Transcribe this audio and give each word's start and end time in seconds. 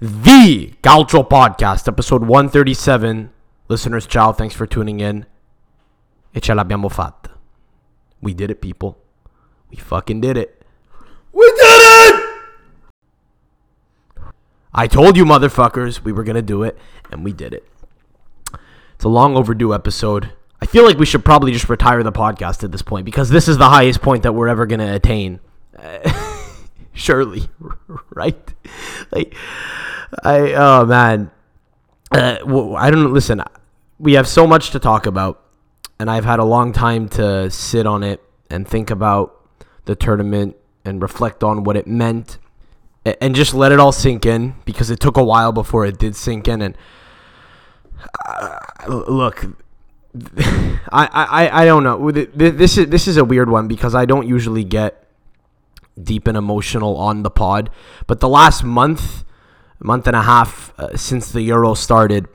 the 0.00 0.74
Calcio 0.82 1.26
Podcast, 1.28 1.88
episode 1.88 2.22
137. 2.22 3.30
Listeners, 3.68 4.06
ciao. 4.06 4.32
Thanks 4.32 4.54
for 4.54 4.66
tuning 4.66 5.00
in. 5.00 5.26
E 6.34 6.40
ce 6.40 6.52
l'abbiamo 6.52 6.88
fatta. 6.88 7.30
We 8.20 8.34
did 8.34 8.50
it, 8.50 8.60
people. 8.60 8.98
We 9.70 9.76
fucking 9.76 10.20
did 10.20 10.36
it. 10.36 10.62
We 11.32 11.46
did 11.46 11.56
it! 11.58 12.24
I 14.72 14.86
told 14.86 15.16
you, 15.16 15.24
motherfuckers, 15.24 16.02
we 16.02 16.12
were 16.12 16.24
gonna 16.24 16.42
do 16.42 16.62
it, 16.62 16.76
and 17.10 17.24
we 17.24 17.32
did 17.32 17.54
it. 17.54 17.66
It's 18.94 19.04
a 19.04 19.08
long 19.08 19.36
overdue 19.36 19.74
episode. 19.74 20.32
I 20.60 20.66
feel 20.66 20.84
like 20.84 20.98
we 20.98 21.06
should 21.06 21.24
probably 21.24 21.52
just 21.52 21.68
retire 21.68 22.02
the 22.02 22.12
podcast 22.12 22.64
at 22.64 22.72
this 22.72 22.82
point 22.82 23.04
because 23.04 23.30
this 23.30 23.48
is 23.48 23.58
the 23.58 23.68
highest 23.68 24.00
point 24.02 24.22
that 24.22 24.32
we're 24.32 24.48
ever 24.48 24.66
gonna 24.66 24.94
attain. 24.94 25.40
surely, 26.96 27.48
right? 28.10 28.54
Like, 29.12 29.34
I 30.24 30.52
oh 30.54 30.84
man, 30.86 31.30
uh, 32.10 32.38
I 32.76 32.90
don't 32.90 33.12
listen. 33.12 33.42
We 33.98 34.14
have 34.14 34.26
so 34.26 34.46
much 34.46 34.70
to 34.70 34.80
talk 34.80 35.06
about, 35.06 35.42
and 36.00 36.10
I've 36.10 36.24
had 36.24 36.40
a 36.40 36.44
long 36.44 36.72
time 36.72 37.08
to 37.10 37.50
sit 37.50 37.86
on 37.86 38.02
it 38.02 38.20
and 38.50 38.66
think 38.66 38.90
about 38.90 39.32
the 39.84 39.94
tournament 39.94 40.56
and 40.84 41.00
reflect 41.00 41.44
on 41.44 41.64
what 41.64 41.76
it 41.76 41.86
meant, 41.86 42.38
and 43.04 43.34
just 43.34 43.54
let 43.54 43.70
it 43.70 43.78
all 43.78 43.92
sink 43.92 44.26
in 44.26 44.54
because 44.64 44.90
it 44.90 44.98
took 44.98 45.16
a 45.16 45.24
while 45.24 45.52
before 45.52 45.86
it 45.86 45.98
did 45.98 46.16
sink 46.16 46.48
in. 46.48 46.62
And 46.62 46.76
uh, 48.26 48.58
look, 48.88 49.44
I, 50.92 51.08
I, 51.12 51.62
I 51.62 51.64
don't 51.64 51.84
know. 51.84 52.10
This 52.10 52.78
is 52.78 52.88
this 52.88 53.06
is 53.06 53.16
a 53.16 53.24
weird 53.24 53.50
one 53.50 53.68
because 53.68 53.94
I 53.94 54.04
don't 54.04 54.26
usually 54.26 54.64
get 54.64 55.05
deep 56.02 56.26
and 56.26 56.36
emotional 56.36 56.96
on 56.96 57.22
the 57.22 57.30
pod, 57.30 57.70
but 58.06 58.20
the 58.20 58.28
last 58.28 58.64
month, 58.64 59.24
month 59.78 60.06
and 60.06 60.16
a 60.16 60.22
half 60.22 60.72
uh, 60.78 60.96
since 60.96 61.32
the 61.32 61.42
Euro 61.42 61.74
started, 61.74 62.26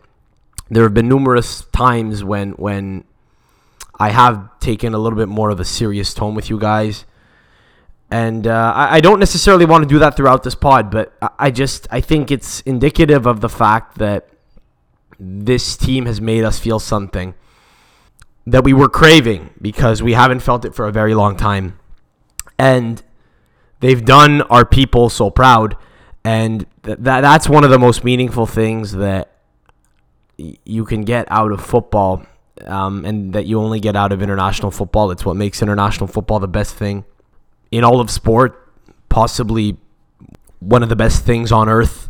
there 0.70 0.84
have 0.84 0.94
been 0.94 1.10
numerous 1.10 1.66
times 1.73 2.23
when 2.23 2.52
when 2.53 3.03
I 4.00 4.09
have 4.09 4.59
taken 4.59 4.94
a 4.94 4.98
little 4.98 5.18
bit 5.18 5.28
more 5.28 5.50
of 5.52 5.59
a 5.59 5.66
serious 5.66 6.14
tone 6.14 6.34
with 6.34 6.50
you 6.50 6.58
guys. 6.58 7.06
And 8.09 8.48
uh, 8.48 8.73
I, 8.76 8.95
I, 8.98 9.00
don't 9.00 9.20
necessarily 9.20 9.66
want 9.66 9.84
to 9.84 9.88
do 9.88 10.00
that 10.00 10.18
throughout 10.18 10.44
this 10.44 10.56
pod, 10.56 10.92
but 10.92 11.14
I, 11.22 11.30
I 11.40 11.52
just 11.52 11.88
I 11.92 12.02
think 12.02 12.31
it's 12.31 12.62
indicative 12.62 13.25
of 13.25 13.42
the 13.42 13.48
fact 13.48 14.00
that 14.00 14.28
this 15.20 15.78
team 15.78 16.08
has 16.08 16.20
made 16.20 16.44
us 16.44 16.58
feel 16.58 16.80
something 16.80 17.36
that 18.48 18.64
we 18.64 18.73
were 18.73 18.90
craving 18.90 19.52
because 19.62 20.02
we 20.02 20.14
haven't 20.14 20.40
felt 20.40 20.66
it 20.66 20.73
for 20.73 20.88
a 20.88 20.92
very 20.92 21.14
long 21.14 21.38
time. 21.38 21.80
And 22.58 23.03
they've 23.82 24.04
done 24.04 24.42
our 24.44 24.66
people 24.66 25.10
so 25.10 25.30
proud. 25.30 25.76
And 26.24 26.66
th- 26.84 27.00
that 27.02 27.22
that's 27.22 27.50
one 27.50 27.64
of 27.64 27.70
the 27.70 27.80
most 27.80 28.04
meaningful 28.04 28.46
things 28.46 28.94
that 28.94 29.32
you 30.38 30.86
can 30.86 31.02
get 31.02 31.28
out 31.30 31.52
of 31.52 31.64
football 31.64 32.26
um, 32.66 33.06
and 33.06 33.34
that 33.34 33.46
you 33.46 33.59
only 33.59 33.80
get 33.80 33.96
out 33.96 34.12
of 34.12 34.22
international 34.22 34.72
football. 34.72 35.12
It's 35.12 35.26
what 35.26 35.36
makes 35.36 35.62
international 35.62 36.08
football 36.08 36.40
the 36.40 36.48
best 36.48 36.76
thing 36.76 37.06
in 37.72 37.84
all 37.84 38.00
of 38.00 38.09
sport, 38.09 38.74
possibly 39.09 39.78
one 40.59 40.84
of 40.84 40.90
the 40.90 40.96
best 40.96 41.26
things 41.26 41.52
on 41.52 41.68
earth. 41.68 42.08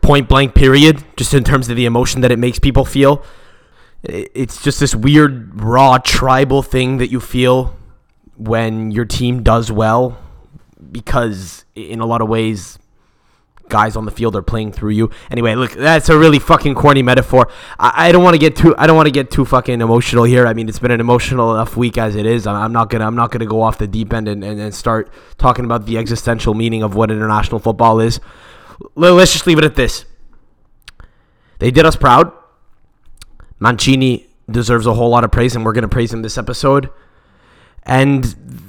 Point 0.00 0.28
blank, 0.28 0.54
period. 0.54 1.02
Just 1.16 1.34
in 1.34 1.42
terms 1.42 1.68
of 1.68 1.76
the 1.76 1.84
emotion 1.84 2.20
that 2.20 2.30
it 2.30 2.38
makes 2.38 2.58
people 2.58 2.84
feel 2.84 3.24
it's 4.08 4.62
just 4.62 4.80
this 4.80 4.94
weird 4.94 5.60
raw 5.60 5.98
tribal 5.98 6.62
thing 6.62 6.98
that 6.98 7.10
you 7.10 7.20
feel 7.20 7.76
when 8.36 8.90
your 8.90 9.04
team 9.04 9.42
does 9.42 9.72
well 9.72 10.18
because 10.92 11.64
in 11.74 12.00
a 12.00 12.06
lot 12.06 12.20
of 12.20 12.28
ways 12.28 12.78
guys 13.68 13.96
on 13.96 14.04
the 14.04 14.10
field 14.10 14.36
are 14.36 14.42
playing 14.42 14.72
through 14.72 14.90
you. 14.90 15.10
Anyway, 15.30 15.54
look, 15.54 15.72
that's 15.72 16.08
a 16.08 16.16
really 16.16 16.38
fucking 16.38 16.74
corny 16.74 17.02
metaphor. 17.02 17.48
I, 17.78 18.08
I 18.08 18.12
don't 18.12 18.22
want 18.22 18.34
to 18.34 18.38
get 18.38 18.56
too 18.56 18.74
I 18.78 18.86
don't 18.86 18.96
want 18.96 19.06
to 19.06 19.12
get 19.12 19.30
too 19.30 19.44
fucking 19.44 19.80
emotional 19.80 20.24
here. 20.24 20.46
I 20.46 20.54
mean, 20.54 20.68
it's 20.68 20.78
been 20.78 20.90
an 20.90 21.00
emotional 21.00 21.54
enough 21.54 21.76
week 21.76 21.98
as 21.98 22.16
it 22.16 22.26
is. 22.26 22.46
I'm 22.46 22.72
not 22.72 22.90
gonna 22.90 23.06
I'm 23.06 23.16
not 23.16 23.30
gonna 23.30 23.46
go 23.46 23.62
off 23.62 23.78
the 23.78 23.86
deep 23.86 24.12
end 24.12 24.28
and, 24.28 24.44
and, 24.44 24.60
and 24.60 24.74
start 24.74 25.12
talking 25.38 25.64
about 25.64 25.86
the 25.86 25.98
existential 25.98 26.54
meaning 26.54 26.82
of 26.82 26.94
what 26.94 27.10
international 27.10 27.58
football 27.58 28.00
is. 28.00 28.20
Let's 28.94 29.32
just 29.32 29.46
leave 29.46 29.58
it 29.58 29.64
at 29.64 29.74
this. 29.74 30.04
They 31.58 31.70
did 31.70 31.86
us 31.86 31.96
proud. 31.96 32.32
Mancini 33.58 34.26
deserves 34.50 34.86
a 34.86 34.94
whole 34.94 35.08
lot 35.08 35.24
of 35.24 35.32
praise, 35.32 35.56
and 35.56 35.64
we're 35.64 35.72
to 35.72 35.88
praise 35.88 36.12
him 36.12 36.22
this 36.22 36.36
episode. 36.36 36.90
And 37.86 38.24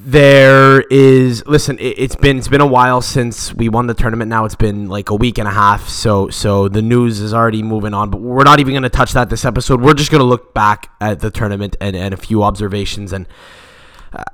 there 0.05 0.81
is, 0.81 1.45
listen, 1.47 1.77
it, 1.79 1.97
has 1.97 2.15
been 2.15 2.37
it's 2.37 2.47
been 2.47 2.61
a 2.61 2.67
while 2.67 3.01
since 3.01 3.53
we 3.53 3.67
won 3.67 3.87
the 3.87 3.93
tournament. 3.93 4.29
Now 4.29 4.45
it's 4.45 4.55
been 4.55 4.87
like 4.87 5.09
a 5.09 5.15
week 5.15 5.37
and 5.37 5.47
a 5.47 5.51
half, 5.51 5.89
so 5.89 6.29
so 6.29 6.69
the 6.69 6.81
news 6.81 7.19
is 7.19 7.33
already 7.33 7.63
moving 7.63 7.93
on. 7.93 8.09
But 8.09 8.21
we're 8.21 8.43
not 8.43 8.59
even 8.59 8.73
going 8.73 8.83
to 8.83 8.89
touch 8.89 9.13
that 9.13 9.29
this 9.29 9.43
episode. 9.43 9.81
We're 9.81 9.95
just 9.95 10.11
going 10.11 10.21
to 10.21 10.25
look 10.25 10.53
back 10.53 10.91
at 11.01 11.19
the 11.19 11.31
tournament 11.31 11.75
and, 11.81 11.95
and 11.95 12.13
a 12.13 12.17
few 12.17 12.43
observations 12.43 13.11
and. 13.11 13.27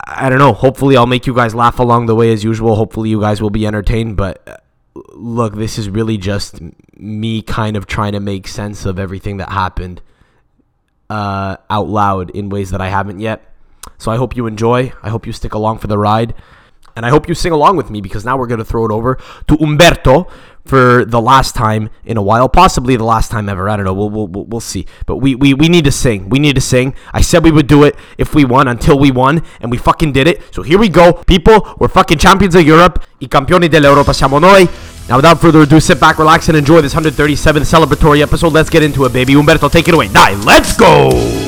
I 0.05 0.29
don't 0.29 0.37
know. 0.37 0.53
Hopefully, 0.53 0.95
I'll 0.95 1.07
make 1.07 1.25
you 1.25 1.33
guys 1.33 1.55
laugh 1.55 1.79
along 1.79 2.05
the 2.05 2.13
way 2.13 2.31
as 2.31 2.43
usual. 2.43 2.75
Hopefully, 2.75 3.09
you 3.09 3.19
guys 3.19 3.41
will 3.41 3.49
be 3.49 3.65
entertained. 3.65 4.15
But 4.15 4.47
uh, 4.47 4.57
look, 5.13 5.55
this 5.55 5.79
is 5.79 5.89
really 5.89 6.15
just 6.15 6.61
me 6.95 7.41
kind 7.41 7.75
of 7.75 7.87
trying 7.87 8.13
to 8.13 8.19
make 8.19 8.47
sense 8.47 8.85
of 8.85 8.99
everything 8.99 9.37
that 9.37 9.49
happened 9.49 10.01
uh, 11.09 11.57
out 11.71 11.89
loud 11.89 12.29
in 12.29 12.49
ways 12.49 12.69
that 12.69 12.81
I 12.81 12.89
haven't 12.89 13.19
yet. 13.19 13.52
So 14.03 14.11
I 14.11 14.17
hope 14.17 14.35
you 14.35 14.47
enjoy. 14.47 14.91
I 15.01 15.09
hope 15.09 15.25
you 15.25 15.31
stick 15.31 15.53
along 15.53 15.77
for 15.77 15.87
the 15.87 15.97
ride. 15.97 16.35
And 16.93 17.05
I 17.05 17.09
hope 17.09 17.29
you 17.29 17.33
sing 17.33 17.53
along 17.53 17.77
with 17.77 17.89
me 17.89 18.01
because 18.01 18.25
now 18.25 18.37
we're 18.37 18.47
going 18.47 18.59
to 18.59 18.65
throw 18.65 18.83
it 18.85 18.91
over 18.91 19.17
to 19.47 19.55
Umberto 19.63 20.27
for 20.65 21.05
the 21.05 21.21
last 21.21 21.55
time 21.55 21.89
in 22.03 22.17
a 22.17 22.21
while, 22.21 22.49
possibly 22.49 22.97
the 22.97 23.05
last 23.05 23.31
time 23.31 23.47
ever. 23.47 23.69
I 23.69 23.77
don't 23.77 23.85
know. 23.85 23.93
We'll, 23.93 24.09
we'll, 24.09 24.27
we'll 24.27 24.59
see. 24.59 24.87
But 25.05 25.17
we, 25.17 25.35
we, 25.35 25.53
we 25.53 25.69
need 25.69 25.85
to 25.85 25.91
sing. 25.91 26.27
We 26.27 26.37
need 26.37 26.55
to 26.55 26.61
sing. 26.61 26.95
I 27.13 27.21
said 27.21 27.45
we 27.45 27.51
would 27.51 27.67
do 27.67 27.83
it 27.85 27.95
if 28.17 28.35
we 28.35 28.43
won 28.43 28.67
until 28.67 28.99
we 28.99 29.09
won, 29.09 29.41
and 29.61 29.71
we 29.71 29.77
fucking 29.77 30.11
did 30.11 30.27
it. 30.27 30.53
So 30.53 30.63
here 30.63 30.77
we 30.77 30.89
go. 30.89 31.13
People, 31.13 31.73
we're 31.79 31.87
fucking 31.87 32.17
champions 32.17 32.55
of 32.55 32.67
Europe. 32.67 33.05
I 33.21 33.27
campioni 33.27 33.69
dell'Europa 33.69 34.13
siamo 34.13 34.37
noi. 34.37 34.67
Now, 35.07 35.15
without 35.15 35.39
further 35.39 35.61
ado, 35.61 35.79
sit 35.79 35.99
back, 35.99 36.19
relax, 36.19 36.49
and 36.49 36.57
enjoy 36.57 36.81
this 36.81 36.93
137th 36.93 37.65
celebratory 37.65 38.21
episode. 38.21 38.51
Let's 38.51 38.69
get 38.69 38.83
into 38.83 39.05
it, 39.05 39.13
baby. 39.13 39.33
Umberto, 39.33 39.69
take 39.69 39.87
it 39.87 39.93
away. 39.93 40.09
Die. 40.09 40.35
Let's 40.43 40.75
go. 40.75 41.42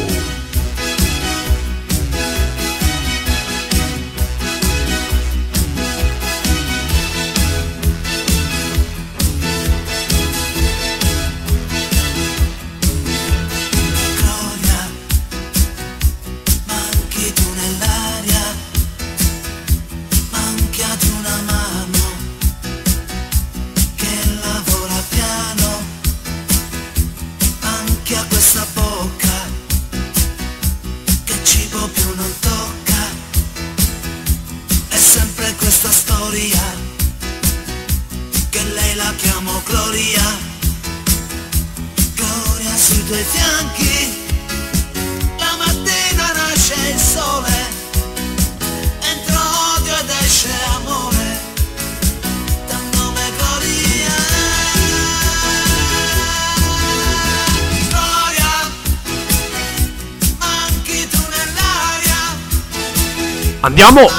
Andiamo! 63.86 64.10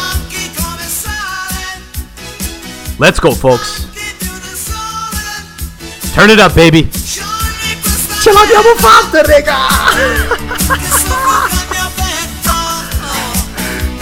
Let's 2.99 3.19
go, 3.19 3.33
folks. 3.33 3.89
Turn 6.15 6.31
it 6.31 6.39
up, 6.39 6.55
baby. 6.55 6.89
Ce 6.89 8.33
l'abbiamo 8.33 8.75
fatta, 8.77 9.23
raga! 9.23 9.57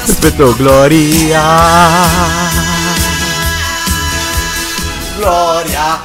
Aspetto 0.02 0.54
Gloria. 0.56 1.42
Gloria. 5.16 6.02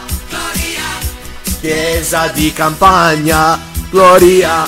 Chiesa 1.60 2.28
di 2.28 2.54
campagna. 2.54 3.60
Gloria. 3.90 4.66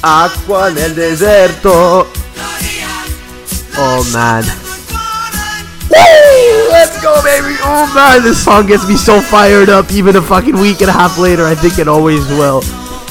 Acqua 0.00 0.68
nel 0.68 0.92
deserto. 0.92 2.25
Oh 3.78 4.02
man. 4.12 4.42
Woo! 5.90 6.70
Let's 6.72 7.00
go, 7.02 7.22
baby. 7.22 7.56
Oh 7.60 7.92
man, 7.94 8.22
this 8.22 8.42
song 8.42 8.66
gets 8.66 8.88
me 8.88 8.96
so 8.96 9.20
fired 9.20 9.68
up. 9.68 9.92
Even 9.92 10.16
a 10.16 10.22
fucking 10.22 10.58
week 10.58 10.80
and 10.80 10.88
a 10.88 10.92
half 10.92 11.18
later, 11.18 11.44
I 11.44 11.54
think 11.54 11.78
it 11.78 11.86
always 11.86 12.26
will. 12.28 12.60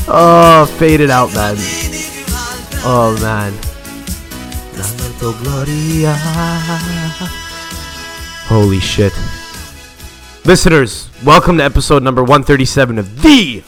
Oh, 0.08 0.66
fade 0.78 1.02
it 1.02 1.10
out, 1.10 1.34
man. 1.34 1.56
Oh 2.88 3.18
man. 3.22 3.54
Holy 8.48 8.80
shit. 8.80 9.14
Listeners, 10.46 11.10
welcome 11.24 11.58
to 11.58 11.64
episode 11.64 12.04
number 12.04 12.22
137 12.22 13.00
of 13.00 13.22
the 13.22 13.64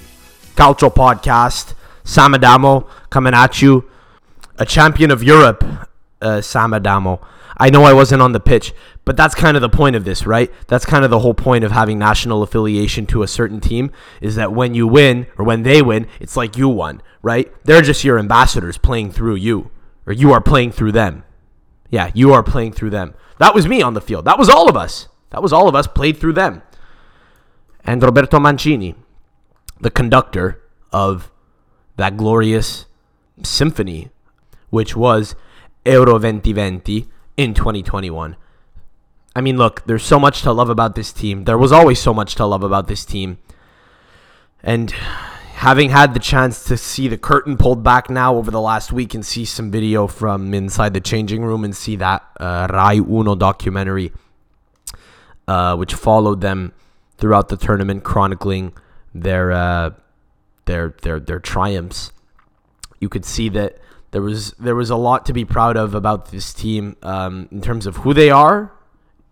Calcio 0.55 0.93
Podcast. 0.93 1.73
Samadamo 2.03 2.87
coming 3.09 3.33
at 3.33 3.61
you. 3.61 3.85
A 4.59 4.65
champion 4.65 5.11
of 5.11 5.21
Europe, 5.23 5.63
uh, 6.21 6.37
Samadamo. 6.37 7.25
I 7.57 7.69
know 7.69 7.83
I 7.83 7.93
wasn't 7.93 8.21
on 8.21 8.33
the 8.33 8.39
pitch, 8.39 8.73
but 9.03 9.17
that's 9.17 9.33
kind 9.33 9.57
of 9.57 9.61
the 9.61 9.69
point 9.69 9.95
of 9.95 10.05
this, 10.05 10.27
right? 10.27 10.51
That's 10.67 10.85
kind 10.85 11.03
of 11.03 11.09
the 11.09 11.19
whole 11.19 11.33
point 11.33 11.63
of 11.63 11.71
having 11.71 11.97
national 11.97 12.43
affiliation 12.43 13.07
to 13.07 13.23
a 13.23 13.27
certain 13.27 13.59
team 13.59 13.91
is 14.21 14.35
that 14.35 14.51
when 14.51 14.75
you 14.75 14.87
win 14.87 15.27
or 15.37 15.45
when 15.45 15.63
they 15.63 15.81
win, 15.81 16.07
it's 16.19 16.37
like 16.37 16.55
you 16.55 16.69
won, 16.69 17.01
right? 17.21 17.51
They're 17.65 17.81
just 17.81 18.03
your 18.03 18.19
ambassadors 18.19 18.77
playing 18.77 19.11
through 19.11 19.35
you, 19.35 19.71
or 20.05 20.13
you 20.13 20.31
are 20.33 20.41
playing 20.41 20.71
through 20.71 20.91
them. 20.91 21.23
Yeah, 21.89 22.11
you 22.13 22.33
are 22.33 22.43
playing 22.43 22.73
through 22.73 22.91
them. 22.91 23.15
That 23.39 23.55
was 23.55 23.67
me 23.67 23.81
on 23.81 23.93
the 23.93 24.01
field. 24.01 24.25
That 24.25 24.37
was 24.37 24.49
all 24.49 24.69
of 24.69 24.77
us. 24.77 25.07
That 25.31 25.41
was 25.41 25.53
all 25.53 25.67
of 25.67 25.75
us 25.75 25.87
played 25.87 26.17
through 26.17 26.33
them. 26.33 26.61
And 27.83 28.03
Roberto 28.03 28.39
Mancini, 28.39 28.95
the 29.79 29.91
conductor 29.91 30.61
of 30.91 31.31
that 31.95 32.17
glorious 32.17 32.85
symphony, 33.43 34.09
which 34.69 34.95
was 34.95 35.35
Euro 35.87 36.19
2020 36.19 37.07
in 37.37 37.53
2021. 37.53 38.35
I 39.35 39.41
mean, 39.41 39.57
look, 39.57 39.85
there's 39.85 40.03
so 40.03 40.19
much 40.19 40.41
to 40.41 40.51
love 40.51 40.69
about 40.69 40.95
this 40.95 41.13
team. 41.13 41.45
There 41.45 41.57
was 41.57 41.71
always 41.71 41.99
so 41.99 42.13
much 42.13 42.35
to 42.35 42.45
love 42.45 42.63
about 42.63 42.87
this 42.87 43.05
team. 43.05 43.37
And 44.63 44.91
having 45.57 45.91
had 45.91 46.13
the 46.13 46.19
chance 46.19 46.63
to 46.65 46.77
see 46.77 47.07
the 47.07 47.17
curtain 47.17 47.55
pulled 47.55 47.83
back 47.83 48.09
now 48.09 48.35
over 48.35 48.49
the 48.49 48.61
last 48.61 48.91
week 48.91 49.13
and 49.13 49.25
see 49.25 49.45
some 49.45 49.69
video 49.69 50.07
from 50.07 50.53
inside 50.53 50.93
the 50.93 51.01
changing 51.01 51.43
room 51.43 51.63
and 51.63 51.75
see 51.75 51.95
that 51.97 52.23
uh, 52.39 52.67
Rai 52.71 52.97
Uno 52.97 53.35
documentary, 53.35 54.11
uh, 55.47 55.75
which 55.75 55.93
followed 55.93 56.41
them 56.41 56.73
throughout 57.17 57.49
the 57.49 57.57
tournament, 57.57 58.03
chronicling 58.03 58.73
their 59.13 59.51
uh, 59.51 59.91
their 60.65 60.95
their 61.01 61.19
their 61.19 61.39
triumphs. 61.39 62.11
You 62.99 63.09
could 63.09 63.25
see 63.25 63.49
that 63.49 63.77
there 64.11 64.21
was 64.21 64.51
there 64.53 64.75
was 64.75 64.89
a 64.89 64.95
lot 64.95 65.25
to 65.25 65.33
be 65.33 65.45
proud 65.45 65.77
of 65.77 65.93
about 65.93 66.31
this 66.31 66.53
team 66.53 66.95
um, 67.03 67.47
in 67.51 67.61
terms 67.61 67.85
of 67.85 67.97
who 67.97 68.13
they 68.13 68.29
are, 68.29 68.71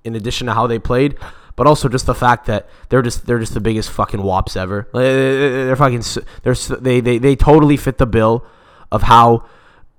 in 0.04 0.16
addition 0.16 0.48
to 0.48 0.54
how 0.54 0.68
they 0.68 0.80
played, 0.80 1.16
but 1.56 1.66
also 1.68 1.88
just 1.88 2.06
the 2.06 2.16
fact 2.16 2.46
that 2.48 2.68
they're 2.90 3.02
just 3.02 3.26
they're 3.26 3.40
just 3.40 3.54
the 3.54 3.62
biggest 3.62 3.90
fucking 3.90 4.22
wops 4.22 4.56
ever. 4.56 4.88
They're 4.94 5.76
fucking 5.76 6.04
they're 6.44 6.56
they 6.56 7.00
they 7.00 7.18
they 7.18 7.36
totally 7.36 7.78
fit 7.78 7.98
the 7.98 8.06
bill 8.06 8.46
of 8.92 9.04
how 9.04 9.46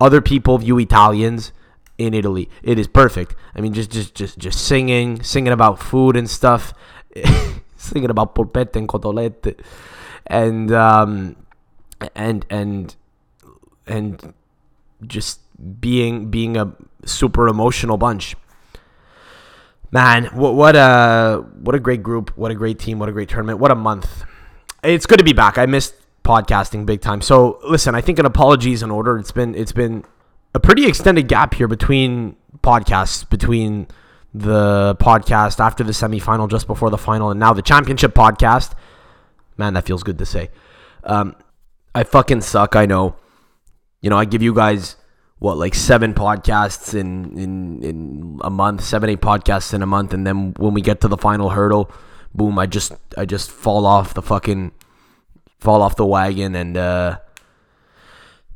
other 0.01 0.21
people 0.21 0.59
view 0.59 0.79
Italians 0.79 1.53
in 1.99 2.13
Italy. 2.13 2.51
It 2.63 2.79
is 2.79 2.87
perfect. 2.87 3.35
I 3.55 3.61
mean, 3.61 3.73
just 3.73 3.91
just 3.91 4.15
just 4.15 4.39
just 4.39 4.67
singing, 4.67 5.23
singing 5.23 5.53
about 5.53 5.79
food 5.79 6.17
and 6.17 6.29
stuff, 6.29 6.75
singing 7.77 8.11
about 8.11 8.35
polpette 8.35 8.77
and 8.77 8.87
cotolette, 8.87 9.59
and 10.27 10.71
um, 10.73 11.37
and 12.15 12.45
and 12.51 12.95
and 13.87 14.35
just 15.07 15.41
being 15.81 16.31
being 16.31 16.57
a 16.57 16.75
super 17.05 17.49
emotional 17.49 17.97
bunch. 17.97 18.37
Man, 19.91 20.25
what 20.27 20.55
what 20.55 20.77
a 20.77 21.45
what 21.61 21.75
a 21.75 21.81
great 21.81 22.03
group, 22.03 22.37
what 22.37 22.51
a 22.51 22.55
great 22.55 22.79
team, 22.79 22.99
what 22.99 23.09
a 23.09 23.13
great 23.13 23.29
tournament, 23.29 23.59
what 23.59 23.71
a 23.71 23.75
month. 23.75 24.25
It's 24.83 25.07
good 25.07 25.19
to 25.19 25.25
be 25.25 25.33
back. 25.33 25.59
I 25.59 25.67
missed 25.67 25.95
podcasting 26.25 26.87
big 26.87 27.01
time. 27.01 27.21
So 27.21 27.61
listen, 27.69 27.95
I 27.95 28.01
think 28.01 28.19
an 28.19 28.27
apology 28.27 28.73
is 28.73 28.83
in 28.83 28.91
order. 28.91 29.17
It's 29.17 29.33
been 29.33 29.55
it's 29.55 29.73
been 29.73 30.05
a 30.55 30.61
pretty 30.61 30.87
extended 30.87 31.29
gap 31.29 31.55
here 31.55 31.69
between 31.69 32.37
podcasts, 32.63 33.29
between 33.29 33.87
the 34.35 34.97
podcast 35.01 35.61
after 35.61 35.85
the 35.85 35.93
semifinal, 35.93 36.51
just 36.51 36.67
before 36.67 36.91
the 36.91 36.99
final, 36.99 37.31
and 37.31 37.41
now 37.41 37.53
the 37.53 37.63
championship 37.63 38.15
podcast. 38.15 38.75
Man, 39.57 39.75
that 39.75 39.87
feels 39.87 40.03
good 40.03 40.19
to 40.19 40.27
say. 40.27 40.51
Um, 41.05 41.37
I 41.95 42.05
fucking 42.05 42.43
suck. 42.43 42.77
I 42.77 42.85
know. 42.85 43.17
You 44.01 44.11
know, 44.11 44.19
I 44.19 44.25
give 44.25 44.43
you 44.43 44.55
guys 44.55 44.97
what 45.39 45.59
like 45.59 45.75
seven 45.75 46.15
podcasts 46.15 46.95
in 46.95 47.37
in 47.39 47.83
in 47.83 48.39
a 48.43 48.51
month, 48.51 48.83
seven 48.83 49.11
eight 49.11 49.21
podcasts 49.21 49.75
in 49.75 49.83
a 49.83 49.87
month, 49.87 50.15
and 50.15 50.27
then 50.27 50.55
when 50.59 50.75
we 50.75 50.81
get 50.81 51.01
to 51.03 51.09
the 51.09 51.17
final 51.17 51.51
hurdle, 51.51 51.91
boom, 52.35 52.59
I 52.59 52.67
just 52.67 52.93
I 53.17 53.25
just 53.25 53.51
fall 53.51 53.87
off 53.87 54.15
the 54.15 54.23
fucking 54.23 54.73
fall 55.59 55.83
off 55.83 55.97
the 55.97 56.07
wagon 56.07 56.55
and 56.55 56.77
uh 56.77 57.19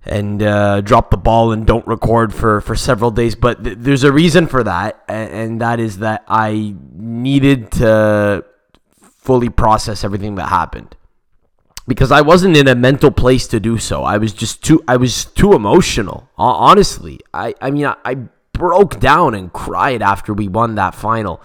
and 0.05 0.43
uh, 0.43 0.81
drop 0.81 1.11
the 1.11 1.17
ball 1.17 1.53
and 1.53 1.67
don't 1.67 1.87
record 1.87 2.33
for, 2.33 2.63
for 2.63 2.75
several 2.75 3.11
days. 3.11 3.35
But 3.35 3.63
th- 3.63 3.77
there's 3.79 4.03
a 4.03 4.11
reason 4.11 4.47
for 4.47 4.65
that, 4.65 5.03
and, 5.07 5.31
and 5.31 5.61
that 5.61 5.79
is 5.79 5.99
that 5.99 6.25
I 6.27 6.75
needed 6.93 7.71
to 7.73 8.45
fully 9.19 9.51
process 9.51 10.03
everything 10.03 10.37
that 10.37 10.49
happened 10.49 10.97
because 11.87 12.13
I 12.13 12.21
wasn't 12.21 12.57
in 12.57 12.69
a 12.69 12.75
mental 12.75 13.11
place 13.11 13.47
to 13.49 13.61
do 13.61 13.79
so. 13.79 14.05
I 14.05 14.19
was 14.19 14.33
just 14.33 14.63
too 14.63 14.83
I 14.87 14.97
was 14.97 15.25
too 15.25 15.53
emotional. 15.53 16.29
Honestly, 16.37 17.21
I 17.35 17.55
I 17.61 17.71
mean 17.71 17.87
I, 17.87 17.97
I 18.05 18.17
broke 18.53 19.01
down 19.01 19.35
and 19.35 19.53
cried 19.53 20.03
after 20.03 20.35
we 20.35 20.49
won 20.49 20.75
that 20.77 20.95
final. 20.95 21.43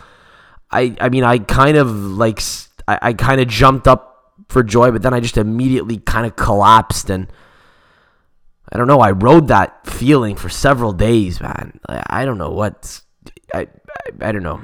I 0.71 0.95
I 0.99 1.09
mean 1.09 1.23
I 1.23 1.39
kind 1.39 1.77
of 1.77 1.89
like 1.91 2.41
I, 2.87 2.99
I 3.01 3.13
kind 3.13 3.41
of 3.41 3.47
jumped 3.47 3.87
up 3.87 4.33
for 4.49 4.63
joy, 4.63 4.91
but 4.91 5.01
then 5.01 5.13
I 5.13 5.19
just 5.19 5.37
immediately 5.37 5.97
kind 5.97 6.25
of 6.25 6.35
collapsed 6.35 7.09
and 7.09 7.31
I 8.71 8.77
don't 8.77 8.88
know. 8.88 8.99
I 8.99 9.11
rode 9.11 9.47
that 9.49 9.85
feeling 9.88 10.35
for 10.35 10.49
several 10.49 10.91
days, 10.91 11.39
man. 11.39 11.79
I 11.88 12.25
don't 12.25 12.38
know 12.38 12.51
what 12.51 13.01
I, 13.53 13.61
I 13.61 14.29
I 14.29 14.31
don't 14.31 14.43
know. 14.43 14.63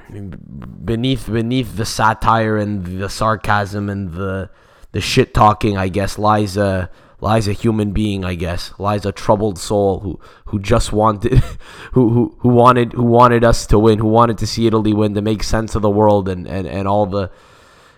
Beneath 0.84 1.32
beneath 1.32 1.76
the 1.76 1.86
satire 1.86 2.58
and 2.58 2.86
the 2.86 3.10
sarcasm 3.10 3.90
and 3.90 4.12
the 4.12 4.50
the 4.92 5.02
shit 5.02 5.34
talking, 5.34 5.78
I 5.78 5.88
guess, 5.88 6.18
lies 6.18 6.58
a 6.58 6.90
lies 7.22 7.48
a 7.48 7.54
human 7.54 7.92
being, 7.92 8.26
I 8.26 8.36
guess, 8.36 8.74
lies 8.80 9.06
a 9.06 9.12
troubled 9.12 9.58
soul 9.58 10.00
who 10.00 10.20
who 10.46 10.60
just 10.60 10.92
wanted 10.92 11.34
who, 11.94 12.10
who 12.10 12.38
who 12.40 12.50
wanted 12.50 12.94
who 12.94 13.04
wanted 13.04 13.44
us 13.44 13.66
to 13.68 13.80
win, 13.80 14.00
who 14.00 14.08
wanted 14.08 14.38
to 14.40 14.48
see 14.48 14.68
Italy 14.68 14.94
win 14.94 15.14
to 15.14 15.22
make 15.22 15.44
sense 15.44 15.76
of 15.76 15.82
the 15.82 15.90
world 15.90 16.28
and 16.28 16.48
and, 16.48 16.68
and 16.68 16.88
all 16.88 17.06
the 17.06 17.32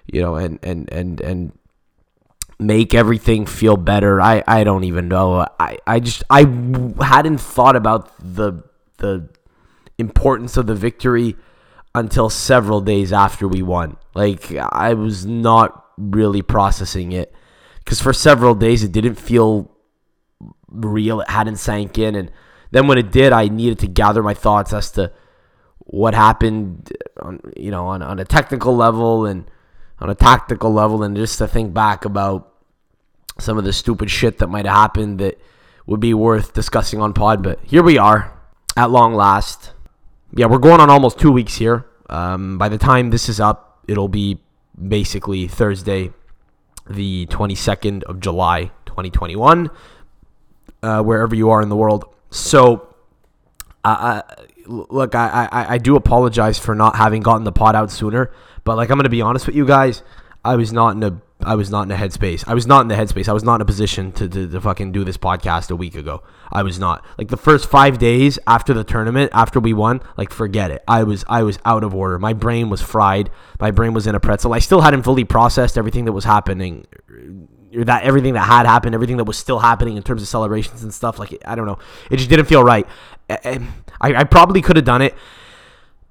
you 0.06 0.22
know 0.22 0.36
and 0.36 0.60
and 0.62 0.92
and 0.92 1.22
and 1.22 1.58
make 2.60 2.94
everything 2.94 3.46
feel 3.46 3.78
better. 3.78 4.22
I 4.22 4.44
I 4.48 4.64
don't 4.64 4.84
even 4.84 5.08
know. 5.08 5.48
I 5.60 5.78
I 5.88 6.00
just 6.00 6.24
I 6.30 6.42
hadn't 7.02 7.40
thought 7.40 7.76
about 7.76 8.12
the 8.20 8.64
the 8.98 9.30
importance 9.98 10.58
of 10.58 10.68
the 10.68 10.76
victory 10.76 11.36
until 11.96 12.30
several 12.30 12.82
days 12.82 13.14
after 13.14 13.48
we 13.48 13.62
won. 13.62 13.98
Like 14.16 14.52
I 14.56 14.94
was 14.94 15.26
not 15.26 15.83
really 16.12 16.42
processing 16.42 17.12
it 17.12 17.34
because 17.84 18.02
for 18.02 18.14
several 18.14 18.56
days 18.56 18.84
it 18.84 18.92
didn't 18.92 19.16
feel 19.16 19.72
real. 20.70 21.22
It 21.22 21.30
hadn't 21.30 21.58
sank 21.58 21.98
in, 21.98 22.16
and 22.16 22.32
then 22.72 22.88
when 22.88 22.98
it 22.98 23.12
did, 23.12 23.34
I 23.34 23.48
needed 23.48 23.80
to 23.80 23.88
gather 23.88 24.24
my 24.24 24.34
thoughts 24.34 24.74
as 24.74 24.92
to 24.92 25.12
what 25.80 26.14
happened, 26.14 26.92
on, 27.22 27.40
you 27.56 27.72
know, 27.72 27.88
on, 27.88 28.02
on 28.02 28.20
a 28.20 28.26
technical 28.26 28.76
level 28.76 29.26
and 29.26 29.50
on 30.00 30.10
a 30.10 30.16
tactical 30.16 30.74
level, 30.74 31.04
and 31.04 31.16
just 31.16 31.38
to 31.38 31.48
think 31.48 31.74
back 31.74 32.06
about 32.06 32.54
some 33.40 33.58
of 33.58 33.64
the 33.64 33.74
stupid 33.74 34.10
shit 34.10 34.40
that 34.40 34.48
might 34.48 34.66
have 34.66 34.76
happened 34.76 35.20
that 35.20 35.40
would 35.86 36.00
be 36.00 36.14
worth 36.14 36.54
discussing 36.54 37.02
on 37.02 37.14
pod. 37.14 37.44
But 37.44 37.60
here 37.64 37.84
we 37.84 37.98
are, 37.98 38.40
at 38.76 38.90
long 38.90 39.14
last. 39.14 39.72
Yeah, 40.36 40.48
we're 40.48 40.58
going 40.58 40.80
on 40.80 40.90
almost 40.90 41.20
two 41.20 41.32
weeks 41.32 41.56
here. 41.56 41.86
Um, 42.10 42.58
by 42.58 42.70
the 42.70 42.78
time 42.78 43.10
this 43.10 43.30
is 43.30 43.40
up, 43.40 43.84
it'll 43.88 44.08
be 44.08 44.40
basically 44.78 45.48
Thursday, 45.48 46.12
the 46.90 47.26
22nd 47.28 48.04
of 48.04 48.20
July, 48.20 48.72
2021, 48.86 49.70
uh, 50.82 51.02
wherever 51.02 51.36
you 51.36 51.50
are 51.50 51.62
in 51.62 51.70
the 51.70 51.76
world. 51.76 52.06
So, 52.30 52.94
uh, 53.84 54.22
look, 54.66 55.16
I, 55.16 55.48
I, 55.52 55.74
I 55.74 55.78
do 55.78 55.96
apologize 55.96 56.58
for 56.60 56.76
not 56.76 56.96
having 56.96 57.22
gotten 57.22 57.44
the 57.44 57.52
pod 57.52 57.76
out 57.76 57.92
sooner, 57.92 58.32
but 58.64 58.78
like 58.78 58.90
I'm 58.90 58.98
gonna 58.98 59.10
be 59.10 59.22
honest 59.22 59.46
with 59.46 59.56
you 59.56 59.66
guys, 59.66 60.04
I 60.44 60.56
was 60.56 60.74
not 60.74 60.96
in 60.96 61.04
a 61.04 61.22
I 61.46 61.56
was 61.56 61.70
not 61.70 61.84
in 61.84 61.92
a 61.92 61.96
headspace. 61.96 62.44
I 62.48 62.54
was 62.54 62.66
not 62.66 62.82
in 62.82 62.88
the 62.88 62.96
headspace. 62.96 63.28
I 63.28 63.34
was 63.34 63.44
not 63.44 63.56
in 63.56 63.62
a 63.62 63.66
position 63.66 64.12
to, 64.14 64.28
to, 64.28 64.48
to, 64.48 64.62
fucking 64.62 64.92
do 64.92 65.04
this 65.04 65.18
podcast 65.18 65.72
a 65.72 65.76
week 65.76 65.96
ago. 65.96 66.24
I 66.52 66.64
was 66.64 66.80
not. 66.80 67.06
Like 67.18 67.30
the 67.30 67.38
first 67.38 67.70
five 67.70 67.98
days 67.98 68.40
after 68.48 68.74
the 68.74 68.84
tournament, 68.84 69.32
after 69.34 69.60
we 69.60 69.74
won, 69.74 70.02
like 70.18 70.32
forget 70.32 70.72
it. 70.72 70.84
I 70.88 71.04
was 71.04 71.26
I 71.28 71.44
was 71.44 71.60
out 71.66 71.84
of 71.84 71.94
order. 71.94 72.18
My 72.20 72.34
brain 72.34 72.70
was 72.70 72.82
fried. 72.82 73.30
My 73.60 73.72
brain 73.72 73.94
was 73.94 74.08
in 74.08 74.16
a 74.16 74.20
pretzel. 74.20 74.54
I 74.54 74.60
still 74.60 74.82
hadn't 74.82 75.04
fully 75.04 75.24
processed 75.24 75.78
everything 75.78 76.06
that 76.06 76.14
was 76.14 76.26
happening. 76.26 76.86
That 77.74 78.04
everything 78.04 78.34
that 78.34 78.42
had 78.42 78.66
happened, 78.66 78.94
everything 78.94 79.18
that 79.18 79.24
was 79.24 79.38
still 79.38 79.60
happening 79.60 79.98
in 79.98 80.04
terms 80.04 80.22
of 80.22 80.28
celebrations 80.28 80.84
and 80.84 80.94
stuff. 80.94 81.20
Like 81.20 81.42
I 81.46 81.56
don't 81.56 81.66
know. 81.66 81.80
It 82.12 82.18
just 82.18 82.30
didn't 82.30 82.46
feel 82.46 82.64
right. 82.64 82.88
I, 83.30 83.60
I 84.02 84.24
probably 84.24 84.62
could 84.62 84.76
have 84.76 84.86
done 84.86 85.02
it 85.02 85.16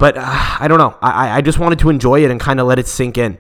but 0.02 0.16
uh, 0.16 0.22
I 0.24 0.66
don't 0.66 0.78
know. 0.78 0.98
I, 1.00 1.36
I 1.36 1.40
just 1.42 1.60
wanted 1.60 1.78
to 1.78 1.88
enjoy 1.88 2.24
it 2.24 2.30
and 2.32 2.40
kind 2.40 2.58
of 2.58 2.66
let 2.66 2.80
it 2.80 2.88
sink 2.88 3.16
in. 3.16 3.38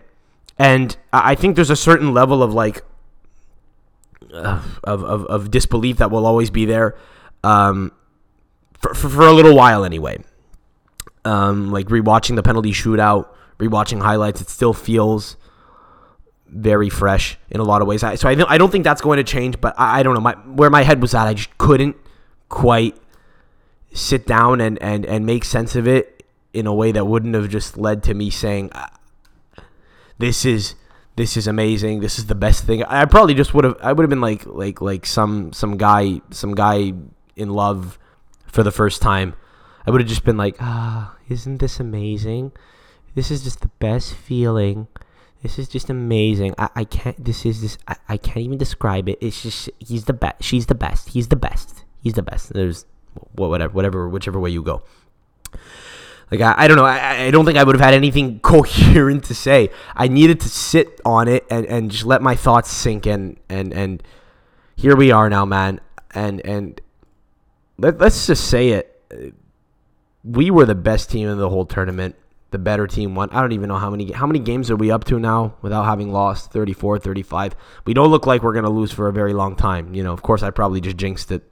And 0.62 0.96
I 1.12 1.34
think 1.34 1.56
there's 1.56 1.70
a 1.70 1.76
certain 1.76 2.14
level 2.14 2.40
of 2.40 2.54
like 2.54 2.82
of, 4.32 4.80
of, 4.84 5.26
of 5.26 5.50
disbelief 5.50 5.96
that 5.96 6.12
will 6.12 6.24
always 6.24 6.50
be 6.50 6.66
there 6.66 6.96
um, 7.42 7.90
for, 8.74 8.94
for, 8.94 9.08
for 9.08 9.26
a 9.26 9.32
little 9.32 9.56
while 9.56 9.84
anyway. 9.84 10.22
Um, 11.24 11.72
like 11.72 11.88
rewatching 11.88 12.36
the 12.36 12.44
penalty 12.44 12.70
shootout, 12.70 13.26
rewatching 13.58 14.02
highlights, 14.02 14.40
it 14.40 14.48
still 14.48 14.72
feels 14.72 15.36
very 16.46 16.88
fresh 16.88 17.38
in 17.50 17.58
a 17.58 17.64
lot 17.64 17.82
of 17.82 17.88
ways. 17.88 18.04
I, 18.04 18.14
so 18.14 18.28
I 18.28 18.36
don't, 18.36 18.48
I 18.48 18.56
don't 18.56 18.70
think 18.70 18.84
that's 18.84 19.00
going 19.00 19.16
to 19.16 19.24
change, 19.24 19.60
but 19.60 19.74
I, 19.76 19.98
I 19.98 20.02
don't 20.04 20.14
know. 20.14 20.20
My, 20.20 20.34
where 20.34 20.70
my 20.70 20.84
head 20.84 21.02
was 21.02 21.12
at, 21.12 21.26
I 21.26 21.34
just 21.34 21.58
couldn't 21.58 21.96
quite 22.48 22.96
sit 23.92 24.28
down 24.28 24.60
and, 24.60 24.80
and, 24.80 25.04
and 25.06 25.26
make 25.26 25.44
sense 25.44 25.74
of 25.74 25.88
it 25.88 26.24
in 26.52 26.68
a 26.68 26.74
way 26.74 26.92
that 26.92 27.04
wouldn't 27.04 27.34
have 27.34 27.48
just 27.48 27.76
led 27.76 28.04
to 28.04 28.14
me 28.14 28.30
saying, 28.30 28.70
this 30.22 30.44
is 30.44 30.76
this 31.16 31.36
is 31.36 31.48
amazing. 31.48 31.98
This 31.98 32.16
is 32.16 32.26
the 32.26 32.36
best 32.36 32.64
thing. 32.64 32.84
I 32.84 33.04
probably 33.06 33.34
just 33.34 33.52
would 33.54 33.64
have 33.64 33.76
I 33.82 33.92
would 33.92 34.04
have 34.04 34.10
been 34.10 34.20
like 34.20 34.46
like 34.46 34.80
like 34.80 35.04
some 35.04 35.52
some 35.52 35.76
guy 35.76 36.20
some 36.30 36.54
guy 36.54 36.92
in 37.34 37.50
love 37.50 37.98
for 38.46 38.62
the 38.62 38.70
first 38.70 39.02
time. 39.02 39.34
I 39.84 39.90
would 39.90 40.00
have 40.00 40.08
just 40.08 40.24
been 40.24 40.36
like, 40.36 40.54
ah, 40.60 41.16
isn't 41.28 41.58
this 41.58 41.80
amazing? 41.80 42.52
This 43.16 43.32
is 43.32 43.42
just 43.42 43.62
the 43.62 43.72
best 43.80 44.14
feeling. 44.14 44.86
This 45.42 45.58
is 45.58 45.68
just 45.68 45.90
amazing. 45.90 46.54
I, 46.56 46.68
I 46.76 46.84
can't. 46.84 47.18
This 47.22 47.44
is 47.44 47.60
this. 47.60 47.76
I, 47.88 47.96
I 48.08 48.16
can't 48.16 48.46
even 48.46 48.58
describe 48.58 49.08
it. 49.08 49.18
It's 49.20 49.42
just 49.42 49.70
he's 49.80 50.04
the 50.04 50.12
best. 50.12 50.44
She's 50.44 50.66
the 50.66 50.76
best. 50.76 51.08
He's 51.08 51.26
the 51.28 51.36
best. 51.36 51.82
He's 52.00 52.14
the 52.14 52.22
best. 52.22 52.52
There's 52.52 52.86
whatever, 53.32 53.74
whatever, 53.74 54.08
whichever 54.08 54.38
way 54.38 54.50
you 54.50 54.62
go. 54.62 54.82
Like 56.32 56.40
I, 56.40 56.64
I 56.64 56.68
don't 56.68 56.78
know. 56.78 56.86
I, 56.86 57.26
I 57.26 57.30
don't 57.30 57.44
think 57.44 57.58
I 57.58 57.62
would 57.62 57.76
have 57.76 57.84
had 57.84 57.92
anything 57.94 58.40
coherent 58.42 59.24
to 59.24 59.34
say. 59.34 59.68
I 59.94 60.08
needed 60.08 60.40
to 60.40 60.48
sit 60.48 61.00
on 61.04 61.28
it 61.28 61.46
and, 61.50 61.66
and 61.66 61.90
just 61.90 62.06
let 62.06 62.22
my 62.22 62.34
thoughts 62.34 62.70
sink 62.70 63.06
in. 63.06 63.38
And 63.50 63.72
and 63.74 64.02
here 64.74 64.96
we 64.96 65.12
are 65.12 65.28
now, 65.28 65.44
man. 65.44 65.80
And 66.14 66.40
and 66.46 66.80
let, 67.76 67.98
let's 67.98 68.26
just 68.26 68.48
say 68.48 68.70
it. 68.70 68.98
We 70.24 70.50
were 70.50 70.64
the 70.64 70.74
best 70.74 71.10
team 71.10 71.28
in 71.28 71.36
the 71.38 71.50
whole 71.50 71.66
tournament 71.66 72.16
the 72.50 72.58
better 72.58 72.86
team 72.86 73.14
won. 73.14 73.30
I 73.30 73.40
don't 73.40 73.52
even 73.52 73.68
know 73.68 73.78
how 73.78 73.90
many 73.90 74.12
how 74.12 74.26
many 74.26 74.38
games 74.38 74.70
are 74.70 74.76
we 74.76 74.90
up 74.90 75.04
to 75.04 75.18
now 75.18 75.54
without 75.62 75.84
having 75.84 76.12
lost 76.12 76.52
34, 76.52 76.98
35. 76.98 77.56
We 77.84 77.94
don't 77.94 78.10
look 78.10 78.26
like 78.26 78.42
we're 78.42 78.52
going 78.52 78.64
to 78.64 78.70
lose 78.70 78.92
for 78.92 79.08
a 79.08 79.12
very 79.12 79.32
long 79.32 79.56
time. 79.56 79.94
You 79.94 80.02
know, 80.02 80.12
of 80.12 80.22
course 80.22 80.42
I 80.42 80.50
probably 80.50 80.80
just 80.80 80.96
jinxed 80.96 81.30
it 81.32 81.42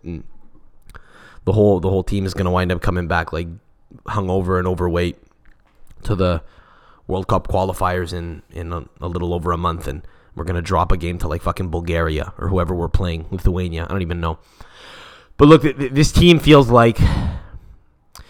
the 1.45 1.53
whole 1.53 1.81
the 1.81 1.89
whole 1.89 2.05
team 2.05 2.27
is 2.27 2.35
going 2.35 2.45
to 2.45 2.51
wind 2.51 2.71
up 2.71 2.81
coming 2.81 3.09
back 3.09 3.33
like 3.33 3.49
hungover 4.07 4.59
and 4.59 4.67
overweight 4.67 5.19
to 6.05 6.15
the 6.15 6.43
World 7.07 7.29
Cup 7.29 7.49
qualifiers 7.49 8.13
in 8.13 8.43
in 8.51 8.73
a, 8.73 8.85
a 9.01 9.09
little 9.09 9.35
over 9.35 9.53
a 9.53 9.59
month 9.59 9.87
and 9.87 10.07
we're 10.35 10.45
to 10.57 10.63
drop 10.63 10.93
a 10.93 10.97
game 10.97 11.19
to 11.19 11.29
like 11.29 11.43
fucking 11.43 11.71
Bulgaria 11.71 12.33
or 12.39 12.49
whoever 12.49 12.73
we're 12.75 12.89
playing, 12.89 13.27
Lithuania. 13.31 13.85
I 13.85 13.89
don't 13.89 14.03
even 14.03 14.21
know. 14.21 14.39
But 15.37 15.49
look, 15.49 15.63
this 15.63 16.13
team 16.13 16.39
feels 16.39 16.71
like 16.71 16.99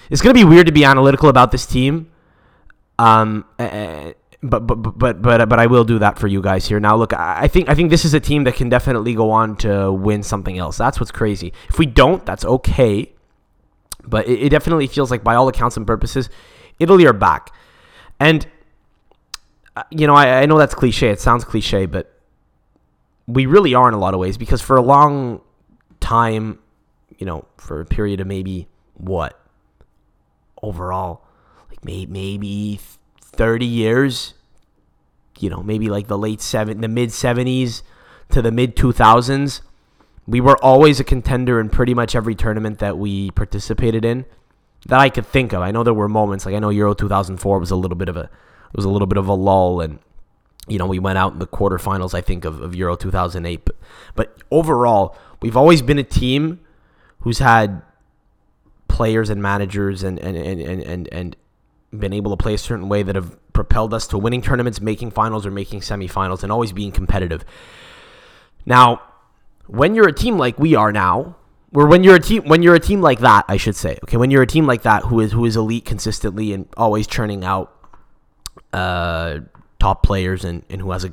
it's 0.09 0.23
to 0.35 0.41
be 0.41 0.45
weird 0.45 0.67
to 0.67 0.73
be 0.73 0.85
analytical 0.85 1.29
about 1.29 1.53
this 1.53 1.67
team 1.67 2.11
um, 3.01 3.47
but 3.57 4.67
but 4.67 4.77
but 4.77 5.23
but 5.23 5.49
but 5.49 5.59
I 5.59 5.67
will 5.67 5.85
do 5.85 5.99
that 6.01 6.19
for 6.19 6.27
you 6.27 6.43
guys 6.43 6.67
here. 6.67 6.79
Now, 6.79 6.97
look, 6.97 7.15
I 7.15 7.49
think 7.49 7.71
I 7.71 7.75
think 7.75 7.91
this 7.91 8.05
is 8.05 8.13
a 8.13 8.21
team 8.21 8.45
that 8.45 8.57
can 8.57 8.69
definitely 8.69 9.15
go 9.15 9.31
on 9.31 9.57
to 9.59 9.91
win 9.91 10.23
something 10.23 10.59
else. 10.59 10.77
That's 10.77 11.01
what's 11.01 11.11
crazy. 11.11 11.55
If 11.71 11.79
we 11.79 11.87
don't, 11.87 12.27
that's 12.27 12.45
okay. 12.45 13.13
But 14.07 14.27
it, 14.29 14.43
it 14.45 14.49
definitely 14.51 14.87
feels 14.87 15.11
like, 15.11 15.23
by 15.25 15.35
all 15.35 15.49
accounts 15.49 15.77
and 15.77 15.87
purposes, 15.87 16.29
Italy 16.79 17.07
are 17.07 17.13
back. 17.13 17.53
And 18.19 18.47
uh, 19.77 19.85
you 19.91 20.07
know, 20.07 20.15
I, 20.15 20.43
I 20.43 20.47
know 20.47 20.59
that's 20.59 20.75
cliche. 20.75 21.11
It 21.11 21.21
sounds 21.21 21.45
cliche, 21.45 21.87
but 21.87 22.13
we 23.27 23.47
really 23.47 23.75
are 23.75 23.89
in 23.89 23.95
a 23.95 23.99
lot 23.99 24.15
of 24.15 24.21
ways 24.21 24.37
because 24.37 24.61
for 24.61 24.77
a 24.77 24.83
long 24.83 25.41
time, 26.01 26.59
you 27.19 27.27
know, 27.27 27.45
for 27.57 27.81
a 27.81 27.87
period 27.87 28.21
of 28.21 28.27
maybe 28.27 28.69
what 28.95 29.41
overall 30.63 31.25
like 31.71 31.85
maybe 31.85 32.11
maybe 32.11 32.81
30 33.23 33.65
years, 33.65 34.35
you 35.39 35.49
know, 35.49 35.63
maybe 35.63 35.89
like 35.89 36.09
the 36.09 36.19
late 36.19 36.41
seven, 36.41 36.81
the 36.81 36.89
mid 36.89 37.11
70s 37.11 37.83
to 38.31 38.43
the 38.43 38.51
mid 38.51 38.77
2000s, 38.77 39.61
we 40.27 40.41
were 40.41 40.57
always 40.63 41.01
a 41.01 41.05
contender 41.05 41.61
in 41.61 41.71
pretty 41.71 41.95
much 41.95 42.15
every 42.15 42.35
tournament 42.35 42.79
that 42.79 42.99
we 42.99 43.31
participated 43.33 44.05
in 44.05 44.27
that 44.87 45.01
I 45.01 45.11
could 45.11 45.27
think 45.27 45.53
of. 45.53 45.63
I 45.63 45.71
know 45.71 45.83
there 45.83 45.95
were 45.95 46.09
moments 46.09 46.47
like 46.47 46.55
I 46.55 46.59
know 46.59 46.71
Euro 46.71 46.95
2004 46.95 47.59
was 47.59 47.71
a 47.71 47.77
little 47.77 47.97
bit 47.97 48.09
of 48.09 48.17
a 48.17 48.25
it 48.25 48.77
was 48.77 48.85
a 48.85 48.91
little 48.91 49.07
bit 49.07 49.19
of 49.19 49.27
a 49.27 49.35
lull 49.35 49.81
and 49.81 49.99
you 50.69 50.79
know, 50.79 50.87
we 50.87 50.99
went 50.99 51.19
out 51.19 51.33
in 51.33 51.39
the 51.39 51.47
quarterfinals 51.47 52.15
I 52.15 52.21
think 52.21 52.45
of, 52.45 52.61
of 52.61 52.75
Euro 52.75 52.97
2008, 52.97 53.65
but 53.65 53.77
but 54.15 54.43
overall, 54.51 55.17
we've 55.43 55.57
always 55.57 55.83
been 55.83 55.99
a 55.99 56.05
team 56.05 56.61
who's 57.21 57.39
had 57.39 57.83
players 58.89 59.31
and 59.31 59.43
managers 59.43 60.03
and 60.03 60.19
and 60.19 60.37
and 60.37 60.61
and 60.61 60.83
and, 60.83 61.09
and 61.13 61.37
been 61.99 62.13
able 62.13 62.31
to 62.31 62.37
play 62.37 62.55
a 62.55 62.59
certain 62.59 62.89
way 62.89 63.03
that 63.03 63.17
have 63.17 63.37
propelled 63.53 63.93
us 63.93 64.07
to 64.09 64.19
winning 64.19 64.43
tournaments, 64.43 64.81
making 64.81 65.11
finals 65.11 65.45
or 65.45 65.51
making 65.51 65.81
semifinals, 65.81 66.43
and 66.43 66.53
always 66.53 66.73
being 66.73 66.93
competitive. 66.93 67.45
Now, 68.65 69.03
when 69.71 69.95
you're 69.95 70.09
a 70.09 70.13
team 70.13 70.39
like 70.39 70.59
we 70.59 70.75
are 70.75 70.93
now, 70.93 71.37
or 71.75 71.87
when 71.87 72.03
you're 72.03 72.17
a 72.17 72.21
team 72.21 72.45
when 72.45 72.63
you're 72.63 72.75
a 72.75 72.81
team 72.81 73.01
like 73.01 73.21
that, 73.21 73.45
I 73.49 73.57
should 73.57 73.77
say, 73.77 73.99
okay, 74.05 74.17
when 74.17 74.31
you're 74.31 74.43
a 74.43 74.47
team 74.47 74.67
like 74.67 74.83
that 74.83 75.05
who 75.05 75.21
is 75.21 75.33
who 75.33 75.45
is 75.45 75.57
elite 75.57 75.85
consistently 75.85 76.53
and 76.53 76.69
always 76.77 77.07
churning 77.07 77.45
out 77.45 77.73
uh, 78.73 79.39
top 79.79 80.03
players 80.03 80.45
and, 80.45 80.65
and 80.69 80.81
who 80.81 80.91
has 80.91 81.05
a 81.05 81.13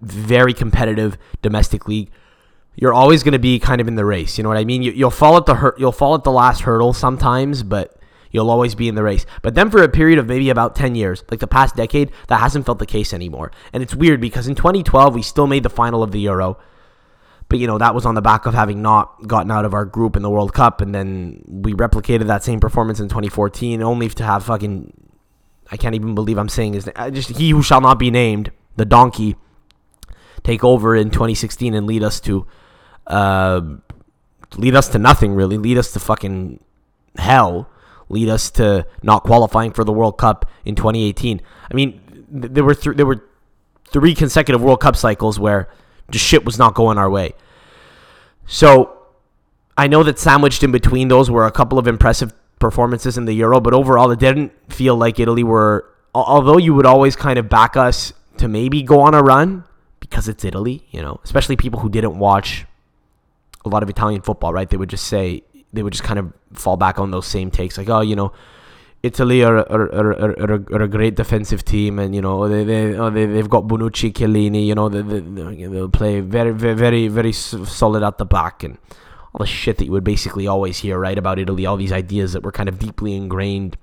very 0.00 0.52
competitive 0.52 1.16
domestic 1.42 1.88
league, 1.88 2.10
you're 2.74 2.94
always 2.94 3.22
going 3.22 3.32
to 3.32 3.38
be 3.38 3.58
kind 3.58 3.80
of 3.80 3.88
in 3.88 3.94
the 3.94 4.04
race. 4.04 4.36
You 4.36 4.44
know 4.44 4.50
what 4.50 4.58
I 4.58 4.64
mean? 4.64 4.82
You, 4.82 5.06
will 5.06 5.10
fall 5.10 5.36
at 5.36 5.46
the 5.46 5.56
hurt, 5.56 5.78
you'll 5.80 5.92
fall 5.92 6.14
at 6.14 6.24
the 6.24 6.32
last 6.32 6.62
hurdle 6.62 6.92
sometimes, 6.92 7.62
but 7.62 7.96
You'll 8.36 8.50
always 8.50 8.74
be 8.74 8.86
in 8.86 8.94
the 8.94 9.02
race. 9.02 9.24
But 9.40 9.54
then 9.54 9.70
for 9.70 9.82
a 9.82 9.88
period 9.88 10.18
of 10.18 10.26
maybe 10.26 10.50
about 10.50 10.76
10 10.76 10.94
years, 10.94 11.24
like 11.30 11.40
the 11.40 11.46
past 11.46 11.74
decade, 11.74 12.12
that 12.28 12.38
hasn't 12.38 12.66
felt 12.66 12.78
the 12.78 12.84
case 12.84 13.14
anymore. 13.14 13.50
And 13.72 13.82
it's 13.82 13.94
weird 13.94 14.20
because 14.20 14.46
in 14.46 14.54
2012, 14.54 15.14
we 15.14 15.22
still 15.22 15.46
made 15.46 15.62
the 15.62 15.70
final 15.70 16.02
of 16.02 16.12
the 16.12 16.20
Euro. 16.20 16.58
But, 17.48 17.58
you 17.58 17.66
know, 17.66 17.78
that 17.78 17.94
was 17.94 18.04
on 18.04 18.14
the 18.14 18.22
back 18.22 18.46
of 18.46 18.54
having 18.54 18.82
not 18.82 19.28
gotten 19.28 19.50
out 19.50 19.64
of 19.64 19.72
our 19.72 19.84
group 19.84 20.16
in 20.16 20.22
the 20.22 20.30
World 20.30 20.52
Cup. 20.52 20.80
And 20.80 20.94
then 20.94 21.44
we 21.46 21.74
replicated 21.74 22.26
that 22.26 22.42
same 22.42 22.58
performance 22.58 22.98
in 22.98 23.08
2014, 23.08 23.82
only 23.82 24.08
to 24.08 24.24
have 24.24 24.44
fucking. 24.44 24.92
I 25.70 25.76
can't 25.76 25.94
even 25.94 26.14
believe 26.14 26.38
I'm 26.38 26.48
saying 26.48 26.74
his 26.74 26.86
name. 26.86 27.14
Just 27.14 27.36
he 27.36 27.50
who 27.50 27.62
shall 27.62 27.80
not 27.80 27.98
be 27.98 28.10
named, 28.10 28.52
the 28.76 28.84
donkey, 28.84 29.36
take 30.44 30.62
over 30.62 30.94
in 30.94 31.10
2016 31.10 31.74
and 31.74 31.86
lead 31.86 32.02
us 32.02 32.20
to. 32.20 32.46
Uh, 33.06 33.60
lead 34.56 34.74
us 34.74 34.88
to 34.88 34.98
nothing 34.98 35.34
really. 35.34 35.58
Lead 35.58 35.78
us 35.78 35.92
to 35.92 36.00
fucking 36.00 36.60
hell 37.18 37.68
lead 38.08 38.28
us 38.28 38.50
to 38.52 38.86
not 39.02 39.24
qualifying 39.24 39.72
for 39.72 39.84
the 39.84 39.92
World 39.92 40.18
Cup 40.18 40.48
in 40.64 40.74
2018. 40.74 41.40
I 41.70 41.74
mean, 41.74 42.00
th- 42.40 42.52
there 42.52 42.64
were 42.64 42.74
th- 42.74 42.96
there 42.96 43.06
were 43.06 43.24
three 43.88 44.14
consecutive 44.14 44.62
World 44.62 44.80
Cup 44.80 44.96
cycles 44.96 45.38
where 45.38 45.68
just 46.10 46.24
shit 46.24 46.44
was 46.44 46.58
not 46.58 46.74
going 46.74 46.98
our 46.98 47.10
way. 47.10 47.32
So 48.46 48.96
I 49.76 49.86
know 49.86 50.02
that 50.02 50.18
sandwiched 50.18 50.62
in 50.62 50.72
between 50.72 51.08
those 51.08 51.30
were 51.30 51.46
a 51.46 51.52
couple 51.52 51.78
of 51.78 51.86
impressive 51.86 52.32
performances 52.58 53.18
in 53.18 53.24
the 53.24 53.34
Euro, 53.34 53.60
but 53.60 53.74
overall 53.74 54.10
it 54.10 54.18
didn't 54.18 54.52
feel 54.72 54.96
like 54.96 55.18
Italy 55.18 55.42
were. 55.42 55.84
Although 56.14 56.56
you 56.56 56.72
would 56.74 56.86
always 56.86 57.14
kind 57.14 57.38
of 57.38 57.48
back 57.48 57.76
us 57.76 58.14
to 58.38 58.48
maybe 58.48 58.82
go 58.82 59.00
on 59.00 59.14
a 59.14 59.20
run 59.22 59.64
because 60.00 60.28
it's 60.28 60.44
Italy, 60.44 60.86
you 60.90 61.02
know, 61.02 61.20
especially 61.24 61.56
people 61.56 61.80
who 61.80 61.90
didn't 61.90 62.18
watch 62.18 62.64
a 63.64 63.68
lot 63.68 63.82
of 63.82 63.90
Italian 63.90 64.22
football, 64.22 64.52
right? 64.52 64.70
They 64.70 64.76
would 64.76 64.88
just 64.88 65.04
say 65.04 65.42
they 65.72 65.82
would 65.82 65.92
just 65.92 66.04
kind 66.04 66.18
of 66.18 66.32
fall 66.52 66.76
back 66.76 66.98
on 66.98 67.10
those 67.10 67.26
same 67.26 67.50
takes, 67.50 67.76
like, 67.76 67.90
oh, 67.90 68.00
you 68.00 68.16
know, 68.16 68.32
Italy 69.02 69.44
are, 69.44 69.58
are, 69.58 69.94
are, 69.94 70.12
are, 70.12 70.64
are 70.72 70.82
a 70.82 70.88
great 70.88 71.14
defensive 71.14 71.64
team, 71.64 71.98
and 71.98 72.14
you 72.14 72.20
know 72.20 72.48
they 72.48 72.64
they 72.64 72.94
oh, 72.96 73.10
they 73.10 73.26
they've 73.26 73.48
got 73.48 73.64
Bonucci, 73.64 74.12
Chiellini, 74.12 74.66
you 74.66 74.74
know 74.74 74.88
they, 74.88 75.02
they 75.02 75.66
they'll 75.66 75.88
play 75.88 76.20
very 76.20 76.52
very 76.52 76.74
very 76.74 77.08
very 77.08 77.32
solid 77.32 78.02
at 78.02 78.18
the 78.18 78.24
back, 78.24 78.64
and 78.64 78.78
all 79.32 79.40
the 79.40 79.46
shit 79.46 79.78
that 79.78 79.84
you 79.84 79.92
would 79.92 80.04
basically 80.04 80.46
always 80.46 80.78
hear 80.78 80.98
right 80.98 81.18
about 81.18 81.38
Italy, 81.38 81.66
all 81.66 81.76
these 81.76 81.92
ideas 81.92 82.32
that 82.32 82.42
were 82.42 82.52
kind 82.52 82.68
of 82.68 82.78
deeply 82.78 83.14
ingrained 83.14 83.76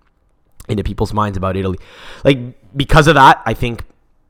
into 0.67 0.83
people's 0.83 1.13
minds 1.13 1.37
about 1.37 1.55
Italy, 1.55 1.77
like 2.23 2.39
because 2.75 3.07
of 3.07 3.15
that, 3.15 3.41
I 3.45 3.53
think 3.53 3.85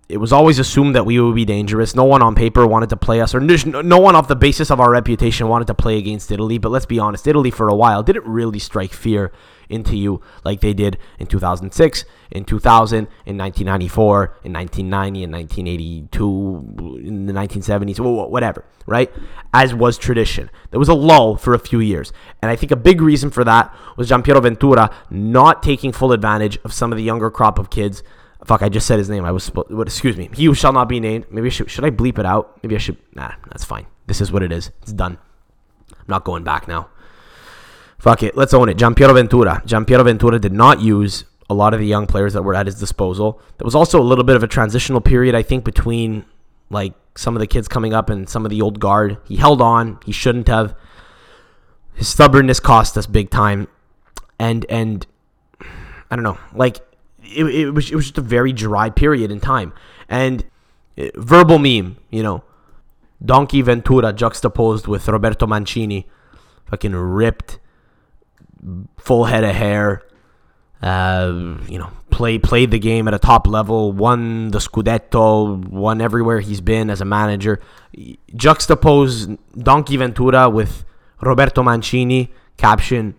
it 0.09 0.17
was 0.17 0.33
always 0.33 0.59
assumed 0.59 0.95
that 0.95 1.05
we 1.05 1.19
would 1.19 1.33
be 1.33 1.45
dangerous. 1.45 1.95
No 1.95 2.03
one 2.03 2.21
on 2.21 2.35
paper 2.35 2.67
wanted 2.67 2.89
to 2.89 2.97
play 2.97 3.21
us, 3.21 3.33
or 3.33 3.39
no 3.39 3.97
one 3.99 4.15
off 4.15 4.27
the 4.27 4.35
basis 4.35 4.69
of 4.69 4.79
our 4.79 4.91
reputation 4.91 5.47
wanted 5.47 5.65
to 5.67 5.73
play 5.73 5.97
against 5.97 6.31
Italy. 6.31 6.57
But 6.57 6.69
let's 6.69 6.85
be 6.85 6.99
honest, 6.99 7.25
Italy 7.25 7.49
for 7.49 7.69
a 7.69 7.75
while 7.75 8.03
didn't 8.03 8.25
really 8.25 8.59
strike 8.59 8.93
fear 8.93 9.31
into 9.69 9.95
you 9.95 10.21
like 10.43 10.61
they 10.61 10.73
did 10.73 10.97
in 11.19 11.27
2006, 11.27 12.05
in 12.31 12.45
2000, 12.45 12.97
in 12.97 13.37
1994, 13.37 14.39
in 14.43 14.53
1990, 14.53 15.23
in 15.23 15.31
1982, 15.31 16.99
in 17.05 17.25
the 17.25 17.33
1970s, 17.33 17.99
whatever, 18.29 18.65
right? 18.85 19.11
As 19.53 19.73
was 19.73 19.97
tradition. 19.97 20.49
There 20.71 20.79
was 20.79 20.89
a 20.89 20.93
lull 20.93 21.35
for 21.35 21.53
a 21.53 21.59
few 21.59 21.79
years. 21.79 22.11
And 22.41 22.49
I 22.49 22.55
think 22.55 22.71
a 22.71 22.75
big 22.75 23.01
reason 23.01 23.29
for 23.29 23.43
that 23.43 23.73
was 23.97 24.09
Giampiero 24.09 24.41
Ventura 24.41 24.93
not 25.09 25.63
taking 25.63 25.91
full 25.91 26.11
advantage 26.11 26.57
of 26.63 26.73
some 26.73 26.91
of 26.91 26.97
the 26.97 27.03
younger 27.03 27.29
crop 27.29 27.59
of 27.59 27.69
kids. 27.69 28.03
Fuck, 28.45 28.61
I 28.61 28.69
just 28.69 28.87
said 28.87 28.97
his 28.99 29.09
name. 29.09 29.23
I 29.23 29.31
was, 29.31 29.45
supposed. 29.45 29.71
what, 29.71 29.87
excuse 29.87 30.17
me. 30.17 30.29
He 30.33 30.45
who 30.45 30.53
shall 30.53 30.73
not 30.73 30.89
be 30.89 30.99
named. 30.99 31.27
Maybe 31.31 31.47
I 31.47 31.49
should, 31.49 31.71
should 31.71 31.85
I 31.85 31.91
bleep 31.91 32.19
it 32.19 32.25
out? 32.25 32.61
Maybe 32.61 32.75
I 32.75 32.79
should, 32.79 32.97
nah, 33.15 33.31
that's 33.49 33.63
fine. 33.63 33.87
This 34.07 34.19
is 34.19 34.31
what 34.31 34.43
it 34.43 34.51
is. 34.51 34.71
It's 34.81 34.91
done. 34.91 35.17
I'm 35.91 36.05
not 36.07 36.25
going 36.25 36.43
back 36.43 36.67
now. 36.67 36.89
Fuck 38.03 38.21
it. 38.21 38.35
Let's 38.35 38.53
own 38.53 38.67
it. 38.67 38.75
Giampiero 38.75 39.13
Ventura. 39.13 39.63
Giampiero 39.65 40.03
Ventura 40.03 40.37
did 40.37 40.51
not 40.51 40.81
use 40.81 41.23
a 41.49 41.53
lot 41.53 41.73
of 41.73 41.79
the 41.79 41.85
young 41.85 42.05
players 42.05 42.33
that 42.33 42.41
were 42.41 42.53
at 42.53 42.65
his 42.65 42.77
disposal. 42.77 43.39
There 43.57 43.63
was 43.63 43.75
also 43.75 43.97
a 43.97 44.03
little 44.03 44.25
bit 44.25 44.35
of 44.35 44.43
a 44.43 44.47
transitional 44.47 44.99
period, 44.99 45.35
I 45.35 45.41
think, 45.41 45.63
between 45.63 46.25
like 46.69 46.93
some 47.15 47.33
of 47.33 47.39
the 47.39 47.47
kids 47.47 47.69
coming 47.69 47.93
up 47.93 48.09
and 48.09 48.27
some 48.27 48.43
of 48.45 48.49
the 48.49 48.61
old 48.61 48.81
guard. 48.81 49.19
He 49.23 49.37
held 49.37 49.61
on. 49.61 49.99
He 50.03 50.11
shouldn't 50.11 50.49
have. 50.49 50.75
His 51.93 52.09
stubbornness 52.09 52.59
cost 52.59 52.97
us 52.97 53.05
big 53.05 53.29
time, 53.29 53.69
and 54.37 54.65
and 54.67 55.07
I 56.11 56.17
don't 56.17 56.23
know, 56.23 56.37
like 56.53 56.81
it, 57.23 57.45
it 57.45 57.69
was 57.69 57.89
it 57.89 57.95
was 57.95 58.07
just 58.07 58.17
a 58.17 58.21
very 58.21 58.51
dry 58.51 58.89
period 58.89 59.31
in 59.31 59.39
time, 59.39 59.71
and 60.09 60.43
uh, 60.97 61.05
verbal 61.15 61.57
meme, 61.57 61.95
you 62.09 62.21
know, 62.21 62.43
Donkey 63.23 63.61
Ventura 63.61 64.11
juxtaposed 64.11 64.87
with 64.87 65.07
Roberto 65.07 65.47
Mancini, 65.47 66.05
fucking 66.65 66.93
ripped, 66.93 67.59
full 68.97 69.25
head 69.25 69.43
of 69.43 69.55
hair 69.55 70.03
uh, 70.83 71.57
you 71.69 71.79
know, 71.79 71.89
play 72.09 72.37
played 72.37 72.69
the 72.71 72.77
game 72.77 73.07
at 73.07 73.13
a 73.13 73.19
top 73.19 73.47
level, 73.47 73.93
won 73.93 74.49
the 74.49 74.59
Scudetto, 74.59 75.65
won 75.69 76.01
everywhere 76.01 76.41
he's 76.41 76.59
been 76.59 76.89
as 76.89 76.99
a 76.99 77.05
manager. 77.05 77.61
Juxtapose 78.35 79.37
Donkey 79.57 79.95
Ventura 79.95 80.49
with 80.49 80.83
Roberto 81.21 81.63
Mancini. 81.63 82.33
Caption: 82.57 83.15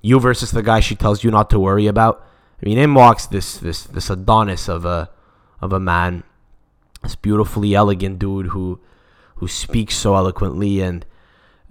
You 0.00 0.20
versus 0.20 0.52
the 0.52 0.62
guy 0.62 0.78
she 0.78 0.94
tells 0.94 1.24
you 1.24 1.32
not 1.32 1.50
to 1.50 1.58
worry 1.58 1.88
about. 1.88 2.24
I 2.62 2.66
mean, 2.66 2.78
in 2.78 2.94
walks 2.94 3.26
this 3.26 3.56
this 3.56 3.82
this 3.82 4.10
Adonis 4.10 4.68
of 4.68 4.84
a 4.84 5.10
of 5.60 5.72
a 5.72 5.80
man, 5.80 6.22
this 7.02 7.16
beautifully 7.16 7.74
elegant 7.74 8.20
dude 8.20 8.46
who 8.46 8.78
who 9.36 9.48
speaks 9.48 9.96
so 9.96 10.14
eloquently 10.14 10.80
and 10.80 11.04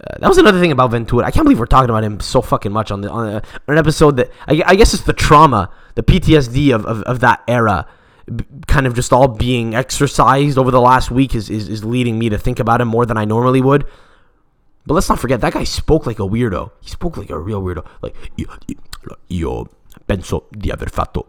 uh, 0.04 0.18
that 0.20 0.28
was 0.28 0.38
another 0.38 0.60
thing 0.60 0.70
about 0.70 0.92
Ventura. 0.92 1.26
I 1.26 1.32
can't 1.32 1.44
believe 1.44 1.58
we're 1.58 1.66
talking 1.66 1.90
about 1.90 2.04
him 2.04 2.20
so 2.20 2.40
fucking 2.40 2.70
much 2.70 2.92
on 2.92 3.00
the 3.00 3.10
on, 3.10 3.28
a, 3.28 3.34
on 3.36 3.42
an 3.66 3.78
episode 3.78 4.16
that 4.18 4.30
I, 4.46 4.62
I, 4.64 4.76
guess 4.76 4.94
it's 4.94 5.02
the 5.02 5.12
trauma, 5.12 5.70
the 5.96 6.04
PTSD 6.04 6.72
of, 6.72 6.86
of, 6.86 7.02
of 7.02 7.18
that 7.20 7.42
era, 7.48 7.84
kind 8.68 8.86
of 8.86 8.94
just 8.94 9.12
all 9.12 9.26
being 9.26 9.74
exercised 9.74 10.56
over 10.56 10.70
the 10.70 10.80
last 10.80 11.10
week 11.10 11.34
is, 11.34 11.50
is 11.50 11.68
is 11.68 11.84
leading 11.84 12.16
me 12.16 12.28
to 12.28 12.38
think 12.38 12.60
about 12.60 12.80
him 12.80 12.86
more 12.86 13.06
than 13.06 13.16
I 13.16 13.24
normally 13.24 13.60
would. 13.60 13.86
But 14.86 14.94
let's 14.94 15.08
not 15.08 15.18
forget 15.18 15.40
that 15.40 15.52
guy 15.52 15.64
spoke 15.64 16.06
like 16.06 16.20
a 16.20 16.22
weirdo. 16.22 16.70
He 16.80 16.90
spoke 16.90 17.16
like 17.16 17.30
a 17.30 17.38
real 17.38 17.60
weirdo. 17.60 17.84
Like 18.00 18.14
io, 18.38 18.46
io 19.30 19.68
penso 20.06 20.44
di 20.56 20.70
aver 20.70 20.90
fatto 20.90 21.26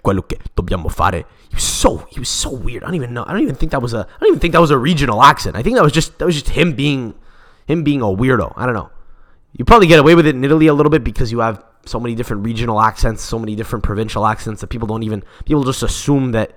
quello 0.00 0.22
che 0.22 0.38
dobbiamo 0.54 0.88
fare. 0.88 1.26
He 1.48 1.56
was 1.56 1.64
so 1.64 2.06
he 2.10 2.20
was 2.20 2.28
so 2.28 2.50
weird. 2.50 2.84
I 2.84 2.86
don't 2.86 2.94
even 2.94 3.12
know. 3.12 3.24
I 3.26 3.32
don't 3.32 3.42
even 3.42 3.56
think 3.56 3.72
that 3.72 3.82
was 3.82 3.92
a 3.92 4.06
I 4.06 4.20
don't 4.20 4.28
even 4.28 4.38
think 4.40 4.52
that 4.52 4.60
was 4.60 4.70
a 4.70 4.78
regional 4.78 5.20
accent. 5.24 5.56
I 5.56 5.62
think 5.62 5.74
that 5.74 5.82
was 5.82 5.92
just 5.92 6.16
that 6.18 6.26
was 6.26 6.36
just 6.36 6.50
him 6.50 6.74
being 6.74 7.14
him 7.68 7.84
being 7.84 8.00
a 8.00 8.06
weirdo. 8.06 8.54
I 8.56 8.64
don't 8.64 8.74
know. 8.74 8.90
You 9.52 9.64
probably 9.64 9.86
get 9.86 10.00
away 10.00 10.14
with 10.14 10.26
it 10.26 10.34
in 10.34 10.42
Italy 10.42 10.66
a 10.66 10.74
little 10.74 10.90
bit 10.90 11.04
because 11.04 11.30
you 11.30 11.40
have 11.40 11.62
so 11.84 12.00
many 12.00 12.14
different 12.14 12.42
regional 12.42 12.80
accents, 12.80 13.22
so 13.22 13.38
many 13.38 13.54
different 13.54 13.84
provincial 13.84 14.26
accents 14.26 14.62
that 14.62 14.68
people 14.68 14.88
don't 14.88 15.02
even 15.02 15.22
people 15.44 15.62
just 15.64 15.82
assume 15.82 16.32
that 16.32 16.52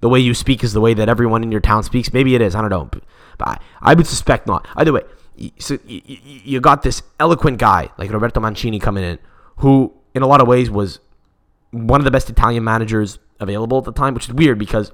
the 0.00 0.08
way 0.08 0.18
you 0.18 0.34
speak 0.34 0.64
is 0.64 0.72
the 0.72 0.80
way 0.80 0.94
that 0.94 1.08
everyone 1.08 1.44
in 1.44 1.52
your 1.52 1.60
town 1.60 1.84
speaks. 1.84 2.12
Maybe 2.12 2.34
it 2.34 2.40
is. 2.40 2.56
I 2.56 2.60
don't 2.60 2.70
know, 2.70 2.90
but 3.38 3.48
I, 3.48 3.58
I 3.80 3.94
would 3.94 4.06
suspect 4.06 4.48
not. 4.48 4.66
Either 4.74 4.92
way, 4.92 5.02
so 5.58 5.78
you 5.86 6.60
got 6.60 6.82
this 6.82 7.02
eloquent 7.20 7.58
guy 7.58 7.90
like 7.96 8.10
Roberto 8.10 8.40
Mancini 8.40 8.80
coming 8.80 9.04
in, 9.04 9.18
who 9.58 9.94
in 10.12 10.22
a 10.22 10.26
lot 10.26 10.40
of 10.40 10.48
ways 10.48 10.70
was 10.70 10.98
one 11.70 12.00
of 12.00 12.04
the 12.04 12.10
best 12.10 12.28
Italian 12.28 12.64
managers 12.64 13.20
available 13.38 13.78
at 13.78 13.84
the 13.84 13.92
time, 13.92 14.12
which 14.12 14.28
is 14.28 14.34
weird 14.34 14.58
because 14.58 14.90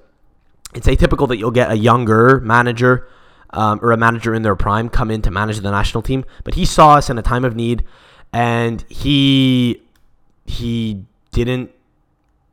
it's 0.74 0.86
atypical 0.86 1.26
that 1.28 1.38
you'll 1.38 1.50
get 1.50 1.70
a 1.70 1.76
younger 1.76 2.40
manager 2.40 3.08
um, 3.50 3.80
or 3.82 3.92
a 3.92 3.96
manager 3.96 4.34
in 4.34 4.42
their 4.42 4.56
prime 4.56 4.88
come 4.88 5.10
in 5.10 5.22
to 5.22 5.30
manage 5.30 5.58
the 5.60 5.70
national 5.70 6.02
team. 6.02 6.24
But 6.44 6.54
he 6.54 6.64
saw 6.64 6.94
us 6.94 7.10
in 7.10 7.18
a 7.18 7.22
time 7.22 7.44
of 7.44 7.56
need, 7.56 7.84
and 8.32 8.84
he 8.88 9.82
he 10.46 11.04
didn't. 11.32 11.70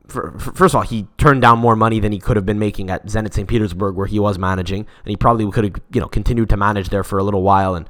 First 0.08 0.72
of 0.72 0.76
all, 0.76 0.82
he 0.82 1.08
turned 1.18 1.42
down 1.42 1.58
more 1.58 1.74
money 1.74 1.98
than 1.98 2.12
he 2.12 2.20
could 2.20 2.36
have 2.36 2.46
been 2.46 2.60
making 2.60 2.90
at 2.90 3.06
Zenit 3.06 3.34
St. 3.34 3.48
Petersburg, 3.48 3.96
where 3.96 4.06
he 4.06 4.20
was 4.20 4.38
managing, 4.38 4.80
and 4.80 5.10
he 5.10 5.16
probably 5.16 5.50
could 5.50 5.64
have 5.64 5.74
you 5.92 6.00
know 6.00 6.08
continued 6.08 6.48
to 6.50 6.56
manage 6.56 6.90
there 6.90 7.02
for 7.02 7.18
a 7.18 7.24
little 7.24 7.42
while. 7.42 7.74
And 7.74 7.88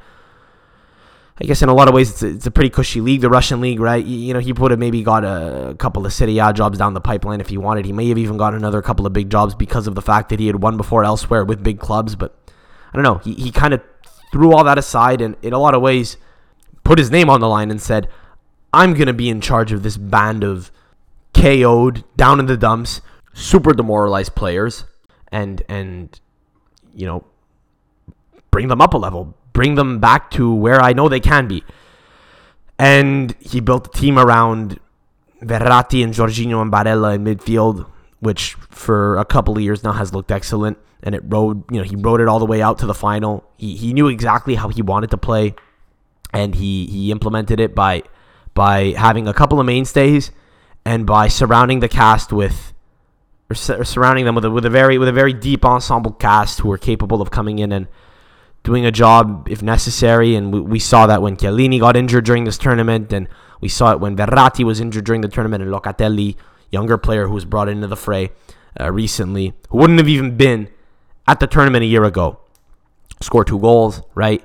I 1.38 1.44
guess 1.44 1.60
in 1.60 1.68
a 1.68 1.74
lot 1.74 1.88
of 1.88 1.94
ways, 1.94 2.10
it's 2.10 2.22
a, 2.22 2.28
it's 2.28 2.46
a 2.46 2.50
pretty 2.50 2.70
cushy 2.70 3.02
league, 3.02 3.20
the 3.20 3.28
Russian 3.28 3.60
league, 3.60 3.78
right? 3.78 4.02
You, 4.02 4.32
know, 4.32 4.40
he 4.40 4.54
would 4.54 4.70
have 4.70 4.80
maybe 4.80 5.02
got 5.02 5.22
a 5.22 5.76
couple 5.78 6.06
of 6.06 6.12
Serie 6.12 6.38
A 6.38 6.52
jobs 6.54 6.78
down 6.78 6.94
the 6.94 7.00
pipeline 7.00 7.42
if 7.42 7.50
he 7.50 7.58
wanted. 7.58 7.84
He 7.84 7.92
may 7.92 8.08
have 8.08 8.16
even 8.16 8.38
got 8.38 8.54
another 8.54 8.80
couple 8.80 9.06
of 9.06 9.12
big 9.12 9.28
jobs 9.28 9.54
because 9.54 9.86
of 9.86 9.94
the 9.94 10.00
fact 10.00 10.30
that 10.30 10.40
he 10.40 10.46
had 10.46 10.62
won 10.62 10.78
before 10.78 11.04
elsewhere 11.04 11.44
with 11.44 11.62
big 11.62 11.78
clubs, 11.78 12.16
but 12.16 12.34
I 12.96 13.02
don't 13.02 13.04
know. 13.04 13.18
He, 13.18 13.34
he 13.34 13.50
kind 13.50 13.74
of 13.74 13.82
threw 14.32 14.54
all 14.54 14.64
that 14.64 14.78
aside 14.78 15.20
and, 15.20 15.36
in 15.42 15.52
a 15.52 15.58
lot 15.58 15.74
of 15.74 15.82
ways, 15.82 16.16
put 16.82 16.98
his 16.98 17.10
name 17.10 17.28
on 17.28 17.42
the 17.42 17.48
line 17.48 17.70
and 17.70 17.80
said, 17.80 18.08
I'm 18.72 18.94
going 18.94 19.06
to 19.06 19.12
be 19.12 19.28
in 19.28 19.42
charge 19.42 19.70
of 19.70 19.82
this 19.82 19.98
band 19.98 20.42
of 20.42 20.70
KO'd, 21.34 22.04
down 22.16 22.40
in 22.40 22.46
the 22.46 22.56
dumps, 22.56 23.02
super 23.34 23.74
demoralized 23.74 24.34
players 24.34 24.84
and, 25.30 25.62
and, 25.68 26.18
you 26.94 27.04
know, 27.04 27.22
bring 28.50 28.68
them 28.68 28.80
up 28.80 28.94
a 28.94 28.98
level, 28.98 29.34
bring 29.52 29.74
them 29.74 29.98
back 29.98 30.30
to 30.30 30.54
where 30.54 30.80
I 30.80 30.94
know 30.94 31.10
they 31.10 31.20
can 31.20 31.46
be. 31.46 31.64
And 32.78 33.34
he 33.40 33.60
built 33.60 33.94
a 33.94 33.98
team 33.98 34.18
around 34.18 34.80
Verratti 35.42 36.02
and 36.02 36.14
Jorginho 36.14 36.62
and 36.62 36.72
Barella 36.72 37.14
in 37.16 37.24
midfield, 37.24 37.86
which 38.20 38.54
for 38.70 39.16
a 39.16 39.24
couple 39.24 39.56
of 39.56 39.62
years 39.62 39.84
now 39.84 39.92
has 39.92 40.12
looked 40.12 40.30
excellent 40.30 40.78
and 41.02 41.14
it 41.14 41.22
rode, 41.24 41.62
you 41.70 41.78
know, 41.78 41.84
he 41.84 41.96
rode 41.96 42.20
it 42.20 42.28
all 42.28 42.38
the 42.38 42.46
way 42.46 42.62
out 42.62 42.78
to 42.78 42.86
the 42.86 42.94
final. 42.94 43.44
He, 43.56 43.76
he 43.76 43.92
knew 43.92 44.08
exactly 44.08 44.54
how 44.54 44.68
he 44.68 44.82
wanted 44.82 45.10
to 45.10 45.18
play, 45.18 45.54
and 46.32 46.54
he, 46.54 46.86
he 46.86 47.10
implemented 47.10 47.60
it 47.60 47.74
by 47.74 48.02
by 48.54 48.94
having 48.96 49.28
a 49.28 49.34
couple 49.34 49.60
of 49.60 49.66
mainstays 49.66 50.30
and 50.84 51.06
by 51.06 51.28
surrounding 51.28 51.80
the 51.80 51.88
cast 51.88 52.32
with 52.32 52.72
or, 53.50 53.80
or 53.80 53.84
surrounding 53.84 54.24
them 54.24 54.34
with 54.34 54.46
a, 54.46 54.50
with 54.50 54.64
a 54.64 54.70
very 54.70 54.98
with 54.98 55.08
a 55.08 55.12
very 55.12 55.32
deep 55.32 55.64
ensemble 55.64 56.12
cast 56.12 56.60
who 56.60 56.72
are 56.72 56.78
capable 56.78 57.20
of 57.20 57.30
coming 57.30 57.58
in 57.58 57.70
and 57.70 57.86
doing 58.62 58.84
a 58.84 58.90
job 58.90 59.46
if 59.48 59.62
necessary. 59.62 60.34
And 60.34 60.52
we, 60.52 60.60
we 60.60 60.78
saw 60.78 61.06
that 61.06 61.22
when 61.22 61.36
Chiellini 61.36 61.78
got 61.78 61.96
injured 61.96 62.24
during 62.24 62.44
this 62.44 62.58
tournament, 62.58 63.12
and 63.12 63.28
we 63.60 63.68
saw 63.68 63.92
it 63.92 64.00
when 64.00 64.16
Verratti 64.16 64.64
was 64.64 64.80
injured 64.80 65.04
during 65.04 65.20
the 65.20 65.28
tournament, 65.28 65.62
and 65.62 65.72
Locatelli, 65.72 66.36
younger 66.78 66.98
player 67.06 67.24
who 67.26 67.34
was 67.34 67.46
brought 67.52 67.68
into 67.68 67.86
the 67.86 68.00
fray 68.06 68.24
uh, 68.80 68.92
recently, 68.92 69.46
who 69.70 69.78
wouldn't 69.78 69.98
have 69.98 70.08
even 70.16 70.36
been 70.36 70.68
at 71.26 71.40
the 71.40 71.46
tournament 71.46 71.82
a 71.82 71.90
year 71.94 72.04
ago. 72.04 72.26
Score 73.20 73.44
two 73.44 73.58
goals, 73.58 74.02
right? 74.14 74.42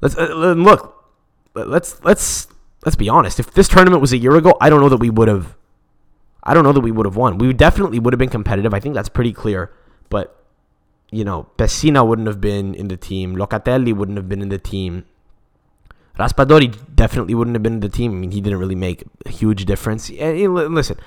Let's 0.00 0.16
uh, 0.16 0.54
look. 0.68 0.80
Let's 1.54 1.90
let's 2.04 2.46
let's 2.84 2.96
be 2.96 3.08
honest. 3.08 3.40
If 3.42 3.52
this 3.58 3.68
tournament 3.68 4.00
was 4.00 4.12
a 4.12 4.20
year 4.24 4.36
ago, 4.36 4.56
I 4.60 4.70
don't 4.70 4.80
know 4.80 4.88
that 4.94 5.02
we 5.06 5.10
would 5.10 5.28
have. 5.28 5.56
I 6.42 6.54
don't 6.54 6.64
know 6.64 6.72
that 6.72 6.86
we 6.88 6.92
would 6.92 7.06
have 7.06 7.16
won. 7.16 7.38
We 7.38 7.52
definitely 7.52 7.98
would 7.98 8.12
have 8.14 8.22
been 8.24 8.36
competitive. 8.38 8.72
I 8.72 8.80
think 8.80 8.94
that's 8.94 9.10
pretty 9.10 9.32
clear. 9.32 9.72
But 10.08 10.26
you 11.10 11.24
know, 11.24 11.48
Pessina 11.58 12.06
wouldn't 12.06 12.28
have 12.28 12.40
been 12.40 12.74
in 12.74 12.88
the 12.88 12.96
team. 12.96 13.34
Locatelli 13.34 13.92
wouldn't 13.92 14.16
have 14.16 14.28
been 14.28 14.42
in 14.42 14.48
the 14.48 14.62
team. 14.62 15.04
Raspadori 16.18 16.68
definitely 16.94 17.34
wouldn't 17.34 17.54
have 17.56 17.62
been 17.62 17.74
in 17.74 17.80
the 17.80 17.88
team. 17.88 18.12
I 18.12 18.14
mean, 18.14 18.30
he 18.30 18.40
didn't 18.40 18.58
really 18.58 18.74
make 18.74 19.04
a 19.26 19.30
huge 19.30 19.64
difference. 19.64 20.10
Listen, 20.10 20.98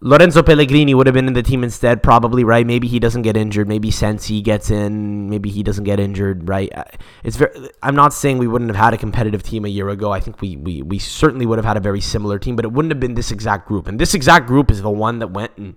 Lorenzo 0.00 0.44
Pellegrini 0.44 0.94
would 0.94 1.08
have 1.08 1.14
been 1.14 1.26
in 1.26 1.32
the 1.32 1.42
team 1.42 1.64
instead, 1.64 2.04
probably, 2.04 2.44
right? 2.44 2.64
Maybe 2.64 2.86
he 2.86 3.00
doesn't 3.00 3.22
get 3.22 3.36
injured. 3.36 3.66
Maybe 3.66 3.90
Sensi 3.90 4.40
gets 4.40 4.70
in. 4.70 5.28
Maybe 5.28 5.50
he 5.50 5.64
doesn't 5.64 5.82
get 5.82 5.98
injured, 5.98 6.48
right? 6.48 6.70
Uh, 6.72 6.84
it's 7.24 7.36
very. 7.36 7.50
I'm 7.82 7.96
not 7.96 8.12
saying 8.12 8.38
we 8.38 8.46
wouldn't 8.46 8.70
have 8.70 8.76
had 8.76 8.94
a 8.94 8.96
competitive 8.96 9.42
team 9.42 9.64
a 9.64 9.68
year 9.68 9.88
ago. 9.88 10.12
I 10.12 10.20
think 10.20 10.40
we 10.40 10.56
we, 10.56 10.82
we 10.82 11.00
certainly 11.00 11.46
would 11.46 11.58
have 11.58 11.64
had 11.64 11.76
a 11.76 11.80
very 11.80 12.00
similar 12.00 12.38
team, 12.38 12.54
but 12.54 12.64
it 12.64 12.70
wouldn't 12.70 12.92
have 12.92 13.00
been 13.00 13.14
this 13.14 13.32
exact 13.32 13.66
group. 13.66 13.88
And 13.88 13.98
this 13.98 14.14
exact 14.14 14.46
group 14.46 14.70
is 14.70 14.82
the 14.82 14.90
one 14.90 15.18
that 15.18 15.32
went 15.32 15.56
and 15.56 15.74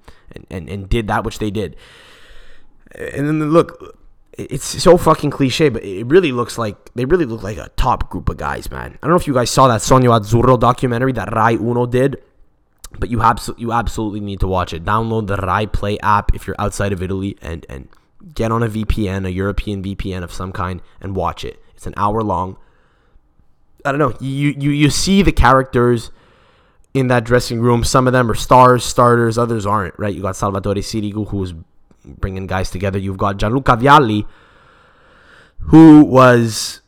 and, 0.51 0.69
and 0.69 0.88
did 0.88 1.07
that 1.07 1.23
which 1.23 1.39
they 1.39 1.49
did. 1.49 1.75
And 2.93 3.27
then 3.27 3.51
look, 3.51 3.97
it's 4.38 4.65
so 4.65 4.97
fucking 4.97 5.31
cliche, 5.31 5.69
but 5.69 5.84
it 5.84 6.05
really 6.05 6.31
looks 6.31 6.60
like 6.60 6.93
they 6.93 7.05
really 7.05 7.25
look 7.25 7.41
like 7.41 7.57
a 7.57 7.69
top 7.75 8.12
group 8.12 8.29
of 8.29 8.38
guys, 8.38 8.69
man. 8.69 8.99
I 9.01 9.07
don't 9.07 9.12
know 9.12 9.19
if 9.19 9.25
you 9.25 9.34
guys 9.34 9.49
saw 9.49 9.67
that 9.67 9.81
Sogno 9.81 10.19
Azzurro 10.19 10.60
documentary 10.60 11.12
that 11.13 11.34
Rai 11.34 11.55
Uno 11.55 11.88
did 11.88 12.21
but 12.99 13.10
you 13.10 13.21
absolutely 13.21 13.62
you 13.62 13.71
absolutely 13.71 14.19
need 14.19 14.39
to 14.39 14.47
watch 14.47 14.73
it. 14.73 14.84
Download 14.84 15.27
the 15.27 15.38
Rai 15.38 15.67
Play 15.67 15.99
app 15.99 16.36
if 16.36 16.47
you're 16.47 16.56
outside 16.60 16.93
of 16.93 17.01
Italy 17.01 17.38
and 17.41 17.65
and 17.69 17.88
get 18.34 18.51
on 18.51 18.63
a 18.63 18.67
VPN, 18.67 19.25
a 19.25 19.32
European 19.32 19.84
VPN 19.84 20.23
of 20.23 20.32
some 20.32 20.51
kind, 20.51 20.82
and 20.99 21.15
watch 21.15 21.43
it. 21.43 21.62
It's 21.75 21.88
an 21.88 21.93
hour 21.97 22.21
long. 22.21 22.58
I 23.86 23.91
don't 23.91 23.99
know. 23.99 24.15
You 24.19 24.54
you 24.58 24.71
you 24.71 24.89
see 24.89 25.21
the 25.21 25.32
characters 25.32 26.12
in 26.93 27.08
that 27.08 27.23
dressing 27.23 27.62
room. 27.62 27.84
Some 27.84 28.08
of 28.08 28.13
them 28.13 28.30
are 28.30 28.36
stars, 28.36 28.84
starters. 28.84 29.38
Others 29.38 29.65
aren't. 29.65 29.97
Right? 29.97 30.13
You 30.13 30.21
got 30.21 30.36
Salvatore 30.36 30.75
Sirigu, 30.75 31.27
who 31.30 31.38
was 31.38 31.54
bringing 32.06 32.47
guys 32.47 32.69
together. 32.69 32.99
You've 32.99 33.17
got 33.17 33.38
Gianluca 33.38 33.77
Vialli, 33.77 34.25
who 35.58 36.04
was 36.04 36.82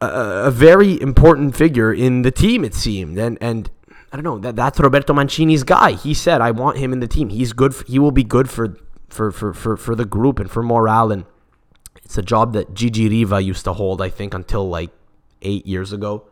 a, 0.00 0.06
a 0.46 0.50
very 0.50 1.00
important 1.00 1.56
figure 1.56 1.92
in 1.92 2.22
the 2.22 2.30
team, 2.30 2.64
it 2.64 2.74
seemed, 2.74 3.18
and 3.18 3.38
and 3.40 3.70
I 4.12 4.16
don't 4.16 4.24
know 4.24 4.38
that 4.38 4.56
that's 4.56 4.80
Roberto 4.80 5.12
Mancini's 5.12 5.62
guy. 5.62 5.92
He 5.92 6.14
said, 6.14 6.40
"I 6.40 6.50
want 6.50 6.78
him 6.78 6.92
in 6.92 7.00
the 7.00 7.06
team. 7.06 7.28
He's 7.28 7.52
good. 7.52 7.74
For, 7.74 7.84
he 7.86 7.98
will 7.98 8.10
be 8.10 8.24
good 8.24 8.50
for 8.50 8.76
for 9.08 9.30
for 9.30 9.52
for 9.52 9.76
for 9.76 9.94
the 9.94 10.04
group 10.04 10.38
and 10.38 10.50
for 10.50 10.62
morale." 10.62 11.12
And 11.12 11.24
it's 12.02 12.18
a 12.18 12.22
job 12.22 12.52
that 12.54 12.74
Gigi 12.74 13.08
Riva 13.08 13.40
used 13.40 13.64
to 13.64 13.72
hold, 13.72 14.02
I 14.02 14.08
think, 14.08 14.34
until 14.34 14.68
like 14.68 14.90
eight 15.42 15.64
years 15.64 15.92
ago. 15.92 16.24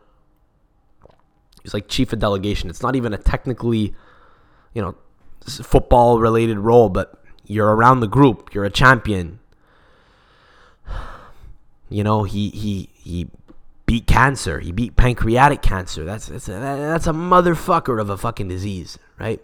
He's 1.63 1.73
like 1.73 1.87
chief 1.87 2.11
of 2.11 2.19
delegation. 2.19 2.69
It's 2.69 2.81
not 2.81 2.95
even 2.95 3.13
a 3.13 3.17
technically, 3.17 3.93
you 4.73 4.81
know, 4.81 4.95
football 5.45 6.19
related 6.19 6.57
role, 6.59 6.89
but 6.89 7.23
you're 7.45 7.73
around 7.73 8.01
the 8.01 8.07
group. 8.07 8.53
You're 8.53 8.65
a 8.65 8.69
champion. 8.71 9.39
You 11.91 12.03
know, 12.03 12.21
he 12.21 12.49
he 12.49 12.87
he 12.93 13.29
beat 13.89 14.05
cancer. 14.05 14.59
He 14.59 14.71
beat 14.71 14.95
pancreatic 14.95 15.63
cancer. 15.63 16.05
That's 16.05 16.27
that's 16.27 16.47
a, 16.47 16.51
that's 16.51 17.07
a 17.07 17.11
motherfucker 17.11 17.99
of 17.99 18.11
a 18.11 18.17
fucking 18.17 18.47
disease, 18.47 18.99
right? 19.19 19.41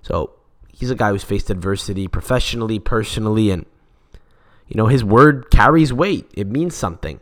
So 0.00 0.32
he's 0.72 0.90
a 0.90 0.94
guy 0.94 1.10
who's 1.10 1.24
faced 1.24 1.50
adversity 1.50 2.08
professionally, 2.08 2.78
personally, 2.78 3.50
and 3.50 3.66
you 4.66 4.76
know 4.76 4.86
his 4.86 5.04
word 5.04 5.50
carries 5.50 5.92
weight. 5.92 6.30
It 6.32 6.46
means 6.46 6.74
something, 6.74 7.20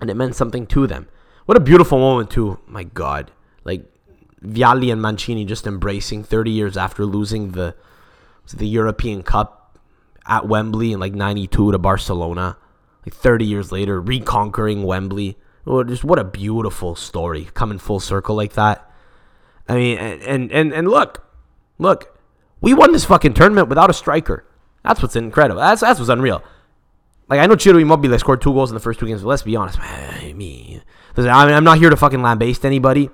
and 0.00 0.08
it 0.08 0.14
meant 0.14 0.36
something 0.36 0.66
to 0.68 0.86
them. 0.86 1.06
What 1.44 1.58
a 1.58 1.60
beautiful 1.60 1.98
moment 1.98 2.30
too. 2.30 2.60
My 2.66 2.84
God, 2.84 3.30
like 3.64 3.84
Vialli 4.42 4.90
and 4.90 5.02
Mancini 5.02 5.44
just 5.44 5.66
embracing 5.66 6.24
30 6.24 6.50
years 6.50 6.76
after 6.78 7.04
losing 7.04 7.50
the 7.52 7.76
the 8.54 8.66
European 8.66 9.22
Cup 9.22 9.78
at 10.24 10.48
Wembley 10.48 10.92
in 10.92 11.00
like 11.00 11.12
92 11.12 11.72
to 11.72 11.78
Barcelona. 11.78 12.56
Like 13.04 13.14
30 13.14 13.44
years 13.44 13.70
later, 13.70 14.00
reconquering 14.00 14.82
Wembley 14.82 15.36
Oh, 15.66 15.82
just 15.82 16.04
what 16.04 16.18
a 16.18 16.24
beautiful 16.24 16.94
story 16.94 17.48
coming 17.54 17.78
full 17.78 18.00
circle 18.00 18.36
like 18.36 18.52
that. 18.54 18.90
I 19.68 19.74
mean, 19.74 19.98
and 19.98 20.52
and 20.52 20.72
and 20.72 20.88
look, 20.88 21.26
look, 21.78 22.18
we 22.60 22.74
won 22.74 22.92
this 22.92 23.06
fucking 23.06 23.34
tournament 23.34 23.68
without 23.68 23.88
a 23.88 23.94
striker. 23.94 24.44
That's 24.82 25.00
what's 25.00 25.16
incredible. 25.16 25.60
That's 25.60 25.80
that's 25.80 25.98
what's 25.98 26.10
unreal. 26.10 26.42
Like 27.28 27.40
I 27.40 27.46
know 27.46 27.56
Ciro 27.56 27.78
Immobile 27.78 28.18
scored 28.18 28.42
two 28.42 28.52
goals 28.52 28.70
in 28.70 28.74
the 28.74 28.80
first 28.80 29.00
two 29.00 29.06
games, 29.06 29.22
but 29.22 29.28
let's 29.28 29.42
be 29.42 29.56
honest, 29.56 29.80
I 29.80 30.34
mean, 30.36 30.82
I'm 31.16 31.64
not 31.64 31.78
here 31.78 31.88
to 31.88 31.96
fucking 31.96 32.20
lambaste 32.20 32.66
anybody 32.66 33.08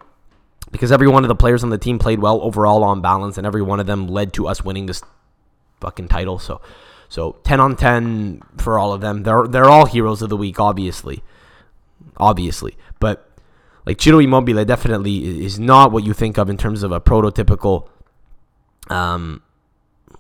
because 0.73 0.91
every 0.91 1.07
one 1.07 1.23
of 1.23 1.29
the 1.29 1.37
players 1.37 1.63
on 1.63 1.71
the 1.71 1.79
team 1.79 2.01
played 2.01 2.19
well 2.19 2.41
overall 2.43 2.83
on 2.83 3.01
balance, 3.01 3.39
and 3.39 3.47
every 3.47 3.63
one 3.63 3.79
of 3.79 3.87
them 3.87 4.09
led 4.09 4.33
to 4.33 4.49
us 4.49 4.65
winning 4.65 4.87
this 4.87 5.03
fucking 5.81 6.09
title. 6.09 6.41
So, 6.41 6.61
so 7.09 7.37
ten 7.45 7.61
on 7.61 7.77
ten 7.77 8.43
for 8.57 8.77
all 8.77 8.93
of 8.93 9.01
them. 9.01 9.23
They're 9.23 9.47
they're 9.47 9.71
all 9.71 9.87
heroes 9.87 10.21
of 10.21 10.31
the 10.31 10.37
week, 10.37 10.59
obviously 10.59 11.23
obviously. 12.21 12.77
But 13.01 13.29
like 13.87 14.01
Ciro 14.01 14.19
Immobile 14.19 14.65
definitely 14.65 15.45
is 15.45 15.59
not 15.59 15.91
what 15.93 16.05
you 16.05 16.13
think 16.13 16.39
of 16.39 16.49
in 16.49 16.57
terms 16.57 16.83
of 16.83 16.93
a 16.93 17.01
prototypical 17.01 17.89
um 18.89 19.43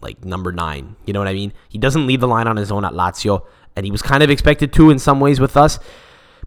like 0.00 0.24
number 0.24 0.50
9. 0.50 0.96
You 1.04 1.12
know 1.12 1.20
what 1.20 1.28
I 1.28 1.34
mean? 1.34 1.52
He 1.68 1.78
doesn't 1.78 2.06
lead 2.06 2.20
the 2.20 2.28
line 2.28 2.46
on 2.46 2.56
his 2.56 2.72
own 2.72 2.84
at 2.84 2.92
Lazio 2.92 3.44
and 3.76 3.84
he 3.84 3.92
was 3.92 4.02
kind 4.02 4.22
of 4.22 4.30
expected 4.30 4.72
to 4.74 4.90
in 4.90 4.98
some 4.98 5.20
ways 5.20 5.38
with 5.38 5.56
us. 5.56 5.78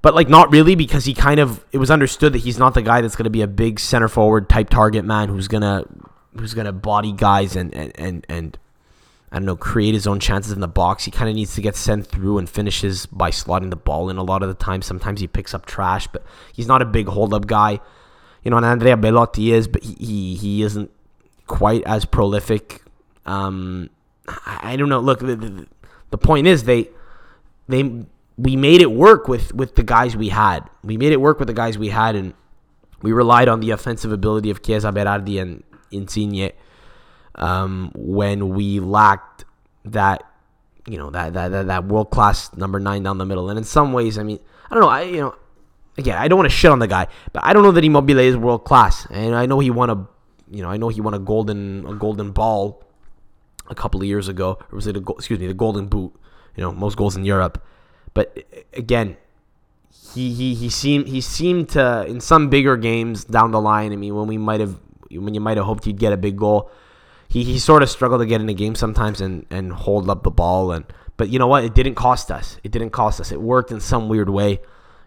But 0.01 0.15
like 0.15 0.27
not 0.27 0.51
really 0.51 0.75
because 0.75 1.05
he 1.05 1.13
kind 1.13 1.39
of 1.39 1.63
it 1.71 1.77
was 1.77 1.89
understood 1.91 2.33
that 2.33 2.39
he's 2.39 2.57
not 2.57 2.73
the 2.73 2.81
guy 2.81 3.01
that's 3.01 3.15
going 3.15 3.25
to 3.25 3.29
be 3.29 3.41
a 3.41 3.47
big 3.47 3.79
center 3.79 4.07
forward 4.07 4.49
type 4.49 4.69
target 4.69 5.05
man 5.05 5.29
who's 5.29 5.47
going 5.47 5.61
to 5.61 5.85
who's 6.37 6.53
going 6.53 6.65
to 6.65 6.73
body 6.73 7.13
guys 7.13 7.55
and 7.55 7.73
and 7.73 7.91
and 7.95 8.25
and 8.27 8.57
I 9.33 9.37
don't 9.37 9.47
know, 9.47 9.55
create 9.55 9.95
his 9.95 10.05
own 10.05 10.19
chances 10.19 10.51
in 10.51 10.59
the 10.59 10.67
box. 10.67 11.05
He 11.05 11.11
kind 11.11 11.27
of 11.27 11.35
needs 11.35 11.55
to 11.55 11.61
get 11.61 11.75
sent 11.75 12.05
through 12.05 12.37
and 12.37 12.47
finishes 12.47 13.07
by 13.07 13.31
slotting 13.31 13.71
the 13.71 13.75
ball 13.75 14.11
in 14.11 14.17
a 14.17 14.23
lot 14.23 14.43
of 14.43 14.47
the 14.47 14.53
time. 14.53 14.83
Sometimes 14.83 15.21
he 15.21 15.27
picks 15.27 15.55
up 15.55 15.65
trash, 15.65 16.05
but 16.05 16.23
he's 16.53 16.67
not 16.67 16.83
a 16.83 16.85
big 16.85 17.07
hold 17.07 17.33
up 17.33 17.47
guy. 17.47 17.79
You 18.43 18.51
know, 18.51 18.57
and 18.57 18.65
Andrea 18.65 18.95
Belotti 18.95 19.51
is, 19.51 19.67
but 19.67 19.81
he, 19.81 19.93
he, 19.95 20.35
he 20.35 20.61
isn't 20.61 20.91
quite 21.47 21.81
as 21.85 22.05
prolific. 22.05 22.83
Um, 23.25 23.89
I, 24.27 24.73
I 24.73 24.75
don't 24.75 24.89
know. 24.89 24.99
Look, 24.99 25.21
the, 25.21 25.35
the, 25.35 25.67
the 26.11 26.17
point 26.19 26.45
is 26.45 26.65
they 26.65 26.89
they 27.67 28.05
we 28.37 28.55
made 28.55 28.81
it 28.81 28.91
work 28.91 29.27
with 29.27 29.51
with 29.55 29.73
the 29.73 29.83
guys 29.83 30.15
we 30.15 30.29
had. 30.29 30.69
We 30.83 30.95
made 30.95 31.11
it 31.11 31.21
work 31.21 31.39
with 31.39 31.47
the 31.47 31.55
guys 31.55 31.75
we 31.75 31.89
had, 31.89 32.15
and 32.15 32.35
we 33.01 33.11
relied 33.11 33.47
on 33.47 33.61
the 33.61 33.71
offensive 33.71 34.11
ability 34.11 34.51
of 34.51 34.61
Chiesa 34.61 34.91
Berardi 34.91 35.41
and 35.41 35.63
Insigne 35.91 36.51
um, 37.35 37.91
when 37.95 38.49
we 38.49 38.79
lacked 38.79 39.45
that, 39.85 40.23
you 40.87 40.97
know, 40.97 41.09
that 41.11 41.33
that 41.33 41.49
that, 41.49 41.67
that 41.67 41.85
world 41.85 42.09
class 42.11 42.55
number 42.55 42.79
nine 42.79 43.03
down 43.03 43.17
the 43.17 43.25
middle. 43.25 43.49
And 43.49 43.57
in 43.57 43.63
some 43.63 43.93
ways, 43.93 44.17
I 44.17 44.23
mean, 44.23 44.39
I 44.69 44.75
don't 44.75 44.83
know, 44.83 44.89
I 44.89 45.01
you 45.03 45.21
know, 45.21 45.35
again, 45.97 46.17
I 46.17 46.27
don't 46.27 46.37
want 46.37 46.49
to 46.49 46.55
shit 46.55 46.71
on 46.71 46.79
the 46.79 46.87
guy, 46.87 47.07
but 47.31 47.43
I 47.43 47.53
don't 47.53 47.63
know 47.63 47.71
that 47.71 47.83
Immobile 47.83 48.19
is 48.19 48.37
world 48.37 48.65
class. 48.65 49.07
And 49.09 49.35
I 49.35 49.45
know 49.45 49.59
he 49.59 49.69
won 49.69 49.89
a, 49.89 50.07
you 50.51 50.61
know, 50.61 50.69
I 50.69 50.77
know 50.77 50.89
he 50.89 51.01
won 51.01 51.13
a 51.13 51.19
golden 51.19 51.85
a 51.87 51.93
golden 51.93 52.31
ball 52.31 52.83
a 53.69 53.75
couple 53.75 54.01
of 54.01 54.07
years 54.07 54.27
ago, 54.27 54.59
or 54.71 54.75
was 54.75 54.87
it 54.87 54.97
a 54.97 55.03
excuse 55.11 55.39
me, 55.39 55.47
the 55.47 55.53
golden 55.53 55.87
boot? 55.87 56.13
You 56.55 56.63
know, 56.63 56.71
most 56.71 56.97
goals 56.97 57.15
in 57.15 57.25
Europe. 57.25 57.63
But 58.13 58.45
again, 58.73 59.17
he 60.13 60.33
he 60.33 60.53
he 60.53 60.69
seemed 60.69 61.07
he 61.07 61.21
seemed 61.21 61.69
to 61.69 62.05
in 62.05 62.19
some 62.19 62.49
bigger 62.49 62.77
games 62.77 63.23
down 63.23 63.51
the 63.51 63.61
line. 63.61 63.91
I 63.91 63.95
mean, 63.95 64.13
when 64.15 64.27
we 64.27 64.37
might 64.37 64.59
have 64.59 64.79
when 65.09 65.33
you 65.33 65.41
might 65.41 65.57
have 65.57 65.65
hoped 65.65 65.85
he'd 65.85 65.97
get 65.97 66.13
a 66.13 66.17
big 66.17 66.37
goal, 66.37 66.69
he, 67.33 67.43
he 67.43 67.57
sort 67.57 67.81
of 67.81 67.89
struggled 67.89 68.21
to 68.21 68.27
get 68.27 68.41
in 68.41 68.47
the 68.47 68.53
game 68.53 68.75
sometimes 68.75 69.19
and, 69.19 69.47
and 69.49 69.73
hold 69.73 70.07
up 70.07 70.21
the 70.21 70.29
ball. 70.29 70.71
And 70.71 70.85
but 71.17 71.29
you 71.29 71.39
know 71.39 71.47
what? 71.47 71.63
It 71.63 71.73
didn't 71.73 71.95
cost 71.95 72.29
us. 72.29 72.57
It 72.63 72.71
didn't 72.71 72.91
cost 72.91 73.19
us. 73.19 73.31
It 73.31 73.41
worked 73.41 73.71
in 73.71 73.79
some 73.79 74.07
weird 74.07 74.29
way. 74.29 74.59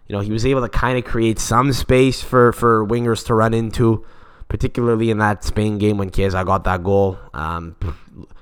You 0.07 0.13
know 0.13 0.19
he 0.19 0.31
was 0.31 0.45
able 0.45 0.61
to 0.61 0.69
kind 0.69 0.97
of 0.97 1.05
create 1.05 1.39
some 1.39 1.71
space 1.71 2.21
for 2.21 2.51
for 2.51 2.85
wingers 2.85 3.25
to 3.27 3.33
run 3.33 3.53
into 3.53 4.05
particularly 4.49 5.09
in 5.09 5.19
that 5.19 5.43
Spain 5.45 5.77
game 5.77 5.97
when 5.97 6.09
Chiesa 6.09 6.43
got 6.43 6.65
that 6.65 6.83
goal. 6.83 7.17
Um, 7.33 7.75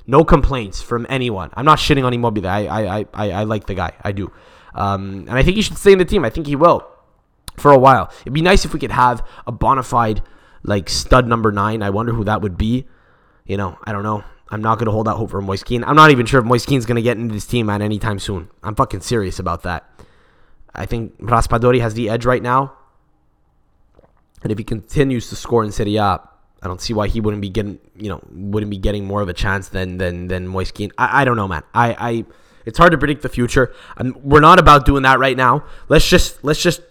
no 0.07 0.23
complaints 0.23 0.81
from 0.81 1.05
anyone. 1.07 1.51
I'm 1.53 1.65
not 1.65 1.77
shitting 1.77 2.05
on 2.05 2.13
Immobile. 2.13 2.47
I 2.47 2.65
I, 2.65 3.05
I, 3.13 3.31
I, 3.31 3.43
like 3.43 3.65
the 3.65 3.73
guy. 3.73 3.93
I 4.03 4.11
do. 4.11 4.31
Um, 4.73 5.25
and 5.27 5.31
I 5.31 5.43
think 5.43 5.55
he 5.55 5.61
should 5.61 5.77
stay 5.77 5.93
in 5.93 5.99
the 5.99 6.05
team. 6.05 6.25
I 6.25 6.29
think 6.29 6.47
he 6.47 6.55
will 6.55 6.87
for 7.57 7.71
a 7.71 7.77
while. 7.77 8.11
It'd 8.21 8.33
be 8.33 8.41
nice 8.41 8.65
if 8.65 8.73
we 8.73 8.79
could 8.79 8.91
have 8.91 9.25
a 9.47 9.51
bona 9.51 9.83
fide 9.83 10.21
like 10.63 10.89
stud 10.89 11.27
number 11.27 11.51
nine. 11.51 11.81
I 11.81 11.91
wonder 11.91 12.13
who 12.13 12.23
that 12.23 12.41
would 12.41 12.57
be 12.57 12.85
you 13.45 13.57
know, 13.57 13.77
I 13.83 13.91
don't 13.91 14.03
know. 14.03 14.23
I'm 14.49 14.61
not 14.61 14.77
going 14.77 14.85
to 14.85 14.91
hold 14.91 15.07
out 15.07 15.17
hope 15.17 15.31
for 15.31 15.41
Moise 15.41 15.63
Kean. 15.63 15.83
I'm 15.83 15.95
not 15.95 16.11
even 16.11 16.25
sure 16.25 16.39
if 16.39 16.45
Moise 16.45 16.65
Kean's 16.65 16.85
going 16.85 16.97
to 16.97 17.01
get 17.01 17.17
into 17.17 17.33
this 17.33 17.45
team 17.45 17.69
at 17.69 17.81
any 17.81 17.97
time 17.97 18.19
soon. 18.19 18.49
I'm 18.61 18.75
fucking 18.75 19.01
serious 19.01 19.39
about 19.39 19.63
that. 19.63 19.89
I 20.73 20.85
think 20.85 21.17
Raspadori 21.19 21.81
has 21.81 21.93
the 21.93 22.09
edge 22.09 22.25
right 22.25 22.43
now. 22.43 22.73
And 24.43 24.51
if 24.51 24.57
he 24.57 24.63
continues 24.63 25.29
to 25.29 25.35
score 25.35 25.63
in 25.63 25.71
Serie 25.71 25.95
A, 25.95 26.21
I 26.61 26.67
don't 26.67 26.81
see 26.81 26.93
why 26.93 27.07
he 27.07 27.21
wouldn't 27.21 27.41
be 27.41 27.49
getting, 27.49 27.79
you 27.95 28.09
know, 28.09 28.21
wouldn't 28.31 28.69
be 28.69 28.77
getting 28.77 29.05
more 29.05 29.21
of 29.21 29.29
a 29.29 29.33
chance 29.33 29.69
than 29.69 29.97
than 29.97 30.27
than 30.27 30.47
Moise 30.47 30.71
Kean. 30.71 30.91
I, 30.97 31.21
I 31.21 31.25
don't 31.25 31.37
know, 31.37 31.47
man. 31.47 31.63
I, 31.73 31.95
I 31.97 32.25
it's 32.65 32.77
hard 32.77 32.91
to 32.91 32.97
predict 32.97 33.21
the 33.21 33.29
future. 33.29 33.73
and 33.97 34.15
we're 34.17 34.41
not 34.41 34.59
about 34.59 34.85
doing 34.85 35.03
that 35.03 35.19
right 35.19 35.37
now. 35.37 35.63
Let's 35.87 36.07
just 36.07 36.43
let's 36.43 36.61
just 36.61 36.81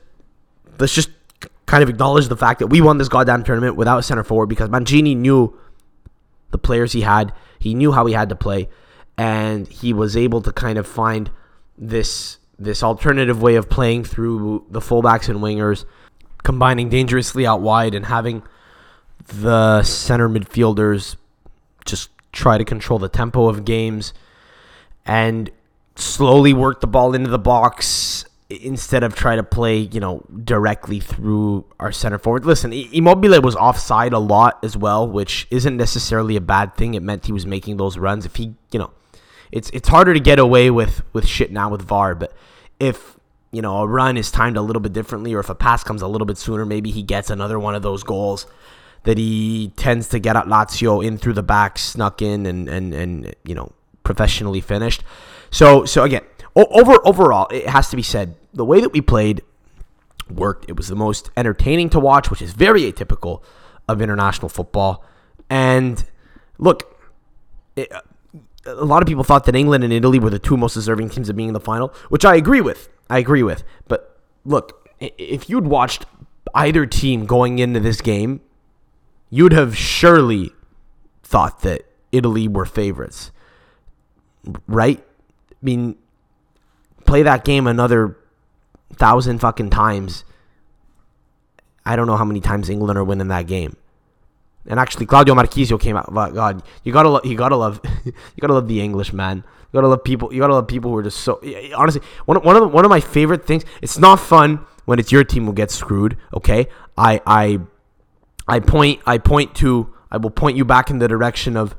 let's 0.78 0.94
just 0.94 1.10
kind 1.66 1.82
of 1.82 1.88
acknowledge 1.88 2.28
the 2.28 2.36
fact 2.36 2.60
that 2.60 2.68
we 2.68 2.80
won 2.80 2.98
this 2.98 3.08
goddamn 3.08 3.44
tournament 3.44 3.76
without 3.76 3.98
a 3.98 4.02
center 4.02 4.24
forward 4.24 4.46
because 4.46 4.68
Mancini 4.68 5.14
knew 5.14 5.56
the 6.54 6.58
players 6.58 6.92
he 6.92 7.00
had. 7.00 7.32
He 7.58 7.74
knew 7.74 7.90
how 7.90 8.06
he 8.06 8.14
had 8.14 8.28
to 8.28 8.36
play, 8.36 8.68
and 9.18 9.66
he 9.66 9.92
was 9.92 10.16
able 10.16 10.40
to 10.42 10.52
kind 10.52 10.78
of 10.78 10.86
find 10.86 11.30
this 11.76 12.38
this 12.56 12.84
alternative 12.84 13.42
way 13.42 13.56
of 13.56 13.68
playing 13.68 14.04
through 14.04 14.64
the 14.70 14.78
fullbacks 14.78 15.28
and 15.28 15.40
wingers, 15.40 15.84
combining 16.44 16.88
dangerously 16.88 17.44
out 17.44 17.60
wide 17.60 17.92
and 17.92 18.06
having 18.06 18.44
the 19.26 19.82
center 19.82 20.28
midfielders 20.28 21.16
just 21.84 22.10
try 22.30 22.56
to 22.56 22.64
control 22.64 23.00
the 23.00 23.08
tempo 23.08 23.48
of 23.48 23.64
games 23.64 24.14
and 25.04 25.50
slowly 25.96 26.52
work 26.52 26.80
the 26.80 26.86
ball 26.86 27.14
into 27.14 27.30
the 27.30 27.38
box 27.38 28.24
instead 28.62 29.02
of 29.02 29.14
try 29.14 29.36
to 29.36 29.42
play, 29.42 29.78
you 29.78 30.00
know, 30.00 30.24
directly 30.44 31.00
through 31.00 31.64
our 31.80 31.92
center 31.92 32.18
forward. 32.18 32.44
Listen, 32.44 32.72
Immobile 32.72 33.40
was 33.40 33.56
offside 33.56 34.12
a 34.12 34.18
lot 34.18 34.58
as 34.64 34.76
well, 34.76 35.08
which 35.08 35.46
isn't 35.50 35.76
necessarily 35.76 36.36
a 36.36 36.40
bad 36.40 36.74
thing. 36.76 36.94
It 36.94 37.02
meant 37.02 37.26
he 37.26 37.32
was 37.32 37.46
making 37.46 37.76
those 37.76 37.98
runs. 37.98 38.24
If 38.24 38.36
he, 38.36 38.54
you 38.72 38.78
know, 38.78 38.90
it's 39.52 39.70
it's 39.70 39.88
harder 39.88 40.14
to 40.14 40.20
get 40.20 40.38
away 40.38 40.70
with 40.70 41.02
with 41.12 41.26
shit 41.26 41.52
now 41.52 41.70
with 41.70 41.82
VAR, 41.82 42.14
but 42.14 42.32
if 42.80 43.18
you 43.52 43.62
know 43.62 43.78
a 43.78 43.86
run 43.86 44.16
is 44.16 44.30
timed 44.30 44.56
a 44.56 44.62
little 44.62 44.80
bit 44.80 44.92
differently, 44.92 45.34
or 45.34 45.40
if 45.40 45.48
a 45.48 45.54
pass 45.54 45.84
comes 45.84 46.02
a 46.02 46.08
little 46.08 46.26
bit 46.26 46.38
sooner, 46.38 46.66
maybe 46.66 46.90
he 46.90 47.02
gets 47.02 47.30
another 47.30 47.58
one 47.58 47.74
of 47.74 47.82
those 47.82 48.02
goals 48.02 48.46
that 49.04 49.18
he 49.18 49.72
tends 49.76 50.08
to 50.08 50.18
get 50.18 50.34
at 50.34 50.46
Lazio 50.46 51.04
in 51.04 51.18
through 51.18 51.34
the 51.34 51.42
back, 51.42 51.78
snuck 51.78 52.20
in, 52.20 52.46
and 52.46 52.68
and 52.68 52.92
and 52.92 53.34
you 53.44 53.54
know 53.54 53.72
professionally 54.02 54.60
finished. 54.60 55.04
So 55.50 55.84
so 55.84 56.02
again, 56.02 56.22
over 56.56 56.96
overall, 57.06 57.48
it 57.50 57.66
has 57.68 57.90
to 57.90 57.96
be 57.96 58.02
said 58.02 58.36
the 58.52 58.64
way 58.64 58.80
that 58.80 58.90
we 58.90 59.00
played 59.00 59.42
worked. 60.30 60.66
It 60.68 60.76
was 60.76 60.88
the 60.88 60.96
most 60.96 61.30
entertaining 61.36 61.90
to 61.90 62.00
watch, 62.00 62.30
which 62.30 62.42
is 62.42 62.52
very 62.52 62.90
atypical 62.90 63.42
of 63.88 64.00
international 64.00 64.48
football. 64.48 65.04
And 65.50 66.04
look, 66.58 66.96
it, 67.76 67.92
uh, 67.92 68.00
a 68.66 68.84
lot 68.84 69.02
of 69.02 69.08
people 69.08 69.24
thought 69.24 69.44
that 69.44 69.54
England 69.54 69.84
and 69.84 69.92
Italy 69.92 70.18
were 70.18 70.30
the 70.30 70.38
two 70.38 70.56
most 70.56 70.74
deserving 70.74 71.10
teams 71.10 71.28
of 71.28 71.36
being 71.36 71.48
in 71.48 71.54
the 71.54 71.60
final, 71.60 71.88
which 72.08 72.24
I 72.24 72.36
agree 72.36 72.60
with. 72.60 72.88
I 73.10 73.18
agree 73.18 73.42
with. 73.42 73.62
But 73.88 74.18
look, 74.44 74.88
if 75.00 75.50
you'd 75.50 75.66
watched 75.66 76.06
either 76.54 76.86
team 76.86 77.26
going 77.26 77.58
into 77.58 77.80
this 77.80 78.00
game, 78.00 78.40
you'd 79.28 79.52
have 79.52 79.76
surely 79.76 80.52
thought 81.22 81.60
that 81.60 81.84
Italy 82.12 82.48
were 82.48 82.64
favorites. 82.64 83.32
Right? 84.66 85.04
I 85.50 85.56
mean, 85.60 85.96
play 87.04 87.22
that 87.22 87.44
game 87.44 87.66
another 87.66 88.16
thousand 88.92 89.38
fucking 89.38 89.70
times. 89.70 90.24
I 91.84 91.96
don't 91.96 92.06
know 92.06 92.16
how 92.16 92.24
many 92.24 92.40
times 92.40 92.70
England 92.70 92.98
are 92.98 93.04
winning 93.04 93.28
that 93.28 93.46
game. 93.46 93.76
And 94.66 94.80
actually, 94.80 95.04
Claudio 95.06 95.34
Marchisio 95.34 95.78
came 95.78 95.96
out. 95.96 96.12
God, 96.14 96.62
you 96.82 96.92
gotta, 96.92 97.10
lo- 97.10 97.20
you 97.22 97.36
gotta 97.36 97.56
love, 97.56 97.80
you 98.04 98.12
gotta 98.40 98.54
love 98.54 98.68
the 98.68 98.80
English 98.80 99.12
man. 99.12 99.38
You 99.38 99.78
gotta 99.78 99.88
love 99.88 100.04
people. 100.04 100.32
You 100.32 100.40
gotta 100.40 100.54
love 100.54 100.68
people 100.68 100.90
who 100.90 100.96
are 100.96 101.02
just 101.02 101.18
so. 101.20 101.40
Honestly, 101.76 102.00
one 102.24 102.38
one 102.42 102.56
of 102.56 102.62
the, 102.62 102.68
one 102.68 102.84
of 102.84 102.88
my 102.88 103.00
favorite 103.00 103.46
things. 103.46 103.64
It's 103.82 103.98
not 103.98 104.20
fun 104.20 104.64
when 104.84 104.98
it's 104.98 105.12
your 105.12 105.24
team 105.24 105.44
who 105.46 105.52
gets 105.52 105.74
screwed. 105.74 106.16
Okay, 106.32 106.68
I 106.96 107.20
I 107.26 107.58
I 108.48 108.60
point 108.60 109.00
I 109.04 109.18
point 109.18 109.54
to 109.56 109.92
I 110.10 110.16
will 110.16 110.30
point 110.30 110.56
you 110.56 110.64
back 110.64 110.90
in 110.90 110.98
the 110.98 111.08
direction 111.08 111.56
of 111.56 111.76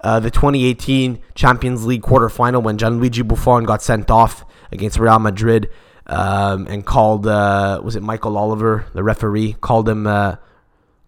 uh, 0.00 0.20
the 0.20 0.30
2018 0.30 1.20
Champions 1.34 1.86
League 1.86 2.02
quarterfinal 2.02 2.62
when 2.62 2.76
Gianluigi 2.78 3.26
Buffon 3.26 3.64
got 3.64 3.82
sent 3.82 4.10
off 4.10 4.44
against 4.72 4.98
Real 4.98 5.18
Madrid 5.18 5.70
um, 6.06 6.66
and 6.66 6.84
called 6.84 7.26
uh, 7.26 7.80
was 7.82 7.96
it 7.96 8.02
Michael 8.02 8.36
Oliver 8.36 8.86
the 8.94 9.02
referee 9.02 9.54
called 9.60 9.88
him 9.88 10.06
uh, 10.06 10.36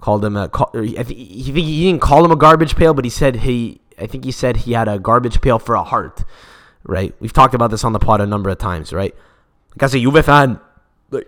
called 0.01 0.25
him 0.25 0.37
a 0.37 0.49
call, 0.49 0.71
I 0.75 1.03
think 1.03 1.19
he, 1.19 1.53
he 1.53 1.85
didn't 1.85 2.03
call 2.03 2.25
him 2.25 2.31
a 2.31 2.37
garbage 2.37 2.77
pail 2.77 2.95
but 2.95 3.05
he 3.05 3.11
said 3.11 3.37
he 3.37 3.81
I 3.99 4.07
think 4.07 4.25
he 4.25 4.33
said 4.33 4.59
he 4.59 4.73
had 4.73 4.89
a 4.89 4.99
garbage 4.99 5.41
pail 5.41 5.59
for 5.59 5.75
a 5.75 5.85
heart 5.85 6.25
right? 6.85 7.15
We've 7.21 7.33
talked 7.33 7.55
about 7.55 7.71
this 7.71 7.85
on 7.85 7.93
the 7.93 7.99
pod 7.99 8.21
a 8.21 8.27
number 8.27 8.51
of 8.51 8.59
times 8.59 8.93
right? 8.93 9.15
Like 9.73 9.83
as 9.83 9.95
a 9.95 9.99
Juve 9.99 10.25
fan 10.25 10.61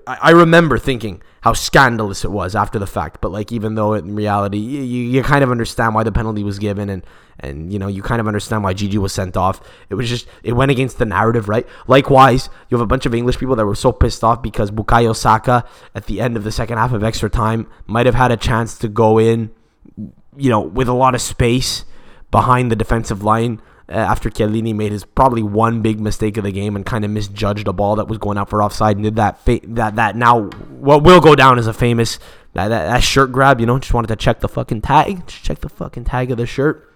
I 0.06 0.30
remember 0.30 0.78
thinking 0.78 1.22
how 1.40 1.54
scandalous 1.54 2.24
it 2.24 2.30
was 2.30 2.54
after 2.54 2.78
the 2.78 2.86
fact, 2.86 3.20
but 3.20 3.32
like 3.32 3.50
even 3.50 3.74
though 3.74 3.94
in 3.94 4.14
reality 4.14 4.58
you, 4.58 4.80
you 4.80 5.22
kind 5.24 5.42
of 5.42 5.50
understand 5.50 5.94
why 5.94 6.04
the 6.04 6.12
penalty 6.12 6.44
was 6.44 6.60
given 6.60 6.88
and 6.88 7.04
and 7.40 7.72
you 7.72 7.80
know 7.80 7.88
you 7.88 8.00
kind 8.00 8.20
of 8.20 8.28
understand 8.28 8.62
why 8.62 8.74
Gigi 8.74 8.98
was 8.98 9.12
sent 9.12 9.36
off. 9.36 9.60
It 9.90 9.96
was 9.96 10.08
just 10.08 10.28
it 10.44 10.52
went 10.52 10.70
against 10.70 10.98
the 10.98 11.04
narrative, 11.04 11.48
right? 11.48 11.66
Likewise, 11.88 12.48
you 12.68 12.76
have 12.76 12.82
a 12.82 12.86
bunch 12.86 13.06
of 13.06 13.14
English 13.14 13.38
people 13.38 13.56
that 13.56 13.66
were 13.66 13.74
so 13.74 13.90
pissed 13.90 14.22
off 14.22 14.40
because 14.40 14.70
Bukayo 14.70 15.16
Saka 15.16 15.64
at 15.96 16.06
the 16.06 16.20
end 16.20 16.36
of 16.36 16.44
the 16.44 16.52
second 16.52 16.78
half 16.78 16.92
of 16.92 17.02
extra 17.02 17.28
time 17.28 17.66
might 17.86 18.06
have 18.06 18.14
had 18.14 18.30
a 18.30 18.36
chance 18.36 18.78
to 18.78 18.88
go 18.88 19.18
in, 19.18 19.50
you 20.36 20.48
know, 20.48 20.60
with 20.60 20.86
a 20.86 20.94
lot 20.94 21.16
of 21.16 21.20
space 21.20 21.84
behind 22.30 22.70
the 22.70 22.76
defensive 22.76 23.24
line 23.24 23.60
Uh, 23.88 23.94
after 23.94 24.30
Chiellini 24.30 24.74
made 24.74 24.92
his 24.92 25.04
probably 25.04 25.42
one 25.42 25.82
big 25.82 26.00
mistake 26.00 26.36
of 26.36 26.44
the 26.44 26.52
game 26.52 26.76
and 26.76 26.86
kind 26.86 27.04
of 27.04 27.10
misjudged 27.10 27.66
a 27.66 27.72
ball 27.72 27.96
that 27.96 28.08
was 28.08 28.18
going 28.18 28.38
out 28.38 28.48
for 28.48 28.62
offside 28.62 28.96
and 28.96 29.04
did 29.04 29.16
that 29.16 29.40
fa- 29.40 29.60
that 29.64 29.96
that 29.96 30.16
now 30.16 30.42
what 30.78 31.02
will 31.02 31.20
go 31.20 31.34
down 31.34 31.58
as 31.58 31.66
a 31.66 31.72
famous 31.72 32.18
that, 32.54 32.68
that, 32.68 32.86
that 32.86 33.02
shirt 33.02 33.32
grab. 33.32 33.60
You 33.60 33.66
know, 33.66 33.78
just 33.78 33.94
wanted 33.94 34.08
to 34.08 34.16
check 34.16 34.40
the 34.40 34.48
fucking 34.48 34.82
tag, 34.82 35.26
just 35.26 35.42
check 35.42 35.60
the 35.60 35.68
fucking 35.68 36.04
tag 36.04 36.30
of 36.30 36.38
the 36.38 36.46
shirt. 36.46 36.88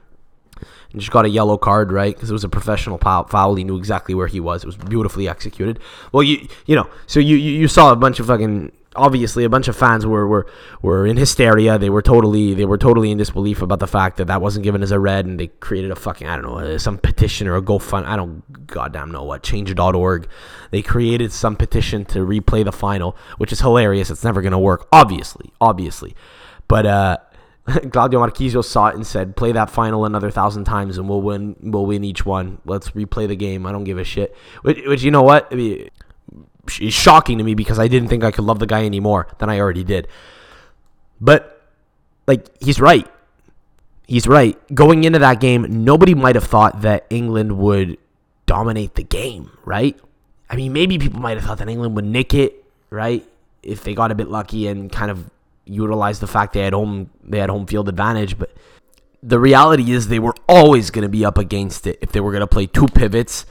And 0.92 1.00
just 1.00 1.12
got 1.12 1.24
a 1.24 1.28
yellow 1.28 1.58
card, 1.58 1.92
right? 1.92 2.14
Because 2.14 2.30
it 2.30 2.32
was 2.32 2.44
a 2.44 2.48
professional 2.48 2.98
foul. 2.98 3.54
He 3.56 3.64
knew 3.64 3.76
exactly 3.76 4.14
where 4.14 4.28
he 4.28 4.40
was. 4.40 4.62
It 4.62 4.66
was 4.66 4.76
beautifully 4.76 5.28
executed. 5.28 5.80
Well, 6.12 6.22
you 6.22 6.48
you 6.66 6.76
know, 6.76 6.88
so 7.06 7.20
you 7.20 7.36
you 7.36 7.68
saw 7.68 7.92
a 7.92 7.96
bunch 7.96 8.20
of 8.20 8.26
fucking 8.28 8.72
obviously 8.96 9.44
a 9.44 9.48
bunch 9.48 9.68
of 9.68 9.76
fans 9.76 10.06
were, 10.06 10.26
were 10.26 10.46
were 10.82 11.06
in 11.06 11.16
hysteria. 11.16 11.78
They 11.78 11.90
were 11.90 12.02
totally 12.02 12.54
they 12.54 12.64
were 12.64 12.78
totally 12.78 13.10
in 13.10 13.18
disbelief 13.18 13.62
about 13.62 13.78
the 13.78 13.86
fact 13.86 14.16
that 14.16 14.26
that 14.26 14.40
wasn't 14.40 14.64
given 14.64 14.82
as 14.82 14.90
a 14.90 14.98
red, 14.98 15.26
and 15.26 15.38
they 15.38 15.48
created 15.48 15.90
a 15.90 15.96
fucking 15.96 16.26
I 16.26 16.36
don't 16.36 16.44
know 16.44 16.58
uh, 16.58 16.78
some 16.78 16.98
petition 16.98 17.46
or 17.46 17.56
a 17.56 17.62
GoFund. 17.62 18.06
I 18.06 18.16
don't 18.16 18.66
goddamn 18.66 19.10
know 19.10 19.22
what 19.22 19.42
Change.org. 19.42 20.28
They 20.70 20.82
created 20.82 21.32
some 21.32 21.56
petition 21.56 22.04
to 22.06 22.20
replay 22.20 22.64
the 22.64 22.72
final, 22.72 23.16
which 23.38 23.52
is 23.52 23.60
hilarious. 23.60 24.10
It's 24.10 24.24
never 24.24 24.42
gonna 24.42 24.58
work, 24.58 24.88
obviously, 24.92 25.52
obviously. 25.60 26.14
But 26.68 26.86
uh, 26.86 27.16
Claudio 27.92 28.24
Marchisio 28.24 28.64
saw 28.64 28.88
it 28.88 28.94
and 28.94 29.06
said, 29.06 29.36
"Play 29.36 29.52
that 29.52 29.70
final 29.70 30.04
another 30.04 30.30
thousand 30.30 30.64
times, 30.64 30.98
and 30.98 31.08
we'll 31.08 31.22
win. 31.22 31.56
We'll 31.60 31.86
win 31.86 32.04
each 32.04 32.24
one. 32.24 32.58
Let's 32.64 32.90
replay 32.90 33.26
the 33.26 33.36
game. 33.36 33.66
I 33.66 33.72
don't 33.72 33.84
give 33.84 33.98
a 33.98 34.04
shit." 34.04 34.34
Which, 34.62 34.78
which 34.86 35.02
you 35.02 35.10
know 35.10 35.22
what? 35.22 35.48
I 35.50 35.56
mean, 35.56 35.88
is 36.80 36.94
shocking 36.94 37.38
to 37.38 37.44
me 37.44 37.54
because 37.54 37.78
I 37.78 37.88
didn't 37.88 38.08
think 38.08 38.24
I 38.24 38.30
could 38.30 38.44
love 38.44 38.58
the 38.58 38.66
guy 38.66 38.84
anymore 38.84 39.28
than 39.38 39.50
I 39.50 39.58
already 39.60 39.84
did. 39.84 40.08
But 41.20 41.70
like 42.26 42.46
he's 42.60 42.80
right. 42.80 43.06
He's 44.06 44.26
right. 44.26 44.56
Going 44.74 45.04
into 45.04 45.18
that 45.18 45.40
game, 45.40 45.84
nobody 45.84 46.14
might 46.14 46.36
have 46.36 46.44
thought 46.44 46.82
that 46.82 47.06
England 47.10 47.58
would 47.58 47.98
dominate 48.46 48.94
the 48.94 49.02
game, 49.02 49.50
right? 49.64 49.98
I 50.48 50.54
mean, 50.54 50.72
maybe 50.72 50.98
people 50.98 51.20
might 51.20 51.36
have 51.36 51.44
thought 51.44 51.58
that 51.58 51.68
England 51.68 51.96
would 51.96 52.04
nick 52.04 52.32
it, 52.32 52.64
right? 52.90 53.26
If 53.62 53.82
they 53.82 53.94
got 53.94 54.12
a 54.12 54.14
bit 54.14 54.28
lucky 54.28 54.68
and 54.68 54.92
kind 54.92 55.10
of 55.10 55.28
utilized 55.64 56.22
the 56.22 56.28
fact 56.28 56.52
they 56.52 56.60
had 56.60 56.72
home 56.72 57.10
they 57.24 57.38
had 57.38 57.50
home 57.50 57.66
field 57.66 57.88
advantage, 57.88 58.38
but 58.38 58.56
the 59.22 59.40
reality 59.40 59.90
is 59.90 60.06
they 60.06 60.20
were 60.20 60.34
always 60.48 60.90
going 60.90 61.02
to 61.02 61.08
be 61.08 61.24
up 61.24 61.36
against 61.36 61.86
it 61.86 61.98
if 62.00 62.12
they 62.12 62.20
were 62.20 62.30
going 62.30 62.42
to 62.42 62.46
play 62.46 62.66
two 62.66 62.86
pivots 62.86 63.44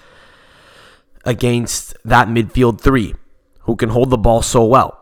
against 1.26 1.96
that 2.06 2.28
midfield 2.28 2.80
three 2.80 3.16
who 3.62 3.76
can 3.76 3.90
hold 3.90 4.10
the 4.10 4.18
ball 4.18 4.42
so 4.42 4.64
well. 4.64 5.02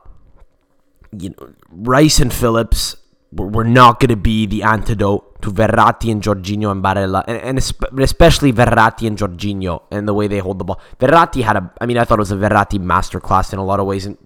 You 1.12 1.30
know, 1.30 1.54
Rice 1.70 2.20
and 2.20 2.34
Phillips 2.34 2.96
were 3.32 3.64
not 3.64 4.00
going 4.00 4.10
to 4.10 4.16
be 4.16 4.46
the 4.46 4.64
antidote 4.64 5.42
to 5.42 5.52
Verratti 5.52 6.12
and 6.12 6.22
Jorginho 6.22 6.72
and 6.72 6.84
Barella, 6.84 7.24
and, 7.28 7.60
and 7.60 8.00
especially 8.00 8.54
Verratti 8.54 9.08
and 9.08 9.18
Jorginho 9.18 9.82
and 9.92 10.08
the 10.08 10.14
way 10.14 10.28
they 10.28 10.40
hold 10.40 10.60
the 10.60 10.64
ball. 10.64 10.80
Verratti 11.00 11.44
had 11.44 11.58
a, 11.58 11.74
I 11.82 11.86
mean, 11.86 11.98
I 11.98 12.06
thought 12.06 12.20
it 12.20 12.22
was 12.22 12.32
a 12.32 12.36
Verratti 12.36 12.80
masterclass 12.80 13.52
in 13.52 13.60
a 13.60 13.66
lot 13.66 13.80
of 13.80 13.86
ways, 13.86 14.06
and 14.06 14.18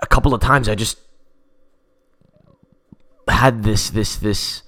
a 0.00 0.06
couple 0.06 0.34
of 0.34 0.40
times 0.40 0.68
I 0.68 0.74
just 0.74 0.98
had 3.28 3.62
this, 3.62 3.90
this, 3.90 4.16
this, 4.16 4.62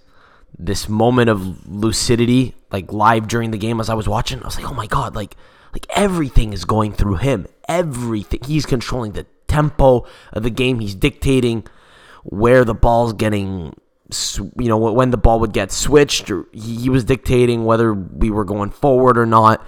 this 0.59 0.89
moment 0.89 1.31
of 1.31 1.69
lucidity, 1.69 2.55
like 2.71 2.93
live 2.93 3.29
during 3.29 3.51
the 3.51 3.59
game 3.59 3.81
as 3.81 3.89
I 3.89 3.95
was 3.95 4.09
watching. 4.09 4.43
I 4.43 4.47
was 4.47 4.57
like, 4.57 4.71
oh 4.71 4.75
my 4.75 4.87
god, 4.87 5.15
like 5.15 5.37
like 5.77 5.87
everything 5.91 6.55
is 6.55 6.65
going 6.65 6.95
through 6.95 7.17
him. 7.17 7.47
Everything. 7.69 8.41
He's 8.47 8.65
controlling 8.65 9.12
the 9.12 9.27
tempo 9.47 10.07
of 10.33 10.43
the 10.43 10.49
game. 10.49 10.81
He's 10.81 10.95
dictating 10.95 11.67
where 12.23 12.65
the 12.65 12.75
ball's 12.75 13.12
getting 13.12 13.75
you 14.57 14.69
know 14.69 14.79
when 14.79 15.11
the 15.11 15.17
ball 15.17 15.41
would 15.41 15.53
get 15.53 15.73
switched 15.73 16.31
he 16.53 16.89
was 16.89 17.03
dictating 17.03 17.65
whether 17.65 17.93
we 17.93 18.31
were 18.31 18.45
going 18.45 18.71
forward 18.71 19.19
or 19.19 19.27
not 19.27 19.61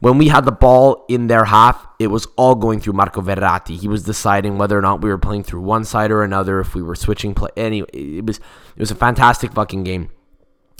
when 0.00 0.18
we 0.18 0.28
had 0.28 0.44
the 0.44 0.52
ball 0.52 1.06
in 1.08 1.28
their 1.28 1.46
half 1.46 1.86
it 1.98 2.08
was 2.08 2.26
all 2.36 2.54
going 2.54 2.78
through 2.78 2.92
Marco 2.92 3.22
Verratti 3.22 3.78
he 3.78 3.88
was 3.88 4.02
deciding 4.02 4.58
whether 4.58 4.76
or 4.78 4.82
not 4.82 5.00
we 5.00 5.08
were 5.08 5.16
playing 5.16 5.42
through 5.42 5.62
one 5.62 5.82
side 5.82 6.10
or 6.10 6.22
another 6.22 6.60
if 6.60 6.74
we 6.74 6.82
were 6.82 6.94
switching 6.94 7.32
play 7.34 7.48
anyway 7.56 7.88
it 7.94 8.26
was 8.26 8.36
it 8.36 8.80
was 8.80 8.90
a 8.90 8.94
fantastic 8.94 9.50
fucking 9.54 9.82
game 9.82 10.10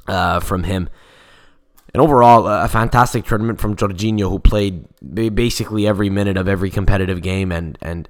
uh, 0.07 0.38
from 0.38 0.64
him 0.64 0.90
and 1.96 2.02
overall, 2.02 2.46
a 2.46 2.68
fantastic 2.68 3.24
tournament 3.24 3.59
from 3.59 3.74
Jorginho, 3.74 4.28
who 4.28 4.38
played 4.38 4.85
basically 5.00 5.87
every 5.87 6.11
minute 6.11 6.37
of 6.37 6.46
every 6.46 6.68
competitive 6.68 7.22
game. 7.22 7.50
And 7.50 7.78
and 7.80 8.06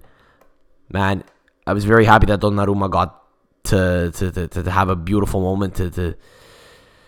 man, 0.90 1.22
I 1.68 1.72
was 1.72 1.84
very 1.84 2.04
happy 2.04 2.26
that 2.26 2.40
Donnarumma 2.40 2.90
got 2.90 3.22
to 3.66 4.10
to, 4.12 4.32
to, 4.32 4.48
to 4.64 4.70
have 4.72 4.88
a 4.88 4.96
beautiful 4.96 5.40
moment 5.40 5.76
to, 5.76 5.88
to 5.92 6.02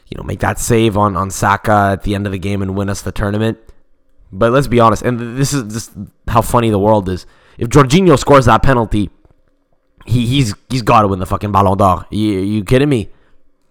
you 0.06 0.16
know 0.16 0.22
make 0.22 0.38
that 0.38 0.60
save 0.60 0.96
on 0.96 1.16
on 1.16 1.32
Saka 1.32 1.94
at 1.94 2.04
the 2.04 2.14
end 2.14 2.26
of 2.26 2.32
the 2.32 2.38
game 2.38 2.62
and 2.62 2.76
win 2.76 2.88
us 2.88 3.02
the 3.02 3.10
tournament. 3.10 3.58
But 4.30 4.52
let's 4.52 4.68
be 4.68 4.78
honest, 4.78 5.02
and 5.02 5.36
this 5.36 5.52
is 5.52 5.72
just 5.72 5.90
how 6.28 6.42
funny 6.42 6.70
the 6.70 6.78
world 6.78 7.08
is. 7.08 7.26
If 7.58 7.70
Jorginho 7.70 8.16
scores 8.16 8.44
that 8.44 8.62
penalty, 8.62 9.10
he 10.06 10.26
he's 10.26 10.54
he's 10.70 10.82
got 10.82 11.02
to 11.02 11.08
win 11.08 11.18
the 11.18 11.26
fucking 11.26 11.50
Ballon 11.50 11.76
d'Or. 11.76 12.06
You, 12.10 12.38
you 12.38 12.62
kidding 12.62 12.88
me? 12.88 13.08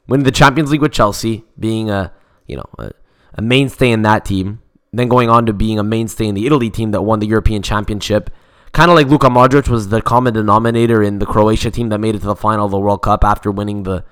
Winning 0.09 0.25
the 0.25 0.31
Champions 0.31 0.71
League 0.71 0.81
with 0.81 0.91
Chelsea, 0.91 1.45
being 1.57 1.89
a 1.89 2.11
you 2.47 2.57
know, 2.57 2.69
a, 2.79 2.91
a 3.35 3.41
mainstay 3.41 3.91
in 3.91 4.01
that 4.03 4.25
team, 4.25 4.61
then 4.91 5.07
going 5.07 5.29
on 5.29 5.45
to 5.45 5.53
being 5.53 5.79
a 5.79 5.83
mainstay 5.83 6.27
in 6.27 6.35
the 6.35 6.45
Italy 6.45 6.69
team 6.69 6.91
that 6.91 7.01
won 7.01 7.19
the 7.19 7.27
European 7.27 7.61
Championship. 7.61 8.29
Kind 8.71 8.91
of 8.91 8.95
like 8.95 9.07
Luka 9.07 9.27
Modric 9.27 9.69
was 9.69 9.89
the 9.89 10.01
common 10.01 10.33
denominator 10.33 11.01
in 11.01 11.19
the 11.19 11.25
Croatia 11.25 11.71
team 11.71 11.89
that 11.89 11.99
made 11.99 12.15
it 12.15 12.19
to 12.19 12.27
the 12.27 12.35
final 12.35 12.65
of 12.65 12.71
the 12.71 12.79
World 12.79 13.01
Cup 13.01 13.23
after 13.23 13.51
winning 13.51 13.83
the 13.83 14.03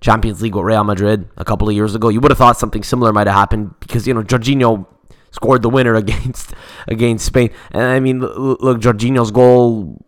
Champions 0.00 0.42
League 0.42 0.54
with 0.54 0.64
Real 0.64 0.84
Madrid 0.84 1.28
a 1.36 1.44
couple 1.44 1.68
of 1.68 1.74
years 1.74 1.94
ago. 1.94 2.08
You 2.08 2.20
would 2.20 2.30
have 2.30 2.38
thought 2.38 2.58
something 2.58 2.82
similar 2.82 3.12
might 3.12 3.26
have 3.26 3.36
happened 3.36 3.74
because 3.80 4.06
you 4.06 4.14
know 4.14 4.22
Jorginho 4.22 4.86
scored 5.30 5.62
the 5.62 5.70
winner 5.70 5.94
against 6.02 6.52
against 6.88 7.26
Spain. 7.26 7.50
And 7.70 7.82
I 7.82 8.00
mean, 8.00 8.20
look, 8.20 8.80
Jorginho's 8.80 9.30
goal 9.30 10.04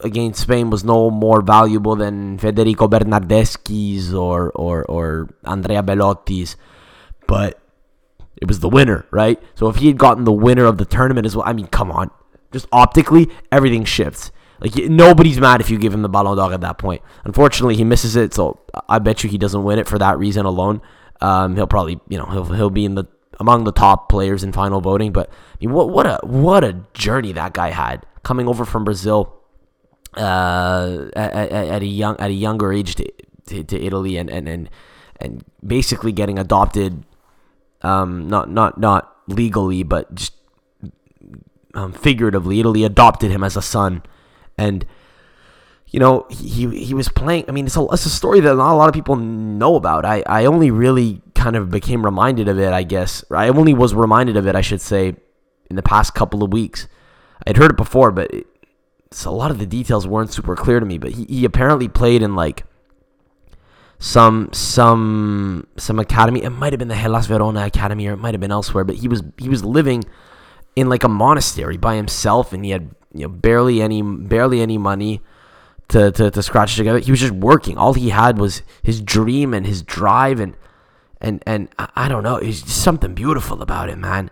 against 0.00 0.42
Spain 0.42 0.68
was 0.68 0.84
no 0.84 1.10
more 1.10 1.40
valuable 1.40 1.96
than 1.96 2.38
Federico 2.38 2.88
Bernardeschi's 2.88 4.12
or 4.12 4.50
or 4.50 4.84
or 4.84 5.30
Andrea 5.44 5.82
Belotti's 5.82 6.56
but 7.26 7.60
it 8.40 8.48
was 8.48 8.60
the 8.60 8.68
winner, 8.68 9.06
right? 9.10 9.42
So 9.54 9.68
if 9.68 9.76
he 9.76 9.86
had 9.86 9.98
gotten 9.98 10.24
the 10.24 10.32
winner 10.32 10.64
of 10.64 10.78
the 10.78 10.84
tournament 10.84 11.26
as 11.26 11.36
well, 11.36 11.46
I 11.46 11.52
mean, 11.52 11.66
come 11.66 11.90
on. 11.90 12.10
Just 12.52 12.66
optically, 12.72 13.28
everything 13.50 13.84
shifts. 13.84 14.30
Like 14.60 14.74
nobody's 14.76 15.38
mad 15.38 15.60
if 15.60 15.70
you 15.70 15.78
give 15.78 15.92
him 15.92 16.02
the 16.02 16.08
Ballon 16.08 16.36
d'Or 16.36 16.52
at 16.52 16.60
that 16.62 16.78
point. 16.78 17.02
Unfortunately, 17.24 17.76
he 17.76 17.84
misses 17.84 18.16
it, 18.16 18.32
so 18.32 18.58
I 18.88 18.98
bet 18.98 19.22
you 19.22 19.28
he 19.28 19.38
doesn't 19.38 19.64
win 19.64 19.78
it 19.78 19.86
for 19.86 19.98
that 19.98 20.18
reason 20.18 20.46
alone. 20.46 20.80
Um, 21.20 21.56
he'll 21.56 21.66
probably, 21.66 22.00
you 22.08 22.18
know, 22.18 22.26
he'll 22.26 22.44
he'll 22.44 22.70
be 22.70 22.84
in 22.84 22.94
the 22.94 23.04
among 23.38 23.64
the 23.64 23.72
top 23.72 24.08
players 24.08 24.42
in 24.42 24.52
final 24.52 24.80
voting. 24.80 25.12
But 25.12 25.28
I 25.30 25.56
mean, 25.60 25.74
what 25.74 25.90
what 25.90 26.06
a 26.06 26.20
what 26.22 26.64
a 26.64 26.84
journey 26.94 27.32
that 27.32 27.52
guy 27.52 27.70
had 27.70 28.06
coming 28.22 28.48
over 28.48 28.64
from 28.64 28.84
Brazil 28.84 29.36
uh, 30.16 31.06
at, 31.14 31.52
at, 31.52 31.82
a 31.82 31.86
young 31.86 32.16
at 32.18 32.30
a 32.30 32.34
younger 32.34 32.72
age 32.72 32.94
to, 32.96 33.12
to, 33.46 33.62
to, 33.64 33.80
Italy 33.80 34.16
and, 34.16 34.30
and 34.30 34.48
and 34.48 34.70
and 35.20 35.44
basically 35.64 36.12
getting 36.12 36.38
adopted, 36.38 37.04
um, 37.82 38.28
not 38.28 38.50
not 38.50 38.78
not 38.78 39.16
legally, 39.28 39.82
but 39.82 40.14
just 40.14 40.34
um, 41.74 41.92
figuratively. 41.92 42.60
Italy 42.60 42.84
adopted 42.84 43.30
him 43.30 43.44
as 43.44 43.56
a 43.56 43.62
son, 43.62 44.02
and 44.56 44.86
you 45.88 46.00
know, 46.00 46.26
he 46.30 46.84
he 46.84 46.94
was 46.94 47.08
playing. 47.08 47.44
I 47.48 47.52
mean, 47.52 47.66
it's 47.66 47.76
a, 47.76 47.86
it's 47.92 48.06
a 48.06 48.10
story 48.10 48.40
that 48.40 48.56
not 48.56 48.72
a 48.72 48.76
lot 48.76 48.88
of 48.88 48.94
people 48.94 49.16
know 49.16 49.76
about. 49.76 50.04
I, 50.04 50.22
I 50.26 50.44
only 50.46 50.70
really 50.70 51.22
kind 51.34 51.56
of 51.56 51.70
became 51.70 52.04
reminded 52.04 52.48
of 52.48 52.58
it, 52.58 52.72
I 52.72 52.82
guess. 52.82 53.24
I 53.30 53.48
only 53.48 53.72
was 53.72 53.94
reminded 53.94 54.36
of 54.36 54.46
it, 54.46 54.56
I 54.56 54.60
should 54.60 54.80
say, 54.80 55.14
in 55.70 55.76
the 55.76 55.82
past 55.82 56.14
couple 56.14 56.42
of 56.42 56.52
weeks. 56.52 56.88
I'd 57.46 57.56
heard 57.56 57.70
it 57.70 57.76
before, 57.76 58.10
but 58.10 58.32
it, 58.34 58.46
a 59.24 59.30
lot 59.30 59.50
of 59.50 59.58
the 59.58 59.66
details 59.66 60.06
weren't 60.06 60.32
super 60.32 60.56
clear 60.56 60.80
to 60.80 60.86
me. 60.86 60.98
But 60.98 61.12
he, 61.12 61.24
he 61.24 61.44
apparently 61.44 61.88
played 61.88 62.20
in 62.20 62.34
like 62.34 62.64
some 63.98 64.50
some 64.52 65.66
some 65.76 65.98
academy. 65.98 66.42
It 66.42 66.50
might 66.50 66.72
have 66.72 66.78
been 66.78 66.88
the 66.88 66.94
Hellas 66.94 67.26
Verona 67.26 67.64
Academy, 67.64 68.06
or 68.06 68.12
it 68.12 68.18
might 68.18 68.34
have 68.34 68.40
been 68.40 68.52
elsewhere. 68.52 68.84
But 68.84 68.96
he 68.96 69.08
was 69.08 69.22
he 69.38 69.48
was 69.48 69.64
living 69.64 70.04
in 70.74 70.88
like 70.88 71.04
a 71.04 71.08
monastery 71.08 71.76
by 71.76 71.96
himself, 71.96 72.52
and 72.52 72.64
he 72.64 72.70
had 72.72 72.90
you 73.14 73.22
know 73.22 73.28
barely 73.28 73.80
any 73.80 74.02
barely 74.02 74.60
any 74.60 74.78
money 74.78 75.22
to, 75.88 76.10
to, 76.12 76.30
to 76.30 76.42
scratch 76.42 76.76
together. 76.76 76.98
He 76.98 77.10
was 77.10 77.20
just 77.20 77.32
working. 77.32 77.78
All 77.78 77.94
he 77.94 78.10
had 78.10 78.38
was 78.38 78.62
his 78.82 79.00
dream 79.00 79.54
and 79.54 79.66
his 79.66 79.82
drive 79.82 80.40
and 80.40 80.56
and 81.20 81.42
and 81.46 81.68
I 81.96 82.08
don't 82.08 82.22
know. 82.22 82.36
It's 82.36 82.70
something 82.72 83.14
beautiful 83.14 83.62
about 83.62 83.88
it, 83.88 83.96
man. 83.96 84.30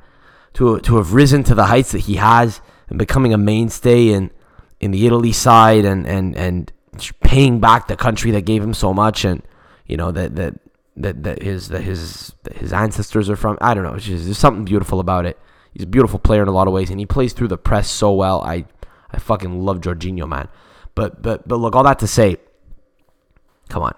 To 0.54 0.78
to 0.80 0.96
have 0.96 1.14
risen 1.14 1.42
to 1.44 1.54
the 1.54 1.66
heights 1.66 1.92
that 1.92 2.00
he 2.00 2.16
has 2.16 2.60
and 2.88 2.98
becoming 2.98 3.32
a 3.32 3.38
mainstay 3.38 4.08
in 4.08 4.30
in 4.80 4.90
the 4.90 5.06
Italy 5.06 5.32
side 5.32 5.84
and 5.84 6.06
and 6.06 6.36
and 6.36 6.70
paying 7.22 7.58
back 7.58 7.88
the 7.88 7.96
country 7.96 8.30
that 8.32 8.42
gave 8.42 8.62
him 8.62 8.74
so 8.74 8.92
much 8.92 9.24
and 9.24 9.42
you 9.86 9.96
know 9.96 10.10
that 10.12 10.36
that 10.36 10.54
that, 10.96 11.22
that 11.24 11.42
his 11.42 11.68
that 11.68 11.82
his 11.82 12.32
that 12.44 12.56
his 12.58 12.72
ancestors 12.72 13.28
are 13.28 13.36
from. 13.36 13.58
I 13.60 13.74
don't 13.74 13.84
know. 13.84 13.94
It's 13.94 14.04
just, 14.04 14.24
there's 14.24 14.38
something 14.38 14.64
beautiful 14.64 15.00
about 15.00 15.26
it. 15.26 15.38
He's 15.72 15.82
a 15.82 15.88
beautiful 15.88 16.18
player 16.18 16.42
in 16.42 16.48
a 16.48 16.52
lot 16.52 16.68
of 16.68 16.72
ways, 16.72 16.90
and 16.90 17.00
he 17.00 17.06
plays 17.06 17.32
through 17.32 17.48
the 17.48 17.58
press 17.58 17.90
so 17.90 18.12
well. 18.12 18.42
I 18.42 18.66
I 19.10 19.18
fucking 19.18 19.60
love 19.60 19.80
Jorginho, 19.80 20.28
man. 20.28 20.48
But 20.94 21.22
but 21.22 21.46
but 21.48 21.56
look, 21.56 21.74
all 21.74 21.84
that 21.84 21.98
to 22.00 22.06
say, 22.06 22.36
come 23.68 23.82
on. 23.82 23.94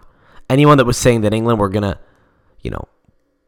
Anyone 0.49 0.79
that 0.79 0.85
was 0.85 0.97
saying 0.97 1.23
that 1.23 1.35
England 1.35 1.59
were 1.59 1.69
gonna, 1.69 1.99
you 2.61 2.71
know, 2.71 2.89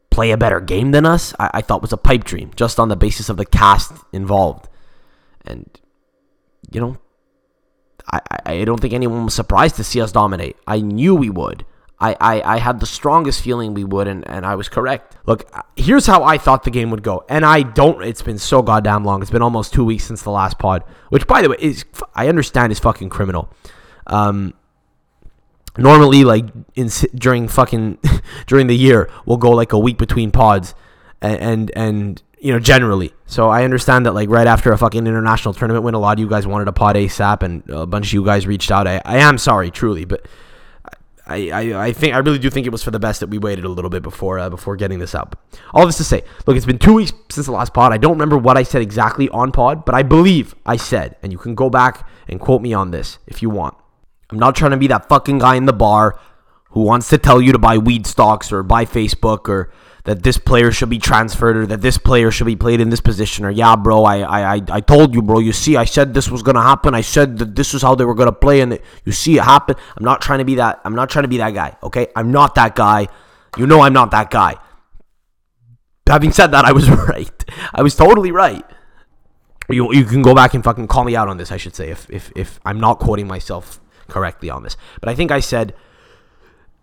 play 0.09 0.31
a 0.31 0.37
better 0.37 0.59
game 0.59 0.91
than 0.91 1.05
us, 1.05 1.33
I, 1.39 1.49
I 1.55 1.61
thought 1.61 1.81
was 1.81 1.93
a 1.93 1.97
pipe 1.97 2.23
dream, 2.23 2.51
just 2.55 2.79
on 2.79 2.89
the 2.89 2.95
basis 2.95 3.29
of 3.29 3.37
the 3.37 3.45
cast 3.45 3.93
involved. 4.11 4.67
And 5.45 5.67
you 6.71 6.81
know, 6.81 6.97
I, 8.11 8.21
I 8.45 8.63
don't 8.65 8.79
think 8.79 8.93
anyone 8.93 9.25
was 9.25 9.33
surprised 9.33 9.75
to 9.77 9.83
see 9.83 10.01
us 10.01 10.11
dominate. 10.11 10.57
I 10.67 10.81
knew 10.81 11.15
we 11.15 11.29
would. 11.29 11.65
I, 12.01 12.15
I, 12.19 12.55
I 12.55 12.57
had 12.59 12.79
the 12.79 12.85
strongest 12.85 13.41
feeling 13.41 13.73
we 13.73 13.83
would, 13.83 14.07
and, 14.07 14.25
and 14.27 14.45
I 14.45 14.55
was 14.55 14.69
correct. 14.69 15.17
Look, 15.25 15.51
here's 15.75 16.05
how 16.05 16.23
I 16.23 16.37
thought 16.37 16.63
the 16.63 16.71
game 16.71 16.91
would 16.91 17.03
go. 17.03 17.25
And 17.27 17.45
I 17.45 17.61
don't, 17.61 18.01
it's 18.03 18.21
been 18.21 18.37
so 18.37 18.61
goddamn 18.61 19.03
long. 19.03 19.21
It's 19.21 19.31
been 19.31 19.41
almost 19.41 19.73
two 19.73 19.83
weeks 19.83 20.05
since 20.05 20.21
the 20.21 20.31
last 20.31 20.59
pod, 20.59 20.83
which, 21.09 21.27
by 21.27 21.41
the 21.41 21.49
way, 21.49 21.57
is, 21.59 21.83
I 22.15 22.29
understand 22.29 22.71
is 22.71 22.79
fucking 22.79 23.09
criminal. 23.09 23.51
Um, 24.07 24.53
normally, 25.77 26.23
like, 26.23 26.45
in, 26.75 26.89
during 27.15 27.49
fucking, 27.49 27.97
during 28.47 28.67
the 28.67 28.77
year, 28.77 29.09
we'll 29.25 29.37
go 29.37 29.51
like 29.51 29.73
a 29.73 29.79
week 29.79 29.97
between 29.97 30.31
pods, 30.31 30.75
and, 31.21 31.37
and, 31.41 31.71
and 31.75 32.23
you 32.39 32.53
know, 32.53 32.59
generally. 32.59 33.13
So 33.25 33.49
I 33.49 33.65
understand 33.65 34.05
that, 34.05 34.13
like, 34.13 34.29
right 34.29 34.47
after 34.47 34.71
a 34.71 34.77
fucking 34.77 35.05
international 35.05 35.53
tournament 35.53 35.83
win, 35.83 35.95
a 35.95 35.99
lot 35.99 36.17
of 36.17 36.19
you 36.19 36.29
guys 36.29 36.47
wanted 36.47 36.69
a 36.69 36.71
pod 36.71 36.95
ASAP, 36.95 37.43
and 37.43 37.69
a 37.69 37.85
bunch 37.85 38.07
of 38.07 38.13
you 38.13 38.23
guys 38.23 38.47
reached 38.47 38.71
out. 38.71 38.87
I, 38.87 39.01
I 39.03 39.17
am 39.17 39.37
sorry, 39.37 39.69
truly, 39.69 40.05
but 40.05 40.25
I, 41.29 41.49
I, 41.49 41.85
I 41.85 41.93
think 41.93 42.15
I 42.15 42.17
really 42.17 42.39
do 42.39 42.49
think 42.49 42.65
it 42.65 42.71
was 42.71 42.81
for 42.81 42.91
the 42.91 42.99
best 42.99 43.19
that 43.19 43.29
we 43.29 43.37
waited 43.37 43.63
a 43.63 43.69
little 43.69 43.89
bit 43.89 44.01
before 44.01 44.39
uh, 44.39 44.49
before 44.49 44.75
getting 44.75 44.99
this 44.99 45.13
up. 45.13 45.39
All 45.73 45.85
this 45.85 45.97
to 45.97 46.03
say, 46.03 46.23
look, 46.45 46.57
it's 46.57 46.65
been 46.65 46.79
two 46.79 46.95
weeks 46.95 47.13
since 47.29 47.45
the 47.45 47.51
last 47.51 47.73
pod. 47.73 47.93
I 47.93 47.97
don't 47.97 48.13
remember 48.13 48.37
what 48.37 48.57
I 48.57 48.63
said 48.63 48.81
exactly 48.81 49.29
on 49.29 49.51
pod, 49.51 49.85
but 49.85 49.93
I 49.93 50.03
believe 50.03 50.55
I 50.65 50.75
said, 50.75 51.17
and 51.21 51.31
you 51.31 51.37
can 51.37 51.55
go 51.55 51.69
back 51.69 52.09
and 52.27 52.39
quote 52.39 52.61
me 52.61 52.73
on 52.73 52.91
this 52.91 53.19
if 53.27 53.41
you 53.41 53.49
want. 53.49 53.75
I'm 54.31 54.39
not 54.39 54.55
trying 54.55 54.71
to 54.71 54.77
be 54.77 54.87
that 54.87 55.07
fucking 55.07 55.39
guy 55.39 55.55
in 55.55 55.65
the 55.65 55.73
bar 55.73 56.19
who 56.71 56.81
wants 56.81 57.09
to 57.09 57.17
tell 57.17 57.41
you 57.41 57.51
to 57.51 57.59
buy 57.59 57.77
weed 57.77 58.05
stocks 58.05 58.51
or 58.51 58.63
buy 58.63 58.85
Facebook 58.85 59.47
or 59.49 59.71
that 60.09 60.23
this 60.23 60.39
player 60.39 60.71
should 60.71 60.89
be 60.89 60.97
transferred 60.97 61.55
or 61.55 61.65
that 61.67 61.81
this 61.81 61.99
player 61.99 62.31
should 62.31 62.47
be 62.47 62.55
played 62.55 62.81
in 62.81 62.89
this 62.89 62.99
position 62.99 63.45
or 63.45 63.51
yeah 63.51 63.75
bro 63.75 64.05
I 64.05 64.55
I 64.55 64.61
I 64.67 64.79
told 64.81 65.13
you 65.13 65.21
bro. 65.21 65.37
You 65.37 65.53
see 65.53 65.77
I 65.77 65.85
said 65.85 66.15
this 66.15 66.31
was 66.31 66.41
gonna 66.41 66.63
happen. 66.63 66.95
I 66.95 67.01
said 67.01 67.37
that 67.37 67.55
this 67.55 67.75
is 67.75 67.83
how 67.83 67.93
they 67.93 68.05
were 68.05 68.15
gonna 68.15 68.31
play 68.31 68.61
and 68.61 68.79
you 69.05 69.11
see 69.11 69.37
it 69.37 69.43
happen. 69.43 69.75
I'm 69.95 70.03
not 70.03 70.19
trying 70.19 70.39
to 70.39 70.45
be 70.45 70.55
that 70.55 70.81
I'm 70.83 70.95
not 70.95 71.11
trying 71.11 71.25
to 71.25 71.27
be 71.27 71.37
that 71.37 71.53
guy 71.53 71.77
okay? 71.83 72.07
I'm 72.15 72.31
not 72.31 72.55
that 72.55 72.73
guy. 72.73 73.07
You 73.55 73.67
know 73.67 73.81
I'm 73.81 73.93
not 73.93 74.09
that 74.09 74.31
guy. 74.31 74.55
Having 76.07 76.31
said 76.31 76.47
that 76.47 76.65
I 76.65 76.71
was 76.71 76.89
right. 77.13 77.45
I 77.71 77.83
was 77.83 77.93
totally 77.93 78.31
right. 78.31 78.65
You, 79.69 79.93
you 79.93 80.05
can 80.05 80.23
go 80.23 80.33
back 80.33 80.55
and 80.55 80.63
fucking 80.63 80.87
call 80.87 81.03
me 81.03 81.15
out 81.15 81.27
on 81.27 81.37
this 81.37 81.51
I 81.51 81.57
should 81.57 81.75
say 81.75 81.91
if 81.91 82.09
if, 82.09 82.31
if 82.35 82.59
I'm 82.65 82.79
not 82.79 82.97
quoting 82.97 83.27
myself 83.27 83.79
correctly 84.07 84.49
on 84.49 84.63
this. 84.63 84.75
But 85.01 85.09
I 85.09 85.13
think 85.13 85.29
I 85.29 85.39
said 85.39 85.75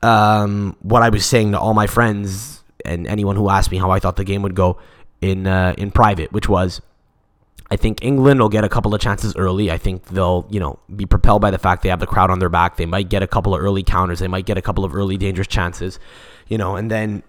um, 0.00 0.76
what 0.78 1.02
I 1.02 1.08
was 1.08 1.26
saying 1.26 1.50
to 1.50 1.58
all 1.58 1.74
my 1.74 1.88
friends 1.88 2.62
and 2.86 3.06
anyone 3.06 3.36
who 3.36 3.50
asked 3.50 3.70
me 3.70 3.78
how 3.78 3.90
I 3.90 3.98
thought 3.98 4.16
the 4.16 4.24
game 4.24 4.42
would 4.42 4.54
go 4.54 4.78
in 5.20 5.46
uh, 5.46 5.74
in 5.76 5.90
private, 5.90 6.32
which 6.32 6.48
was 6.48 6.80
I 7.70 7.76
think 7.76 8.02
England 8.02 8.40
will 8.40 8.48
get 8.48 8.64
a 8.64 8.68
couple 8.68 8.94
of 8.94 9.00
chances 9.00 9.34
early. 9.36 9.70
I 9.72 9.78
think 9.78 10.04
they'll, 10.06 10.46
you 10.50 10.60
know, 10.60 10.78
be 10.94 11.04
propelled 11.04 11.42
by 11.42 11.50
the 11.50 11.58
fact 11.58 11.82
they 11.82 11.88
have 11.88 11.98
the 11.98 12.06
crowd 12.06 12.30
on 12.30 12.38
their 12.38 12.48
back. 12.48 12.76
They 12.76 12.86
might 12.86 13.08
get 13.08 13.22
a 13.22 13.26
couple 13.26 13.54
of 13.54 13.60
early 13.60 13.82
counters. 13.82 14.20
They 14.20 14.28
might 14.28 14.46
get 14.46 14.56
a 14.56 14.62
couple 14.62 14.84
of 14.84 14.94
early 14.94 15.16
dangerous 15.16 15.48
chances, 15.48 15.98
you 16.46 16.58
know, 16.58 16.76
and 16.76 16.90
then 16.90 17.24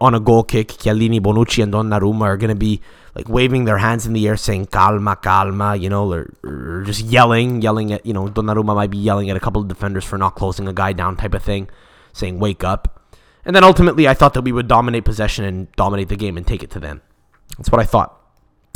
on 0.00 0.14
a 0.14 0.20
goal 0.20 0.42
kick, 0.42 0.68
Chiellini, 0.68 1.20
Bonucci, 1.20 1.62
and 1.62 1.72
Donnarumma 1.72 2.22
are 2.22 2.36
going 2.36 2.50
to 2.50 2.54
be 2.54 2.80
like 3.14 3.28
waving 3.28 3.64
their 3.64 3.78
hands 3.78 4.06
in 4.06 4.12
the 4.12 4.26
air 4.28 4.36
saying 4.36 4.66
calma, 4.66 5.16
calma, 5.16 5.76
you 5.76 5.88
know, 5.88 6.12
or, 6.12 6.32
or 6.44 6.82
just 6.84 7.00
yelling, 7.02 7.62
yelling 7.62 7.92
at, 7.92 8.04
you 8.04 8.12
know, 8.12 8.28
Donnarumma 8.28 8.74
might 8.74 8.90
be 8.90 8.98
yelling 8.98 9.30
at 9.30 9.36
a 9.36 9.40
couple 9.40 9.62
of 9.62 9.68
defenders 9.68 10.04
for 10.04 10.18
not 10.18 10.34
closing 10.34 10.68
a 10.68 10.72
guy 10.72 10.92
down 10.92 11.16
type 11.16 11.34
of 11.34 11.42
thing, 11.42 11.68
saying 12.12 12.38
wake 12.38 12.64
up. 12.64 12.99
And 13.50 13.56
then 13.56 13.64
ultimately, 13.64 14.06
I 14.06 14.14
thought 14.14 14.34
that 14.34 14.42
we 14.42 14.52
would 14.52 14.68
dominate 14.68 15.04
possession 15.04 15.44
and 15.44 15.72
dominate 15.72 16.08
the 16.08 16.14
game 16.14 16.36
and 16.36 16.46
take 16.46 16.62
it 16.62 16.70
to 16.70 16.78
them. 16.78 17.02
That's 17.58 17.68
what 17.68 17.80
I 17.80 17.84
thought. 17.84 18.16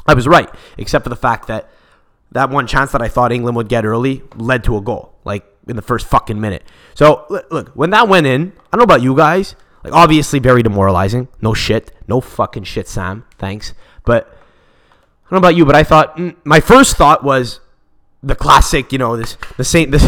I 0.04 0.14
was 0.14 0.26
right, 0.26 0.50
except 0.76 1.04
for 1.04 1.10
the 1.10 1.14
fact 1.14 1.46
that 1.46 1.70
that 2.32 2.50
one 2.50 2.66
chance 2.66 2.90
that 2.90 3.00
I 3.00 3.06
thought 3.06 3.30
England 3.30 3.54
would 3.54 3.68
get 3.68 3.84
early 3.84 4.24
led 4.34 4.64
to 4.64 4.76
a 4.76 4.80
goal, 4.80 5.14
like 5.22 5.44
in 5.68 5.76
the 5.76 5.80
first 5.80 6.08
fucking 6.08 6.40
minute. 6.40 6.64
So, 6.94 7.24
look, 7.52 7.68
when 7.76 7.90
that 7.90 8.08
went 8.08 8.26
in, 8.26 8.52
I 8.72 8.76
don't 8.76 8.78
know 8.78 8.92
about 8.92 9.00
you 9.00 9.14
guys. 9.14 9.54
Like, 9.84 9.92
obviously, 9.92 10.40
very 10.40 10.64
demoralizing. 10.64 11.28
No 11.40 11.54
shit. 11.54 11.92
No 12.08 12.20
fucking 12.20 12.64
shit, 12.64 12.88
Sam. 12.88 13.24
Thanks. 13.38 13.74
But 14.04 14.26
I 14.26 15.30
don't 15.30 15.40
know 15.40 15.46
about 15.46 15.54
you, 15.54 15.64
but 15.64 15.76
I 15.76 15.84
thought, 15.84 16.16
mm, 16.16 16.34
my 16.42 16.58
first 16.58 16.96
thought 16.96 17.22
was, 17.22 17.60
the 18.26 18.34
classic, 18.34 18.92
you 18.92 18.98
know, 18.98 19.16
this 19.16 19.36
the 19.56 19.64
same 19.64 19.90
this, 19.94 20.02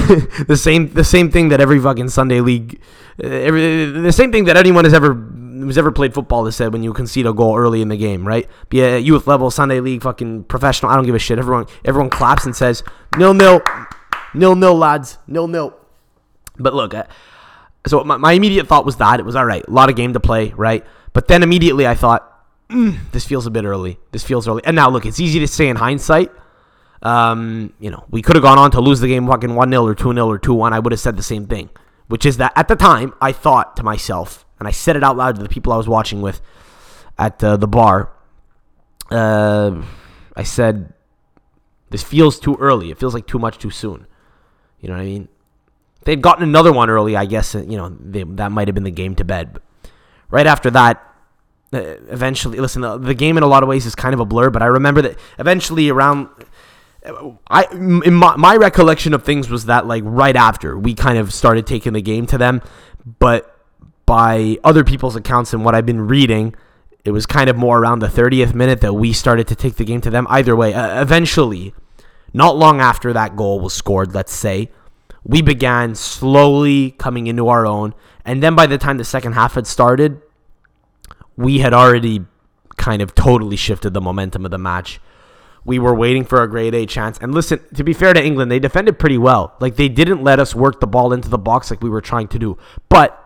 the 0.46 0.56
same 0.56 0.92
the 0.92 1.04
same 1.04 1.30
thing 1.30 1.48
that 1.50 1.60
every 1.60 1.78
fucking 1.78 2.08
Sunday 2.08 2.40
league, 2.40 2.80
uh, 3.22 3.26
every, 3.26 3.84
the 3.86 4.12
same 4.12 4.32
thing 4.32 4.44
that 4.44 4.56
anyone 4.56 4.84
has 4.84 4.94
ever 4.94 5.14
who's 5.14 5.78
ever 5.78 5.90
played 5.90 6.14
football 6.14 6.44
has 6.44 6.56
said 6.56 6.72
when 6.72 6.82
you 6.82 6.92
concede 6.92 7.26
a 7.26 7.32
goal 7.32 7.56
early 7.56 7.80
in 7.80 7.88
the 7.88 7.96
game, 7.96 8.26
right? 8.26 8.48
Be 8.68 8.80
a 8.82 8.98
youth 8.98 9.26
level, 9.26 9.50
Sunday 9.50 9.80
league, 9.80 10.02
fucking 10.02 10.44
professional. 10.44 10.92
I 10.92 10.96
don't 10.96 11.06
give 11.06 11.14
a 11.14 11.18
shit. 11.18 11.38
Everyone 11.38 11.66
everyone 11.84 12.10
claps 12.10 12.46
and 12.46 12.54
says 12.54 12.82
nil 13.16 13.34
nil, 13.34 13.60
nil 14.34 14.56
nil 14.56 14.74
lads, 14.74 15.18
nil 15.26 15.48
nil. 15.48 15.74
But 16.58 16.74
look, 16.74 16.94
uh, 16.94 17.04
so 17.86 18.02
my, 18.04 18.16
my 18.16 18.32
immediate 18.32 18.66
thought 18.66 18.86
was 18.86 18.96
that 18.96 19.20
it 19.20 19.26
was 19.26 19.36
all 19.36 19.44
right, 19.44 19.64
a 19.66 19.70
lot 19.70 19.90
of 19.90 19.96
game 19.96 20.12
to 20.14 20.20
play, 20.20 20.52
right? 20.56 20.84
But 21.12 21.28
then 21.28 21.42
immediately 21.42 21.86
I 21.86 21.94
thought, 21.94 22.32
mm, 22.68 22.98
this 23.12 23.24
feels 23.24 23.46
a 23.46 23.50
bit 23.50 23.64
early. 23.64 23.98
This 24.12 24.24
feels 24.24 24.48
early. 24.48 24.62
And 24.64 24.74
now 24.74 24.90
look, 24.90 25.06
it's 25.06 25.20
easy 25.20 25.38
to 25.40 25.48
say 25.48 25.68
in 25.68 25.76
hindsight 25.76 26.30
um, 27.02 27.72
you 27.78 27.90
know, 27.90 28.04
we 28.10 28.22
could 28.22 28.36
have 28.36 28.42
gone 28.42 28.58
on 28.58 28.70
to 28.72 28.80
lose 28.80 29.00
the 29.00 29.08
game 29.08 29.26
fucking 29.26 29.54
1 29.54 29.70
0 29.70 29.86
or 29.86 29.94
2 29.94 30.12
0 30.12 30.28
or 30.28 30.38
2 30.38 30.54
1. 30.54 30.72
I 30.72 30.78
would 30.78 30.92
have 30.92 31.00
said 31.00 31.16
the 31.16 31.22
same 31.22 31.46
thing, 31.46 31.70
which 32.08 32.26
is 32.26 32.38
that 32.38 32.52
at 32.56 32.68
the 32.68 32.76
time, 32.76 33.14
I 33.20 33.32
thought 33.32 33.76
to 33.76 33.82
myself, 33.82 34.44
and 34.58 34.66
I 34.66 34.70
said 34.70 34.96
it 34.96 35.04
out 35.04 35.16
loud 35.16 35.36
to 35.36 35.42
the 35.42 35.48
people 35.48 35.72
I 35.72 35.76
was 35.76 35.88
watching 35.88 36.22
with 36.22 36.40
at 37.18 37.42
uh, 37.42 37.56
the 37.56 37.68
bar. 37.68 38.12
Uh, 39.10 39.82
I 40.34 40.42
said, 40.42 40.92
this 41.90 42.02
feels 42.02 42.38
too 42.38 42.56
early. 42.60 42.90
It 42.90 42.98
feels 42.98 43.14
like 43.14 43.26
too 43.26 43.38
much 43.38 43.58
too 43.58 43.70
soon. 43.70 44.06
You 44.80 44.88
know 44.88 44.94
what 44.94 45.02
I 45.02 45.06
mean? 45.06 45.28
They'd 46.04 46.22
gotten 46.22 46.44
another 46.44 46.72
one 46.72 46.90
early, 46.90 47.16
I 47.16 47.26
guess, 47.26 47.54
you 47.54 47.76
know, 47.76 47.88
they, 47.88 48.22
that 48.22 48.52
might 48.52 48.68
have 48.68 48.74
been 48.74 48.84
the 48.84 48.90
game 48.90 49.14
to 49.16 49.24
bed. 49.24 49.54
But 49.54 49.62
right 50.30 50.46
after 50.46 50.70
that, 50.70 51.02
uh, 51.72 51.78
eventually, 52.08 52.58
listen, 52.58 52.82
the, 52.82 52.96
the 52.96 53.14
game 53.14 53.36
in 53.36 53.42
a 53.42 53.48
lot 53.48 53.62
of 53.62 53.68
ways 53.68 53.86
is 53.86 53.94
kind 53.94 54.14
of 54.14 54.20
a 54.20 54.24
blur, 54.24 54.50
but 54.50 54.62
I 54.62 54.66
remember 54.66 55.02
that 55.02 55.18
eventually 55.38 55.88
around 55.88 56.28
I 57.48 57.66
in 57.72 58.14
my, 58.14 58.36
my 58.36 58.56
recollection 58.56 59.14
of 59.14 59.24
things 59.24 59.48
was 59.48 59.66
that 59.66 59.86
like 59.86 60.02
right 60.06 60.36
after 60.36 60.78
we 60.78 60.94
kind 60.94 61.18
of 61.18 61.32
started 61.32 61.66
taking 61.66 61.92
the 61.92 62.02
game 62.02 62.26
to 62.26 62.38
them, 62.38 62.62
but 63.18 63.56
by 64.06 64.58
other 64.64 64.84
people's 64.84 65.16
accounts 65.16 65.52
and 65.52 65.64
what 65.64 65.74
I've 65.74 65.86
been 65.86 66.06
reading, 66.06 66.54
it 67.04 67.10
was 67.10 67.26
kind 67.26 67.50
of 67.50 67.56
more 67.56 67.78
around 67.78 67.98
the 67.98 68.08
30th 68.08 68.54
minute 68.54 68.80
that 68.80 68.94
we 68.94 69.12
started 69.12 69.46
to 69.48 69.54
take 69.54 69.76
the 69.76 69.84
game 69.84 70.00
to 70.02 70.10
them. 70.10 70.26
Either 70.30 70.56
way, 70.56 70.74
uh, 70.74 71.00
eventually, 71.00 71.74
not 72.32 72.56
long 72.56 72.80
after 72.80 73.12
that 73.12 73.36
goal 73.36 73.60
was 73.60 73.74
scored, 73.74 74.14
let's 74.14 74.32
say, 74.32 74.70
we 75.24 75.42
began 75.42 75.94
slowly 75.94 76.92
coming 76.92 77.26
into 77.26 77.48
our 77.48 77.66
own. 77.66 77.94
And 78.24 78.42
then 78.42 78.54
by 78.54 78.66
the 78.66 78.78
time 78.78 78.96
the 78.96 79.04
second 79.04 79.32
half 79.32 79.54
had 79.54 79.66
started, 79.66 80.20
we 81.36 81.58
had 81.58 81.74
already 81.74 82.24
kind 82.76 83.02
of 83.02 83.14
totally 83.14 83.56
shifted 83.56 83.92
the 83.92 84.00
momentum 84.00 84.44
of 84.44 84.50
the 84.50 84.58
match. 84.58 85.00
We 85.66 85.78
were 85.80 85.94
waiting 85.94 86.24
for 86.24 86.42
a 86.42 86.48
grade 86.48 86.74
A 86.74 86.86
chance. 86.86 87.18
And 87.18 87.34
listen, 87.34 87.60
to 87.74 87.82
be 87.82 87.92
fair 87.92 88.14
to 88.14 88.24
England, 88.24 88.50
they 88.50 88.60
defended 88.60 88.98
pretty 88.98 89.18
well. 89.18 89.54
Like 89.60 89.76
they 89.76 89.88
didn't 89.88 90.22
let 90.22 90.38
us 90.38 90.54
work 90.54 90.80
the 90.80 90.86
ball 90.86 91.12
into 91.12 91.28
the 91.28 91.38
box 91.38 91.70
like 91.70 91.82
we 91.82 91.90
were 91.90 92.00
trying 92.00 92.28
to 92.28 92.38
do. 92.38 92.56
But 92.88 93.22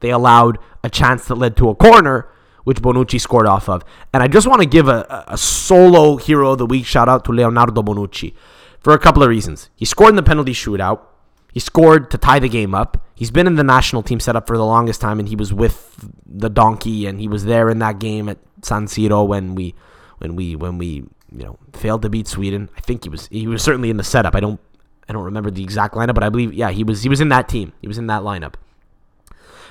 they 0.00 0.10
allowed 0.10 0.58
a 0.82 0.90
chance 0.90 1.24
that 1.24 1.36
led 1.36 1.56
to 1.56 1.70
a 1.70 1.74
corner, 1.74 2.28
which 2.64 2.82
Bonucci 2.82 3.18
scored 3.18 3.46
off 3.46 3.68
of. 3.68 3.82
And 4.12 4.22
I 4.22 4.28
just 4.28 4.46
want 4.46 4.60
to 4.60 4.68
give 4.68 4.88
a, 4.88 5.24
a 5.26 5.38
solo 5.38 6.16
hero 6.16 6.52
of 6.52 6.58
the 6.58 6.66
week 6.66 6.84
shout 6.84 7.08
out 7.08 7.24
to 7.24 7.32
Leonardo 7.32 7.82
Bonucci 7.82 8.34
for 8.78 8.92
a 8.92 8.98
couple 8.98 9.22
of 9.22 9.30
reasons. 9.30 9.70
He 9.74 9.86
scored 9.86 10.10
in 10.10 10.16
the 10.16 10.22
penalty 10.22 10.52
shootout. 10.52 11.00
He 11.54 11.60
scored 11.60 12.10
to 12.10 12.18
tie 12.18 12.38
the 12.38 12.48
game 12.48 12.74
up. 12.74 13.02
He's 13.14 13.30
been 13.30 13.46
in 13.46 13.54
the 13.54 13.64
national 13.64 14.02
team 14.02 14.20
setup 14.20 14.46
for 14.46 14.58
the 14.58 14.66
longest 14.66 15.00
time, 15.00 15.18
and 15.18 15.28
he 15.28 15.36
was 15.36 15.54
with 15.54 16.10
the 16.26 16.50
donkey, 16.50 17.06
and 17.06 17.20
he 17.20 17.28
was 17.28 17.44
there 17.44 17.70
in 17.70 17.78
that 17.78 17.98
game 18.00 18.28
at 18.28 18.38
San 18.62 18.86
Siro 18.86 19.26
when 19.26 19.54
we, 19.54 19.74
when 20.18 20.34
we, 20.36 20.56
when 20.56 20.78
we, 20.78 21.04
you 21.36 21.44
know, 21.44 21.58
failed 21.72 22.02
to 22.02 22.08
beat 22.08 22.28
Sweden. 22.28 22.68
I 22.76 22.80
think 22.80 23.04
he 23.04 23.10
was 23.10 23.26
he 23.28 23.46
was 23.46 23.62
certainly 23.62 23.90
in 23.90 23.96
the 23.96 24.04
setup. 24.04 24.34
I 24.34 24.40
don't 24.40 24.60
I 25.08 25.12
don't 25.12 25.24
remember 25.24 25.50
the 25.50 25.62
exact 25.62 25.94
lineup, 25.94 26.14
but 26.14 26.22
I 26.24 26.28
believe 26.28 26.52
yeah 26.52 26.70
he 26.70 26.84
was 26.84 27.02
he 27.02 27.08
was 27.08 27.20
in 27.20 27.28
that 27.30 27.48
team. 27.48 27.72
He 27.80 27.88
was 27.88 27.98
in 27.98 28.06
that 28.06 28.22
lineup. 28.22 28.54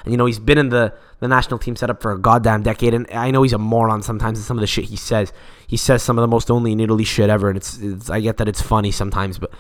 And 0.04 0.12
you 0.12 0.18
know 0.18 0.26
he's 0.26 0.40
been 0.40 0.58
in 0.58 0.70
the 0.70 0.94
the 1.20 1.28
national 1.28 1.58
team 1.60 1.76
setup 1.76 2.02
for 2.02 2.12
a 2.12 2.20
goddamn 2.20 2.64
decade, 2.64 2.94
and 2.94 3.08
I 3.12 3.32
know 3.32 3.44
he's 3.44 3.54
a 3.54 3.58
moron 3.58 4.02
sometimes 4.04 4.38
in 4.38 4.44
some 4.44 4.58
of 4.58 4.62
the 4.62 4.68
shit 4.68 4.86
he 4.86 4.98
says. 4.98 5.32
He 5.66 5.78
says 5.78 6.04
some 6.04 6.18
of 6.18 6.22
the 6.22 6.28
most 6.28 6.52
only 6.52 6.74
in 6.74 6.82
Italy 6.82 7.06
shit 7.06 7.30
ever, 7.30 7.48
and 7.48 7.56
it's, 7.56 7.78
it's 7.80 8.10
I 8.10 8.20
get 8.20 8.38
that 8.38 8.50
it's 8.50 8.62
funny 8.62 8.92
sometimes, 8.92 9.40
but 9.40 9.52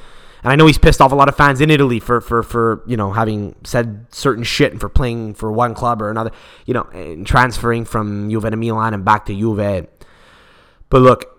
and 0.43 0.51
I 0.51 0.55
know 0.55 0.67
he's 0.67 0.77
pissed 0.77 0.99
off 0.99 1.13
a 1.13 1.15
lot 1.15 1.29
of 1.29 1.37
fans 1.37 1.61
in 1.61 1.69
Italy 1.69 1.99
for, 1.99 2.19
for, 2.19 2.43
for 2.43 2.83
you 2.85 2.97
know 2.97 3.13
having 3.13 3.55
said 3.63 4.07
certain 4.11 4.43
shit 4.43 4.73
and 4.73 4.81
for 4.81 4.89
playing 4.89 5.35
for 5.35 5.51
one 5.51 5.73
club 5.73 6.01
or 6.01 6.11
another, 6.11 6.31
you 6.65 6.73
know, 6.73 6.83
and 6.93 7.25
transferring 7.25 7.85
from 7.85 8.29
Juve 8.29 8.43
to 8.43 8.57
Milan 8.57 8.93
and 8.93 9.05
back 9.05 9.25
to 9.27 9.33
Juve. 9.33 9.87
But 10.89 11.01
look, 11.01 11.32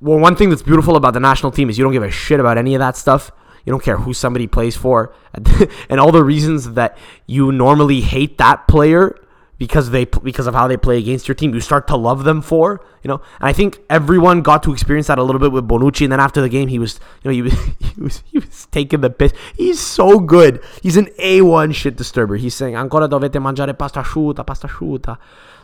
well, 0.00 0.18
one 0.18 0.36
thing 0.36 0.50
that's 0.50 0.62
beautiful 0.62 0.96
about 0.96 1.14
the 1.14 1.20
national 1.20 1.52
team 1.52 1.70
is 1.70 1.78
you 1.78 1.84
don't 1.84 1.92
give 1.92 2.02
a 2.02 2.10
shit 2.10 2.40
about 2.40 2.58
any 2.58 2.74
of 2.74 2.78
that 2.80 2.96
stuff. 2.96 3.30
You 3.64 3.72
don't 3.72 3.82
care 3.82 3.98
who 3.98 4.14
somebody 4.14 4.46
plays 4.46 4.76
for, 4.76 5.12
and 5.90 6.00
all 6.00 6.12
the 6.12 6.24
reasons 6.24 6.72
that 6.72 6.96
you 7.26 7.52
normally 7.52 8.00
hate 8.00 8.38
that 8.38 8.66
player 8.66 9.14
because 9.58 9.90
they 9.90 10.04
because 10.04 10.46
of 10.46 10.54
how 10.54 10.68
they 10.68 10.76
play 10.76 10.98
against 10.98 11.26
your 11.26 11.34
team, 11.34 11.52
you 11.52 11.60
start 11.60 11.86
to 11.88 11.96
love 11.96 12.24
them 12.24 12.40
for, 12.40 12.80
you 13.02 13.08
know. 13.08 13.20
And 13.40 13.48
I 13.48 13.52
think 13.52 13.80
everyone 13.90 14.40
got 14.40 14.62
to 14.62 14.72
experience 14.72 15.08
that 15.08 15.18
a 15.18 15.22
little 15.22 15.40
bit 15.40 15.52
with 15.52 15.66
Bonucci. 15.66 16.04
And 16.04 16.12
then 16.12 16.20
after 16.20 16.40
the 16.40 16.48
game, 16.48 16.68
he 16.68 16.78
was, 16.78 17.00
you 17.22 17.28
know, 17.28 17.34
he 17.34 17.42
was 17.42 17.52
he 17.80 18.00
was 18.00 18.22
he 18.26 18.38
was 18.38 18.66
taking 18.70 19.00
the 19.00 19.10
piss. 19.10 19.32
He's 19.56 19.80
so 19.80 20.20
good. 20.20 20.62
He's 20.82 20.96
an 20.96 21.08
A 21.18 21.42
one 21.42 21.72
shit 21.72 21.96
disturber. 21.96 22.36
He's 22.36 22.54
saying 22.54 22.74
ancora 22.74 23.08
dovete 23.08 23.40
mangiare 23.42 23.76
pasta 23.76 24.00
asciutta, 24.00 24.46
pasta 24.46 24.68
asciutta, 24.68 25.18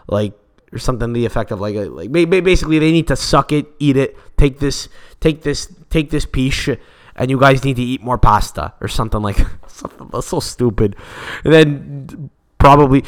like 0.08 0.34
or 0.74 0.78
something 0.78 1.08
to 1.08 1.14
the 1.14 1.24
effect 1.24 1.50
of 1.50 1.60
like 1.60 1.76
like 1.76 2.10
basically 2.28 2.78
they 2.78 2.92
need 2.92 3.06
to 3.08 3.16
suck 3.16 3.52
it, 3.52 3.66
eat 3.78 3.96
it, 3.96 4.16
take 4.36 4.58
this, 4.58 4.88
take 5.20 5.42
this, 5.42 5.72
take 5.90 6.10
this 6.10 6.26
piece. 6.26 6.68
And 7.16 7.30
you 7.30 7.38
guys 7.38 7.64
need 7.64 7.76
to 7.76 7.82
eat 7.82 8.02
more 8.02 8.18
pasta 8.18 8.74
or 8.80 8.88
something 8.88 9.22
like 9.22 9.36
something 9.68 10.10
that's 10.12 10.26
so 10.26 10.40
stupid. 10.40 10.96
And 11.44 11.52
then 11.52 12.30
probably, 12.58 13.04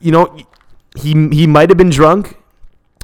you 0.00 0.12
know, 0.12 0.36
he 0.96 1.28
he 1.30 1.46
might 1.46 1.70
have 1.70 1.78
been 1.78 1.90
drunk 1.90 2.36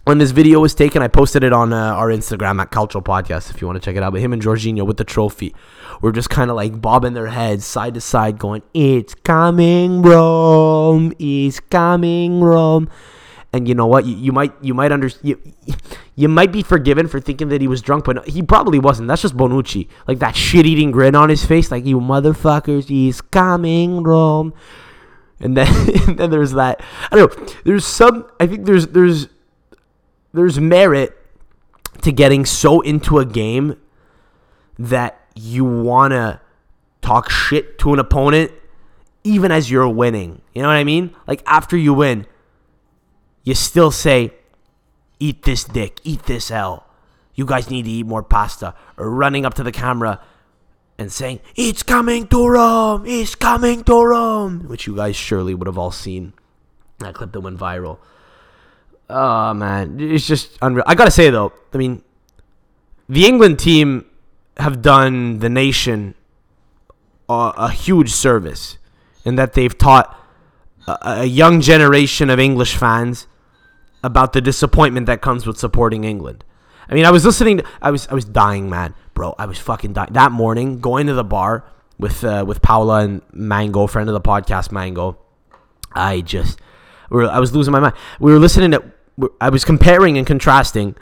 when 0.05 0.19
this 0.19 0.31
video 0.31 0.61
was 0.61 0.75
taken. 0.75 1.03
I 1.03 1.09
posted 1.09 1.43
it 1.45 1.53
on 1.53 1.73
uh, 1.73 1.95
our 1.95 2.09
Instagram 2.09 2.61
at 2.61 2.71
Calcio 2.71 3.03
Podcast 3.03 3.51
if 3.51 3.61
you 3.61 3.67
want 3.67 3.81
to 3.81 3.85
check 3.85 3.97
it 3.97 4.03
out. 4.03 4.13
But 4.13 4.21
him 4.21 4.33
and 4.33 4.43
Jorginho 4.43 4.87
with 4.87 4.97
the 4.97 5.05
trophy 5.05 5.55
were 6.01 6.13
just 6.13 6.31
kind 6.31 6.51
of 6.51 6.57
like 6.57 6.81
bobbing 6.81 7.15
their 7.15 7.29
heads 7.29 7.65
side 7.65 7.95
to 7.95 8.01
side, 8.01 8.39
going, 8.39 8.63
"It's 8.75 9.15
coming, 9.15 10.03
Rome! 10.03 11.13
It's 11.19 11.61
coming, 11.61 12.41
Rome!" 12.41 12.89
And 13.55 13.69
you 13.69 13.75
know 13.77 13.87
what? 13.87 14.05
You, 14.05 14.17
you 14.17 14.33
might 14.33 14.53
you 14.61 14.75
might 14.75 14.91
under 14.91 15.09
you, 15.23 15.41
you 16.17 16.27
might 16.27 16.51
be 16.51 16.61
forgiven 16.61 17.07
for 17.07 17.21
thinking 17.21 17.51
that 17.51 17.61
he 17.61 17.69
was 17.69 17.81
drunk, 17.81 18.05
but 18.05 18.27
he 18.27 18.43
probably 18.43 18.81
wasn't. 18.81 19.07
That's 19.07 19.23
just 19.23 19.37
Bonucci, 19.37 19.89
like 20.09 20.19
that 20.19 20.35
shit 20.35 20.67
eating 20.67 20.91
grin 20.91 21.15
on 21.15 21.29
his 21.29 21.45
face, 21.45 21.71
like 21.71 21.87
you 21.87 22.01
motherfuckers, 22.01 22.87
he's 22.87 23.21
coming, 23.21 24.03
Rome. 24.03 24.55
And 25.39 25.57
then, 25.57 25.69
and 26.09 26.19
then 26.19 26.31
there's 26.31 26.51
that. 26.55 26.83
I 27.13 27.17
don't 27.17 27.39
know. 27.39 27.55
There's 27.65 27.87
some. 27.87 28.29
I 28.41 28.49
think 28.49 28.67
there's 28.67 28.89
there's 28.89 29.29
there's 30.33 30.59
merit 30.59 31.17
to 32.03 32.11
getting 32.11 32.45
so 32.45 32.81
into 32.81 33.21
a 33.21 33.25
game 33.25 33.81
that 34.81 35.21
you 35.37 35.65
wanna 35.65 36.41
talk 37.03 37.31
shit 37.31 37.79
to 37.79 37.93
an 37.93 38.01
opponent 38.01 38.51
even 39.23 39.53
as 39.53 39.71
you're 39.71 39.89
winning. 39.89 40.43
You 40.55 40.63
know 40.63 40.69
what 40.69 40.75
I 40.75 40.83
mean? 40.83 41.15
Like 41.29 41.41
after 41.47 41.77
you 41.77 41.95
win, 41.95 42.27
you 43.45 43.55
still 43.55 43.91
say, 43.91 44.33
"Eat 45.21 45.45
this 45.45 45.65
dick. 45.65 46.01
Eat 46.03 46.25
this 46.25 46.51
L." 46.51 46.85
You 47.35 47.45
guys 47.45 47.69
need 47.69 47.85
to 47.85 47.91
eat 47.91 48.07
more 48.07 48.23
pasta. 48.23 48.75
Or 48.97 49.11
running 49.11 49.45
up 49.45 49.55
to 49.55 49.63
the 49.63 49.73
camera 49.73 50.21
and 50.99 51.11
saying, 51.11 51.41
It's 51.57 51.83
coming 51.83 52.27
to 52.29 52.47
Rome! 52.47 53.05
It's 53.07 53.35
coming 53.35 53.83
to 53.85 54.05
Rome! 54.05 54.69
Which 54.69 54.87
you 54.87 54.97
guys 54.97 55.17
surely 55.17 55.55
would 55.55 55.67
have 55.67 55.79
all 55.79 55.91
seen. 55.91 56.33
That 56.99 57.15
clip 57.15 57.33
that 57.33 57.41
went 57.41 57.59
viral. 57.59 57.99
Oh, 59.11 59.53
man. 59.53 59.99
It's 60.01 60.27
just 60.27 60.57
unreal. 60.63 60.85
I 60.87 60.95
gotta 60.95 61.11
say, 61.11 61.31
though, 61.31 61.53
I 61.73 61.77
mean, 61.77 62.03
the 63.09 63.27
England 63.27 63.59
team 63.59 64.07
have 64.57 64.81
done 64.81 65.41
the 65.41 65.51
nation 65.51 66.15
a, 67.29 67.53
a 67.57 67.71
huge 67.71 68.11
service 68.11 68.79
in 69.25 69.35
that 69.35 69.55
they've 69.55 69.77
taught 69.77 70.17
a, 70.87 70.99
a 71.03 71.25
young 71.25 71.61
generation 71.61 72.31
of 72.31 72.39
English 72.39 72.77
fans 72.77 73.27
about 74.05 74.35
the 74.35 74.41
disappointment 74.41 75.07
that 75.07 75.23
comes 75.23 75.47
with 75.47 75.59
supporting 75.59 76.05
England. 76.05 76.45
I 76.89 76.95
mean, 76.95 77.07
I 77.07 77.11
was 77.11 77.25
listening. 77.25 77.59
To, 77.59 77.65
I 77.81 77.91
was 77.91 78.07
I 78.09 78.15
was 78.15 78.27
dying, 78.27 78.69
man, 78.69 78.95
bro. 79.15 79.35
I 79.39 79.47
was 79.47 79.59
fucking 79.59 79.95
dying 79.95 80.13
that 80.13 80.31
morning. 80.31 80.81
Going 80.81 81.07
to 81.07 81.15
the 81.15 81.25
bar 81.25 81.65
with 81.99 82.23
uh, 82.23 82.45
with 82.47 82.61
Paula 82.61 83.01
and 83.01 83.23
Mango, 83.33 83.87
friend 83.87 84.09
of 84.09 84.13
the 84.13 84.21
podcast, 84.21 84.71
Mango. 84.71 85.19
I 85.93 86.21
just, 86.21 86.61
we 87.11 87.27
I 87.27 87.41
was 87.41 87.55
losing 87.55 87.73
my 87.73 87.81
mind. 87.81 87.95
We 88.21 88.33
were 88.33 88.39
listening 88.39 88.73
to. 88.73 88.85
I 89.41 89.49
was 89.49 89.65
comparing 89.65 90.19
and 90.19 90.27
contrasting 90.27 90.97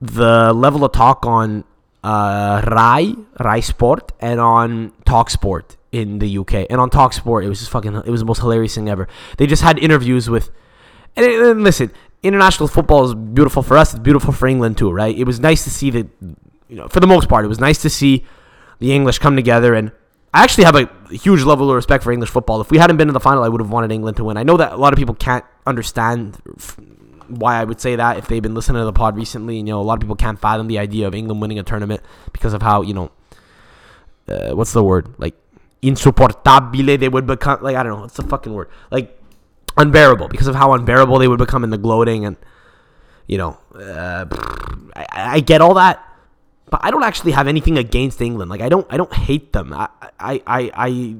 the 0.00 0.52
level 0.52 0.84
of 0.84 0.92
talk 0.92 1.24
on 1.26 1.64
uh, 2.02 2.62
Rai, 2.66 3.14
Rai 3.38 3.60
Sport, 3.60 4.12
and 4.18 4.40
on 4.40 4.92
Talk 5.04 5.30
Sport 5.30 5.76
in 5.92 6.18
the 6.18 6.38
UK. 6.38 6.66
And 6.70 6.80
on 6.80 6.90
Talk 6.90 7.12
Sport, 7.12 7.44
it 7.44 7.48
was 7.48 7.60
just 7.60 7.70
fucking. 7.70 7.94
It 7.94 8.10
was 8.10 8.20
the 8.20 8.26
most 8.26 8.40
hilarious 8.40 8.74
thing 8.74 8.88
ever. 8.88 9.06
They 9.36 9.46
just 9.46 9.62
had 9.62 9.78
interviews 9.78 10.28
with. 10.28 10.50
And, 11.16 11.26
and 11.26 11.64
listen, 11.64 11.92
international 12.22 12.68
football 12.68 13.04
is 13.04 13.14
beautiful 13.14 13.62
for 13.62 13.76
us. 13.76 13.92
It's 13.92 14.00
beautiful 14.00 14.32
for 14.32 14.46
England 14.46 14.78
too, 14.78 14.90
right? 14.90 15.16
It 15.16 15.24
was 15.24 15.40
nice 15.40 15.64
to 15.64 15.70
see 15.70 15.90
that, 15.90 16.08
you 16.68 16.76
know, 16.76 16.88
for 16.88 17.00
the 17.00 17.06
most 17.06 17.28
part, 17.28 17.44
it 17.44 17.48
was 17.48 17.60
nice 17.60 17.80
to 17.82 17.90
see 17.90 18.24
the 18.78 18.92
English 18.92 19.18
come 19.18 19.36
together. 19.36 19.74
And 19.74 19.92
I 20.32 20.44
actually 20.44 20.64
have 20.64 20.76
a 20.76 20.88
huge 21.10 21.42
level 21.42 21.70
of 21.70 21.76
respect 21.76 22.04
for 22.04 22.12
English 22.12 22.30
football. 22.30 22.60
If 22.60 22.70
we 22.70 22.78
hadn't 22.78 22.98
been 22.98 23.08
in 23.08 23.14
the 23.14 23.20
final, 23.20 23.42
I 23.42 23.48
would 23.48 23.60
have 23.60 23.70
wanted 23.70 23.90
England 23.90 24.16
to 24.18 24.24
win. 24.24 24.36
I 24.36 24.42
know 24.42 24.56
that 24.56 24.72
a 24.72 24.76
lot 24.76 24.92
of 24.92 24.98
people 24.98 25.14
can't 25.14 25.44
understand 25.66 26.36
why 27.28 27.56
I 27.56 27.64
would 27.64 27.80
say 27.80 27.96
that 27.96 28.18
if 28.18 28.28
they've 28.28 28.42
been 28.42 28.54
listening 28.54 28.80
to 28.80 28.84
the 28.84 28.92
pod 28.92 29.16
recently. 29.16 29.56
You 29.56 29.62
know, 29.62 29.80
a 29.80 29.82
lot 29.82 29.94
of 29.94 30.00
people 30.00 30.16
can't 30.16 30.38
fathom 30.38 30.68
the 30.68 30.78
idea 30.78 31.06
of 31.06 31.14
England 31.14 31.40
winning 31.40 31.58
a 31.58 31.62
tournament 31.62 32.02
because 32.32 32.52
of 32.52 32.62
how, 32.62 32.82
you 32.82 32.94
know, 32.94 33.10
uh, 34.28 34.50
what's 34.54 34.72
the 34.72 34.84
word? 34.84 35.14
Like, 35.18 35.34
insuportabile 35.82 36.98
they 36.98 37.08
would 37.08 37.26
become. 37.26 37.62
Like, 37.62 37.76
I 37.76 37.82
don't 37.82 37.92
know. 37.92 38.00
What's 38.02 38.16
the 38.16 38.24
fucking 38.24 38.52
word? 38.52 38.68
Like, 38.90 39.19
unbearable. 39.76 40.28
Because 40.28 40.46
of 40.46 40.54
how 40.54 40.72
unbearable 40.72 41.18
they 41.18 41.28
would 41.28 41.38
become 41.38 41.64
in 41.64 41.70
the 41.70 41.78
gloating 41.78 42.24
and 42.24 42.36
you 43.26 43.38
know 43.38 43.58
uh, 43.74 44.26
I, 44.96 45.06
I, 45.36 45.40
get 45.40 45.60
all 45.60 45.74
that 45.74 46.04
but 46.70 46.80
I 46.84 46.90
don't 46.90 47.02
actually 47.02 47.32
have 47.32 47.48
anything 47.48 47.76
against 47.76 48.20
England. 48.20 48.50
Like 48.50 48.60
I 48.60 48.68
don't 48.68 48.86
I 48.88 48.96
don't 48.96 49.12
hate 49.12 49.52
them. 49.52 49.72
I 49.72 49.88
I 50.18 50.42
I, 50.46 50.70
I 50.74 51.16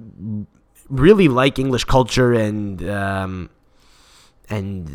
really 0.89 1.29
like 1.29 1.59
English 1.59 1.85
culture 1.85 2.33
and 2.33 2.89
um, 2.89 3.51
and 4.49 4.89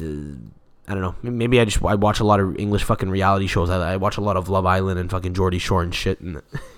uh, 0.87 0.91
I 0.91 0.93
don't 0.93 1.01
know. 1.01 1.15
Maybe 1.29 1.59
I 1.59 1.65
just 1.65 1.83
I 1.83 1.95
watch 1.95 2.21
a 2.21 2.23
lot 2.23 2.39
of 2.39 2.57
English 2.57 2.83
fucking 2.83 3.09
reality 3.09 3.47
shows. 3.47 3.69
I, 3.69 3.93
I 3.93 3.97
watch 3.97 4.17
a 4.17 4.21
lot 4.21 4.37
of 4.37 4.49
Love 4.49 4.65
Island 4.65 4.99
and 4.99 5.11
fucking 5.11 5.33
Geordie 5.33 5.59
Shore 5.59 5.83
and 5.83 5.93
shit 5.93 6.21
and 6.21 6.41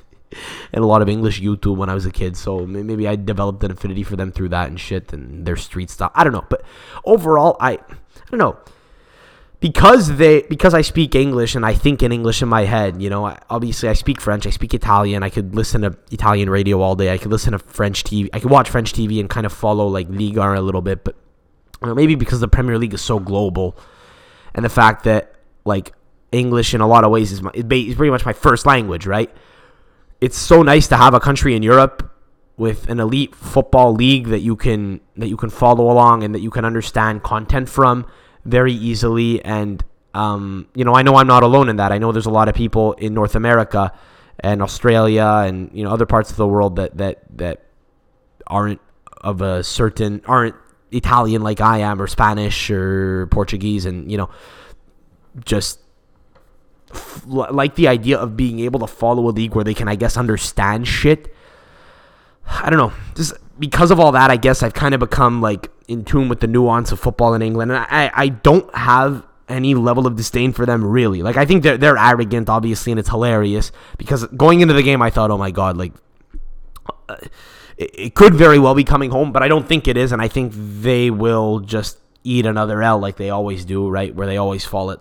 and 0.73 0.83
a 0.83 0.87
lot 0.87 1.01
of 1.01 1.09
English 1.09 1.41
YouTube 1.41 1.77
when 1.77 1.89
I 1.89 1.93
was 1.93 2.05
a 2.05 2.11
kid. 2.11 2.37
So 2.37 2.65
maybe 2.65 3.07
I 3.07 3.15
developed 3.15 3.63
an 3.63 3.71
affinity 3.71 4.03
for 4.03 4.15
them 4.15 4.31
through 4.31 4.49
that 4.49 4.67
and 4.67 4.79
shit 4.79 5.13
and 5.13 5.45
their 5.45 5.55
street 5.55 5.89
style. 5.89 6.11
I 6.15 6.23
don't 6.23 6.33
know, 6.33 6.45
but 6.49 6.63
overall, 7.05 7.57
I 7.59 7.73
I 7.73 8.29
don't 8.29 8.39
know 8.39 8.57
because 9.59 10.17
they 10.17 10.43
because 10.43 10.73
I 10.73 10.81
speak 10.81 11.15
English 11.15 11.55
and 11.55 11.65
I 11.65 11.73
think 11.73 12.03
in 12.03 12.11
English 12.11 12.41
in 12.41 12.49
my 12.49 12.63
head. 12.65 13.01
You 13.01 13.09
know, 13.09 13.35
obviously 13.49 13.89
I 13.89 13.93
speak 13.93 14.21
French, 14.21 14.45
I 14.45 14.51
speak 14.51 14.73
Italian. 14.73 15.23
I 15.23 15.29
could 15.29 15.55
listen 15.55 15.81
to 15.81 15.97
Italian 16.11 16.49
radio 16.49 16.81
all 16.81 16.95
day. 16.95 17.11
I 17.11 17.17
could 17.17 17.31
listen 17.31 17.53
to 17.53 17.59
French 17.59 18.03
TV. 18.03 18.29
I 18.33 18.39
could 18.39 18.51
watch 18.51 18.69
French 18.69 18.93
TV 18.93 19.19
and 19.19 19.29
kind 19.29 19.45
of 19.45 19.53
follow 19.53 19.87
like 19.87 20.07
Liga 20.09 20.53
a 20.53 20.61
little 20.61 20.81
bit, 20.81 21.03
but 21.03 21.15
maybe 21.81 22.15
because 22.15 22.39
the 22.39 22.47
Premier 22.47 22.77
League 22.77 22.93
is 22.93 23.01
so 23.01 23.19
global 23.19 23.77
and 24.53 24.63
the 24.63 24.69
fact 24.69 25.03
that 25.05 25.35
like 25.65 25.93
English 26.31 26.73
in 26.73 26.81
a 26.81 26.87
lot 26.87 27.03
of 27.03 27.11
ways 27.11 27.31
is 27.31 27.41
my, 27.41 27.51
is 27.53 27.95
pretty 27.95 28.11
much 28.11 28.25
my 28.25 28.33
first 28.33 28.65
language, 28.65 29.05
right? 29.05 29.31
It's 30.19 30.37
so 30.37 30.63
nice 30.63 30.87
to 30.87 30.97
have 30.97 31.13
a 31.13 31.19
country 31.19 31.55
in 31.55 31.63
Europe 31.63 32.11
with 32.57 32.89
an 32.89 32.99
elite 32.99 33.35
football 33.35 33.93
league 33.93 34.27
that 34.27 34.39
you 34.39 34.55
can 34.55 34.99
that 35.15 35.27
you 35.27 35.37
can 35.37 35.49
follow 35.49 35.91
along 35.91 36.23
and 36.23 36.33
that 36.33 36.41
you 36.41 36.49
can 36.49 36.65
understand 36.65 37.23
content 37.23 37.69
from 37.69 38.05
very 38.43 38.73
easily. 38.73 39.43
And 39.45 39.83
um, 40.13 40.67
you 40.73 40.83
know 40.83 40.95
I 40.95 41.03
know 41.03 41.15
I'm 41.15 41.27
not 41.27 41.43
alone 41.43 41.69
in 41.69 41.75
that. 41.75 41.91
I 41.91 41.99
know 41.99 42.11
there's 42.11 42.25
a 42.25 42.31
lot 42.31 42.49
of 42.49 42.55
people 42.55 42.93
in 42.93 43.13
North 43.13 43.35
America 43.35 43.93
and 44.39 44.61
Australia 44.61 45.43
and 45.45 45.69
you 45.73 45.83
know 45.83 45.91
other 45.91 46.05
parts 46.05 46.31
of 46.31 46.37
the 46.37 46.47
world 46.47 46.77
that 46.77 46.97
that 46.97 47.23
that 47.37 47.63
aren't 48.47 48.81
of 49.21 49.41
a 49.41 49.63
certain 49.63 50.21
aren't 50.25 50.55
Italian 50.91 51.41
like 51.43 51.61
I 51.61 51.79
am 51.79 52.01
or 52.01 52.07
Spanish 52.07 52.69
or 52.69 53.27
Portuguese 53.27 53.85
and 53.85 54.11
you 54.11 54.17
know 54.17 54.29
just 55.45 55.79
like 57.25 57.75
the 57.75 57.87
idea 57.87 58.17
of 58.17 58.37
being 58.37 58.59
able 58.61 58.79
to 58.79 58.87
follow 58.87 59.27
a 59.27 59.31
league 59.31 59.53
where 59.53 59.63
they 59.63 59.73
can 59.73 59.87
I 59.87 59.95
guess 59.95 60.15
understand 60.17 60.87
shit 60.87 61.33
I 62.49 62.69
don't 62.69 62.79
know. 62.79 62.93
Just 63.15 63.33
because 63.59 63.91
of 63.91 63.99
all 63.99 64.11
that, 64.13 64.31
I 64.31 64.37
guess 64.37 64.63
I've 64.63 64.73
kind 64.73 64.93
of 64.93 64.99
become 64.99 65.41
like 65.41 65.69
in 65.87 66.05
tune 66.05 66.29
with 66.29 66.39
the 66.39 66.47
nuance 66.47 66.91
of 66.91 66.99
football 66.99 67.33
in 67.33 67.41
England, 67.41 67.71
and 67.71 67.85
I, 67.89 68.11
I 68.13 68.27
don't 68.29 68.73
have 68.75 69.25
any 69.49 69.73
level 69.75 70.05
of 70.05 70.15
disdain 70.15 70.51
for 70.51 70.65
them 70.65 70.83
really. 70.83 71.21
Like 71.21 71.37
I 71.37 71.45
think 71.45 71.63
they're 71.63 71.77
they're 71.77 71.97
arrogant, 71.97 72.49
obviously, 72.49 72.91
and 72.91 72.99
it's 72.99 73.09
hilarious 73.09 73.71
because 73.97 74.25
going 74.27 74.61
into 74.61 74.73
the 74.73 74.83
game, 74.83 75.01
I 75.01 75.09
thought, 75.09 75.31
oh 75.31 75.37
my 75.37 75.51
god, 75.51 75.77
like. 75.77 75.93
Uh, 77.09 77.15
it, 77.77 77.91
it 77.93 78.15
could 78.15 78.33
very 78.33 78.57
well 78.57 78.73
be 78.73 78.83
coming 78.83 79.11
home, 79.11 79.31
but 79.31 79.43
I 79.43 79.47
don't 79.47 79.67
think 79.67 79.87
it 79.87 79.97
is, 79.97 80.11
and 80.11 80.19
I 80.19 80.27
think 80.27 80.51
they 80.55 81.11
will 81.11 81.59
just 81.59 81.99
eat 82.23 82.45
another 82.45 82.81
L 82.81 82.97
like 82.97 83.17
they 83.17 83.29
always 83.29 83.65
do, 83.65 83.87
right? 83.87 84.13
Where 84.15 84.25
they 84.25 84.37
always 84.37 84.65
fall 84.65 84.89
at 84.91 84.99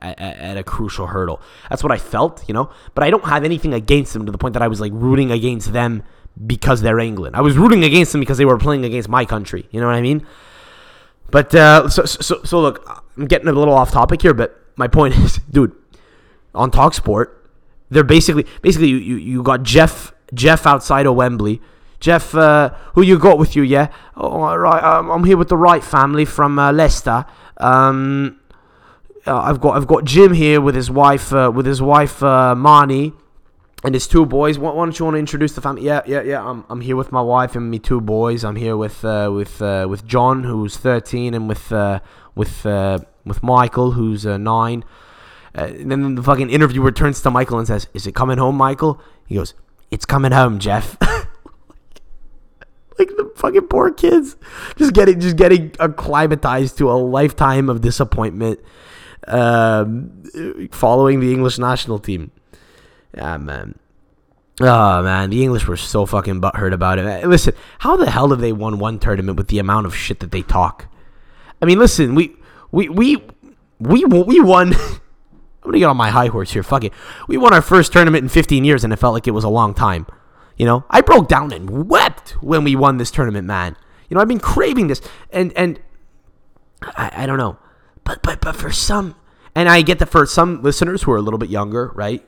at, 0.00 0.18
at, 0.18 0.56
a 0.56 0.62
crucial 0.62 1.06
hurdle. 1.06 1.40
That's 1.68 1.82
what 1.82 1.92
I 1.92 1.98
felt, 1.98 2.46
you 2.48 2.54
know. 2.54 2.70
But 2.94 3.04
I 3.04 3.10
don't 3.10 3.24
have 3.24 3.44
anything 3.44 3.74
against 3.74 4.12
them 4.12 4.26
to 4.26 4.32
the 4.32 4.38
point 4.38 4.54
that 4.54 4.62
I 4.62 4.68
was 4.68 4.80
like 4.80 4.92
rooting 4.94 5.30
against 5.30 5.72
them 5.72 6.02
because 6.46 6.82
they're 6.82 6.98
England. 6.98 7.36
I 7.36 7.40
was 7.40 7.56
rooting 7.56 7.84
against 7.84 8.12
them 8.12 8.20
because 8.20 8.38
they 8.38 8.44
were 8.44 8.58
playing 8.58 8.84
against 8.84 9.08
my 9.08 9.24
country. 9.24 9.66
You 9.70 9.80
know 9.80 9.86
what 9.86 9.96
I 9.96 10.00
mean? 10.00 10.26
But 11.30 11.54
uh, 11.54 11.88
so, 11.88 12.04
so 12.04 12.42
so 12.44 12.60
look, 12.60 13.04
I'm 13.16 13.26
getting 13.26 13.48
a 13.48 13.52
little 13.52 13.74
off 13.74 13.90
topic 13.90 14.22
here, 14.22 14.34
but 14.34 14.58
my 14.76 14.88
point 14.88 15.14
is, 15.16 15.36
dude, 15.50 15.74
on 16.54 16.70
Talksport, 16.70 17.34
they're 17.90 18.04
basically 18.04 18.46
basically 18.62 18.88
you, 18.88 18.96
you, 18.96 19.16
you 19.16 19.42
got 19.42 19.62
Jeff 19.62 20.12
Jeff 20.32 20.66
outside 20.66 21.06
of 21.06 21.14
Wembley. 21.16 21.60
Jeff, 22.00 22.32
uh, 22.32 22.72
who 22.94 23.02
you 23.02 23.18
got 23.18 23.38
with 23.38 23.56
you? 23.56 23.62
Yeah, 23.62 23.88
oh, 24.16 24.42
all 24.42 24.58
right. 24.58 24.82
Um, 24.82 25.10
I'm 25.10 25.24
here 25.24 25.36
with 25.36 25.48
the 25.48 25.56
Wright 25.56 25.82
family 25.82 26.24
from 26.24 26.56
uh, 26.58 26.70
Leicester. 26.70 27.26
Um, 27.56 28.37
uh, 29.28 29.40
I've 29.40 29.60
got 29.60 29.76
I've 29.76 29.86
got 29.86 30.04
Jim 30.04 30.32
here 30.32 30.60
with 30.60 30.74
his 30.74 30.90
wife 30.90 31.32
uh, 31.32 31.52
with 31.54 31.66
his 31.66 31.80
wife 31.82 32.22
uh, 32.22 32.54
Marnie 32.56 33.12
and 33.84 33.94
his 33.94 34.06
two 34.06 34.26
boys. 34.26 34.58
Why, 34.58 34.72
why, 34.72 34.84
don't 34.84 34.98
you 34.98 35.04
want 35.04 35.14
to 35.14 35.18
introduce 35.18 35.52
the 35.52 35.60
family? 35.60 35.82
Yeah, 35.82 36.02
yeah, 36.06 36.22
yeah. 36.22 36.44
I'm, 36.44 36.64
I'm 36.68 36.80
here 36.80 36.96
with 36.96 37.12
my 37.12 37.20
wife 37.20 37.54
and 37.54 37.70
me 37.70 37.78
two 37.78 38.00
boys. 38.00 38.44
I'm 38.44 38.56
here 38.56 38.76
with 38.76 39.04
uh, 39.04 39.30
with 39.32 39.62
uh, 39.62 39.86
with 39.88 40.06
John, 40.06 40.44
who's 40.44 40.76
13, 40.76 41.34
and 41.34 41.48
with 41.48 41.72
uh, 41.72 42.00
with 42.34 42.66
uh, 42.66 42.98
with 43.24 43.42
Michael, 43.42 43.92
who's 43.92 44.26
uh, 44.26 44.38
nine. 44.38 44.84
Uh, 45.56 45.64
and 45.64 45.90
then 45.90 46.14
the 46.14 46.22
fucking 46.22 46.50
interviewer 46.50 46.92
turns 46.92 47.20
to 47.22 47.30
Michael 47.30 47.58
and 47.58 47.66
says, 47.66 47.86
"Is 47.94 48.06
it 48.06 48.14
coming 48.14 48.38
home, 48.38 48.56
Michael?" 48.56 49.00
He 49.26 49.36
goes, 49.36 49.54
"It's 49.90 50.04
coming 50.04 50.32
home, 50.32 50.58
Jeff." 50.58 50.96
like 52.98 53.08
the 53.16 53.30
fucking 53.36 53.68
poor 53.68 53.92
kids, 53.92 54.36
just 54.76 54.92
getting 54.92 55.20
just 55.20 55.36
getting 55.36 55.72
acclimatized 55.78 56.78
to 56.78 56.90
a 56.90 56.94
lifetime 56.94 57.68
of 57.68 57.80
disappointment, 57.80 58.60
um, 59.28 60.22
following 60.70 61.20
the 61.20 61.32
English 61.32 61.58
national 61.58 61.98
team. 61.98 62.30
Yeah, 63.14 63.36
man. 63.36 63.78
Oh 64.60 65.02
man, 65.02 65.30
the 65.30 65.42
English 65.42 65.66
were 65.68 65.76
so 65.76 66.04
fucking 66.04 66.40
butthurt 66.40 66.72
about 66.72 66.98
it. 66.98 67.26
Listen, 67.26 67.54
how 67.78 67.96
the 67.96 68.10
hell 68.10 68.30
have 68.30 68.40
they 68.40 68.52
won 68.52 68.78
one 68.78 68.98
tournament 68.98 69.38
with 69.38 69.48
the 69.48 69.60
amount 69.60 69.86
of 69.86 69.94
shit 69.94 70.20
that 70.20 70.32
they 70.32 70.42
talk? 70.42 70.86
I 71.62 71.66
mean, 71.66 71.78
listen, 71.78 72.14
we 72.14 72.36
we 72.72 72.88
we 72.88 73.22
we 73.78 74.04
we 74.04 74.40
won. 74.40 74.74
I'm 75.62 75.72
gonna 75.72 75.78
get 75.78 75.84
on 75.86 75.96
my 75.96 76.10
high 76.10 76.26
horse 76.26 76.52
here. 76.52 76.62
Fuck 76.62 76.84
it. 76.84 76.92
We 77.28 77.36
won 77.36 77.52
our 77.52 77.62
first 77.62 77.92
tournament 77.92 78.22
in 78.22 78.28
15 78.28 78.64
years, 78.64 78.84
and 78.84 78.92
it 78.92 78.96
felt 78.96 79.12
like 79.12 79.28
it 79.28 79.32
was 79.32 79.44
a 79.44 79.48
long 79.48 79.74
time. 79.74 80.06
You 80.56 80.66
know, 80.66 80.84
I 80.90 81.02
broke 81.02 81.28
down 81.28 81.52
and 81.52 81.88
wept 81.88 82.30
when 82.42 82.64
we 82.64 82.74
won 82.74 82.96
this 82.96 83.10
tournament, 83.10 83.46
man. 83.46 83.76
You 84.08 84.14
know, 84.14 84.20
I've 84.20 84.28
been 84.28 84.40
craving 84.40 84.88
this, 84.88 85.00
and 85.30 85.52
and 85.52 85.78
I, 86.82 87.12
I 87.14 87.26
don't 87.26 87.38
know, 87.38 87.58
but 88.08 88.22
but 88.22 88.40
but 88.40 88.56
for 88.56 88.72
some, 88.72 89.14
and 89.54 89.68
I 89.68 89.82
get 89.82 89.98
that 89.98 90.06
for 90.06 90.24
some 90.24 90.62
listeners 90.62 91.02
who 91.02 91.12
are 91.12 91.18
a 91.18 91.22
little 91.22 91.38
bit 91.38 91.50
younger, 91.50 91.92
right? 91.94 92.24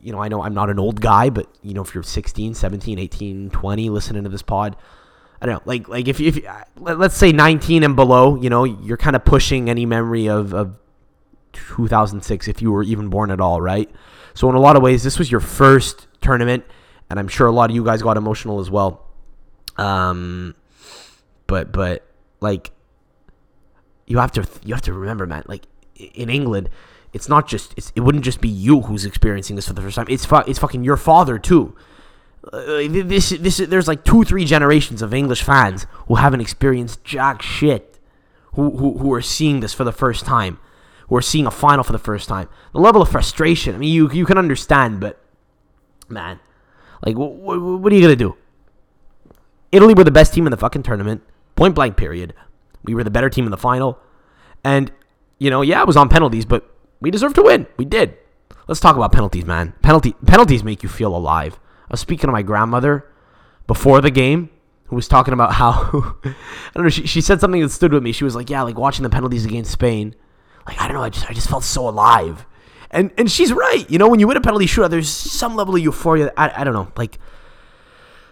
you 0.00 0.12
know, 0.12 0.22
I 0.22 0.28
know 0.28 0.42
I'm 0.42 0.54
not 0.54 0.70
an 0.70 0.78
old 0.78 1.00
guy, 1.00 1.30
but 1.30 1.48
you 1.62 1.74
know, 1.74 1.82
if 1.82 1.94
you're 1.94 2.04
16, 2.04 2.54
17, 2.54 2.98
18, 2.98 3.50
20 3.50 3.90
listening 3.90 4.22
to 4.24 4.28
this 4.28 4.42
pod, 4.42 4.76
I 5.40 5.46
don't 5.46 5.56
know, 5.56 5.62
like 5.64 5.88
like 5.88 6.06
if 6.06 6.20
if 6.20 6.38
let's 6.76 7.16
say 7.16 7.32
19 7.32 7.82
and 7.82 7.96
below, 7.96 8.36
you 8.36 8.50
know, 8.50 8.62
you're 8.62 8.96
kind 8.96 9.16
of 9.16 9.24
pushing 9.24 9.68
any 9.68 9.84
memory 9.84 10.28
of 10.28 10.54
of 10.54 10.76
2006 11.54 12.48
if 12.48 12.62
you 12.62 12.70
were 12.70 12.84
even 12.84 13.08
born 13.08 13.30
at 13.30 13.40
all, 13.40 13.60
right? 13.60 13.90
So 14.34 14.48
in 14.48 14.54
a 14.54 14.60
lot 14.60 14.76
of 14.76 14.82
ways, 14.82 15.02
this 15.02 15.18
was 15.18 15.30
your 15.30 15.40
first 15.40 16.06
tournament, 16.20 16.64
and 17.10 17.18
I'm 17.18 17.28
sure 17.28 17.48
a 17.48 17.52
lot 17.52 17.70
of 17.70 17.74
you 17.74 17.84
guys 17.84 18.00
got 18.00 18.16
emotional 18.16 18.60
as 18.60 18.70
well. 18.70 19.08
Um, 19.76 20.54
but 21.46 21.72
but 21.72 22.06
like 22.40 22.70
you 24.06 24.18
have 24.18 24.32
to 24.32 24.46
you 24.64 24.74
have 24.74 24.82
to 24.82 24.92
remember, 24.92 25.26
man, 25.26 25.44
like 25.46 25.66
in 25.96 26.28
England 26.28 26.68
it's 27.14 27.28
not 27.28 27.46
just 27.46 27.72
it's, 27.76 27.92
it 27.94 28.00
wouldn't 28.00 28.24
just 28.24 28.40
be 28.40 28.48
you 28.48 28.82
who's 28.82 29.06
experiencing 29.06 29.56
this 29.56 29.68
for 29.68 29.72
the 29.72 29.80
first 29.80 29.94
time. 29.94 30.06
It's 30.10 30.26
fu- 30.26 30.42
it's 30.48 30.58
fucking 30.58 30.82
your 30.82 30.96
father 30.96 31.38
too. 31.38 31.74
Uh, 32.52 32.82
this 32.88 33.30
this 33.30 33.56
there's 33.58 33.88
like 33.88 34.04
two 34.04 34.24
three 34.24 34.44
generations 34.44 35.00
of 35.00 35.14
English 35.14 35.42
fans 35.42 35.86
who 36.08 36.16
haven't 36.16 36.40
experienced 36.40 37.04
jack 37.04 37.40
shit, 37.40 37.98
who 38.54 38.76
who 38.76 38.98
who 38.98 39.14
are 39.14 39.22
seeing 39.22 39.60
this 39.60 39.72
for 39.72 39.84
the 39.84 39.92
first 39.92 40.26
time, 40.26 40.58
who 41.08 41.16
are 41.16 41.22
seeing 41.22 41.46
a 41.46 41.52
final 41.52 41.84
for 41.84 41.92
the 41.92 41.98
first 41.98 42.28
time. 42.28 42.48
The 42.72 42.80
level 42.80 43.00
of 43.00 43.08
frustration. 43.08 43.76
I 43.76 43.78
mean, 43.78 43.94
you 43.94 44.10
you 44.10 44.26
can 44.26 44.36
understand, 44.36 44.98
but 44.98 45.22
man, 46.08 46.40
like 47.06 47.16
what 47.16 47.30
what 47.30 47.92
are 47.92 47.96
you 47.96 48.02
gonna 48.02 48.16
do? 48.16 48.36
Italy 49.70 49.94
were 49.94 50.04
the 50.04 50.10
best 50.10 50.34
team 50.34 50.48
in 50.48 50.50
the 50.50 50.56
fucking 50.56 50.82
tournament, 50.82 51.22
point 51.54 51.76
blank. 51.76 51.96
Period. 51.96 52.34
We 52.84 52.94
were 52.94 53.04
the 53.04 53.10
better 53.10 53.30
team 53.30 53.44
in 53.44 53.50
the 53.50 53.56
final, 53.56 53.98
and 54.62 54.92
you 55.38 55.50
know, 55.50 55.62
yeah, 55.62 55.80
it 55.80 55.86
was 55.86 55.96
on 55.96 56.08
penalties, 56.08 56.44
but 56.44 56.70
we 57.00 57.10
deserve 57.10 57.34
to 57.34 57.42
win. 57.42 57.66
We 57.76 57.84
did. 57.84 58.16
Let's 58.66 58.80
talk 58.80 58.96
about 58.96 59.12
penalties, 59.12 59.44
man. 59.44 59.74
Penalty 59.82 60.14
penalties 60.26 60.64
make 60.64 60.82
you 60.82 60.88
feel 60.88 61.14
alive. 61.14 61.58
I 61.82 61.92
was 61.92 62.00
speaking 62.00 62.28
to 62.28 62.32
my 62.32 62.42
grandmother 62.42 63.06
before 63.66 64.00
the 64.00 64.10
game, 64.10 64.50
who 64.84 64.96
was 64.96 65.08
talking 65.08 65.34
about 65.34 65.52
how 65.54 66.16
I 66.24 66.34
don't 66.74 66.84
know. 66.84 66.88
She, 66.88 67.06
she 67.06 67.20
said 67.20 67.40
something 67.40 67.60
that 67.60 67.70
stood 67.70 67.92
with 67.92 68.02
me. 68.02 68.12
She 68.12 68.24
was 68.24 68.34
like, 68.34 68.50
"Yeah, 68.50 68.62
like 68.62 68.78
watching 68.78 69.02
the 69.02 69.10
penalties 69.10 69.44
against 69.44 69.70
Spain. 69.72 70.14
Like 70.66 70.80
I 70.80 70.86
don't 70.86 70.96
know. 70.96 71.02
I 71.02 71.10
just 71.10 71.28
I 71.28 71.34
just 71.34 71.48
felt 71.48 71.64
so 71.64 71.88
alive." 71.88 72.46
And 72.90 73.10
and 73.18 73.30
she's 73.30 73.52
right. 73.52 73.88
You 73.90 73.98
know, 73.98 74.08
when 74.08 74.20
you 74.20 74.28
win 74.28 74.36
a 74.36 74.40
penalty 74.40 74.66
shootout, 74.66 74.90
there's 74.90 75.08
some 75.08 75.56
level 75.56 75.74
of 75.74 75.82
euphoria. 75.82 76.32
I, 76.36 76.60
I 76.60 76.64
don't 76.64 76.74
know. 76.74 76.90
Like 76.96 77.18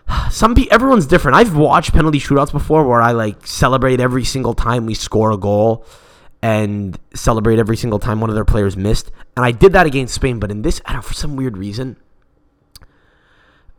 some 0.30 0.55
people, 0.55 0.74
everyone's 0.74 1.07
different. 1.07 1.36
I've 1.36 1.57
watched 1.57 1.92
penalty 1.92 2.18
shootouts 2.18 2.53
before 2.53 2.86
where 2.86 3.03
I 3.03 3.12
like 3.12 3.46
celebrate 3.46 4.00
every 4.00 4.24
single 4.24 4.55
time 4.55 4.86
we 4.86 4.94
score 4.94 5.30
a 5.30 5.36
goal 5.36 5.84
and 6.42 6.98
celebrate 7.14 7.59
every 7.59 7.76
single 7.76 8.00
time 8.00 8.20
one 8.20 8.28
of 8.28 8.34
their 8.34 8.44
players 8.44 8.76
missed. 8.76 9.12
And 9.36 9.44
I 9.44 9.53
did 9.53 9.72
that 9.72 9.86
against 9.86 10.14
Spain, 10.14 10.38
but 10.38 10.50
in 10.50 10.62
this, 10.62 10.80
I 10.84 10.92
don't 10.92 11.05
for 11.05 11.14
some 11.14 11.36
weird 11.36 11.57
reason, 11.57 11.96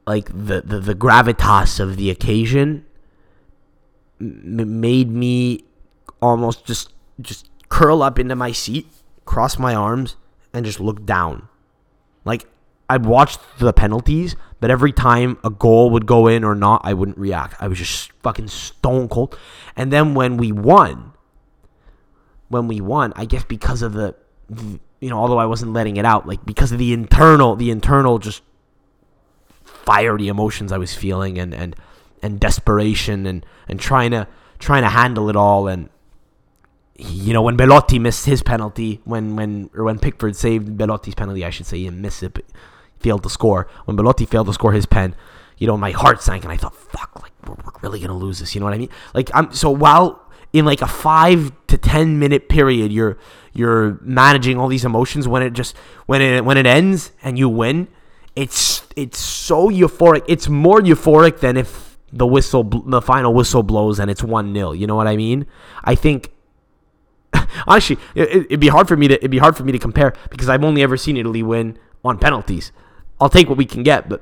like 0.07 0.28
the 0.30 0.61
the, 0.61 0.80
the 0.80 0.95
gravitas 0.95 1.80
of 1.80 1.97
the 1.97 2.09
occasion 2.09 2.86
m- 4.19 4.80
made 4.80 5.09
me 5.09 5.65
almost 6.21 6.65
just 6.65 6.93
just 7.21 7.49
curl 7.69 8.01
up 8.01 8.17
into 8.17 8.36
my 8.36 8.51
seat, 8.51 8.88
cross 9.26 9.59
my 9.59 9.76
arms, 9.76 10.15
and 10.53 10.65
just 10.65 10.80
look 10.80 11.05
down. 11.05 11.49
Like 12.24 12.45
I'd 12.89 13.05
watched 13.05 13.39
the 13.59 13.74
penalties, 13.74 14.36
but 14.64 14.72
every 14.72 14.93
time 14.93 15.38
a 15.43 15.49
goal 15.49 15.89
would 15.89 16.05
go 16.05 16.28
in 16.28 16.45
or 16.45 16.55
not, 16.55 16.80
I 16.86 16.93
wouldn't 16.93 17.18
react. 17.18 17.61
I 17.61 17.68
was 17.68 17.80
just 17.80 18.14
fucking 18.24 18.47
stone 18.47 19.09
cold. 19.09 19.38
And 19.76 19.91
then 19.91 20.14
when 20.14 20.38
we 20.38 20.53
won, 20.53 21.11
when 22.47 22.70
we 22.70 22.80
won, 22.80 23.11
I 23.18 23.26
guess 23.26 23.43
because 23.43 23.82
of 23.82 23.91
the, 23.91 24.16
you 25.01 25.09
know, 25.09 25.18
although 25.18 25.38
I 25.38 25.47
wasn't 25.47 25.74
letting 25.74 25.97
it 25.97 26.05
out, 26.05 26.26
like 26.26 26.45
because 26.45 26.72
of 26.72 26.78
the 26.78 26.93
internal, 26.93 27.57
the 27.57 27.72
internal 27.72 28.20
just 28.20 28.41
fiery 29.66 30.30
emotions 30.30 30.72
I 30.72 30.78
was 30.78 30.93
feeling 30.93 31.38
and 31.38 31.53
and 31.53 31.76
and 32.22 32.39
desperation 32.39 33.26
and 33.26 33.45
and 33.68 33.82
trying 33.82 34.11
to 34.11 34.30
trying 34.59 34.84
to 34.84 34.89
handle 34.89 35.30
it 35.30 35.36
all 35.36 35.68
and 35.68 35.89
you 36.95 37.34
know 37.34 37.41
when 37.41 37.57
Belotti 37.57 37.99
missed 37.99 38.28
his 38.28 38.41
penalty 38.41 39.01
when 39.03 39.36
when 39.36 39.70
or 39.76 39.84
when 39.84 39.99
Pickford 39.99 40.38
saved 40.38 40.78
Belotti's 40.78 41.16
penalty 41.16 41.43
I 41.43 41.49
should 41.49 41.66
say 41.66 41.80
he 41.80 41.89
missed 41.89 42.24
it 42.24 42.45
failed 43.04 43.24
to 43.24 43.30
score 43.30 43.68
when 43.86 43.95
Belotti 43.95 44.26
failed 44.26 44.47
to 44.47 44.54
score 44.54 44.74
his 44.74 44.86
pen 44.86 45.16
you 45.58 45.68
know 45.68 45.78
my 45.78 45.91
heart 45.91 46.22
sank 46.22 46.43
and 46.43 46.51
I 46.51 46.58
thought 46.58 46.76
fuck 46.76 47.12
like 47.22 47.34
we're, 47.45 47.56
we're 47.64 47.80
really 47.82 47.99
gonna 47.99 48.18
lose 48.18 48.39
this 48.39 48.56
you 48.56 48.60
know 48.60 48.66
what 48.66 48.74
I 48.74 48.78
mean 48.78 48.89
like 49.14 49.30
I'm 49.34 49.54
so 49.54 49.70
while 49.70 50.24
in 50.54 50.66
like 50.66 50.82
a 50.82 50.88
five 50.88 51.51
to 51.68 51.78
ten 51.78 52.20
minute 52.20 52.47
period, 52.47 52.91
you're 52.91 53.18
you're 53.51 53.99
managing 54.01 54.58
all 54.58 54.68
these 54.68 54.86
emotions 54.86 55.28
when 55.28 55.41
it 55.41 55.54
just 55.54 55.76
when 56.06 56.22
it 56.22 56.45
when 56.45 56.58
it 56.58 56.68
ends 56.68 57.12
and 57.24 57.38
you 57.38 57.49
win. 57.49 57.88
It's 58.36 58.84
it's 58.95 59.20
so 59.20 59.70
euphoric. 59.70 60.24
It's 60.28 60.47
more 60.47 60.80
euphoric 60.80 61.39
than 61.39 61.58
if 61.58 61.97
the 62.12 62.28
whistle 62.28 62.64
the 62.64 63.01
final 63.01 63.34
whistle 63.34 63.64
blows 63.64 63.99
and 63.99 64.10
it's 64.10 64.22
1-0. 64.22 64.78
You 64.78 64.88
know 64.88 64.95
what 64.95 65.08
I 65.08 65.18
mean? 65.18 65.47
I 65.84 65.95
think 65.95 66.32
honestly, 67.68 67.97
it, 68.14 68.51
would 68.51 68.60
be 68.60 68.68
hard 68.68 68.88
for 68.88 68.95
me 68.95 69.08
to 69.08 69.16
it'd 69.16 69.32
be 69.32 69.39
hard 69.39 69.58
for 69.58 69.64
me 69.64 69.72
to 69.72 69.80
compare 69.80 70.14
because 70.30 70.49
I've 70.49 70.64
only 70.64 70.84
ever 70.84 70.97
seen 70.97 71.18
Italy 71.18 71.41
win 71.41 71.80
on 72.06 72.20
penalties. 72.20 72.72
I'll 73.24 73.30
take 73.30 73.47
what 73.47 73.57
we 73.57 73.65
can 73.65 73.84
get, 73.84 74.09
but 74.09 74.21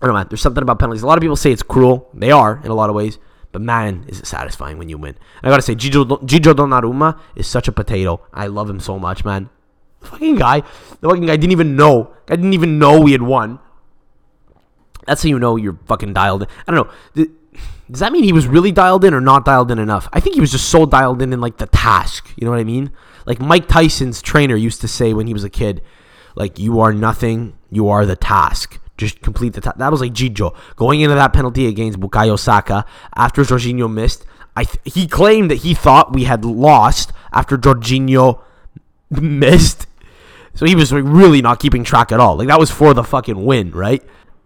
I 0.00 0.06
don't 0.06 0.14
know. 0.14 0.18
Man, 0.18 0.26
there's 0.28 0.42
something 0.42 0.62
about 0.62 0.78
penalties. 0.78 1.02
A 1.02 1.06
lot 1.06 1.16
of 1.16 1.22
people 1.22 1.36
say 1.36 1.52
it's 1.52 1.62
cruel. 1.62 2.10
They 2.12 2.30
are 2.30 2.60
in 2.62 2.70
a 2.70 2.74
lot 2.74 2.90
of 2.90 2.96
ways, 2.96 3.18
but 3.50 3.62
man, 3.62 4.04
is 4.08 4.20
it 4.20 4.26
satisfying 4.26 4.76
when 4.76 4.90
you 4.90 4.98
win. 4.98 5.16
And 5.42 5.44
I 5.44 5.48
gotta 5.48 5.62
say, 5.62 5.74
Gigio, 5.74 6.04
Gigio 6.22 6.52
Donnarumma 6.52 7.18
is 7.34 7.46
such 7.46 7.66
a 7.66 7.72
potato. 7.72 8.20
I 8.32 8.48
love 8.48 8.68
him 8.68 8.78
so 8.78 8.98
much, 8.98 9.24
man. 9.24 9.48
The 10.00 10.08
fucking 10.08 10.36
guy, 10.36 10.60
the 11.00 11.08
fucking 11.08 11.24
guy 11.24 11.36
didn't 11.36 11.52
even 11.52 11.76
know. 11.76 12.12
I 12.28 12.36
didn't 12.36 12.52
even 12.52 12.78
know 12.78 13.00
we 13.00 13.12
had 13.12 13.22
won. 13.22 13.58
That's 15.06 15.22
how 15.22 15.28
you 15.28 15.38
know 15.38 15.56
you're 15.56 15.78
fucking 15.86 16.12
dialed 16.12 16.42
in. 16.42 16.48
I 16.66 16.72
don't 16.72 16.86
know. 17.16 17.26
Does 17.90 18.00
that 18.00 18.12
mean 18.12 18.24
he 18.24 18.32
was 18.32 18.46
really 18.46 18.72
dialed 18.72 19.04
in 19.04 19.14
or 19.14 19.20
not 19.20 19.44
dialed 19.44 19.70
in 19.70 19.78
enough? 19.78 20.08
I 20.12 20.20
think 20.20 20.34
he 20.34 20.40
was 20.40 20.50
just 20.50 20.68
so 20.68 20.84
dialed 20.84 21.22
in 21.22 21.32
in 21.32 21.40
like 21.40 21.56
the 21.56 21.66
task. 21.66 22.30
You 22.36 22.44
know 22.44 22.50
what 22.50 22.60
I 22.60 22.64
mean? 22.64 22.90
Like 23.24 23.40
Mike 23.40 23.68
Tyson's 23.68 24.20
trainer 24.20 24.56
used 24.56 24.80
to 24.82 24.88
say 24.88 25.14
when 25.14 25.26
he 25.26 25.32
was 25.32 25.44
a 25.44 25.50
kid, 25.50 25.82
like 26.36 26.58
you 26.58 26.78
are 26.80 26.92
nothing, 26.92 27.56
you 27.70 27.88
are 27.88 28.06
the 28.06 28.14
task. 28.14 28.78
Just 28.96 29.20
complete 29.20 29.54
the 29.54 29.60
task. 29.60 29.76
That 29.78 29.90
was 29.90 30.00
like 30.00 30.12
Gigio 30.12 30.54
going 30.76 31.00
into 31.00 31.16
that 31.16 31.32
penalty 31.32 31.66
against 31.66 31.98
Bukayo 31.98 32.38
Saka 32.38 32.84
after 33.14 33.42
Jorginho 33.42 33.92
missed. 33.92 34.24
I 34.54 34.64
th- 34.64 34.94
he 34.94 35.06
claimed 35.06 35.50
that 35.50 35.56
he 35.56 35.74
thought 35.74 36.14
we 36.14 36.24
had 36.24 36.44
lost 36.44 37.12
after 37.32 37.58
Jorginho 37.58 38.40
missed. 39.10 39.86
So 40.54 40.64
he 40.64 40.74
was 40.74 40.92
like 40.92 41.04
really 41.04 41.42
not 41.42 41.60
keeping 41.60 41.84
track 41.84 42.12
at 42.12 42.20
all. 42.20 42.36
Like 42.36 42.48
that 42.48 42.58
was 42.58 42.70
for 42.70 42.94
the 42.94 43.04
fucking 43.04 43.44
win, 43.44 43.72
right? 43.72 44.02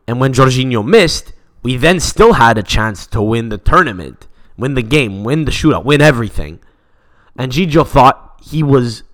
And 0.08 0.18
when 0.18 0.32
Jorginho 0.32 0.84
missed, 0.84 1.32
we 1.62 1.76
then 1.76 2.00
still 2.00 2.34
had 2.34 2.58
a 2.58 2.62
chance 2.62 3.06
to 3.08 3.22
win 3.22 3.50
the 3.50 3.58
tournament, 3.58 4.26
win 4.56 4.74
the 4.74 4.82
game, 4.82 5.22
win 5.22 5.44
the 5.44 5.52
shootout, 5.52 5.84
win 5.84 6.00
everything. 6.00 6.58
And 7.36 7.52
Gigio 7.52 7.86
thought 7.86 8.40
he 8.42 8.62
was 8.62 9.04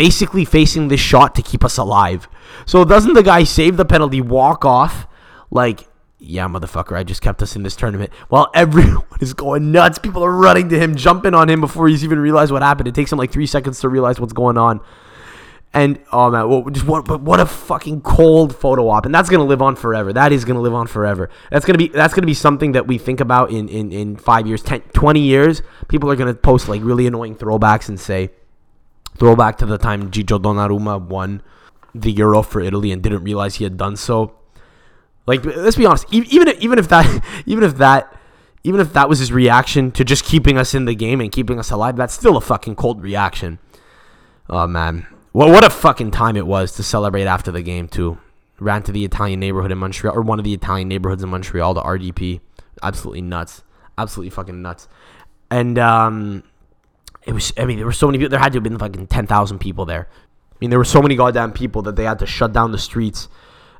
basically 0.00 0.46
facing 0.46 0.88
this 0.88 0.98
shot 0.98 1.34
to 1.34 1.42
keep 1.42 1.62
us 1.62 1.76
alive. 1.76 2.26
So 2.64 2.86
doesn't 2.86 3.12
the 3.12 3.22
guy 3.22 3.44
save 3.44 3.76
the 3.76 3.84
penalty, 3.84 4.22
walk 4.22 4.64
off, 4.64 5.06
like, 5.50 5.86
yeah, 6.18 6.48
motherfucker, 6.48 6.96
I 6.96 7.04
just 7.04 7.20
kept 7.20 7.42
us 7.42 7.54
in 7.54 7.64
this 7.64 7.76
tournament. 7.76 8.10
While 8.28 8.50
everyone 8.54 9.04
is 9.20 9.34
going 9.34 9.72
nuts. 9.72 9.98
People 9.98 10.24
are 10.24 10.32
running 10.34 10.70
to 10.70 10.78
him, 10.78 10.96
jumping 10.96 11.34
on 11.34 11.50
him 11.50 11.60
before 11.60 11.86
he's 11.86 12.02
even 12.02 12.18
realized 12.18 12.50
what 12.50 12.62
happened. 12.62 12.88
It 12.88 12.94
takes 12.94 13.12
him 13.12 13.18
like 13.18 13.30
three 13.30 13.44
seconds 13.44 13.80
to 13.80 13.90
realize 13.90 14.18
what's 14.18 14.32
going 14.32 14.56
on. 14.56 14.80
And 15.74 16.00
oh 16.12 16.30
man, 16.30 16.48
well, 16.48 16.64
just 16.70 16.86
what, 16.86 17.20
what 17.20 17.38
a 17.38 17.44
fucking 17.44 18.00
cold 18.00 18.56
photo 18.56 18.88
op, 18.88 19.04
and 19.04 19.14
that's 19.14 19.28
gonna 19.28 19.44
live 19.44 19.60
on 19.60 19.76
forever. 19.76 20.14
That 20.14 20.32
is 20.32 20.46
gonna 20.46 20.62
live 20.62 20.74
on 20.74 20.86
forever. 20.86 21.28
That's 21.50 21.66
gonna 21.66 21.78
be 21.78 21.88
that's 21.88 22.14
gonna 22.14 22.26
be 22.26 22.34
something 22.34 22.72
that 22.72 22.86
we 22.88 22.96
think 22.96 23.20
about 23.20 23.50
in 23.50 23.68
in 23.68 23.92
in 23.92 24.16
five 24.16 24.46
years, 24.48 24.62
10, 24.62 24.80
20 24.80 25.20
years. 25.20 25.62
People 25.88 26.10
are 26.10 26.16
gonna 26.16 26.34
post 26.34 26.68
like 26.68 26.82
really 26.82 27.06
annoying 27.06 27.36
throwbacks 27.36 27.88
and 27.88 28.00
say, 28.00 28.30
throwback 29.16 29.58
to 29.58 29.66
the 29.66 29.78
time 29.78 30.10
Gigio 30.10 30.40
Donnarumma 30.40 31.00
won 31.00 31.42
the 31.94 32.12
Euro 32.12 32.42
for 32.42 32.60
Italy 32.60 32.92
and 32.92 33.02
didn't 33.02 33.24
realize 33.24 33.56
he 33.56 33.64
had 33.64 33.76
done 33.76 33.96
so. 33.96 34.34
Like, 35.26 35.44
let's 35.44 35.76
be 35.76 35.86
honest. 35.86 36.06
Even 36.12 36.48
if, 36.48 36.60
even 36.60 36.78
if 36.78 36.88
that, 36.88 37.24
even 37.46 37.64
if 37.64 37.76
that, 37.78 38.16
even 38.62 38.80
if 38.80 38.92
that 38.92 39.08
was 39.08 39.18
his 39.18 39.32
reaction 39.32 39.90
to 39.92 40.04
just 40.04 40.24
keeping 40.24 40.58
us 40.58 40.74
in 40.74 40.84
the 40.84 40.94
game 40.94 41.20
and 41.20 41.32
keeping 41.32 41.58
us 41.58 41.70
alive, 41.70 41.96
that's 41.96 42.14
still 42.14 42.36
a 42.36 42.40
fucking 42.40 42.76
cold 42.76 43.02
reaction. 43.02 43.58
Oh 44.48 44.66
man, 44.66 45.06
well, 45.32 45.50
what 45.50 45.64
a 45.64 45.70
fucking 45.70 46.10
time 46.10 46.36
it 46.36 46.46
was 46.46 46.72
to 46.72 46.82
celebrate 46.82 47.24
after 47.24 47.50
the 47.52 47.62
game 47.62 47.88
too. 47.88 48.18
Ran 48.58 48.82
to 48.82 48.92
the 48.92 49.04
Italian 49.04 49.40
neighborhood 49.40 49.72
in 49.72 49.78
Montreal, 49.78 50.14
or 50.14 50.22
one 50.22 50.38
of 50.38 50.44
the 50.44 50.52
Italian 50.52 50.88
neighborhoods 50.88 51.22
in 51.22 51.30
Montreal, 51.30 51.72
the 51.72 51.82
RDP. 51.82 52.40
Absolutely 52.82 53.22
nuts. 53.22 53.62
Absolutely 53.96 54.30
fucking 54.30 54.60
nuts. 54.60 54.88
And 55.50 55.78
um, 55.78 56.42
it 57.26 57.32
was. 57.32 57.52
I 57.56 57.64
mean, 57.64 57.76
there 57.76 57.86
were 57.86 57.92
so 57.92 58.06
many 58.06 58.18
people. 58.18 58.30
There 58.30 58.40
had 58.40 58.52
to 58.52 58.56
have 58.56 58.62
been 58.62 58.78
fucking 58.78 59.08
ten 59.08 59.26
thousand 59.26 59.58
people 59.58 59.84
there. 59.84 60.08
I 60.10 60.56
mean, 60.60 60.70
there 60.70 60.78
were 60.78 60.84
so 60.84 61.00
many 61.02 61.16
goddamn 61.16 61.52
people 61.52 61.82
that 61.82 61.96
they 61.96 62.04
had 62.04 62.18
to 62.18 62.26
shut 62.26 62.52
down 62.52 62.72
the 62.72 62.78
streets 62.78 63.28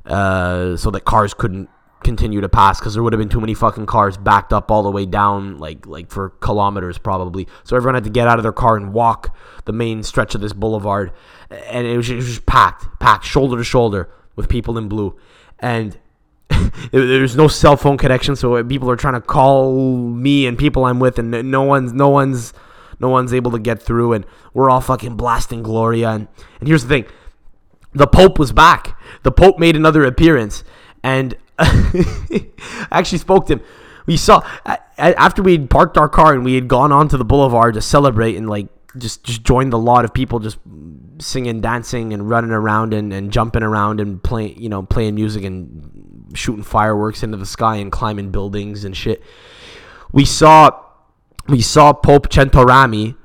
uh, 0.05 0.75
so 0.77 0.89
that 0.91 1.05
cars 1.05 1.33
couldn't 1.33 1.69
continue 2.03 2.41
to 2.41 2.49
pass 2.49 2.79
because 2.79 2.93
there 2.93 3.03
would 3.03 3.13
have 3.13 3.19
been 3.19 3.29
too 3.29 3.39
many 3.39 3.53
fucking 3.53 3.85
cars 3.85 4.17
backed 4.17 4.51
up 4.51 4.71
all 4.71 4.83
the 4.83 4.89
way 4.89 5.05
down 5.05 5.57
like 5.59 5.85
like 5.85 6.09
for 6.09 6.29
kilometers 6.39 6.97
probably 6.97 7.47
so 7.63 7.75
everyone 7.75 7.93
had 7.93 8.03
to 8.03 8.09
get 8.09 8.27
out 8.27 8.39
of 8.39 8.43
their 8.43 8.51
car 8.51 8.75
and 8.75 8.91
walk 8.91 9.35
the 9.65 9.71
main 9.71 10.01
stretch 10.01 10.33
of 10.33 10.41
this 10.41 10.53
boulevard 10.53 11.11
and 11.51 11.85
it 11.85 11.95
was, 11.97 12.09
it 12.09 12.15
was 12.15 12.25
just 12.25 12.45
packed 12.47 12.87
packed 12.99 13.23
shoulder 13.23 13.57
to 13.57 13.63
shoulder 13.63 14.09
with 14.35 14.49
people 14.49 14.77
in 14.77 14.89
blue 14.89 15.15
and 15.59 15.99
there's 16.91 17.35
no 17.35 17.47
cell 17.47 17.77
phone 17.77 17.97
connection 17.97 18.35
so 18.35 18.63
people 18.63 18.89
are 18.89 18.95
trying 18.95 19.13
to 19.13 19.21
call 19.21 19.77
me 19.77 20.47
and 20.47 20.57
people 20.57 20.85
i'm 20.85 20.99
with 20.99 21.19
and 21.19 21.29
no 21.51 21.61
one's 21.61 21.93
no 21.93 22.09
one's 22.09 22.51
no 23.01 23.09
one's 23.09 23.33
able 23.33 23.51
to 23.51 23.59
get 23.59 23.81
through 23.81 24.13
and 24.13 24.25
we're 24.53 24.69
all 24.69 24.81
fucking 24.81 25.15
blasting 25.15 25.63
gloria 25.63 26.09
and, 26.09 26.27
and 26.59 26.67
here's 26.67 26.83
the 26.83 26.89
thing 26.89 27.05
the 27.93 28.07
pope 28.07 28.39
was 28.39 28.51
back 28.51 28.97
the 29.23 29.31
pope 29.31 29.59
made 29.59 29.75
another 29.75 30.03
appearance 30.05 30.63
and 31.03 31.35
I 31.61 32.47
actually 32.91 33.19
spoke 33.19 33.47
to 33.47 33.53
him. 33.53 33.61
We 34.05 34.17
saw 34.17 34.41
after 34.97 35.43
we 35.43 35.53
had 35.53 35.69
parked 35.69 35.97
our 35.97 36.09
car 36.09 36.33
and 36.33 36.43
we 36.43 36.55
had 36.55 36.67
gone 36.67 36.91
onto 36.91 37.17
the 37.17 37.25
boulevard 37.25 37.75
to 37.75 37.81
celebrate 37.81 38.35
and 38.35 38.49
like 38.49 38.67
just 38.97 39.23
just 39.23 39.43
joined 39.43 39.71
the 39.71 39.77
lot 39.77 40.05
of 40.05 40.13
people 40.13 40.39
just 40.39 40.57
singing, 41.19 41.61
dancing, 41.61 42.13
and 42.13 42.27
running 42.27 42.51
around 42.51 42.93
and, 42.93 43.13
and 43.13 43.31
jumping 43.31 43.63
around 43.63 43.99
and 43.99 44.21
playing 44.23 44.61
you 44.61 44.69
know 44.69 44.83
playing 44.83 45.15
music 45.15 45.43
and 45.43 46.31
shooting 46.33 46.63
fireworks 46.63 47.21
into 47.23 47.37
the 47.37 47.45
sky 47.45 47.75
and 47.75 47.91
climbing 47.91 48.31
buildings 48.31 48.83
and 48.83 48.97
shit. 48.97 49.21
We 50.11 50.25
saw 50.25 50.83
we 51.47 51.61
saw 51.61 51.93
Pope 51.93 52.29
Centorami 52.29 53.15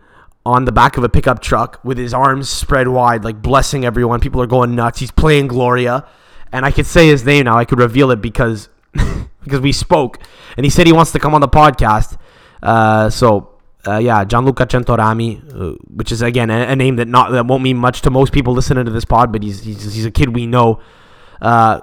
on 0.45 0.64
the 0.64 0.73
back 0.73 0.97
of 0.97 1.05
a 1.05 1.09
pickup 1.09 1.41
truck 1.41 1.81
with 1.83 1.99
his 1.99 2.14
arms 2.14 2.49
spread 2.49 2.89
wide, 2.89 3.25
like 3.25 3.43
blessing 3.43 3.85
everyone. 3.85 4.21
People 4.21 4.41
are 4.41 4.47
going 4.47 4.75
nuts. 4.75 5.01
He's 5.01 5.11
playing 5.11 5.49
Gloria 5.49 6.07
and 6.53 6.64
I 6.64 6.71
could 6.71 6.87
say 6.87 7.09
his 7.09 7.25
name 7.25 7.45
now. 7.45 7.59
I 7.59 7.64
could 7.64 7.79
reveal 7.79 8.11
it 8.11 8.21
because 8.21 8.69
because 9.43 9.61
we 9.61 9.73
spoke, 9.73 10.19
and 10.57 10.64
he 10.64 10.71
said 10.71 10.87
he 10.87 10.93
wants 10.93 11.12
to 11.12 11.19
come 11.19 11.35
on 11.35 11.41
the 11.41 11.49
podcast. 11.49 12.17
Uh, 12.62 13.11
so 13.11 13.51
uh, 13.87 13.99
yeah, 13.99 14.25
Gianluca 14.25 14.67
Centorami, 14.67 15.43
uh, 15.55 15.77
which 15.87 16.11
is 16.12 16.23
again 16.23 16.51
a, 16.51 16.69
a, 16.69 16.77
name 16.77 16.97
that 16.97 17.09
not 17.09 17.31
that 17.33 17.47
won't 17.47 17.62
mean 17.62 17.77
much 17.77 18.03
to 18.03 18.11
most 18.11 18.33
people 18.33 18.55
listening 18.55 18.85
to 18.85 18.91
this 18.91 19.05
pod, 19.05 19.33
but 19.33 19.43
he's 19.43 19.62
he's, 19.62 19.95
he's 19.95 20.07
a 20.07 20.11
kid 20.11 20.35
we 20.35 20.47
know. 20.47 20.81
Uh, 21.41 21.81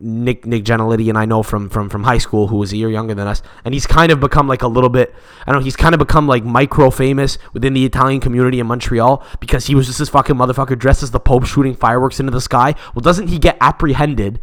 Nick 0.00 0.46
Nick 0.46 0.64
Geneliti 0.64 1.08
and 1.08 1.18
I 1.18 1.24
know 1.24 1.42
from 1.42 1.68
from 1.68 1.88
from 1.88 2.04
high 2.04 2.18
school 2.18 2.48
who 2.48 2.56
was 2.56 2.72
a 2.72 2.76
year 2.76 2.90
younger 2.90 3.14
than 3.14 3.26
us, 3.26 3.42
and 3.64 3.74
he's 3.74 3.86
kind 3.86 4.12
of 4.12 4.20
become 4.20 4.48
like 4.48 4.62
a 4.62 4.68
little 4.68 4.90
bit. 4.90 5.14
I 5.46 5.52
don't 5.52 5.60
know. 5.60 5.64
He's 5.64 5.76
kind 5.76 5.94
of 5.94 5.98
become 5.98 6.26
like 6.26 6.44
micro 6.44 6.90
famous 6.90 7.38
within 7.52 7.74
the 7.74 7.84
Italian 7.84 8.20
community 8.20 8.60
in 8.60 8.66
Montreal 8.66 9.24
because 9.40 9.66
he 9.66 9.74
was 9.74 9.86
just 9.86 9.98
this 9.98 10.08
fucking 10.08 10.36
motherfucker 10.36 10.78
dressed 10.78 11.02
as 11.02 11.10
the 11.10 11.20
Pope 11.20 11.46
shooting 11.46 11.74
fireworks 11.74 12.20
into 12.20 12.32
the 12.32 12.40
sky. 12.40 12.74
Well, 12.94 13.02
doesn't 13.02 13.28
he 13.28 13.38
get 13.38 13.56
apprehended 13.60 14.40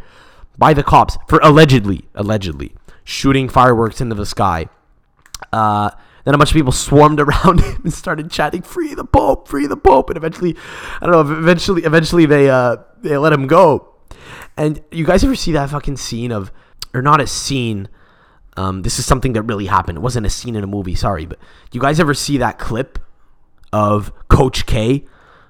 by 0.58 0.74
the 0.74 0.82
cops 0.82 1.16
for 1.28 1.40
allegedly 1.42 2.08
allegedly 2.14 2.74
shooting 3.04 3.48
fireworks 3.48 4.00
into 4.00 4.14
the 4.14 4.26
sky? 4.26 4.68
Uh, 5.52 5.90
then 6.24 6.34
a 6.34 6.38
bunch 6.38 6.50
of 6.50 6.54
people 6.54 6.72
swarmed 6.72 7.20
around 7.22 7.60
him 7.60 7.82
and 7.84 7.92
started 7.92 8.30
chanting, 8.30 8.62
"Free 8.62 8.94
the 8.94 9.04
Pope! 9.04 9.48
Free 9.48 9.66
the 9.66 9.76
Pope!" 9.76 10.10
And 10.10 10.16
eventually, 10.16 10.56
I 11.00 11.06
don't 11.06 11.12
know. 11.12 11.36
Eventually, 11.36 11.84
eventually 11.84 12.26
they 12.26 12.50
uh, 12.50 12.76
they 13.02 13.16
let 13.16 13.32
him 13.32 13.46
go 13.46 13.93
and 14.56 14.82
you 14.90 15.04
guys 15.04 15.24
ever 15.24 15.34
see 15.34 15.52
that 15.52 15.70
fucking 15.70 15.96
scene 15.96 16.32
of, 16.32 16.52
or 16.92 17.02
not 17.02 17.20
a 17.20 17.26
scene? 17.26 17.88
Um, 18.56 18.82
this 18.82 18.98
is 18.98 19.06
something 19.06 19.32
that 19.32 19.42
really 19.42 19.66
happened. 19.66 19.98
It 19.98 20.00
wasn't 20.00 20.26
a 20.26 20.30
scene 20.30 20.54
in 20.54 20.62
a 20.62 20.66
movie. 20.66 20.94
Sorry, 20.94 21.26
but 21.26 21.38
you 21.72 21.80
guys 21.80 21.98
ever 21.98 22.14
see 22.14 22.38
that 22.38 22.58
clip 22.58 22.98
of 23.72 24.12
Coach 24.28 24.66
K, 24.66 25.04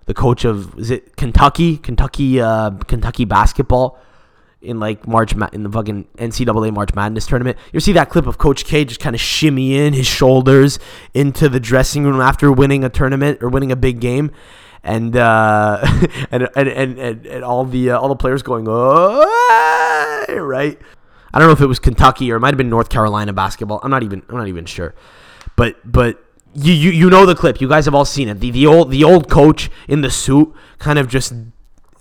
the 0.07 0.15
coach 0.15 0.45
of 0.45 0.79
is 0.79 0.91
it 0.91 1.17
Kentucky, 1.17 1.77
Kentucky, 1.77 2.41
uh, 2.41 2.71
Kentucky 2.87 3.25
basketball? 3.25 3.99
in 4.65 4.81
like 4.81 5.07
March 5.07 5.35
in 5.53 5.63
the 5.63 5.71
fucking 5.71 6.07
NCAA 6.17 6.73
March 6.73 6.95
Madness 6.95 7.27
tournament. 7.27 7.59
You 7.73 7.81
see 7.81 7.93
that 7.93 8.09
clip 8.09 8.27
of 8.27 8.39
Coach 8.39 8.65
K 8.65 8.85
just 8.85 9.01
kind 9.01 9.15
of 9.15 9.21
shimmying 9.21 9.95
his 9.95 10.07
shoulders 10.07 10.79
into 11.13 11.49
the 11.49 11.61
dressing 11.61 12.05
room 12.05 12.21
after 12.21 12.51
winning 12.51 12.83
a 12.83 12.89
tournament 12.89 13.43
or 13.43 13.49
winning 13.49 13.71
a 13.71 13.77
big 13.77 14.01
game, 14.01 14.31
and 14.85 15.17
uh, 15.17 15.81
and, 16.31 16.49
and, 16.55 16.69
and, 16.69 17.27
and, 17.27 17.45
all 17.45 17.65
the 17.65 17.91
uh, 17.91 17.99
all 17.99 18.09
the 18.09 18.17
players 18.17 18.43
going 18.43 18.67
oh 18.69 20.27
right. 20.29 20.79
I 21.33 21.39
don't 21.39 21.49
know 21.49 21.53
if 21.53 21.61
it 21.61 21.67
was 21.67 21.81
Kentucky 21.81 22.31
or 22.31 22.37
it 22.37 22.41
might 22.41 22.51
have 22.51 22.59
been 22.59 22.69
North 22.69 22.91
Carolina 22.91 23.33
basketball. 23.33 23.81
I'm 23.83 23.91
not 23.91 24.05
even 24.05 24.23
I'm 24.29 24.37
not 24.37 24.47
even 24.47 24.67
sure, 24.67 24.95
but 25.57 25.77
but 25.91 26.23
you, 26.55 26.73
you 26.73 26.91
you 26.91 27.11
know 27.11 27.27
the 27.27 27.35
clip. 27.35 27.61
You 27.61 27.69
guys 27.69 27.87
have 27.87 27.95
all 27.95 28.05
seen 28.05 28.29
it. 28.29 28.39
The 28.39 28.51
the 28.51 28.67
old 28.67 28.91
the 28.91 29.03
old 29.03 29.29
coach 29.29 29.71
in 29.89 30.03
the 30.03 30.11
suit 30.11 30.55
kind 30.79 30.99
of 30.99 31.09
just 31.09 31.33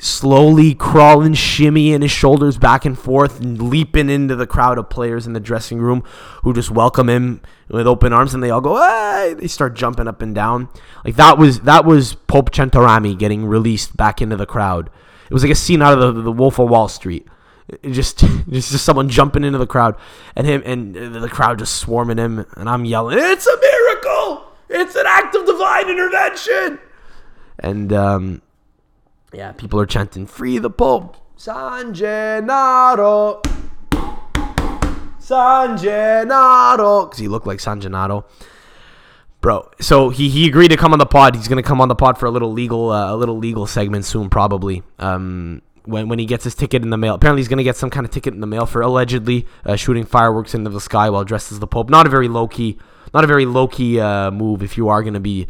slowly 0.03 0.73
crawling, 0.75 1.33
shimmying 1.33 2.01
his 2.01 2.11
shoulders 2.11 2.57
back 2.57 2.85
and 2.85 2.97
forth, 2.97 3.39
and 3.39 3.61
leaping 3.61 4.09
into 4.09 4.35
the 4.35 4.45
crowd 4.45 4.77
of 4.77 4.89
players 4.89 5.25
in 5.25 5.33
the 5.33 5.39
dressing 5.39 5.79
room 5.79 6.03
who 6.43 6.53
just 6.53 6.69
welcome 6.69 7.09
him 7.09 7.41
with 7.69 7.87
open 7.87 8.13
arms, 8.13 8.33
and 8.33 8.43
they 8.43 8.49
all 8.49 8.61
go, 8.61 8.75
"Hey!" 8.77 9.33
They 9.37 9.47
start 9.47 9.75
jumping 9.75 10.07
up 10.07 10.21
and 10.21 10.35
down. 10.35 10.69
Like 11.05 11.15
that 11.15 11.37
was 11.37 11.61
that 11.61 11.85
was 11.85 12.15
Pope 12.15 12.51
Centorami 12.51 13.17
getting 13.17 13.45
released 13.45 13.95
back 13.95 14.21
into 14.21 14.35
the 14.35 14.45
crowd. 14.45 14.89
It 15.25 15.33
was 15.33 15.43
like 15.43 15.51
a 15.51 15.55
scene 15.55 15.81
out 15.81 15.97
of 15.97 16.15
the, 16.15 16.21
the 16.21 16.31
Wolf 16.31 16.59
of 16.59 16.69
Wall 16.69 16.87
Street. 16.87 17.27
Just, 17.89 18.19
just 18.49 18.71
just 18.71 18.85
someone 18.85 19.09
jumping 19.09 19.43
into 19.43 19.57
the 19.57 19.67
crowd, 19.67 19.95
and 20.35 20.45
him 20.45 20.61
and 20.65 20.95
the 20.95 21.29
crowd 21.29 21.59
just 21.59 21.77
swarming 21.77 22.17
him, 22.17 22.45
and 22.57 22.69
I'm 22.69 22.85
yelling, 22.85 23.17
"It's 23.19 23.47
a 23.47 23.57
miracle! 23.57 24.45
It's 24.69 24.95
an 24.95 25.05
act 25.07 25.35
of 25.35 25.45
divine 25.45 25.89
intervention!" 25.89 26.79
And 27.59 27.93
um, 27.93 28.41
yeah, 29.33 29.51
people 29.51 29.79
are 29.79 29.85
chanting, 29.85 30.25
Free 30.25 30.57
the 30.57 30.69
Pope! 30.69 31.17
San 31.35 31.93
Gennaro! 31.93 33.41
San 35.19 35.77
Gennaro! 35.77 37.05
Because 37.05 37.19
he 37.19 37.27
looked 37.27 37.47
like 37.47 37.59
San 37.59 37.81
Gennaro. 37.81 38.25
Bro, 39.41 39.71
so 39.81 40.09
he, 40.09 40.29
he 40.29 40.47
agreed 40.47 40.69
to 40.69 40.77
come 40.77 40.93
on 40.93 40.99
the 40.99 41.05
pod. 41.05 41.35
He's 41.35 41.49
gonna 41.49 41.63
come 41.63 41.81
on 41.81 41.89
the 41.89 41.95
pod 41.95 42.17
for 42.17 42.27
a 42.27 42.31
little 42.31 42.53
legal 42.53 42.91
uh, 42.91 43.13
a 43.13 43.17
little 43.17 43.37
legal 43.37 43.67
segment 43.67 44.05
soon, 44.05 44.29
probably. 44.29 44.83
Um, 44.99 45.61
when 45.85 46.07
when 46.07 46.17
he 46.17 46.25
gets 46.25 46.43
his 46.43 46.55
ticket 46.55 46.81
in 46.81 46.89
the 46.89 46.97
mail. 46.97 47.15
Apparently, 47.15 47.41
he's 47.41 47.49
gonna 47.49 47.63
get 47.63 47.75
some 47.75 47.89
kind 47.89 48.05
of 48.05 48.11
ticket 48.11 48.33
in 48.33 48.39
the 48.39 48.47
mail 48.47 48.65
for 48.65 48.81
allegedly 48.81 49.45
uh, 49.65 49.75
shooting 49.75 50.05
fireworks 50.05 50.53
into 50.53 50.69
the 50.69 50.79
sky 50.79 51.09
while 51.09 51.25
dressed 51.25 51.51
as 51.51 51.59
the 51.59 51.67
Pope. 51.67 51.89
Not 51.89 52.05
a 52.05 52.09
very 52.09 52.29
low 52.29 52.47
key, 52.47 52.77
not 53.13 53.25
a 53.25 53.27
very 53.27 53.45
low 53.45 53.67
key 53.67 53.99
uh, 53.99 54.31
move 54.31 54.63
if 54.63 54.77
you 54.77 54.87
are 54.87 55.03
gonna 55.03 55.19
be 55.19 55.47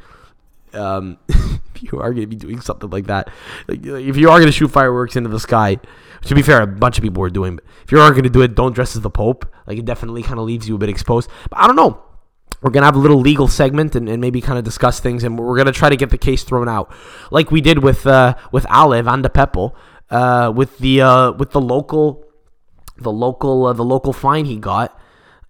um, 0.73 1.17
you 1.91 1.99
are 1.99 2.11
going 2.13 2.21
to 2.21 2.27
be 2.27 2.36
doing 2.36 2.61
something 2.61 2.89
like 2.89 3.07
that, 3.07 3.29
like, 3.67 3.86
if 3.86 4.17
you 4.17 4.29
are 4.29 4.38
going 4.38 4.47
to 4.47 4.51
shoot 4.51 4.69
fireworks 4.69 5.15
into 5.15 5.29
the 5.29 5.39
sky, 5.39 5.77
to 6.25 6.36
be 6.36 6.41
fair, 6.41 6.61
a 6.61 6.67
bunch 6.67 6.97
of 6.97 7.03
people 7.03 7.21
were 7.21 7.29
doing. 7.29 7.57
But 7.57 7.65
if 7.84 7.91
you 7.91 7.99
are 7.99 8.11
going 8.11 8.23
to 8.23 8.29
do 8.29 8.41
it, 8.41 8.55
don't 8.55 8.73
dress 8.73 8.95
as 8.95 9.01
the 9.01 9.09
Pope. 9.09 9.45
Like 9.67 9.77
it 9.77 9.86
definitely 9.86 10.23
kind 10.23 10.39
of 10.39 10.45
leaves 10.45 10.67
you 10.67 10.75
a 10.75 10.77
bit 10.77 10.89
exposed. 10.89 11.29
But 11.49 11.59
I 11.59 11.67
don't 11.67 11.75
know. 11.75 12.01
We're 12.61 12.71
gonna 12.71 12.86
have 12.86 12.95
a 12.95 12.99
little 12.99 13.19
legal 13.19 13.49
segment 13.49 13.93
and, 13.93 14.07
and 14.07 14.21
maybe 14.21 14.39
kind 14.39 14.57
of 14.57 14.63
discuss 14.63 15.01
things, 15.01 15.25
and 15.25 15.38
we're 15.38 15.57
gonna 15.57 15.73
try 15.73 15.89
to 15.89 15.97
get 15.97 16.11
the 16.11 16.17
case 16.17 16.45
thrown 16.45 16.69
out, 16.69 16.93
like 17.29 17.51
we 17.51 17.59
did 17.59 17.84
with 17.84 18.07
uh, 18.07 18.36
with 18.53 18.65
Ale 18.71 19.03
Van 19.03 19.21
de 19.21 19.27
Peppel, 19.27 19.73
uh, 20.09 20.49
with 20.55 20.77
the 20.77 21.01
uh, 21.01 21.31
with 21.34 21.51
the 21.51 21.59
local 21.59 22.23
the 22.97 23.11
local 23.11 23.65
uh, 23.65 23.73
the 23.73 23.84
local 23.84 24.13
fine 24.13 24.45
he 24.45 24.55
got 24.55 24.97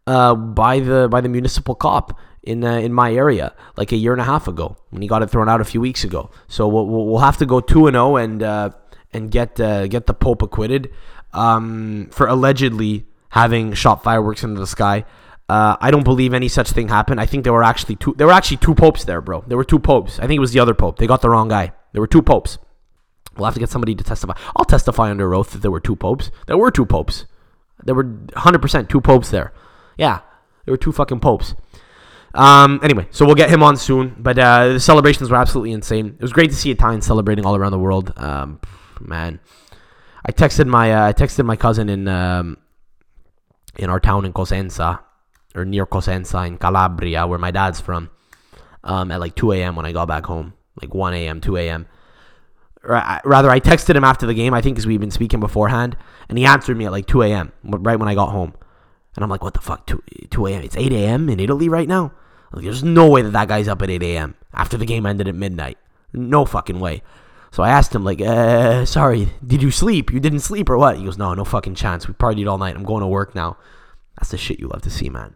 uh, 0.07 0.34
by 0.34 0.79
the 0.79 1.07
by 1.07 1.21
the 1.21 1.29
municipal 1.29 1.75
cop 1.75 2.17
in 2.43 2.63
uh, 2.63 2.77
in 2.77 2.93
my 2.93 3.13
area 3.13 3.53
like 3.77 3.91
a 3.91 3.95
year 3.95 4.11
and 4.11 4.21
a 4.21 4.25
half 4.25 4.47
ago 4.47 4.77
when 4.89 5.01
he 5.01 5.07
got 5.07 5.23
it 5.23 5.29
thrown 5.29 5.49
out 5.49 5.61
a 5.61 5.65
few 5.65 5.81
weeks 5.81 6.03
ago. 6.03 6.29
So 6.47 6.67
we'll, 6.67 6.85
we'll 6.85 7.19
have 7.19 7.37
to 7.37 7.45
go 7.45 7.59
two 7.61 7.87
and 7.87 7.95
zero 7.95 8.11
oh 8.11 8.15
and 8.17 8.43
uh, 8.43 8.69
and 9.11 9.31
get 9.31 9.59
uh, 9.59 9.87
get 9.87 10.05
the 10.05 10.13
Pope 10.13 10.41
acquitted 10.41 10.91
um, 11.33 12.09
for 12.11 12.27
allegedly 12.27 13.05
having 13.29 13.73
shot 13.73 14.03
fireworks 14.03 14.43
into 14.43 14.59
the 14.59 14.67
sky. 14.67 15.05
Uh, 15.49 15.75
I 15.81 15.91
don't 15.91 16.03
believe 16.03 16.33
any 16.33 16.47
such 16.47 16.71
thing 16.71 16.87
happened. 16.87 17.19
I 17.19 17.25
think 17.25 17.43
there 17.43 17.53
were 17.53 17.63
actually 17.63 17.95
two. 17.95 18.13
There 18.17 18.27
were 18.27 18.33
actually 18.33 18.57
two 18.57 18.75
popes 18.75 19.05
there, 19.05 19.21
bro. 19.21 19.43
There 19.47 19.57
were 19.57 19.63
two 19.63 19.79
popes. 19.79 20.19
I 20.19 20.27
think 20.27 20.37
it 20.37 20.41
was 20.41 20.53
the 20.53 20.59
other 20.59 20.73
pope. 20.73 20.97
They 20.97 21.07
got 21.07 21.21
the 21.21 21.29
wrong 21.29 21.49
guy. 21.49 21.73
There 21.91 22.01
were 22.01 22.07
two 22.07 22.21
popes. 22.21 22.57
We'll 23.35 23.45
have 23.45 23.53
to 23.55 23.59
get 23.59 23.69
somebody 23.69 23.95
to 23.95 24.03
testify. 24.03 24.35
I'll 24.55 24.65
testify 24.65 25.09
under 25.09 25.33
oath 25.33 25.51
that 25.51 25.61
there 25.61 25.71
were 25.71 25.79
two 25.79 25.95
popes. 25.95 26.29
There 26.45 26.57
were 26.57 26.71
two 26.71 26.85
popes. 26.85 27.25
There 27.83 27.95
were 27.95 28.03
100% 28.03 28.89
two 28.89 29.01
popes 29.01 29.31
there. 29.31 29.53
Yeah, 29.97 30.19
there 30.65 30.73
were 30.73 30.77
two 30.77 30.91
fucking 30.91 31.19
popes. 31.19 31.55
Um, 32.34 32.79
anyway, 32.81 33.07
so 33.11 33.25
we'll 33.25 33.36
get 33.36 33.49
him 33.49 33.61
on 33.61 33.77
soon. 33.77 34.15
But 34.17 34.39
uh, 34.39 34.73
the 34.73 34.79
celebrations 34.79 35.29
were 35.29 35.38
absolutely 35.38 35.71
insane. 35.71 36.15
It 36.17 36.21
was 36.21 36.34
great 36.34 36.49
to 36.49 36.55
see 36.55 36.71
Italians 36.71 37.05
celebrating 37.05 37.45
all 37.45 37.55
around 37.55 37.71
the 37.71 37.79
world. 37.79 38.13
Um, 38.17 38.59
man, 38.99 39.39
I 40.25 40.31
texted 40.31 40.67
my 40.67 40.93
uh, 40.93 41.07
I 41.07 41.13
texted 41.13 41.45
my 41.45 41.55
cousin 41.55 41.89
in 41.89 42.07
um, 42.07 42.57
in 43.77 43.89
our 43.89 43.99
town 43.99 44.25
in 44.25 44.34
Cosenza 44.34 44.99
or 45.55 45.65
near 45.65 45.86
Cosenza 45.86 46.47
in 46.47 46.57
Calabria, 46.57 47.27
where 47.27 47.39
my 47.39 47.51
dad's 47.51 47.79
from. 47.79 48.09
Um, 48.86 49.11
at 49.11 49.21
like 49.21 49.36
2 49.36 49.53
a.m. 49.53 49.77
when 49.77 49.86
I 49.86 49.93
got 49.93 50.09
back 50.09 50.25
home, 50.25 50.55
like 50.81 50.93
1 50.93 51.13
a.m., 51.13 51.39
2 51.39 51.55
a.m. 51.55 51.88
Rather, 52.84 53.49
I 53.49 53.61
texted 53.61 53.95
him 53.95 54.03
after 54.03 54.25
the 54.25 54.34
game. 54.34 54.53
I 54.53 54.59
think 54.59 54.75
because 54.75 54.86
we've 54.86 54.99
been 54.99 55.09
speaking 55.09 55.39
beforehand, 55.39 55.95
and 56.27 56.38
he 56.38 56.45
answered 56.45 56.75
me 56.75 56.86
at 56.86 56.91
like 56.91 57.05
2 57.05 57.21
a.m. 57.21 57.53
right 57.63 57.97
when 57.97 58.09
I 58.09 58.15
got 58.15 58.31
home. 58.31 58.53
And 59.15 59.23
I'm 59.23 59.29
like, 59.29 59.41
what 59.41 59.53
the 59.53 59.61
fuck? 59.61 59.88
2, 59.88 60.03
2 60.31 60.47
a.m. 60.47 60.63
It's 60.63 60.75
8 60.75 60.91
a.m. 60.91 61.29
in 61.29 61.39
Italy 61.39 61.69
right 61.69 61.88
now. 61.88 62.11
There's 62.56 62.84
no 62.84 63.10
way 63.10 63.22
that 63.22 63.32
that 63.32 63.47
guy's 63.47 63.68
up 63.68 63.82
at 63.82 63.89
8 63.89 64.04
a.m. 64.04 64.36
after 64.54 64.78
the 64.78 64.86
game 64.86 65.06
ended 65.06 65.28
at 65.28 65.36
midnight. 65.36 65.78
No 66.14 66.45
fucking 66.45 66.80
way. 66.80 67.01
So 67.51 67.64
I 67.64 67.70
asked 67.70 67.93
him, 67.93 68.04
like, 68.04 68.22
uh, 68.22 68.86
sorry, 68.86 69.30
did 69.45 69.62
you 69.62 69.72
sleep? 69.72 70.12
You 70.12 70.20
didn't 70.20 70.39
sleep 70.39 70.70
or 70.70 70.78
what? 70.78 70.97
He 70.97 71.06
goes, 71.06 71.18
no, 71.18 71.34
no 71.34 71.45
fucking 71.45 71.76
chance. 71.76 72.08
We 72.08 72.14
partied 72.14 72.49
all 72.49 72.58
night. 72.58 72.76
I'm 72.76 72.84
going 72.84 73.01
to 73.01 73.08
work 73.08 73.36
now. 73.36 73.58
That's 74.18 74.32
the 74.32 74.38
shit 74.38 74.60
you 74.60 74.68
love 74.68 74.82
to 74.84 74.89
see, 74.89 75.10
man. 75.10 75.36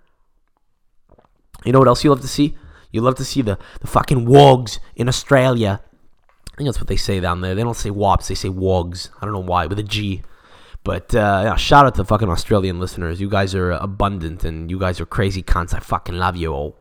You 1.65 1.71
know 1.71 1.79
what 1.79 1.87
else 1.87 2.03
you 2.03 2.09
love 2.09 2.21
to 2.21 2.27
see? 2.27 2.57
You 2.91 3.01
love 3.01 3.15
to 3.15 3.25
see 3.25 3.41
the, 3.41 3.57
the 3.81 3.87
fucking 3.87 4.25
wogs 4.25 4.79
in 4.95 5.07
Australia. 5.07 5.81
I 6.53 6.57
think 6.57 6.67
that's 6.67 6.79
what 6.79 6.87
they 6.87 6.97
say 6.97 7.19
down 7.19 7.41
there. 7.41 7.53
They 7.53 7.63
don't 7.63 7.75
say 7.75 7.89
wops, 7.89 8.27
they 8.27 8.35
say 8.35 8.49
wogs. 8.49 9.09
I 9.21 9.25
don't 9.25 9.33
know 9.33 9.39
why, 9.39 9.65
with 9.65 9.77
a 9.79 9.83
G. 9.83 10.23
But 10.83 11.13
uh, 11.13 11.41
yeah, 11.45 11.55
shout 11.55 11.85
out 11.85 11.95
to 11.95 12.01
the 12.01 12.05
fucking 12.05 12.29
Australian 12.29 12.79
listeners. 12.79 13.19
You 13.19 13.29
guys 13.29 13.53
are 13.53 13.71
abundant 13.71 14.43
and 14.43 14.71
you 14.71 14.79
guys 14.79 15.01
are 15.01 15.05
crazy 15.05 15.43
cunts. 15.43 15.73
I 15.73 15.79
fucking 15.79 16.15
love 16.15 16.37
you 16.37 16.53
all 16.53 16.79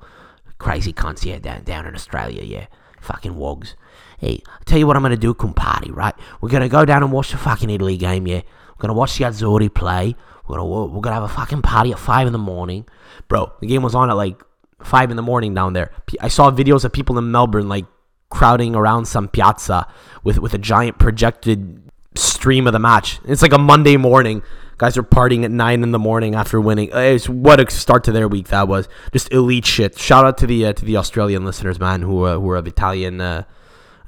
crazy 0.58 0.92
cunts, 0.92 1.24
yeah, 1.24 1.38
down, 1.38 1.64
down 1.64 1.86
in 1.86 1.94
Australia, 1.94 2.42
yeah. 2.42 2.66
Fucking 3.00 3.36
wogs. 3.36 3.76
Hey, 4.18 4.42
i 4.46 4.64
tell 4.64 4.78
you 4.78 4.86
what 4.86 4.96
I'm 4.96 5.02
to 5.04 5.16
do, 5.16 5.34
compadre, 5.34 5.92
right? 5.92 6.14
We're 6.40 6.48
to 6.48 6.68
go 6.68 6.84
down 6.84 7.02
and 7.02 7.12
watch 7.12 7.30
the 7.30 7.38
fucking 7.38 7.70
Italy 7.70 7.96
game, 7.96 8.26
yeah? 8.26 8.42
We're 8.76 8.88
to 8.88 8.94
watch 8.94 9.16
the 9.18 9.24
Azzurri 9.24 9.72
play. 9.72 10.16
We're 10.48 10.58
to 10.58 10.64
we're 10.64 11.00
gonna 11.00 11.14
have 11.14 11.22
a 11.22 11.28
fucking 11.28 11.62
party 11.62 11.92
at 11.92 11.98
5 11.98 12.26
in 12.26 12.32
the 12.32 12.38
morning. 12.38 12.86
Bro, 13.28 13.52
the 13.60 13.66
game 13.66 13.82
was 13.82 13.94
on 13.94 14.10
at 14.10 14.14
like 14.14 14.40
5 14.82 15.10
in 15.10 15.16
the 15.16 15.22
morning 15.22 15.54
down 15.54 15.72
there. 15.72 15.92
I 16.20 16.28
saw 16.28 16.50
videos 16.50 16.84
of 16.84 16.92
people 16.92 17.18
in 17.18 17.30
Melbourne, 17.30 17.68
like, 17.68 17.86
crowding 18.30 18.74
around 18.74 19.06
some 19.06 19.28
piazza 19.28 19.86
with, 20.24 20.38
with 20.38 20.52
a 20.52 20.58
giant 20.58 20.98
projected 20.98 21.82
stream 22.14 22.66
of 22.66 22.72
the 22.72 22.78
match. 22.78 23.20
It's 23.24 23.42
like 23.42 23.52
a 23.52 23.58
Monday 23.58 23.96
morning 23.96 24.42
Guys 24.78 24.98
are 24.98 25.02
partying 25.02 25.44
at 25.44 25.50
nine 25.50 25.82
in 25.82 25.92
the 25.92 25.98
morning 25.98 26.34
after 26.34 26.60
winning. 26.60 26.90
It's, 26.92 27.28
what 27.28 27.60
a 27.60 27.70
start 27.70 28.04
to 28.04 28.12
their 28.12 28.28
week 28.28 28.48
that 28.48 28.68
was. 28.68 28.88
Just 29.12 29.32
elite 29.32 29.64
shit. 29.64 29.98
Shout 29.98 30.26
out 30.26 30.36
to 30.38 30.46
the 30.46 30.66
uh, 30.66 30.72
to 30.74 30.84
the 30.84 30.98
Australian 30.98 31.46
listeners, 31.46 31.80
man, 31.80 32.02
who 32.02 32.24
uh, 32.24 32.38
who 32.38 32.50
are 32.50 32.56
of 32.56 32.66
Italian 32.66 33.20
uh, 33.20 33.44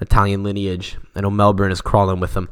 Italian 0.01 0.43
lineage. 0.43 0.99
I 1.15 1.23
know 1.23 1.31
Melbourne 1.31 1.73
is 1.73 1.81
crawling 1.81 2.21
with 2.21 2.35
them. 2.35 2.51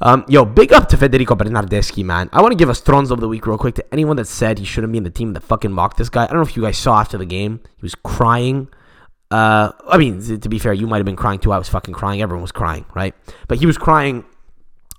Um, 0.00 0.24
yo, 0.28 0.44
big 0.44 0.72
up 0.72 0.88
to 0.88 0.96
Federico 0.96 1.34
Bernardeschi, 1.34 2.04
man. 2.04 2.28
I 2.32 2.42
want 2.42 2.52
to 2.52 2.56
give 2.56 2.68
a 2.68 2.72
Stronzo 2.72 3.12
of 3.12 3.20
the 3.20 3.28
week 3.28 3.46
real 3.46 3.58
quick 3.58 3.76
to 3.76 3.84
anyone 3.92 4.16
that 4.16 4.26
said 4.26 4.58
he 4.58 4.64
shouldn't 4.64 4.92
be 4.92 4.98
in 4.98 5.04
the 5.04 5.10
team 5.10 5.32
that 5.34 5.42
fucking 5.42 5.70
mocked 5.70 5.96
this 5.96 6.08
guy. 6.08 6.24
I 6.24 6.26
don't 6.26 6.36
know 6.36 6.42
if 6.42 6.56
you 6.56 6.62
guys 6.62 6.76
saw 6.76 7.00
after 7.00 7.18
the 7.18 7.26
game. 7.26 7.60
He 7.76 7.82
was 7.82 7.94
crying. 7.94 8.68
Uh, 9.30 9.70
I 9.88 9.98
mean, 9.98 10.20
to 10.40 10.48
be 10.48 10.58
fair, 10.58 10.72
you 10.72 10.86
might 10.86 10.98
have 10.98 11.06
been 11.06 11.16
crying 11.16 11.38
too. 11.38 11.52
I 11.52 11.58
was 11.58 11.68
fucking 11.68 11.94
crying. 11.94 12.20
Everyone 12.20 12.42
was 12.42 12.52
crying, 12.52 12.84
right? 12.94 13.14
But 13.48 13.58
he 13.58 13.66
was 13.66 13.78
crying 13.78 14.24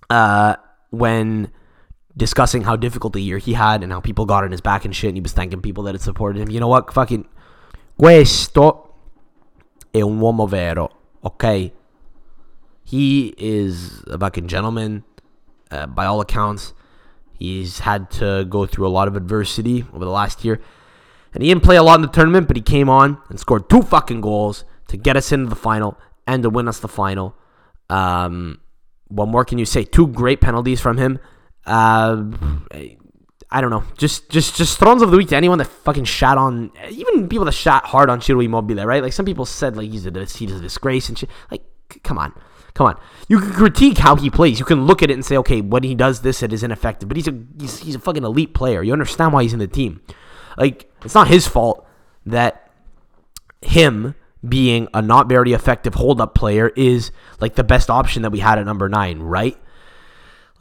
uh, 0.09 0.55
when 0.89 1.51
discussing 2.15 2.63
how 2.63 2.75
difficult 2.75 3.13
the 3.13 3.21
year 3.21 3.37
he 3.37 3.53
had 3.53 3.83
and 3.83 3.91
how 3.91 3.99
people 3.99 4.25
got 4.25 4.43
on 4.43 4.51
his 4.51 4.61
back 4.61 4.85
and 4.85 4.95
shit, 4.95 5.09
and 5.09 5.17
he 5.17 5.21
was 5.21 5.33
thanking 5.33 5.61
people 5.61 5.83
that 5.83 5.93
had 5.93 6.01
supported 6.01 6.41
him. 6.41 6.49
You 6.49 6.59
know 6.59 6.67
what? 6.67 6.93
Fucking. 6.93 7.25
Questo 7.95 8.95
è 9.91 10.01
un 10.01 10.19
uomo 10.19 10.47
vero, 10.47 10.89
ok? 11.23 11.71
He 12.83 13.33
is 13.37 14.03
a 14.07 14.17
fucking 14.17 14.47
gentleman, 14.47 15.03
uh, 15.71 15.87
by 15.87 16.05
all 16.05 16.19
accounts. 16.21 16.73
He's 17.37 17.79
had 17.79 18.09
to 18.11 18.45
go 18.45 18.65
through 18.65 18.87
a 18.87 18.89
lot 18.89 19.07
of 19.07 19.15
adversity 19.15 19.85
over 19.93 20.05
the 20.05 20.11
last 20.11 20.43
year. 20.43 20.59
And 21.33 21.41
he 21.41 21.49
didn't 21.49 21.63
play 21.63 21.77
a 21.77 21.83
lot 21.83 21.95
in 21.95 22.01
the 22.01 22.07
tournament, 22.07 22.47
but 22.47 22.55
he 22.55 22.61
came 22.61 22.89
on 22.89 23.17
and 23.29 23.39
scored 23.39 23.69
two 23.69 23.81
fucking 23.81 24.21
goals 24.21 24.65
to 24.87 24.97
get 24.97 25.17
us 25.17 25.31
into 25.31 25.49
the 25.49 25.55
final 25.55 25.97
and 26.27 26.43
to 26.43 26.49
win 26.49 26.67
us 26.67 26.79
the 26.79 26.87
final. 26.87 27.35
Um, 27.89 28.61
what 29.07 29.27
more 29.27 29.43
can 29.43 29.57
you 29.57 29.65
say? 29.65 29.83
Two 29.83 30.07
great 30.07 30.41
penalties 30.41 30.79
from 30.79 30.97
him 30.97 31.19
uh, 31.65 32.23
I 33.53 33.61
don't 33.61 33.69
know. 33.69 33.83
Just 33.97 34.29
just 34.29 34.55
just 34.55 34.79
Stronzo 34.79 35.03
of 35.03 35.11
the 35.11 35.17
week 35.17 35.29
to 35.29 35.35
anyone 35.35 35.59
that 35.59 35.67
fucking 35.67 36.05
shot 36.05 36.39
on, 36.39 36.71
even 36.89 37.29
people 37.29 37.45
that 37.45 37.51
shot 37.51 37.85
hard 37.85 38.09
on 38.09 38.19
Ciro 38.19 38.39
Immobile, 38.39 38.83
right? 38.85 39.03
Like 39.03 39.13
some 39.13 39.25
people 39.25 39.45
said, 39.45 39.77
like 39.77 39.91
he's 39.91 40.07
a 40.07 40.25
he's 40.25 40.51
a 40.51 40.59
disgrace 40.59 41.07
and 41.07 41.17
shit. 41.17 41.29
Like, 41.51 41.61
come 42.03 42.17
on, 42.17 42.33
come 42.73 42.87
on. 42.87 42.99
You 43.27 43.39
can 43.39 43.51
critique 43.51 43.99
how 43.99 44.15
he 44.15 44.31
plays. 44.31 44.57
You 44.57 44.65
can 44.65 44.87
look 44.87 45.03
at 45.03 45.11
it 45.11 45.13
and 45.13 45.23
say, 45.23 45.37
okay, 45.37 45.61
when 45.61 45.83
he 45.83 45.93
does 45.93 46.21
this, 46.21 46.41
it 46.41 46.51
is 46.51 46.63
ineffective. 46.63 47.07
But 47.07 47.15
he's 47.15 47.27
a 47.27 47.39
he's, 47.59 47.79
he's 47.79 47.95
a 47.95 47.99
fucking 47.99 48.23
elite 48.23 48.55
player. 48.55 48.81
You 48.81 48.91
understand 48.91 49.33
why 49.33 49.43
he's 49.43 49.53
in 49.53 49.59
the 49.59 49.67
team. 49.67 50.01
Like 50.57 50.91
it's 51.05 51.15
not 51.15 51.27
his 51.27 51.47
fault 51.47 51.87
that 52.25 52.71
him 53.61 54.15
being 54.47 54.87
a 54.93 55.01
not 55.01 55.29
very 55.29 55.53
effective 55.53 55.93
hold 55.93 56.19
up 56.19 56.33
player 56.33 56.69
is 56.75 57.11
like 57.39 57.53
the 57.55 57.63
best 57.63 57.89
option 57.89 58.23
that 58.23 58.31
we 58.31 58.39
had 58.39 58.57
at 58.57 58.65
number 58.65 58.89
nine, 58.89 59.19
right? 59.19 59.57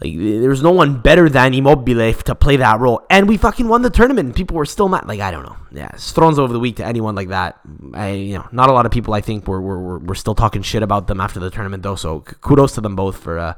Like 0.03 0.17
there's 0.17 0.63
no 0.63 0.73
one 0.73 1.01
better 1.01 1.29
than 1.29 1.55
Immobile 1.55 2.13
to 2.13 2.35
play 2.35 2.57
that 2.57 2.81
role, 2.81 3.03
and 3.09 3.29
we 3.29 3.37
fucking 3.37 3.69
won 3.69 3.83
the 3.83 3.91
tournament. 3.91 4.35
People 4.35 4.57
were 4.57 4.67
still 4.67 4.89
mad. 4.89 5.07
Like 5.07 5.21
I 5.21 5.31
don't 5.31 5.45
know. 5.45 5.57
Yeah, 5.71 5.91
Stronzo 5.93 6.39
over 6.39 6.53
the 6.53 6.59
week 6.59 6.77
to 6.77 6.85
anyone 6.85 7.15
like 7.15 7.29
that. 7.29 7.61
I 7.95 8.11
you 8.11 8.35
know 8.35 8.49
not 8.51 8.69
a 8.69 8.73
lot 8.73 8.85
of 8.85 8.91
people 8.91 9.15
I 9.15 9.21
think 9.21 9.47
were 9.47 9.61
were, 9.61 9.99
were, 10.01 10.15
still 10.17 10.35
talking 10.35 10.63
shit 10.63 10.83
about 10.83 11.07
them 11.07 11.21
after 11.21 11.39
the 11.39 11.51
tournament 11.51 11.85
though. 11.85 11.95
So 11.95 12.21
kudos 12.21 12.75
to 12.75 12.81
them 12.81 12.97
both 12.97 13.17
for 13.17 13.39
uh, 13.39 13.55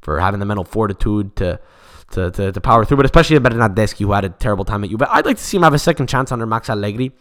for 0.00 0.20
having 0.20 0.38
the 0.38 0.46
mental 0.46 0.64
fortitude 0.64 1.34
to 1.36 1.58
to, 2.12 2.30
to, 2.30 2.52
to 2.52 2.60
power 2.60 2.84
through, 2.84 2.96
but 2.96 3.06
especially 3.06 3.38
Bernardeschi, 3.38 3.98
who 3.98 4.12
had 4.12 4.24
a 4.24 4.30
terrible 4.30 4.64
time 4.64 4.84
at 4.84 4.90
Juve. 4.90 5.00
But 5.00 5.10
I'd 5.10 5.26
like 5.26 5.36
to 5.36 5.42
see 5.42 5.56
him 5.56 5.62
have 5.64 5.74
a 5.74 5.78
second 5.78 6.06
chance 6.06 6.32
under 6.32 6.46
Max 6.46 6.70
Allegri. 6.70 7.12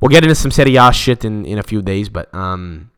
We'll 0.00 0.10
get 0.10 0.22
into 0.22 0.36
some 0.36 0.50
Serie 0.50 0.76
A 0.76 0.92
shit 0.92 1.24
in, 1.24 1.44
in 1.46 1.58
a 1.58 1.62
few 1.62 1.82
days, 1.82 2.08
but 2.08 2.32
um, 2.34 2.90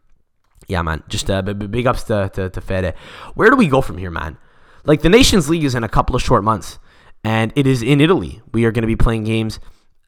yeah, 0.66 0.82
man, 0.82 1.04
just 1.08 1.30
uh, 1.30 1.40
big 1.40 1.86
ups 1.86 2.02
to, 2.04 2.30
to, 2.34 2.50
to 2.50 2.60
Fede. 2.60 2.92
Where 3.34 3.50
do 3.50 3.56
we 3.56 3.68
go 3.68 3.80
from 3.80 3.96
here, 3.96 4.10
man? 4.10 4.36
Like, 4.84 5.02
the 5.02 5.08
Nations 5.08 5.48
League 5.48 5.64
is 5.64 5.74
in 5.74 5.84
a 5.84 5.88
couple 5.88 6.16
of 6.16 6.22
short 6.22 6.44
months, 6.44 6.78
and 7.24 7.52
it 7.56 7.66
is 7.66 7.82
in 7.82 8.00
Italy. 8.00 8.40
We 8.52 8.64
are 8.64 8.72
going 8.72 8.82
to 8.82 8.88
be 8.88 8.96
playing 8.96 9.24
games 9.24 9.60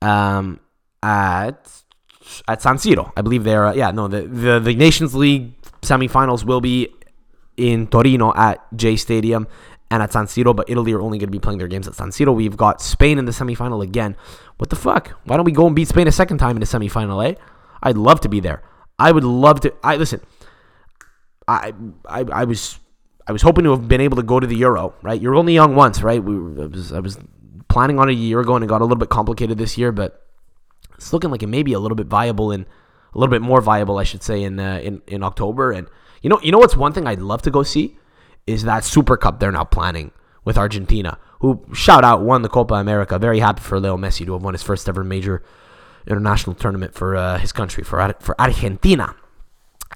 um, 0.02 0.60
at 1.02 1.68
at 2.46 2.62
San 2.62 2.76
Siro. 2.76 3.12
I 3.16 3.22
believe 3.22 3.42
they're, 3.44 3.66
uh, 3.66 3.74
yeah, 3.74 3.90
no, 3.90 4.06
the, 4.06 4.22
the, 4.22 4.60
the 4.60 4.74
Nations 4.74 5.14
League 5.14 5.52
semifinals 5.82 6.44
will 6.44 6.60
be 6.60 6.88
in 7.56 7.88
Torino 7.88 8.32
at 8.34 8.64
J 8.76 8.96
Stadium 8.96 9.48
and 9.90 10.02
at 10.02 10.12
San 10.12 10.26
Siro, 10.26 10.54
but 10.54 10.70
Italy 10.70 10.92
are 10.92 11.00
only 11.00 11.18
going 11.18 11.26
to 11.26 11.32
be 11.32 11.40
playing 11.40 11.58
their 11.58 11.68
games 11.68 11.88
at 11.88 11.94
San 11.94 12.10
Siro. 12.10 12.34
We've 12.34 12.56
got 12.56 12.80
Spain 12.80 13.18
in 13.18 13.24
the 13.24 13.32
semifinal 13.32 13.82
again. 13.82 14.16
What 14.58 14.70
the 14.70 14.76
fuck? 14.76 15.08
Why 15.24 15.36
don't 15.36 15.44
we 15.44 15.52
go 15.52 15.66
and 15.66 15.74
beat 15.74 15.88
Spain 15.88 16.06
a 16.06 16.12
second 16.12 16.38
time 16.38 16.56
in 16.56 16.60
the 16.60 16.66
semifinal, 16.66 17.26
eh? 17.28 17.34
I'd 17.82 17.96
love 17.96 18.20
to 18.20 18.28
be 18.28 18.40
there. 18.40 18.62
I 18.98 19.10
would 19.10 19.24
love 19.24 19.60
to. 19.60 19.74
I 19.82 19.96
listen. 19.96 20.20
I 21.48 21.72
I, 22.06 22.24
I 22.32 22.44
was 22.44 22.78
I 23.26 23.32
was 23.32 23.42
hoping 23.42 23.64
to 23.64 23.70
have 23.70 23.86
been 23.88 24.00
able 24.00 24.16
to 24.16 24.22
go 24.22 24.40
to 24.40 24.46
the 24.46 24.56
Euro, 24.56 24.94
right? 25.02 25.20
You're 25.20 25.34
only 25.34 25.54
young 25.54 25.74
once, 25.74 26.02
right? 26.02 26.22
We 26.22 26.34
I 26.62 26.66
was 26.66 26.92
I 26.92 27.00
was 27.00 27.18
planning 27.68 27.98
on 27.98 28.08
a 28.08 28.12
year 28.12 28.40
ago 28.40 28.56
and 28.56 28.64
it 28.64 28.68
got 28.68 28.80
a 28.80 28.84
little 28.84 28.96
bit 28.96 29.08
complicated 29.08 29.58
this 29.58 29.78
year, 29.78 29.92
but 29.92 30.26
it's 30.96 31.12
looking 31.12 31.30
like 31.30 31.42
it 31.42 31.46
may 31.46 31.62
be 31.62 31.72
a 31.72 31.78
little 31.78 31.96
bit 31.96 32.06
viable 32.06 32.50
and 32.50 32.66
a 33.14 33.18
little 33.18 33.30
bit 33.30 33.42
more 33.42 33.60
viable, 33.60 33.98
I 33.98 34.04
should 34.04 34.22
say, 34.22 34.42
in 34.42 34.58
uh, 34.58 34.80
in 34.82 35.02
in 35.06 35.22
October. 35.22 35.72
And 35.72 35.88
you 36.22 36.30
know, 36.30 36.40
you 36.42 36.52
know 36.52 36.58
what's 36.58 36.76
one 36.76 36.92
thing 36.92 37.06
I'd 37.06 37.20
love 37.20 37.42
to 37.42 37.50
go 37.50 37.62
see 37.62 37.96
is 38.46 38.64
that 38.64 38.84
Super 38.84 39.16
Cup 39.16 39.40
they're 39.40 39.52
now 39.52 39.64
planning 39.64 40.10
with 40.44 40.56
Argentina, 40.58 41.18
who 41.40 41.64
shout 41.72 42.04
out 42.04 42.22
won 42.22 42.42
the 42.42 42.48
Copa 42.48 42.74
America. 42.74 43.18
Very 43.18 43.40
happy 43.40 43.60
for 43.60 43.78
Leo 43.78 43.96
Messi 43.96 44.26
to 44.26 44.32
have 44.32 44.42
won 44.42 44.54
his 44.54 44.62
first 44.62 44.88
ever 44.88 45.04
major 45.04 45.42
international 46.06 46.54
tournament 46.56 46.94
for 46.94 47.16
uh, 47.16 47.38
his 47.38 47.52
country 47.52 47.84
for 47.84 48.14
for 48.20 48.40
Argentina. 48.40 49.14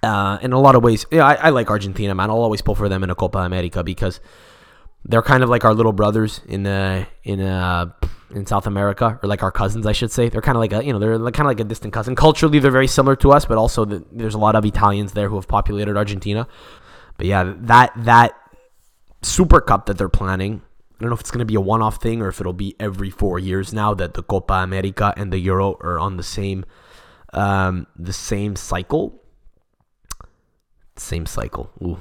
Uh, 0.05 0.38
in 0.42 0.52
a 0.52 0.61
lot 0.61 0.74
of 0.74 0.82
ways, 0.82 1.07
yeah, 1.11 1.26
I, 1.26 1.34
I, 1.34 1.50
like 1.50 1.70
Argentina, 1.70 2.14
man. 2.14 2.30
I'll 2.30 2.42
always 2.42 2.62
pull 2.62 2.74
for 2.74 2.88
them 2.88 3.02
in 3.02 3.11
a 3.11 3.14
Copa 3.14 3.38
America 3.38 3.82
because 3.82 4.20
they're 5.05 5.22
kind 5.22 5.42
of 5.42 5.48
like 5.48 5.64
our 5.64 5.74
little 5.74 5.92
brothers 5.92 6.40
in 6.46 6.66
in 7.24 7.40
uh, 7.40 7.86
in 8.34 8.46
South 8.46 8.66
America, 8.66 9.18
or 9.22 9.28
like 9.28 9.42
our 9.42 9.52
cousins, 9.52 9.86
I 9.86 9.92
should 9.92 10.11
say. 10.11 10.28
They're 10.28 10.42
kind 10.42 10.57
of 10.57 10.61
like 10.61 10.72
a 10.72 10.84
you 10.84 10.92
know 10.92 10.98
they're 10.98 11.18
kind 11.30 11.46
of 11.46 11.46
like 11.46 11.61
a 11.61 11.64
distant 11.64 11.92
cousin. 11.92 12.14
Culturally, 12.16 12.59
they're 12.59 12.70
very 12.70 12.86
similar 12.86 13.16
to 13.16 13.32
us, 13.32 13.46
but 13.46 13.59
also 13.59 13.84
the, 13.84 14.05
there's 14.12 14.34
a 14.34 14.38
lot 14.38 14.57
of 14.57 14.64
Italians 14.64 15.12
there 15.12 15.28
who 15.28 15.36
have 15.36 15.48
populated 15.48 15.96
Argentina. 15.96 16.46
But 17.16 17.26
yeah, 17.26 17.55
that 17.57 17.92
that 17.96 18.34
Super 19.22 19.61
Cup 19.61 19.86
that 19.86 19.98
they're 19.98 20.09
planning. 20.09 20.62
I 20.94 21.02
don't 21.02 21.11
know 21.11 21.14
if 21.14 21.20
it's 21.20 21.30
going 21.30 21.40
to 21.40 21.44
be 21.44 21.57
a 21.57 21.61
one-off 21.61 22.00
thing 22.00 22.22
or 22.22 22.28
if 22.28 22.40
it'll 22.40 22.52
be 22.52 22.76
every 22.78 23.11
four 23.11 23.38
years 23.38 23.72
now 23.72 23.94
that 23.94 24.14
the 24.14 24.22
Copa 24.22 24.55
America 24.55 25.12
and 25.16 25.32
the 25.32 25.38
Euro 25.40 25.76
are 25.80 25.98
on 25.98 26.16
the 26.16 26.22
same 26.22 26.64
um, 27.32 27.86
the 27.96 28.12
same 28.12 28.57
cycle. 28.57 29.20
Same 30.97 31.26
cycle. 31.26 31.70
Ooh. 31.82 31.99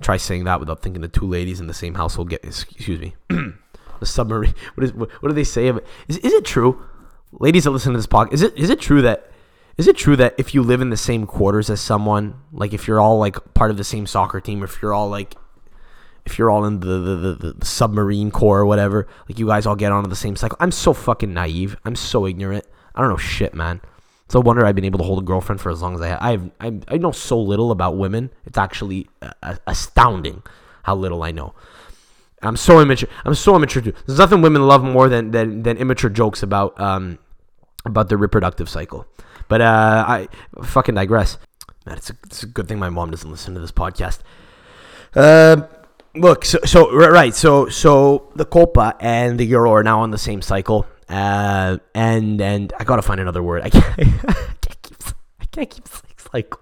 Try 0.00 0.18
saying 0.18 0.44
that 0.44 0.60
without 0.60 0.82
thinking 0.82 1.02
the 1.02 1.08
two 1.08 1.26
ladies 1.26 1.60
in 1.60 1.66
the 1.66 1.74
same 1.74 1.94
household 1.94 2.30
get. 2.30 2.44
Excuse 2.44 3.00
me. 3.00 3.14
the 3.28 4.06
submarine. 4.06 4.54
What 4.74 4.84
is 4.84 4.92
what, 4.92 5.10
what 5.22 5.28
do 5.28 5.34
they 5.34 5.44
say 5.44 5.68
of 5.68 5.78
it? 5.78 5.86
Is, 6.08 6.18
is 6.18 6.32
it 6.32 6.44
true, 6.44 6.84
ladies 7.32 7.64
that 7.64 7.70
listen 7.70 7.92
to 7.92 7.98
this 7.98 8.06
podcast? 8.06 8.34
Is 8.34 8.42
it 8.42 8.56
is 8.56 8.70
it 8.70 8.80
true 8.80 9.02
that 9.02 9.30
is 9.78 9.88
it 9.88 9.96
true 9.96 10.16
that 10.16 10.34
if 10.38 10.54
you 10.54 10.62
live 10.62 10.80
in 10.80 10.90
the 10.90 10.96
same 10.96 11.26
quarters 11.26 11.70
as 11.70 11.80
someone, 11.80 12.34
like 12.52 12.72
if 12.72 12.86
you're 12.86 13.00
all 13.00 13.18
like 13.18 13.54
part 13.54 13.70
of 13.70 13.76
the 13.76 13.84
same 13.84 14.06
soccer 14.06 14.40
team, 14.40 14.62
or 14.62 14.66
if 14.66 14.80
you're 14.82 14.94
all 14.94 15.08
like 15.08 15.34
if 16.26 16.38
you're 16.38 16.50
all 16.50 16.64
in 16.64 16.80
the, 16.80 16.86
the, 16.86 17.16
the, 17.34 17.52
the, 17.52 17.64
submarine 17.64 18.32
corps 18.32 18.58
or 18.58 18.66
whatever, 18.66 19.06
like 19.28 19.38
you 19.38 19.46
guys 19.46 19.64
all 19.64 19.76
get 19.76 19.92
onto 19.92 20.10
the 20.10 20.16
same 20.16 20.34
cycle. 20.34 20.58
I'm 20.60 20.72
so 20.72 20.92
fucking 20.92 21.32
naive. 21.32 21.76
I'm 21.84 21.94
so 21.94 22.26
ignorant. 22.26 22.66
I 22.96 23.00
don't 23.00 23.10
know 23.10 23.16
shit, 23.16 23.54
man. 23.54 23.80
It's 24.26 24.34
no 24.34 24.40
wonder 24.40 24.66
I've 24.66 24.74
been 24.74 24.84
able 24.84 24.98
to 24.98 25.04
hold 25.04 25.20
a 25.20 25.24
girlfriend 25.24 25.60
for 25.60 25.70
as 25.70 25.80
long 25.80 25.94
as 25.94 26.00
I 26.00 26.08
have. 26.08 26.18
I've, 26.20 26.50
I, 26.60 26.94
I 26.94 26.98
know 26.98 27.12
so 27.12 27.40
little 27.40 27.70
about 27.70 27.96
women. 27.96 28.30
It's 28.44 28.58
actually 28.58 29.08
uh, 29.22 29.54
astounding 29.66 30.42
how 30.82 30.96
little 30.96 31.22
I 31.22 31.30
know. 31.30 31.54
I'm 32.42 32.56
so 32.56 32.80
immature. 32.80 33.08
I'm 33.24 33.34
so 33.34 33.56
immature 33.56 33.82
too. 33.82 33.94
There's 34.06 34.18
nothing 34.18 34.42
women 34.42 34.66
love 34.66 34.82
more 34.82 35.08
than 35.08 35.30
than, 35.30 35.62
than 35.62 35.76
immature 35.78 36.10
jokes 36.10 36.42
about 36.42 36.78
um 36.80 37.18
about 37.84 38.08
the 38.08 38.16
reproductive 38.16 38.68
cycle. 38.68 39.06
But 39.48 39.60
uh, 39.60 40.04
I 40.06 40.28
fucking 40.62 40.96
digress. 40.96 41.38
Man, 41.86 41.96
it's 41.96 42.10
a, 42.10 42.16
it's 42.24 42.42
a 42.42 42.46
good 42.46 42.66
thing 42.66 42.78
my 42.78 42.90
mom 42.90 43.12
doesn't 43.12 43.30
listen 43.30 43.54
to 43.54 43.60
this 43.60 43.72
podcast. 43.72 44.20
Uh, 45.14 45.68
look, 46.14 46.44
so, 46.44 46.58
so 46.64 46.92
right, 46.92 47.34
so 47.34 47.68
so 47.68 48.30
the 48.34 48.44
Copa 48.44 48.96
and 49.00 49.38
the 49.38 49.46
Euro 49.46 49.72
are 49.72 49.84
now 49.84 50.00
on 50.00 50.10
the 50.10 50.18
same 50.18 50.42
cycle. 50.42 50.86
Uh, 51.08 51.78
and 51.94 52.40
and 52.40 52.72
I 52.78 52.84
gotta 52.84 53.02
find 53.02 53.20
another 53.20 53.42
word. 53.42 53.62
I 53.62 53.70
can't, 53.70 53.98
I 53.98 54.04
can't 54.60 54.82
keep 54.82 54.96
I 55.40 55.44
can't 55.46 55.70
keep 55.70 55.88
saying 55.88 56.14
cycle. 56.32 56.60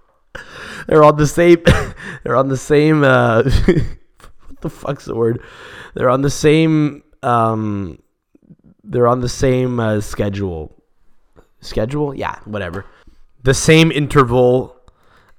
They're 0.86 1.05
on 1.05 1.16
the 1.16 1.26
same. 1.26 1.62
They're 2.24 2.36
on 2.36 2.49
the 2.49 2.57
same. 2.57 3.05
Uh, 3.05 3.42
what 3.45 4.61
the 4.61 4.70
fuck's 4.70 5.05
the 5.05 5.14
word? 5.14 5.42
They're 5.95 6.11
on 6.11 6.22
the 6.22 6.30
same. 6.30 7.03
Um, 7.22 7.99
they're 8.82 9.09
on 9.09 9.20
the 9.20 9.28
same 9.28 9.80
uh, 9.80 10.01
schedule. 10.01 10.82
Schedule? 11.61 12.14
Yeah, 12.14 12.38
whatever. 12.45 12.84
The 13.42 13.55
same 13.55 13.90
interval 13.90 14.76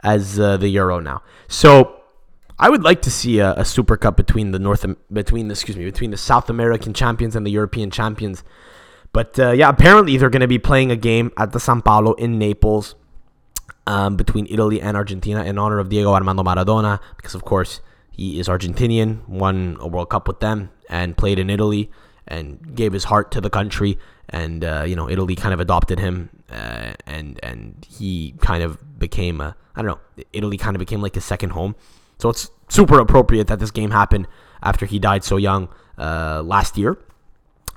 as 0.01 0.39
uh, 0.39 0.57
the 0.57 0.67
Euro 0.69 0.99
now. 0.99 1.21
So 1.47 2.01
I 2.57 2.69
would 2.69 2.83
like 2.83 3.01
to 3.03 3.11
see 3.11 3.39
a, 3.39 3.53
a, 3.53 3.65
Super 3.65 3.97
Cup 3.97 4.17
between 4.17 4.51
the 4.51 4.59
North 4.59 4.85
between 5.11 5.51
excuse 5.51 5.77
me 5.77 5.85
between 5.85 6.11
the 6.11 6.17
South 6.17 6.49
American 6.49 6.93
champions 6.93 7.35
and 7.35 7.45
the 7.45 7.51
European 7.51 7.91
champions. 7.91 8.43
But 9.15 9.39
uh, 9.39 9.51
yeah, 9.51 9.69
apparently 9.69 10.17
they're 10.17 10.29
going 10.29 10.41
to 10.41 10.47
be 10.47 10.59
playing 10.59 10.91
a 10.91 10.97
game 10.97 11.31
at 11.37 11.53
the 11.53 11.59
San 11.61 11.81
Paolo 11.81 12.15
in 12.15 12.37
Naples 12.37 12.95
um, 13.87 14.17
between 14.17 14.45
Italy 14.49 14.81
and 14.81 14.97
Argentina 14.97 15.41
in 15.45 15.57
honor 15.57 15.79
of 15.79 15.87
Diego 15.87 16.11
Armando 16.11 16.43
Maradona 16.43 16.99
because 17.15 17.33
of 17.33 17.45
course 17.45 17.79
he 18.11 18.41
is 18.41 18.49
Argentinian, 18.49 19.25
won 19.25 19.77
a 19.79 19.87
World 19.87 20.09
Cup 20.09 20.27
with 20.27 20.41
them, 20.41 20.69
and 20.89 21.15
played 21.15 21.39
in 21.39 21.49
Italy 21.49 21.89
and 22.27 22.75
gave 22.75 22.91
his 22.91 23.05
heart 23.05 23.31
to 23.31 23.39
the 23.39 23.49
country. 23.49 23.97
And 24.27 24.65
uh, 24.65 24.83
you 24.85 24.97
know, 24.97 25.09
Italy 25.09 25.37
kind 25.37 25.53
of 25.53 25.61
adopted 25.61 25.97
him, 25.97 26.29
uh, 26.51 26.95
and 27.05 27.39
and 27.41 27.87
he 27.87 28.35
kind 28.41 28.63
of 28.63 28.99
became 28.99 29.39
a 29.39 29.55
I 29.77 29.81
don't 29.81 29.91
know. 29.91 30.25
Italy 30.33 30.57
kind 30.57 30.75
of 30.75 30.79
became 30.79 31.01
like 31.01 31.15
his 31.15 31.23
second 31.23 31.51
home. 31.51 31.77
So 32.17 32.27
it's 32.27 32.51
super 32.67 32.99
appropriate 32.99 33.47
that 33.47 33.59
this 33.59 33.71
game 33.71 33.91
happened 33.91 34.27
after 34.61 34.85
he 34.85 34.99
died 34.99 35.23
so 35.23 35.37
young 35.37 35.69
uh, 35.97 36.41
last 36.43 36.77
year. 36.77 36.97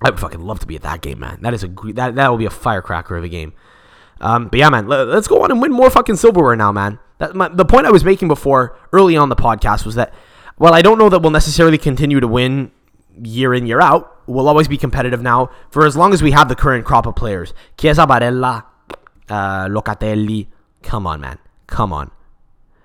I 0.01 0.11
would 0.11 0.21
fucking 0.21 0.41
love 0.41 0.61
to 0.61 0.67
be 0.67 0.77
at 0.77 0.83
that 0.83 1.01
game, 1.01 1.21
man. 1.21 1.39
That 1.43 1.55
is 1.55 1.65
a 1.65 1.69
that 1.95 2.15
that 2.15 2.29
will 2.29 2.39
be 2.39 2.47
a 2.47 2.51
firecracker 2.51 3.17
of 3.17 3.25
a 3.25 3.29
game. 3.29 3.53
Um, 4.21 4.49
but 4.49 4.59
yeah, 4.59 4.69
man, 4.69 4.89
let, 4.89 5.09
us 5.09 5.29
go 5.29 5.43
on 5.43 5.51
and 5.51 5.63
win 5.63 5.73
more 5.73 5.91
fucking 5.91 6.17
silverware 6.17 6.57
now, 6.57 6.73
man. 6.73 6.99
That 7.19 7.35
my, 7.35 7.49
the 7.49 7.65
point 7.65 7.87
I 7.87 7.91
was 7.91 8.05
making 8.05 8.29
before 8.29 8.77
early 8.93 9.17
on 9.17 9.29
the 9.29 9.37
podcast 9.37 9.85
was 9.85 9.95
that 9.95 10.13
while 10.57 10.75
I 10.75 10.83
don't 10.83 10.99
know 10.99 11.09
that 11.09 11.21
we'll 11.21 11.31
necessarily 11.31 11.79
continue 11.79 12.21
to 12.21 12.29
win 12.29 12.73
year 13.23 13.55
in 13.55 13.67
year 13.67 13.81
out. 13.81 14.15
We'll 14.27 14.49
always 14.49 14.69
be 14.69 14.77
competitive 14.77 15.23
now 15.23 15.51
for 15.71 15.87
as 15.87 15.97
long 15.97 16.13
as 16.13 16.23
we 16.23 16.33
have 16.33 16.49
the 16.49 16.55
current 16.55 16.85
crop 16.85 17.07
of 17.07 17.17
players. 17.17 17.55
Chiesa, 17.77 18.07
Barella, 18.07 18.65
uh, 19.29 19.67
Locatelli. 19.67 20.49
Come 20.83 21.07
on, 21.07 21.21
man. 21.21 21.39
Come 21.67 21.93
on. 21.93 22.11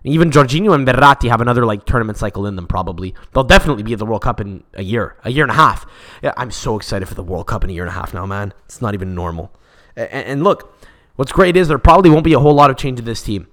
Even 0.05 0.31
Jorginho 0.31 0.75
and 0.75 0.85
Verratti 0.85 1.29
have 1.29 1.39
another 1.39 1.65
like 1.65 1.85
tournament 1.85 2.17
cycle 2.17 2.45
in 2.45 2.55
them. 2.55 2.67
Probably 2.67 3.15
they'll 3.33 3.43
definitely 3.43 3.83
be 3.83 3.93
at 3.93 3.99
the 3.99 4.05
World 4.05 4.21
Cup 4.21 4.41
in 4.41 4.63
a 4.73 4.83
year, 4.83 5.15
a 5.23 5.31
year 5.31 5.43
and 5.43 5.51
a 5.51 5.55
half. 5.55 5.85
Yeah, 6.21 6.33
I'm 6.35 6.51
so 6.51 6.75
excited 6.75 7.07
for 7.07 7.15
the 7.15 7.23
World 7.23 7.47
Cup 7.47 7.63
in 7.63 7.69
a 7.69 7.73
year 7.73 7.83
and 7.83 7.89
a 7.89 7.93
half 7.93 8.13
now, 8.13 8.25
man. 8.25 8.53
It's 8.65 8.81
not 8.81 8.93
even 8.93 9.15
normal. 9.15 9.53
And, 9.95 10.09
and 10.11 10.43
look, 10.43 10.77
what's 11.15 11.31
great 11.31 11.55
is 11.55 11.69
there 11.69 11.77
probably 11.77 12.09
won't 12.09 12.25
be 12.25 12.33
a 12.33 12.39
whole 12.39 12.53
lot 12.53 12.69
of 12.69 12.75
change 12.77 12.99
in 12.99 13.05
this 13.05 13.23
team. 13.23 13.47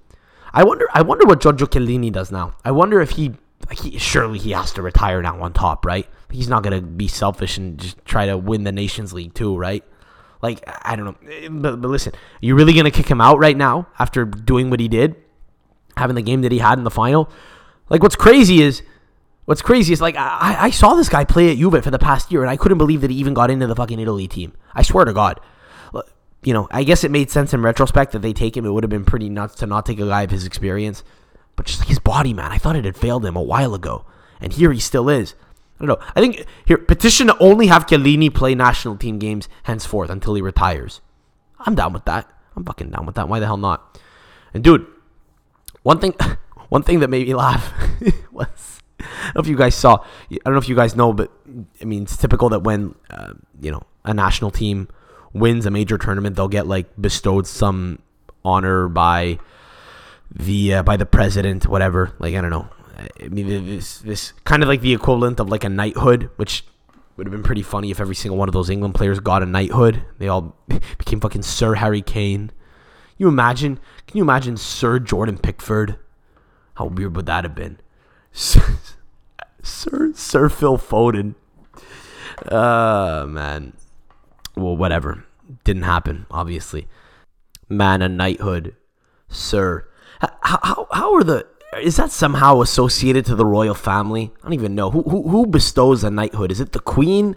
I 0.53 0.63
wonder. 0.63 0.87
I 0.93 1.01
wonder 1.01 1.25
what 1.25 1.39
Giorgio 1.39 1.67
Chiellini 1.67 2.11
does 2.11 2.31
now. 2.31 2.55
I 2.65 2.71
wonder 2.71 2.99
if 2.99 3.11
he, 3.11 3.35
he 3.71 3.97
surely 3.97 4.37
he 4.37 4.51
has 4.51 4.73
to 4.73 4.81
retire 4.81 5.21
now 5.21 5.41
on 5.41 5.53
top, 5.53 5.85
right? 5.85 6.07
He's 6.29 6.49
not 6.49 6.63
gonna 6.63 6.81
be 6.81 7.07
selfish 7.07 7.57
and 7.57 7.77
just 7.77 8.03
try 8.03 8.25
to 8.25 8.37
win 8.37 8.65
the 8.65 8.73
Nations 8.73 9.13
League 9.13 9.33
too, 9.33 9.55
right? 9.57 9.85
Like 10.41 10.61
I 10.83 10.97
don't 10.97 11.05
know, 11.05 11.61
but, 11.61 11.79
but 11.79 11.87
listen, 11.87 12.13
you 12.41 12.55
really 12.55 12.73
gonna 12.73 12.91
kick 12.91 13.07
him 13.07 13.21
out 13.21 13.39
right 13.39 13.55
now 13.55 13.87
after 13.97 14.25
doing 14.25 14.69
what 14.69 14.81
he 14.81 14.89
did? 14.89 15.15
Having 16.01 16.15
the 16.15 16.21
game 16.21 16.41
that 16.41 16.51
he 16.51 16.57
had 16.59 16.77
in 16.77 16.83
the 16.83 16.91
final. 16.91 17.29
Like 17.89 18.03
what's 18.03 18.15
crazy 18.15 18.61
is 18.61 18.83
what's 19.45 19.61
crazy 19.61 19.93
is 19.93 20.01
like 20.01 20.15
I, 20.17 20.57
I 20.59 20.69
saw 20.71 20.95
this 20.95 21.09
guy 21.09 21.23
play 21.23 21.51
at 21.51 21.57
Juve 21.57 21.83
for 21.83 21.91
the 21.91 21.99
past 21.99 22.31
year 22.31 22.41
and 22.41 22.49
I 22.49 22.57
couldn't 22.57 22.77
believe 22.77 23.01
that 23.01 23.11
he 23.11 23.17
even 23.17 23.33
got 23.33 23.49
into 23.49 23.67
the 23.67 23.75
fucking 23.75 23.99
Italy 23.99 24.27
team. 24.27 24.53
I 24.73 24.81
swear 24.81 25.05
to 25.05 25.13
God. 25.13 25.39
You 26.43 26.55
know, 26.55 26.67
I 26.71 26.83
guess 26.83 27.03
it 27.03 27.11
made 27.11 27.29
sense 27.29 27.53
in 27.53 27.61
retrospect 27.61 28.13
that 28.13 28.23
they 28.23 28.33
take 28.33 28.57
him. 28.57 28.65
It 28.65 28.71
would 28.71 28.83
have 28.83 28.89
been 28.89 29.05
pretty 29.05 29.29
nuts 29.29 29.53
to 29.55 29.67
not 29.67 29.85
take 29.85 29.99
a 29.99 30.07
guy 30.07 30.23
of 30.23 30.31
his 30.31 30.43
experience. 30.43 31.03
But 31.55 31.67
just 31.67 31.79
like 31.79 31.87
his 31.87 31.99
body, 31.99 32.33
man, 32.33 32.51
I 32.51 32.57
thought 32.57 32.75
it 32.75 32.85
had 32.85 32.97
failed 32.97 33.23
him 33.23 33.35
a 33.35 33.43
while 33.43 33.75
ago. 33.75 34.05
And 34.39 34.51
here 34.51 34.71
he 34.71 34.79
still 34.79 35.07
is. 35.07 35.35
I 35.79 35.85
don't 35.85 35.99
know. 35.99 36.07
I 36.15 36.19
think 36.19 36.45
here 36.65 36.77
petition 36.77 37.27
to 37.27 37.37
only 37.39 37.67
have 37.67 37.85
Chiellini 37.85 38.33
play 38.33 38.55
national 38.55 38.97
team 38.97 39.19
games 39.19 39.49
henceforth 39.63 40.09
until 40.09 40.33
he 40.33 40.41
retires. 40.41 41.01
I'm 41.59 41.75
down 41.75 41.93
with 41.93 42.05
that. 42.05 42.27
I'm 42.55 42.65
fucking 42.65 42.89
down 42.89 43.05
with 43.05 43.15
that. 43.15 43.29
Why 43.29 43.39
the 43.39 43.45
hell 43.45 43.57
not? 43.57 43.99
And 44.53 44.63
dude, 44.63 44.85
one 45.83 45.99
thing, 45.99 46.13
one 46.69 46.83
thing 46.83 46.99
that 46.99 47.09
made 47.09 47.27
me 47.27 47.35
laugh 47.35 47.73
was 48.31 48.81
I 48.99 49.25
don't 49.25 49.35
know 49.35 49.41
if 49.41 49.47
you 49.47 49.57
guys 49.57 49.75
saw. 49.75 50.03
I 50.31 50.37
don't 50.45 50.53
know 50.53 50.59
if 50.59 50.69
you 50.69 50.75
guys 50.75 50.95
know, 50.95 51.13
but 51.13 51.31
I 51.81 51.85
mean, 51.85 52.03
it's 52.03 52.17
typical 52.17 52.49
that 52.49 52.63
when 52.63 52.95
uh, 53.09 53.33
you 53.59 53.71
know 53.71 53.83
a 54.03 54.13
national 54.13 54.51
team 54.51 54.87
wins 55.33 55.65
a 55.65 55.71
major 55.71 55.97
tournament, 55.97 56.35
they'll 56.35 56.47
get 56.47 56.67
like 56.67 56.87
bestowed 56.99 57.47
some 57.47 57.99
honor 58.43 58.87
by 58.87 59.39
the 60.29 60.75
uh, 60.75 60.83
by 60.83 60.97
the 60.97 61.05
president, 61.05 61.67
whatever. 61.67 62.13
Like 62.19 62.35
I 62.35 62.41
don't 62.41 62.51
know. 62.51 62.67
I 63.19 63.27
mean, 63.29 63.47
this 63.65 63.99
this 63.99 64.33
kind 64.43 64.63
of 64.63 64.69
like 64.69 64.81
the 64.81 64.93
equivalent 64.93 65.39
of 65.39 65.49
like 65.49 65.63
a 65.63 65.69
knighthood, 65.69 66.29
which 66.35 66.63
would 67.17 67.27
have 67.27 67.31
been 67.31 67.43
pretty 67.43 67.63
funny 67.63 67.91
if 67.91 67.99
every 67.99 68.15
single 68.15 68.37
one 68.37 68.49
of 68.49 68.53
those 68.53 68.69
England 68.69 68.95
players 68.95 69.19
got 69.19 69.43
a 69.43 69.45
knighthood. 69.45 70.03
They 70.17 70.27
all 70.27 70.55
became 70.97 71.19
fucking 71.19 71.43
Sir 71.43 71.75
Harry 71.75 72.01
Kane. 72.01 72.51
You 73.21 73.27
imagine? 73.27 73.79
Can 74.07 74.17
you 74.17 74.23
imagine 74.23 74.57
Sir 74.57 74.97
Jordan 74.97 75.37
Pickford? 75.37 75.99
How 76.73 76.85
weird 76.85 77.15
would 77.15 77.27
that 77.27 77.43
have 77.43 77.53
been? 77.53 77.77
Sir 78.31 80.11
Sir 80.15 80.49
Phil 80.49 80.79
Foden. 80.79 81.35
Uh 82.47 83.27
man. 83.29 83.73
Well, 84.55 84.75
whatever. 84.75 85.23
Didn't 85.63 85.83
happen, 85.83 86.25
obviously. 86.31 86.87
Man, 87.69 88.01
a 88.01 88.09
knighthood, 88.09 88.75
sir. 89.29 89.87
How, 90.19 90.59
how, 90.63 90.87
how 90.91 91.13
are 91.13 91.23
the 91.23 91.45
is 91.79 91.97
that 91.97 92.09
somehow 92.09 92.61
associated 92.61 93.27
to 93.27 93.35
the 93.35 93.45
royal 93.45 93.75
family? 93.75 94.33
I 94.39 94.45
don't 94.45 94.53
even 94.53 94.73
know 94.73 94.89
who 94.89 95.03
who, 95.03 95.29
who 95.29 95.45
bestows 95.45 96.03
a 96.03 96.09
knighthood. 96.09 96.51
Is 96.51 96.59
it 96.59 96.71
the 96.71 96.79
queen, 96.79 97.35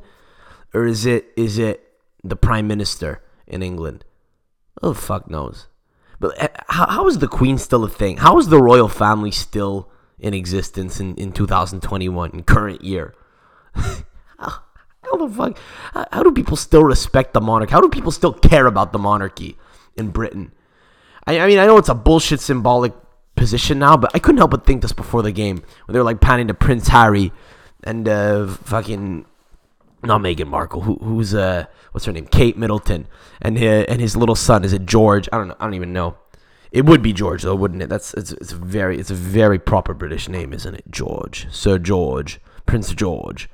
or 0.72 0.86
is 0.86 1.04
it 1.04 1.26
is 1.36 1.58
it 1.58 1.86
the 2.22 2.36
prime 2.36 2.66
minister 2.66 3.22
in 3.46 3.62
England? 3.62 4.06
Oh 4.82 4.94
fuck 4.94 5.28
knows. 5.28 5.68
But 6.20 6.40
eh, 6.42 6.48
how, 6.68 6.86
how 6.86 7.06
is 7.06 7.18
the 7.18 7.28
queen 7.28 7.58
still 7.58 7.84
a 7.84 7.88
thing? 7.88 8.18
How 8.18 8.38
is 8.38 8.48
the 8.48 8.60
royal 8.60 8.88
family 8.88 9.30
still 9.30 9.90
in 10.18 10.34
existence 10.34 11.00
in, 11.00 11.14
in 11.16 11.32
2021 11.32 12.30
in 12.30 12.42
current 12.42 12.82
year? 12.82 13.14
how, 13.74 14.04
how 14.38 15.16
the 15.16 15.28
fuck? 15.28 15.58
How, 15.92 16.06
how 16.12 16.22
do 16.22 16.32
people 16.32 16.56
still 16.56 16.84
respect 16.84 17.34
the 17.34 17.40
monarch? 17.40 17.70
How 17.70 17.80
do 17.80 17.88
people 17.88 18.12
still 18.12 18.32
care 18.32 18.66
about 18.66 18.92
the 18.92 18.98
monarchy 18.98 19.56
in 19.96 20.10
Britain? 20.10 20.52
I, 21.26 21.40
I 21.40 21.46
mean, 21.46 21.58
I 21.58 21.66
know 21.66 21.78
it's 21.78 21.88
a 21.88 21.94
bullshit 21.94 22.40
symbolic 22.40 22.92
position 23.36 23.78
now, 23.78 23.96
but 23.96 24.10
I 24.14 24.18
couldn't 24.18 24.38
help 24.38 24.52
but 24.52 24.64
think 24.64 24.82
this 24.82 24.92
before 24.92 25.22
the 25.22 25.32
game 25.32 25.62
when 25.86 25.92
they 25.92 25.98
were 25.98 26.04
like 26.04 26.20
panning 26.20 26.48
to 26.48 26.54
Prince 26.54 26.88
Harry 26.88 27.32
and 27.82 28.08
uh, 28.08 28.46
fucking 28.46 29.26
not 30.04 30.20
Meghan 30.20 30.48
Markle, 30.48 30.82
who, 30.82 30.96
who's 30.96 31.34
uh, 31.34 31.66
what's 31.92 32.04
her 32.06 32.12
name, 32.12 32.26
Kate 32.26 32.56
Middleton, 32.56 33.06
and 33.40 33.58
his, 33.58 33.86
and 33.86 34.00
his 34.00 34.16
little 34.16 34.34
son 34.34 34.64
is 34.64 34.72
it 34.72 34.86
George? 34.86 35.28
I 35.32 35.38
don't 35.38 35.48
know. 35.48 35.56
I 35.58 35.64
don't 35.64 35.74
even 35.74 35.92
know. 35.92 36.16
It 36.70 36.86
would 36.86 37.02
be 37.02 37.12
George 37.12 37.42
though, 37.42 37.54
wouldn't 37.54 37.82
it? 37.82 37.88
That's 37.88 38.14
it's 38.14 38.32
it's 38.32 38.52
a 38.52 38.56
very 38.56 38.98
it's 38.98 39.10
a 39.10 39.14
very 39.14 39.58
proper 39.58 39.94
British 39.94 40.28
name, 40.28 40.52
isn't 40.52 40.74
it? 40.74 40.84
George, 40.90 41.46
Sir 41.52 41.78
George, 41.78 42.40
Prince 42.66 42.92
George. 42.94 43.48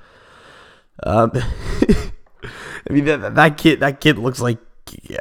Um, 1.03 1.32
I 1.34 2.92
mean 2.92 3.05
that 3.05 3.34
that 3.34 3.59
kid 3.59 3.80
that 3.80 4.01
kid 4.01 4.18
looks 4.18 4.40
like 4.40 4.59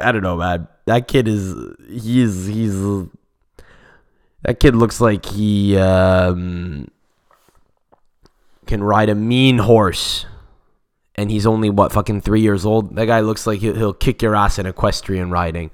I 0.00 0.12
don't 0.12 0.22
know, 0.22 0.36
man. 0.36 0.66
That 0.86 1.08
kid 1.08 1.28
is 1.28 1.54
he's 1.88 2.46
he's 2.46 2.74
that 4.42 4.58
kid 4.58 4.74
looks 4.74 5.00
like 5.00 5.26
he 5.26 5.76
um, 5.76 6.88
can 8.66 8.82
ride 8.82 9.08
a 9.08 9.14
mean 9.14 9.58
horse. 9.58 10.24
And 11.20 11.30
he's 11.30 11.46
only 11.46 11.68
what 11.68 11.92
fucking 11.92 12.22
three 12.22 12.40
years 12.40 12.64
old. 12.64 12.96
That 12.96 13.04
guy 13.04 13.20
looks 13.20 13.46
like 13.46 13.60
he'll, 13.60 13.92
kick 13.92 14.22
your 14.22 14.34
ass 14.34 14.58
in 14.58 14.64
equestrian 14.64 15.30
riding. 15.30 15.70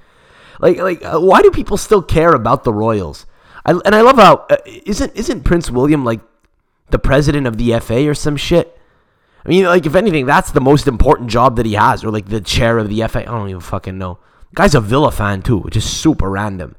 Like, 0.58 0.78
like, 0.78 1.04
uh, 1.04 1.20
why 1.20 1.40
do 1.40 1.52
people 1.52 1.76
still 1.76 2.02
care 2.02 2.32
about 2.32 2.64
the 2.64 2.72
Royals? 2.72 3.26
I, 3.64 3.70
and 3.84 3.94
I 3.94 4.00
love 4.00 4.16
how 4.16 4.46
uh, 4.50 4.56
isn't 4.66 5.14
isn't 5.14 5.44
Prince 5.44 5.70
William 5.70 6.04
like 6.04 6.20
the 6.90 6.98
president 6.98 7.46
of 7.46 7.58
the 7.58 7.78
FA 7.78 8.08
or 8.08 8.14
some 8.14 8.36
shit? 8.36 8.76
I 9.44 9.48
mean, 9.48 9.66
like, 9.66 9.86
if 9.86 9.94
anything, 9.94 10.26
that's 10.26 10.50
the 10.50 10.60
most 10.60 10.88
important 10.88 11.30
job 11.30 11.54
that 11.54 11.66
he 11.66 11.74
has, 11.74 12.02
or 12.02 12.10
like 12.10 12.26
the 12.26 12.40
chair 12.40 12.78
of 12.78 12.88
the 12.88 13.06
FA. 13.06 13.20
I 13.20 13.26
don't 13.26 13.48
even 13.48 13.60
fucking 13.60 13.96
know. 13.96 14.18
guy's 14.52 14.74
a 14.74 14.80
Villa 14.80 15.12
fan 15.12 15.42
too, 15.42 15.58
which 15.58 15.76
is 15.76 15.88
super 15.88 16.28
random. 16.28 16.74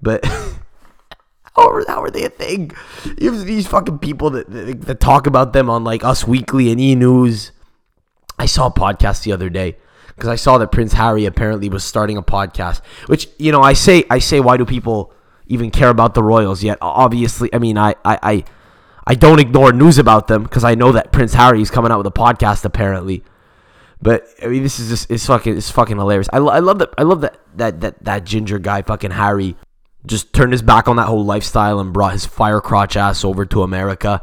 But 0.00 0.24
how 1.56 1.68
are, 1.68 1.84
how 1.88 2.04
are 2.04 2.10
they 2.10 2.22
a 2.22 2.30
thing? 2.30 2.70
You 3.18 3.32
have 3.32 3.44
these 3.44 3.66
fucking 3.66 3.98
people 3.98 4.30
that, 4.30 4.48
that, 4.48 4.82
that 4.82 5.00
talk 5.00 5.26
about 5.26 5.52
them 5.52 5.68
on 5.68 5.82
like 5.82 6.04
Us 6.04 6.24
Weekly 6.24 6.70
and 6.70 6.80
E 6.80 6.94
News. 6.94 7.50
I 8.38 8.46
saw 8.46 8.66
a 8.66 8.72
podcast 8.72 9.24
the 9.24 9.32
other 9.32 9.50
day 9.50 9.76
because 10.08 10.28
I 10.28 10.36
saw 10.36 10.58
that 10.58 10.72
Prince 10.72 10.92
Harry 10.92 11.24
apparently 11.24 11.68
was 11.68 11.84
starting 11.84 12.16
a 12.16 12.22
podcast. 12.22 12.80
Which 13.06 13.28
you 13.38 13.52
know, 13.52 13.60
I 13.60 13.72
say, 13.72 14.04
I 14.10 14.18
say, 14.18 14.40
why 14.40 14.56
do 14.56 14.64
people 14.64 15.12
even 15.46 15.70
care 15.70 15.88
about 15.88 16.14
the 16.14 16.22
Royals 16.22 16.62
yet? 16.62 16.78
Obviously, 16.80 17.52
I 17.52 17.58
mean, 17.58 17.78
I, 17.78 17.94
I, 18.04 18.18
I, 18.22 18.44
I 19.06 19.14
don't 19.14 19.40
ignore 19.40 19.72
news 19.72 19.98
about 19.98 20.28
them 20.28 20.44
because 20.44 20.64
I 20.64 20.74
know 20.74 20.92
that 20.92 21.12
Prince 21.12 21.34
Harry 21.34 21.60
is 21.62 21.70
coming 21.70 21.90
out 21.90 21.98
with 21.98 22.06
a 22.06 22.12
podcast 22.12 22.64
apparently. 22.64 23.24
But 24.00 24.26
I 24.42 24.48
mean, 24.48 24.62
this 24.62 24.80
is 24.80 24.88
just 24.88 25.10
it's 25.10 25.26
fucking 25.26 25.56
it's 25.56 25.70
fucking 25.70 25.96
hilarious. 25.96 26.28
I, 26.32 26.38
I 26.38 26.58
love 26.58 26.78
that 26.80 26.90
I 26.98 27.02
love 27.02 27.20
that 27.20 27.38
that 27.56 27.80
that 27.80 28.04
that 28.04 28.24
ginger 28.24 28.58
guy 28.58 28.82
fucking 28.82 29.12
Harry 29.12 29.56
just 30.04 30.32
turned 30.32 30.52
his 30.52 30.62
back 30.62 30.88
on 30.88 30.96
that 30.96 31.06
whole 31.06 31.24
lifestyle 31.24 31.78
and 31.78 31.92
brought 31.92 32.12
his 32.12 32.26
fire 32.26 32.60
crotch 32.60 32.96
ass 32.96 33.24
over 33.24 33.46
to 33.46 33.62
America 33.62 34.22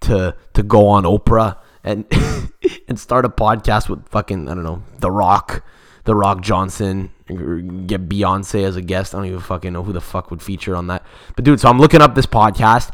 to 0.00 0.34
to 0.54 0.62
go 0.62 0.88
on 0.88 1.04
Oprah 1.04 1.58
and 1.84 2.06
and 2.88 2.98
start 2.98 3.24
a 3.24 3.28
podcast 3.28 3.88
with 3.88 4.06
fucking 4.08 4.48
I 4.48 4.54
don't 4.54 4.64
know 4.64 4.82
The 4.98 5.10
Rock, 5.10 5.64
The 6.04 6.14
Rock 6.14 6.42
Johnson, 6.42 7.10
get 7.26 8.08
Beyonce 8.08 8.64
as 8.64 8.76
a 8.76 8.82
guest. 8.82 9.14
I 9.14 9.18
don't 9.18 9.26
even 9.26 9.40
fucking 9.40 9.72
know 9.72 9.82
who 9.82 9.92
the 9.92 10.00
fuck 10.00 10.30
would 10.30 10.42
feature 10.42 10.76
on 10.76 10.88
that. 10.88 11.04
But 11.36 11.44
dude, 11.44 11.60
so 11.60 11.68
I'm 11.68 11.78
looking 11.78 12.02
up 12.02 12.14
this 12.14 12.26
podcast 12.26 12.90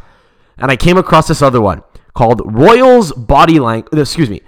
and 0.59 0.71
I 0.71 0.77
came 0.77 0.99
across 0.99 1.29
this 1.29 1.43
other 1.43 1.61
one 1.61 1.83
called 2.15 2.41
Royals 2.45 3.13
Body 3.13 3.59
Language. 3.59 3.93
Uh, 3.95 4.01
excuse 4.01 4.31
me. 4.31 4.43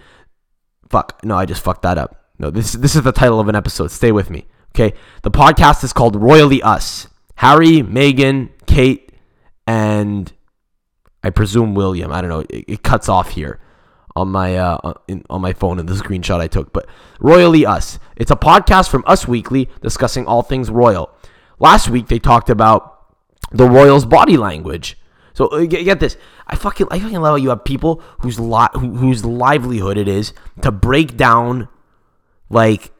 Fuck. 0.88 1.20
No, 1.24 1.36
I 1.36 1.44
just 1.44 1.62
fucked 1.62 1.82
that 1.82 1.98
up. 1.98 2.24
No, 2.38 2.50
this 2.50 2.72
this 2.72 2.94
is 2.94 3.02
the 3.02 3.12
title 3.12 3.40
of 3.40 3.48
an 3.48 3.56
episode. 3.56 3.90
Stay 3.90 4.12
with 4.12 4.30
me. 4.30 4.46
Okay. 4.74 4.96
The 5.22 5.30
podcast 5.30 5.84
is 5.84 5.92
called 5.92 6.16
Royally 6.16 6.62
Us. 6.62 7.08
Harry, 7.36 7.82
Meghan, 7.82 8.48
Kate, 8.66 9.12
and 9.64 10.32
I 11.22 11.30
presume 11.30 11.76
William. 11.76 12.12
I 12.12 12.20
don't 12.20 12.30
know. 12.30 12.40
It, 12.40 12.64
it 12.66 12.82
cuts 12.82 13.08
off 13.08 13.30
here 13.30 13.60
on 14.18 14.28
my 14.28 14.56
uh, 14.56 14.94
in, 15.06 15.24
on 15.30 15.40
my 15.40 15.52
phone 15.52 15.78
in 15.78 15.86
the 15.86 15.94
screenshot 15.94 16.40
I 16.40 16.48
took. 16.48 16.72
But 16.72 16.88
Royally 17.20 17.64
Us. 17.64 17.98
It's 18.16 18.30
a 18.30 18.36
podcast 18.36 18.90
from 18.90 19.04
Us 19.06 19.28
Weekly 19.28 19.68
discussing 19.80 20.26
all 20.26 20.42
things 20.42 20.70
royal. 20.70 21.10
Last 21.58 21.88
week 21.88 22.08
they 22.08 22.18
talked 22.18 22.50
about 22.50 23.14
the 23.52 23.68
royals' 23.68 24.04
body 24.04 24.36
language. 24.36 24.98
So 25.34 25.46
uh, 25.48 25.64
get, 25.66 25.84
get 25.84 26.00
this. 26.00 26.16
I 26.46 26.56
fucking 26.56 26.88
I 26.90 26.98
fucking 26.98 27.20
love 27.20 27.32
how 27.32 27.36
you 27.36 27.50
have 27.50 27.64
people 27.64 28.02
whose 28.20 28.40
li- 28.40 28.74
who, 28.74 28.96
whose 28.96 29.24
livelihood 29.24 29.96
it 29.96 30.08
is 30.08 30.32
to 30.62 30.72
break 30.72 31.16
down 31.16 31.68
like 32.50 32.92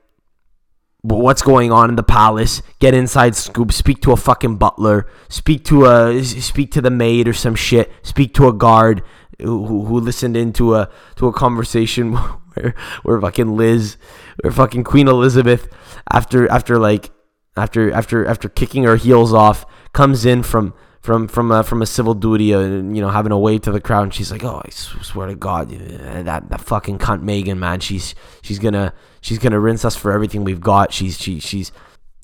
what's 1.03 1.43
going 1.43 1.73
on 1.73 1.89
in 1.89 1.97
the 1.97 2.03
palace, 2.03 2.63
get 2.81 2.95
inside 2.95 3.35
scoop, 3.35 3.73
speak 3.73 4.03
to 4.03 4.13
a 4.13 4.17
fucking 4.17 4.57
butler, 4.57 5.07
speak 5.29 5.65
to 5.65 5.87
a 5.87 6.23
speak 6.23 6.71
to 6.73 6.81
the 6.81 6.91
maid 6.91 7.27
or 7.27 7.33
some 7.33 7.55
shit, 7.55 7.91
speak 8.03 8.35
to 8.35 8.49
a 8.49 8.53
guard 8.53 9.03
who, 9.41 9.85
who 9.85 10.01
listened 10.01 10.37
into 10.37 10.75
a 10.75 10.91
to 11.17 11.29
a 11.29 11.33
conversation 11.33 12.13
where 12.55 12.75
where 13.03 13.21
fucking 13.21 13.57
Liz, 13.57 13.97
where 14.43 14.53
fucking 14.53 14.85
Queen 14.85 15.09
Elizabeth 15.09 15.69
after 16.11 16.49
after 16.49 16.79
like 16.79 17.11
after 17.57 17.93
after 17.93 18.27
after 18.27 18.49
kicking 18.49 18.85
her 18.85 18.97
heels 18.97 19.33
off 19.33 19.67
comes 19.93 20.25
in 20.25 20.43
from 20.43 20.75
from 21.01 21.29
from 21.29 21.51
a, 21.51 21.63
from 21.63 21.81
a 21.81 21.87
civil 21.87 22.15
duty 22.15 22.53
and 22.53 22.91
uh, 22.91 22.95
you 22.95 23.01
know 23.01 23.11
having 23.11 23.33
a 23.33 23.39
wave 23.39 23.63
to 23.63 23.73
the 23.73 23.81
crowd 23.81 24.03
and 24.03 24.15
she's 24.15 24.33
like 24.33 24.45
oh 24.45 24.61
I 24.65 24.71
swear 24.71 25.29
to 25.29 25.35
god 25.35 25.71
that 25.71 26.49
that 26.51 26.61
fucking 26.61 26.99
cunt 26.99 27.23
Meghan 27.23 27.59
man 27.59 27.81
she's 27.81 28.15
she's 28.43 28.59
gonna 28.59 28.93
she's 29.21 29.39
gonna 29.39 29.61
rinse 29.61 29.85
us 29.85 29.97
for 29.97 30.13
everything 30.13 30.45
we've 30.45 30.61
got. 30.61 30.93
She's 30.93 31.19
she 31.19 31.39
she's 31.41 31.73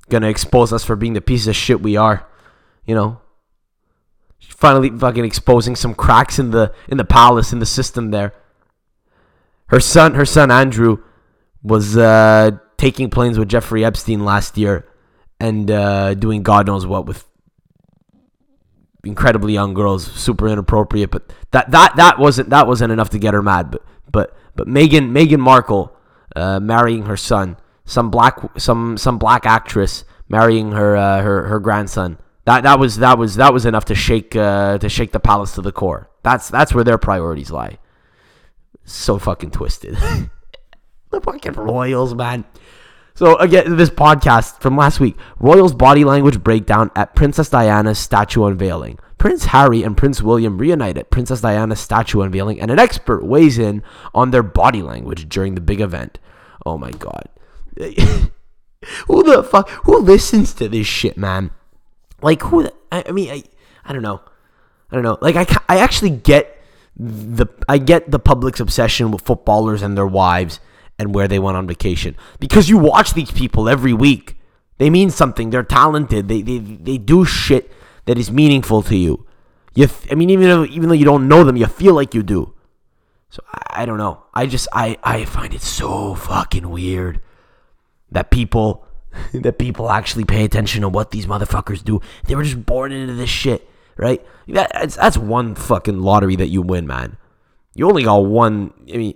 gonna 0.09 0.29
expose 0.29 0.73
us 0.73 0.85
for 0.85 0.97
being 0.97 1.15
the 1.15 1.21
piece 1.21 1.47
of 1.47 1.57
shit 1.57 1.81
we 1.81 1.97
are. 1.97 2.27
You 2.85 2.95
know 2.95 3.21
finally 4.41 4.91
fucking 4.91 5.24
exposing 5.24 5.76
some 5.76 5.95
cracks 5.95 6.39
in 6.39 6.51
the 6.51 6.72
in 6.89 6.97
the 6.97 7.05
palace 7.05 7.53
in 7.53 7.59
the 7.59 7.66
system 7.66 8.11
there 8.11 8.32
her 9.66 9.80
son 9.80 10.14
her 10.14 10.24
son 10.24 10.51
Andrew 10.51 10.99
was 11.62 11.97
uh 11.97 12.51
taking 12.76 13.11
planes 13.11 13.39
with 13.39 13.49
Jeffrey 13.49 13.85
Epstein 13.85 14.24
last 14.24 14.57
year 14.57 14.87
and 15.41 15.70
uh 15.70 16.14
doing 16.14 16.43
god 16.43 16.66
knows 16.66 16.87
what 16.87 17.07
with 17.07 17.26
incredibly 19.05 19.53
young 19.53 19.74
girls, 19.74 20.11
super 20.12 20.49
inappropriate. 20.49 21.11
But 21.11 21.32
that 21.51 21.70
that 21.70 21.97
that 21.97 22.18
wasn't 22.18 22.51
that 22.51 22.66
wasn't 22.66 22.93
enough 22.93 23.11
to 23.11 23.18
get 23.18 23.35
her 23.35 23.43
mad. 23.43 23.70
But 23.70 23.85
but 24.11 24.37
but 24.55 24.66
Meghan 24.66 25.11
Meghan 25.11 25.41
Markle 25.41 25.95
uh, 26.35 26.61
marrying 26.61 27.05
her 27.05 27.16
son, 27.16 27.57
some 27.85 28.11
black 28.11 28.39
some 28.59 28.97
some 28.97 29.18
black 29.18 29.47
actress 29.47 30.05
marrying 30.28 30.72
her 30.72 30.97
uh, 30.97 31.22
her 31.22 31.47
her 31.47 31.61
grandson. 31.61 32.18
That 32.45 32.65
that 32.65 32.79
was 32.79 32.99
that 32.99 33.19
was 33.19 33.37
that 33.37 33.53
was 33.53 33.65
enough 33.65 33.87
to 33.87 33.95
shake 33.95 34.37
uh, 34.37 34.79
to 34.79 34.89
shake 34.89 35.13
the 35.13 35.21
palace 35.21 35.55
to 35.55 35.63
the 35.63 35.73
core. 35.73 36.11
That's 36.23 36.49
that's 36.49 36.75
where 36.75 36.85
their 36.85 36.99
priorities 36.99 37.51
lie. 37.51 37.79
So 38.85 39.19
fucking 39.19 39.51
twisted. 39.51 39.97
the 41.11 41.21
fucking 41.21 41.53
royals, 41.53 42.15
man. 42.15 42.45
So 43.15 43.37
again, 43.37 43.77
this 43.77 43.91
podcast 43.91 44.61
from 44.61 44.77
last 44.77 44.99
week, 45.01 45.17
Royals 45.39 45.73
body 45.73 46.05
language 46.05 46.43
breakdown 46.43 46.91
at 46.97 47.15
Princess 47.15 47.49
Diana's 47.49 47.99
statue 47.99 48.45
unveiling. 48.45 48.99
Prince 49.19 49.47
Harry 49.47 49.83
and 49.83 49.97
Prince 49.97 50.21
William 50.21 50.59
reunite 50.59 50.99
at 50.99 51.11
Princess 51.11 51.41
Diana's 51.41 51.81
statue 51.81 52.21
unveiling, 52.21 52.61
and 52.61 52.71
an 52.71 52.79
expert 52.79 53.25
weighs 53.25 53.57
in 53.57 53.83
on 54.13 54.33
their 54.33 54.43
body 54.43 54.83
language 54.83 55.29
during 55.29 55.55
the 55.55 55.61
big 55.61 55.81
event. 55.81 56.19
Oh 56.67 56.77
my 56.77 56.91
god. 56.91 57.29
who 57.79 59.23
the 59.23 59.43
fuck 59.49 59.71
who 59.85 59.99
listens 59.99 60.53
to 60.55 60.69
this 60.69 60.87
shit, 60.87 61.17
man? 61.17 61.51
Like 62.25 62.43
who 62.43 62.68
I, 62.91 63.05
I 63.07 63.12
mean 63.12 63.31
I 63.31 63.45
I 63.85 63.93
don't 63.93 64.03
know. 64.03 64.20
I 64.91 64.95
don't 64.95 65.05
know. 65.05 65.18
Like 65.20 65.37
I 65.37 65.47
I 65.68 65.79
actually 65.79 66.11
get 66.11 66.59
the 66.97 67.47
I 67.68 67.79
get 67.79 68.11
the 68.11 68.18
public's 68.18 68.61
obsession 68.61 69.11
with 69.11 69.22
footballers 69.22 69.83
and 69.83 69.97
their 69.97 70.07
wives 70.07 70.59
and 70.99 71.14
where 71.14 71.29
they 71.29 71.39
went 71.39 71.57
on 71.57 71.66
vacation 71.66 72.16
because 72.41 72.68
you 72.68 72.79
watch 72.79 73.12
these 73.12 73.31
people 73.31 73.68
every 73.68 73.93
week. 73.93 74.39
They 74.79 74.91
mean 74.91 75.11
something. 75.11 75.51
They're 75.51 75.62
talented. 75.62 76.29
They 76.29 76.41
they 76.41 76.59
they 76.59 76.99
do 76.99 77.25
shit 77.25 77.70
that 78.07 78.18
is 78.18 78.31
meaningful 78.31 78.83
to 78.83 78.97
you. 78.97 79.27
You, 79.75 79.89
I 80.11 80.14
mean, 80.14 80.31
even 80.31 80.49
though, 80.49 80.64
even 80.64 80.89
though 80.89 80.95
you 80.95 81.05
don't 81.05 81.27
know 81.27 81.43
them, 81.43 81.57
you 81.57 81.66
feel 81.66 81.95
like 81.95 82.14
you 82.14 82.22
do. 82.22 82.55
So 83.31 83.43
I, 83.53 83.83
I 83.83 83.87
don't 83.87 83.99
know. 83.99 84.22
I 84.33 84.47
just 84.47 84.68
I 84.72 84.97
I 85.03 85.25
find 85.25 85.53
it 85.53 85.62
so 85.62 86.14
fucking 86.14 86.70
weird 86.70 87.20
that 88.11 88.31
people 88.31 88.87
that 89.35 89.59
people 89.59 89.91
actually 89.91 90.25
pay 90.25 90.45
attention 90.45 90.83
to 90.83 90.89
what 90.89 91.11
these 91.11 91.27
motherfuckers 91.27 91.85
do. 91.85 92.01
They 92.27 92.35
were 92.35 92.45
just 92.45 92.65
born 92.65 92.93
into 92.93 93.15
this 93.15 93.31
shit, 93.31 93.69
right? 93.97 94.25
That's 94.47 94.97
that's 94.97 95.17
one 95.17 95.55
fucking 95.55 96.01
lottery 96.01 96.37
that 96.37 96.49
you 96.49 96.62
win, 96.62 96.87
man. 96.87 97.17
You 97.75 97.89
only 97.89 98.05
got 98.05 98.25
one. 98.25 98.73
I 98.93 98.97
mean, 98.97 99.15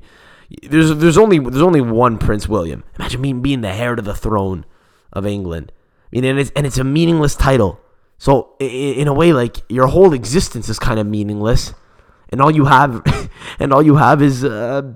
there's 0.63 0.95
there's 0.97 1.19
only 1.19 1.39
there's 1.39 1.63
only 1.63 1.81
one 1.81 2.19
Prince 2.19 2.49
William. 2.49 2.85
Imagine 2.99 3.21
me 3.21 3.33
being 3.33 3.61
the 3.61 3.69
heir 3.69 3.95
to 3.95 4.03
the 4.03 4.15
throne 4.15 4.65
of 5.13 5.27
England. 5.27 5.73
I 6.13 6.17
mean, 6.17 6.25
and 6.25 6.39
it's 6.39 6.51
and 6.57 6.67
it's 6.67 6.79
a 6.79 6.85
meaningless 6.85 7.35
title. 7.35 7.81
So 8.19 8.57
in 8.59 9.07
a 9.07 9.13
way, 9.13 9.33
like 9.33 9.59
your 9.69 9.87
whole 9.87 10.13
existence 10.13 10.69
is 10.69 10.79
kind 10.79 10.99
of 10.99 11.07
meaningless, 11.07 11.73
and 12.31 12.41
all 12.41 12.51
you 12.51 12.65
have, 12.65 13.03
and 13.61 13.73
all 13.73 13.83
you 13.83 13.97
have 13.97 14.21
is, 14.21 14.45
uh, 14.45 14.95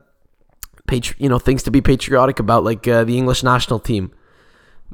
patri- 0.88 1.16
you 1.18 1.28
know, 1.28 1.38
things 1.38 1.62
to 1.64 1.70
be 1.70 1.80
patriotic 1.80 2.40
about, 2.40 2.64
like 2.64 2.88
uh, 2.88 3.04
the 3.04 3.16
English 3.16 3.44
national 3.44 3.78
team 3.78 4.12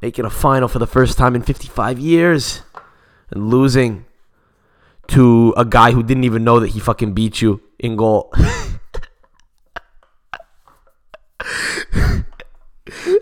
making 0.00 0.24
a 0.24 0.30
final 0.30 0.68
for 0.68 0.78
the 0.78 0.86
first 0.86 1.18
time 1.18 1.34
in 1.34 1.42
55 1.42 1.98
years 1.98 2.62
and 3.30 3.48
losing 3.48 4.04
to 5.08 5.54
a 5.56 5.64
guy 5.64 5.92
who 5.92 6.02
didn't 6.02 6.24
even 6.24 6.44
know 6.44 6.60
that 6.60 6.68
he 6.68 6.80
fucking 6.80 7.14
beat 7.14 7.40
you 7.40 7.60
in 7.78 7.96
goal. 7.96 8.32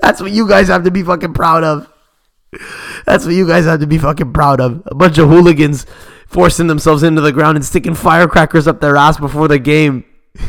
That's 0.01 0.20
what 0.20 0.33
you 0.33 0.49
guys 0.49 0.68
have 0.68 0.85
to 0.85 0.91
be 0.91 1.03
fucking 1.03 1.35
proud 1.35 1.64
of. 1.64 1.93
That's 3.05 3.24
what 3.24 3.35
you 3.35 3.47
guys 3.47 3.64
have 3.66 3.81
to 3.81 3.87
be 3.87 3.99
fucking 3.99 4.33
proud 4.33 4.61
of. 4.61 4.83
A 4.87 4.95
bunch 4.95 5.18
of 5.18 5.29
hooligans 5.29 5.87
forcing 6.27 6.66
themselves 6.66 7.03
into 7.03 7.20
the 7.20 7.33
ground 7.33 7.57
and 7.57 7.64
sticking 7.64 7.95
firecrackers 7.95 8.66
up 8.66 8.81
their 8.81 8.97
ass 8.97 9.18
before 9.18 9.49
the 9.49 9.59
game. 9.59 10.05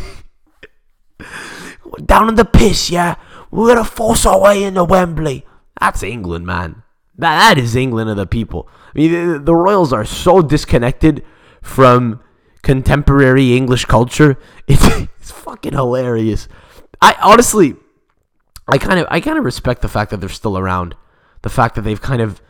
Down 2.05 2.29
in 2.29 2.35
the 2.35 2.45
piss, 2.45 2.89
yeah. 2.89 3.15
We're 3.51 3.67
gonna 3.67 3.83
force 3.83 4.25
our 4.25 4.39
way 4.39 4.63
into 4.63 4.83
Wembley. 4.83 5.45
That's 5.79 6.03
England, 6.03 6.45
man. 6.45 6.83
That, 7.17 7.55
that 7.55 7.61
is 7.61 7.75
England 7.75 8.09
of 8.09 8.17
the 8.17 8.27
people. 8.27 8.69
I 8.93 8.99
mean, 8.99 9.11
the, 9.11 9.39
the 9.39 9.55
Royals 9.55 9.91
are 9.91 10.05
so 10.05 10.41
disconnected 10.41 11.23
from 11.61 12.21
contemporary 12.61 13.55
English 13.55 13.85
culture. 13.85 14.37
It's, 14.67 14.85
it's 15.19 15.31
fucking 15.31 15.73
hilarious. 15.73 16.47
I 17.01 17.15
honestly, 17.21 17.75
I 18.67 18.77
kind 18.77 18.99
of, 18.99 19.07
I 19.09 19.21
kind 19.21 19.37
of 19.37 19.45
respect 19.45 19.81
the 19.81 19.87
fact 19.87 20.11
that 20.11 20.17
they're 20.17 20.29
still 20.29 20.57
around. 20.57 20.95
The 21.41 21.49
fact 21.49 21.75
that 21.75 21.81
they've 21.81 22.01
kind 22.01 22.21
of, 22.21 22.41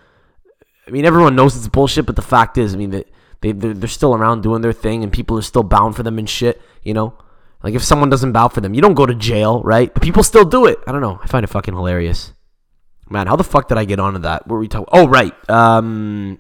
I 0.88 0.92
mean, 0.92 1.06
everyone 1.06 1.36
knows 1.36 1.56
it's 1.56 1.68
bullshit, 1.68 2.06
but 2.06 2.16
the 2.16 2.22
fact 2.22 2.58
is, 2.58 2.74
I 2.74 2.78
mean, 2.78 2.92
that 2.92 3.08
they 3.42 3.52
they're, 3.52 3.74
they're 3.74 3.90
still 3.90 4.16
around 4.16 4.42
doing 4.42 4.62
their 4.62 4.74
thing, 4.74 5.04
and 5.04 5.12
people 5.12 5.38
are 5.38 5.44
still 5.44 5.64
bound 5.64 5.96
for 5.96 6.04
them 6.04 6.18
and 6.18 6.30
shit. 6.30 6.62
You 6.82 6.94
know, 6.94 7.18
like 7.64 7.76
if 7.76 7.84
someone 7.84 8.10
doesn't 8.10 8.32
bow 8.32 8.48
for 8.48 8.62
them, 8.62 8.74
you 8.74 8.82
don't 8.82 8.96
go 8.96 9.06
to 9.06 9.16
jail, 9.16 9.62
right? 9.64 9.94
But 9.94 10.02
people 10.02 10.24
still 10.24 10.46
do 10.46 10.66
it. 10.66 10.80
I 10.88 10.92
don't 10.92 11.02
know. 11.02 11.20
I 11.22 11.28
find 11.28 11.44
it 11.44 11.48
fucking 11.48 11.76
hilarious. 11.76 12.34
Man, 13.10 13.28
how 13.28 13.36
the 13.36 13.44
fuck 13.44 13.68
did 13.68 13.78
I 13.78 13.86
get 13.86 14.00
onto 14.00 14.20
that? 14.20 14.48
What 14.48 14.56
were 14.56 14.60
we 14.60 14.68
talking? 14.68 14.88
Oh, 14.92 15.08
right. 15.08 15.34
Um, 15.50 16.40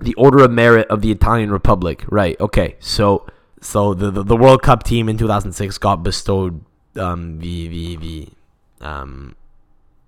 the 0.00 0.14
Order 0.14 0.44
of 0.44 0.50
Merit 0.50 0.88
of 0.88 1.02
the 1.02 1.10
Italian 1.10 1.50
Republic. 1.50 2.04
Right. 2.08 2.38
Okay. 2.40 2.76
So, 2.80 3.26
so 3.60 3.94
the 3.94 4.10
the, 4.10 4.22
the 4.22 4.36
World 4.36 4.62
Cup 4.62 4.82
team 4.82 5.08
in 5.08 5.18
2006 5.18 5.78
got 5.78 6.02
bestowed 6.02 6.64
um, 6.96 7.38
the 7.38 7.68
the 7.68 7.96
the 7.96 8.28
um, 8.86 9.36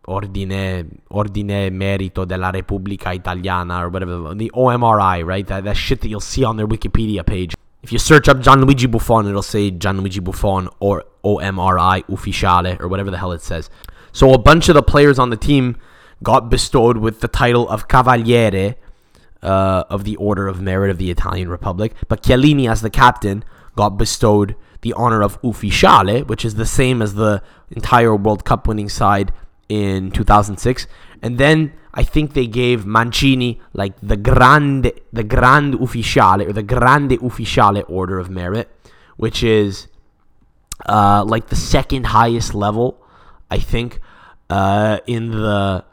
Ordine 0.08 1.00
Ordine 1.10 1.70
Merito 1.70 2.26
della 2.26 2.50
Repubblica 2.52 3.12
Italiana 3.12 3.86
or 3.86 3.88
whatever 3.90 4.34
the 4.34 4.50
OMRI. 4.54 5.24
Right. 5.24 5.46
That 5.46 5.64
that 5.64 5.76
shit 5.76 6.00
that 6.00 6.08
you'll 6.08 6.20
see 6.20 6.42
on 6.42 6.56
their 6.56 6.66
Wikipedia 6.66 7.24
page. 7.24 7.54
If 7.82 7.92
you 7.92 7.98
search 7.98 8.28
up 8.28 8.38
Gianluigi 8.38 8.88
Buffon, 8.90 9.26
it'll 9.26 9.42
say 9.42 9.70
Gianluigi 9.70 10.22
Buffon 10.22 10.68
or 10.78 11.04
OMRI 11.24 12.04
Ufficiale 12.06 12.80
or 12.80 12.88
whatever 12.88 13.10
the 13.10 13.18
hell 13.18 13.32
it 13.32 13.42
says. 13.42 13.70
So 14.12 14.32
a 14.32 14.38
bunch 14.38 14.68
of 14.68 14.74
the 14.74 14.82
players 14.82 15.18
on 15.18 15.30
the 15.30 15.36
team 15.36 15.76
got 16.22 16.48
bestowed 16.48 16.98
with 16.98 17.20
the 17.20 17.28
title 17.28 17.68
of 17.68 17.88
Cavaliere 17.88 18.76
uh, 19.42 19.84
of 19.90 20.04
the 20.04 20.16
Order 20.16 20.48
of 20.48 20.60
Merit 20.60 20.90
of 20.90 20.98
the 20.98 21.10
Italian 21.10 21.48
Republic. 21.48 21.94
But 22.08 22.22
Chiellini, 22.22 22.70
as 22.70 22.80
the 22.80 22.90
captain, 22.90 23.44
got 23.76 23.90
bestowed 23.90 24.54
the 24.82 24.92
honor 24.94 25.22
of 25.22 25.40
Ufficiale, 25.42 26.26
which 26.26 26.44
is 26.44 26.54
the 26.56 26.66
same 26.66 27.02
as 27.02 27.14
the 27.14 27.42
entire 27.70 28.14
World 28.14 28.44
Cup 28.44 28.66
winning 28.66 28.88
side 28.88 29.32
in 29.68 30.10
2006. 30.10 30.86
And 31.22 31.38
then 31.38 31.72
I 31.94 32.02
think 32.04 32.34
they 32.34 32.46
gave 32.46 32.84
Mancini 32.84 33.60
like 33.72 33.94
the 34.02 34.16
Grande, 34.16 34.92
the 35.12 35.24
Grande 35.24 35.74
Ufficiale 35.74 36.48
or 36.48 36.52
the 36.52 36.62
Grande 36.62 37.18
Ufficiale 37.20 37.84
Order 37.88 38.18
of 38.18 38.28
Merit, 38.28 38.68
which 39.16 39.42
is 39.42 39.88
uh, 40.86 41.24
like 41.26 41.48
the 41.48 41.56
second 41.56 42.06
highest 42.06 42.54
level, 42.54 43.00
I 43.50 43.58
think, 43.58 44.00
uh, 44.50 44.98
in 45.06 45.30
the 45.30 45.84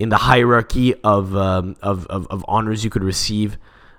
in 0.00 0.08
the 0.08 0.16
hierarchy 0.16 0.94
of, 1.04 1.36
um, 1.36 1.76
of, 1.82 2.06
of, 2.06 2.26
of, 2.28 2.42
honors 2.48 2.82
you 2.82 2.90
could 2.90 3.04
receive 3.04 3.58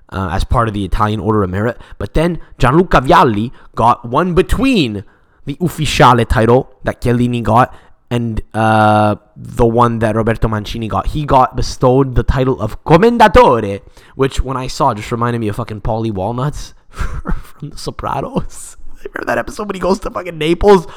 uh, 0.10 0.30
as 0.32 0.44
part 0.44 0.68
of 0.68 0.74
the 0.74 0.84
Italian 0.84 1.20
Order 1.20 1.44
of 1.44 1.52
Merit. 1.52 1.80
But 2.00 2.16
then 2.16 2.42
Gianluca 2.58 3.02
Vialli 3.02 3.52
got 3.76 4.04
one 4.04 4.34
between 4.34 5.06
the 5.46 5.56
Ufficiale 5.56 6.28
title 6.28 6.76
that 6.84 7.02
Chiellini 7.02 7.44
got 7.44 7.74
and 8.10 8.42
uh, 8.54 9.16
the 9.38 9.66
one 9.66 10.00
that 10.00 10.16
Roberto 10.16 10.48
Mancini 10.48 10.88
got. 10.88 11.08
He 11.08 11.24
got 11.24 11.56
bestowed 11.56 12.16
the 12.16 12.24
title 12.24 12.60
of 12.60 12.84
Commendatore, 12.84 13.82
which 14.16 14.42
when 14.42 14.58
I 14.58 14.68
saw 14.68 14.94
just 14.96 15.12
reminded 15.12 15.40
me 15.40 15.48
of 15.50 15.56
fucking 15.56 15.82
Paulie 15.82 16.12
Walnuts 16.12 16.74
from 16.90 17.70
The 17.70 17.78
Sopranos. 17.78 18.76
Remember 19.06 19.26
that 19.26 19.38
episode 19.38 19.68
when 19.68 19.76
he 19.76 19.80
goes 19.80 20.00
to 20.00 20.10
fucking 20.10 20.38
Naples 20.38 20.88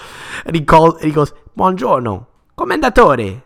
and 0.46 0.56
he 0.56 0.62
calls 0.62 0.94
and 0.94 1.04
he 1.04 1.12
goes, 1.12 1.32
Buongiorno, 1.56 2.26
Commendatore. 2.56 3.42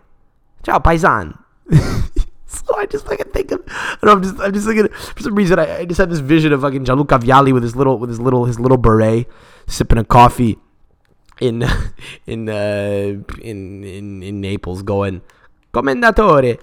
Ciao, 0.63 0.79
paisan. 0.79 1.48
so 2.47 2.77
I 2.77 2.87
just 2.87 3.07
fucking 3.07 3.33
think 3.33 3.53
of, 3.53 3.63
I 3.69 3.99
know, 4.03 4.13
I'm 4.13 4.23
just, 4.23 4.41
I'm 4.41 4.53
just 4.53 4.67
thinking, 4.67 4.89
for 4.89 5.23
some 5.23 5.35
reason, 5.35 5.59
I, 5.59 5.79
I 5.79 5.85
just 5.85 5.99
had 5.99 6.11
this 6.11 6.21
vision 6.21 6.53
of 6.53 6.63
fucking 6.63 6.85
Gianluca 6.85 7.19
Vialli 7.19 7.53
with 7.53 7.63
his 7.63 7.77
little, 7.77 7.99
with 7.99 8.11
his 8.11 8.21
little, 8.21 8.45
his 8.45 8.59
little 8.59 8.79
beret, 8.79 9.27
sipping 9.67 9.99
a 9.99 10.05
coffee 10.05 10.59
in, 11.41 11.65
in, 12.27 12.49
uh, 12.49 13.23
in, 13.43 13.85
in, 13.85 14.23
in 14.23 14.41
Naples, 14.41 14.83
going, 14.83 15.23
Commendatore. 15.73 16.61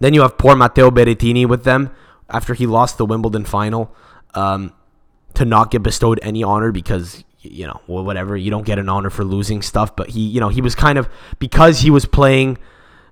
Then 0.00 0.14
you 0.14 0.22
have 0.22 0.36
poor 0.38 0.56
Matteo 0.56 0.90
Berrettini 0.90 1.46
with 1.46 1.64
them 1.64 1.90
after 2.28 2.54
he 2.54 2.66
lost 2.66 2.98
the 2.98 3.06
Wimbledon 3.06 3.44
final, 3.44 3.94
um, 4.34 4.72
to 5.34 5.44
not 5.44 5.70
get 5.70 5.82
bestowed 5.82 6.18
any 6.22 6.42
honor 6.42 6.72
because 6.72 7.24
you 7.40 7.66
know 7.66 7.80
whatever 7.86 8.36
you 8.36 8.50
don't 8.50 8.64
get 8.64 8.78
an 8.78 8.88
honor 8.88 9.10
for 9.10 9.24
losing 9.24 9.62
stuff, 9.62 9.94
but 9.94 10.10
he 10.10 10.20
you 10.20 10.40
know 10.40 10.48
he 10.48 10.60
was 10.60 10.74
kind 10.74 10.98
of 10.98 11.08
because 11.38 11.80
he 11.80 11.90
was 11.90 12.06
playing 12.06 12.58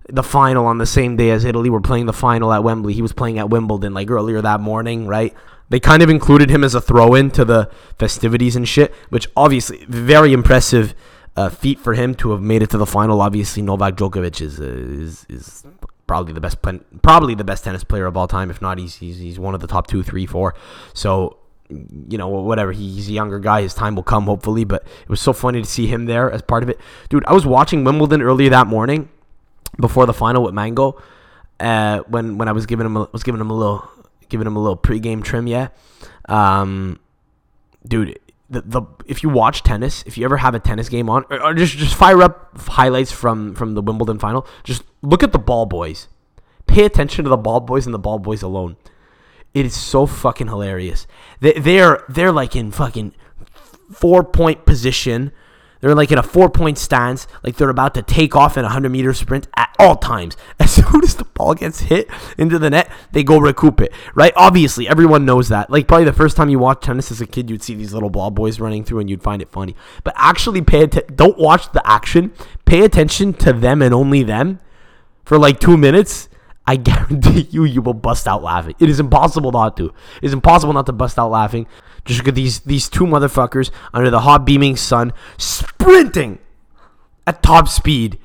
the 0.08 0.22
final 0.22 0.66
on 0.66 0.78
the 0.78 0.86
same 0.86 1.16
day 1.16 1.30
as 1.30 1.44
Italy 1.44 1.70
were 1.70 1.80
playing 1.80 2.06
the 2.06 2.12
final 2.12 2.52
at 2.52 2.64
Wembley. 2.64 2.92
He 2.92 3.02
was 3.02 3.12
playing 3.12 3.38
at 3.38 3.50
Wimbledon 3.50 3.94
like 3.94 4.10
earlier 4.10 4.40
that 4.40 4.60
morning, 4.60 5.06
right? 5.06 5.34
They 5.68 5.80
kind 5.80 6.02
of 6.02 6.10
included 6.10 6.50
him 6.50 6.64
as 6.64 6.74
a 6.74 6.80
throw-in 6.80 7.30
to 7.32 7.44
the 7.44 7.70
festivities 7.98 8.56
and 8.56 8.68
shit, 8.68 8.92
which 9.08 9.28
obviously 9.36 9.84
very 9.88 10.32
impressive 10.32 10.94
uh, 11.36 11.48
feat 11.48 11.78
for 11.78 11.94
him 11.94 12.14
to 12.16 12.32
have 12.32 12.42
made 12.42 12.62
it 12.62 12.70
to 12.70 12.78
the 12.78 12.86
final. 12.86 13.22
Obviously, 13.22 13.62
Novak 13.62 13.96
Djokovic 13.96 14.40
is 14.40 14.60
uh, 14.60 14.64
is 14.64 15.24
is 15.30 15.64
probably 16.06 16.34
the 16.34 16.40
best 16.40 16.58
probably 17.00 17.34
the 17.34 17.44
best 17.44 17.64
tennis 17.64 17.84
player 17.84 18.06
of 18.06 18.16
all 18.16 18.28
time. 18.28 18.50
If 18.50 18.60
not, 18.60 18.76
he's 18.76 18.96
he's, 18.96 19.18
he's 19.18 19.38
one 19.38 19.54
of 19.54 19.60
the 19.60 19.66
top 19.66 19.86
two, 19.86 20.02
three, 20.02 20.26
four. 20.26 20.54
So 20.92 21.38
you 21.70 22.18
know, 22.18 22.28
whatever. 22.28 22.72
He's 22.72 23.08
a 23.08 23.12
younger 23.12 23.38
guy. 23.38 23.62
His 23.62 23.72
time 23.72 23.94
will 23.94 24.02
come, 24.02 24.24
hopefully. 24.24 24.64
But 24.64 24.82
it 25.02 25.08
was 25.08 25.22
so 25.22 25.32
funny 25.32 25.62
to 25.62 25.68
see 25.68 25.86
him 25.86 26.04
there 26.04 26.30
as 26.30 26.42
part 26.42 26.62
of 26.62 26.68
it. 26.68 26.78
Dude, 27.08 27.24
I 27.26 27.32
was 27.32 27.46
watching 27.46 27.82
Wimbledon 27.82 28.20
earlier 28.20 28.50
that 28.50 28.66
morning 28.66 29.08
before 29.78 30.07
the 30.07 30.12
final 30.12 30.43
with 30.43 30.55
Mango, 30.55 31.01
uh, 31.61 32.01
when 32.09 32.39
when 32.39 32.49
I 32.49 32.53
was 32.53 32.66
giving 32.66 32.86
him 32.86 32.97
a, 32.97 33.09
was 33.12 33.23
giving 33.23 33.40
him 33.40 33.51
a 33.51 33.55
little 33.55 33.89
giving 34.28 34.47
him 34.47 34.57
a 34.57 34.61
little 34.61 34.77
pregame 34.77 35.23
trim, 35.23 35.47
yeah. 35.47 35.69
Um, 36.28 36.99
dude, 37.86 38.19
the, 38.51 38.62
the 38.62 38.82
if 39.07 39.23
you 39.23 39.28
watch 39.28 39.62
tennis, 39.62 40.03
if 40.07 40.19
you 40.19 40.24
ever 40.24 40.36
have 40.36 40.55
a 40.55 40.61
tennis 40.61 40.89
game 40.89 41.09
on, 41.09 41.24
or, 41.31 41.43
or 41.43 41.55
just 41.55 41.77
just 41.77 41.94
fire 41.94 42.23
up 42.23 42.57
highlights 42.59 43.12
from 43.12 43.55
from 43.55 43.74
the 43.74 43.82
Wimbledon 43.82 44.19
final, 44.19 44.47
just 44.65 44.82
look 45.03 45.23
at 45.23 45.32
the 45.32 45.39
ball 45.39 45.66
boys. 45.66 46.09
Pay 46.66 46.85
attention 46.85 47.24
to 47.24 47.28
the 47.28 47.36
ball 47.36 47.61
boys 47.61 47.86
and 47.86 47.94
the 47.94 47.99
ball 47.99 48.19
boys 48.19 48.43
alone. 48.43 48.77
It 49.55 49.66
is 49.66 49.74
so 49.74 50.07
fucking 50.07 50.49
hilarious. 50.49 51.07
They, 51.40 51.53
they're 51.53 52.05
they're 52.09 52.32
like 52.32 52.57
in 52.57 52.70
fucking 52.70 53.15
four 53.93 54.24
point 54.24 54.65
position. 54.65 55.32
They're 55.82 55.96
like 55.96 56.12
in 56.12 56.18
a 56.18 56.22
four 56.22 56.48
point 56.48 56.78
stance, 56.78 57.26
like 57.42 57.56
they're 57.56 57.68
about 57.68 57.94
to 57.94 58.02
take 58.02 58.36
off 58.36 58.56
in 58.56 58.64
a 58.64 58.68
100 58.68 58.88
meter 58.88 59.12
sprint 59.12 59.48
at 59.56 59.74
all 59.80 59.96
times. 59.96 60.36
As 60.60 60.72
soon 60.72 61.02
as 61.02 61.16
the 61.16 61.24
ball 61.24 61.54
gets 61.54 61.80
hit 61.80 62.09
into 62.38 62.59
the 62.59 62.70
net, 62.70 62.90
they 63.10 63.24
go 63.24 63.38
recoup 63.38 63.80
it, 63.80 63.92
right? 64.14 64.32
Obviously, 64.36 64.88
everyone 64.88 65.24
knows 65.24 65.48
that. 65.48 65.70
Like, 65.70 65.88
probably 65.88 66.04
the 66.04 66.12
first 66.12 66.36
time 66.36 66.48
you 66.48 66.60
watch 66.60 66.82
tennis 66.82 67.10
as 67.10 67.20
a 67.20 67.26
kid, 67.26 67.50
you'd 67.50 67.64
see 67.64 67.74
these 67.74 67.92
little 67.92 68.10
ball 68.10 68.30
boys 68.30 68.60
running 68.60 68.84
through 68.84 69.00
and 69.00 69.10
you'd 69.10 69.24
find 69.24 69.42
it 69.42 69.50
funny. 69.50 69.74
But 70.04 70.14
actually, 70.16 70.62
pay 70.62 70.84
attention. 70.84 71.16
Don't 71.16 71.36
watch 71.36 71.72
the 71.72 71.84
action. 71.84 72.32
Pay 72.64 72.84
attention 72.84 73.32
to 73.34 73.52
them 73.52 73.82
and 73.82 73.92
only 73.92 74.22
them 74.22 74.60
for 75.24 75.36
like 75.36 75.59
two 75.59 75.76
minutes. 75.76 76.28
I 76.66 76.76
guarantee 76.89 77.48
you, 77.51 77.64
you 77.64 77.82
will 77.82 77.94
bust 77.94 78.28
out 78.28 78.43
laughing. 78.43 78.74
It 78.78 78.89
is 78.89 79.01
impossible 79.01 79.52
not 79.52 79.76
to. 79.78 79.86
It 79.86 80.26
is 80.26 80.32
impossible 80.32 80.72
not 80.72 80.86
to 80.86 80.93
bust 80.93 81.18
out 81.18 81.30
laughing. 81.30 81.66
Just 82.05 82.20
look 82.20 82.28
at 82.28 82.34
these 82.34 82.60
these 82.60 82.89
two 82.89 83.05
motherfuckers 83.05 83.70
under 83.94 84.10
the 84.10 84.20
hot 84.20 84.44
beaming 84.44 84.76
sun 84.76 85.12
sprinting 85.39 86.39
at 87.26 87.43
top 87.43 87.68
speed 87.68 88.18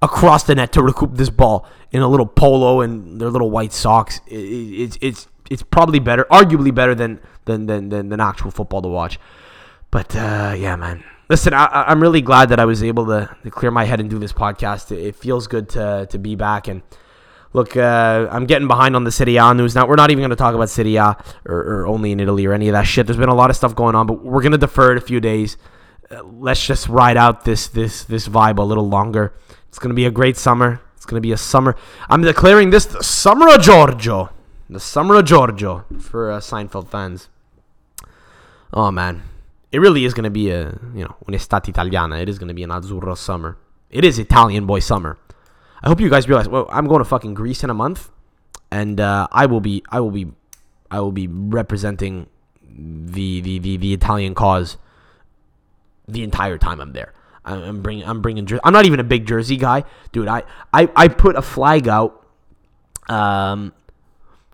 across 0.00 0.44
the 0.44 0.54
net 0.54 0.72
to 0.72 0.82
recoup 0.82 1.16
this 1.16 1.30
ball 1.30 1.66
in 1.90 2.02
a 2.02 2.08
little 2.08 2.26
polo 2.26 2.80
and 2.80 3.20
their 3.20 3.30
little 3.30 3.50
white 3.50 3.72
socks. 3.72 4.20
It, 4.26 4.38
it, 4.38 4.82
it's 4.82 4.98
it's 5.00 5.28
it's 5.50 5.62
probably 5.62 5.98
better, 5.98 6.24
arguably 6.30 6.74
better 6.74 6.94
than 6.94 7.20
than 7.44 7.66
than 7.66 7.88
than, 7.88 8.08
than 8.08 8.20
actual 8.20 8.50
football 8.50 8.82
to 8.82 8.88
watch. 8.88 9.18
But 9.90 10.14
uh, 10.14 10.54
yeah, 10.56 10.76
man. 10.76 11.04
Listen, 11.30 11.54
I, 11.54 11.84
I'm 11.88 12.02
really 12.02 12.20
glad 12.20 12.50
that 12.50 12.60
I 12.60 12.66
was 12.66 12.82
able 12.82 13.06
to, 13.06 13.34
to 13.44 13.50
clear 13.50 13.70
my 13.70 13.84
head 13.84 13.98
and 13.98 14.10
do 14.10 14.18
this 14.18 14.32
podcast. 14.32 14.92
It, 14.92 14.98
it 14.98 15.16
feels 15.16 15.46
good 15.46 15.68
to 15.70 16.06
to 16.10 16.18
be 16.18 16.36
back 16.36 16.68
and 16.68 16.82
look, 17.54 17.76
uh, 17.76 18.28
I'm 18.30 18.44
getting 18.44 18.68
behind 18.68 18.94
on 18.94 19.04
the 19.04 19.10
Serie 19.10 19.36
A 19.36 19.54
news 19.54 19.74
now. 19.74 19.86
We're 19.86 19.94
not 19.94 20.10
even 20.10 20.20
going 20.20 20.30
to 20.30 20.36
talk 20.36 20.54
about 20.54 20.68
Serie 20.68 20.96
A 20.96 21.16
or, 21.46 21.56
or, 21.56 21.86
only 21.86 22.12
in 22.12 22.20
Italy 22.20 22.44
or 22.44 22.52
any 22.52 22.68
of 22.68 22.72
that 22.72 22.82
shit. 22.82 23.06
There's 23.06 23.16
been 23.16 23.30
a 23.30 23.34
lot 23.34 23.48
of 23.48 23.56
stuff 23.56 23.74
going 23.74 23.94
on, 23.94 24.06
but 24.06 24.22
we're 24.22 24.42
going 24.42 24.52
to 24.52 24.58
defer 24.58 24.92
it 24.92 24.98
a 24.98 25.00
few 25.00 25.20
days. 25.20 25.56
Uh, 26.10 26.22
let's 26.24 26.64
just 26.64 26.88
ride 26.88 27.16
out 27.16 27.46
this 27.46 27.68
this 27.68 28.04
this 28.04 28.28
vibe 28.28 28.58
a 28.58 28.62
little 28.62 28.86
longer. 28.86 29.32
It's 29.68 29.78
going 29.78 29.88
to 29.88 29.94
be 29.94 30.04
a 30.04 30.10
great 30.10 30.36
summer. 30.36 30.82
It's 30.96 31.06
going 31.06 31.16
to 31.16 31.26
be 31.26 31.32
a 31.32 31.38
summer. 31.38 31.76
I'm 32.10 32.20
declaring 32.20 32.70
this 32.70 32.84
the 32.84 33.02
summer 33.02 33.48
of 33.48 33.62
Giorgio. 33.62 34.30
The 34.68 34.80
summer 34.80 35.16
of 35.16 35.24
Giorgio 35.24 35.84
for 36.00 36.32
uh, 36.32 36.40
Seinfeld 36.40 36.88
fans. 36.88 37.28
Oh 38.72 38.90
man, 38.90 39.22
it 39.70 39.78
really 39.78 40.04
is 40.04 40.14
going 40.14 40.24
to 40.24 40.30
be 40.30 40.50
a 40.50 40.78
you 40.94 41.04
know 41.04 41.16
un'estate 41.26 41.68
italiana. 41.68 42.16
It 42.16 42.28
is 42.28 42.38
going 42.38 42.48
to 42.48 42.54
be 42.54 42.64
an 42.64 42.70
azzurro 42.70 43.16
summer. 43.16 43.56
It 43.90 44.04
is 44.04 44.18
Italian 44.18 44.66
boy 44.66 44.80
summer. 44.80 45.16
I 45.84 45.88
hope 45.88 46.00
you 46.00 46.08
guys 46.08 46.26
realize. 46.26 46.48
Well, 46.48 46.66
I'm 46.70 46.88
going 46.88 47.00
to 47.00 47.04
fucking 47.04 47.34
Greece 47.34 47.62
in 47.62 47.68
a 47.68 47.74
month, 47.74 48.10
and 48.70 48.98
uh, 48.98 49.28
I 49.30 49.44
will 49.44 49.60
be, 49.60 49.84
I 49.90 50.00
will 50.00 50.10
be, 50.10 50.28
I 50.90 51.00
will 51.00 51.12
be 51.12 51.26
representing 51.28 52.26
the 52.62 53.42
the 53.42 53.58
the, 53.58 53.76
the 53.76 53.92
Italian 53.92 54.34
cause 54.34 54.78
the 56.08 56.22
entire 56.22 56.56
time 56.56 56.80
I'm 56.80 56.94
there. 56.94 57.12
I'm 57.44 57.82
bringing, 57.82 58.06
I'm 58.06 58.22
bringing. 58.22 58.48
I'm 58.64 58.72
not 58.72 58.86
even 58.86 58.98
a 58.98 59.04
big 59.04 59.26
jersey 59.26 59.58
guy, 59.58 59.84
dude. 60.12 60.26
I 60.26 60.44
I, 60.72 60.88
I 60.96 61.08
put 61.08 61.36
a 61.36 61.42
flag 61.42 61.86
out, 61.86 62.26
um, 63.10 63.74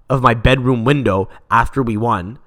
of 0.09 0.23
my 0.23 0.35
bedroom 0.35 0.85
window 0.85 1.29
after 1.49 1.81
we 1.81 1.97
won. 1.97 2.41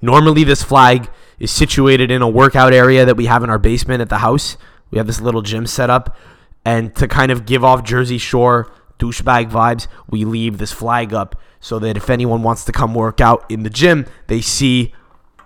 Normally, 0.00 0.44
this 0.44 0.62
flag 0.62 1.10
is 1.38 1.50
situated 1.50 2.10
in 2.10 2.22
a 2.22 2.28
workout 2.28 2.72
area 2.72 3.04
that 3.04 3.18
we 3.18 3.26
have 3.26 3.44
in 3.44 3.50
our 3.50 3.58
basement 3.58 4.00
at 4.00 4.08
the 4.08 4.18
house. 4.18 4.56
We 4.90 4.96
have 4.96 5.06
this 5.06 5.20
little 5.20 5.42
gym 5.42 5.66
set 5.66 5.90
up 5.90 6.16
and 6.64 6.94
to 6.96 7.08
kind 7.08 7.32
of 7.32 7.46
give 7.46 7.64
off 7.64 7.84
Jersey 7.84 8.18
Shore 8.18 8.72
douchebag 8.98 9.50
vibes, 9.50 9.86
we 10.08 10.24
leave 10.24 10.58
this 10.58 10.72
flag 10.72 11.12
up 11.14 11.40
so 11.60 11.78
that 11.78 11.96
if 11.96 12.10
anyone 12.10 12.42
wants 12.42 12.64
to 12.64 12.72
come 12.72 12.94
work 12.94 13.20
out 13.20 13.44
in 13.50 13.62
the 13.62 13.70
gym, 13.70 14.06
they 14.26 14.40
see 14.40 14.94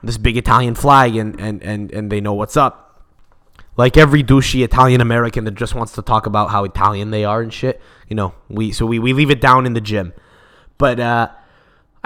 this 0.03 0.19
big 0.19 0.37
Italian 0.37 0.75
flag 0.75 1.17
and, 1.17 1.41
and, 1.41 1.63
and, 1.63 1.91
and 1.93 2.11
they 2.11 2.21
know 2.21 2.35
what's 2.35 2.57
up. 2.57 3.03
Like 3.77 3.97
every 3.97 4.23
douchey 4.23 4.63
Italian 4.63 5.01
American 5.01 5.45
that 5.45 5.55
just 5.55 5.75
wants 5.75 5.93
to 5.95 6.03
talk 6.03 6.27
about 6.27 6.51
how 6.51 6.65
Italian 6.65 7.11
they 7.11 7.25
are 7.25 7.41
and 7.41 7.53
shit, 7.53 7.81
you 8.09 8.15
know, 8.15 8.35
we 8.49 8.71
so 8.71 8.87
we, 8.87 8.99
we 8.99 9.13
leave 9.13 9.31
it 9.31 9.41
down 9.41 9.67
in 9.67 9.73
the 9.73 9.81
gym. 9.81 10.13
But 10.79 11.01
uh 11.01 11.31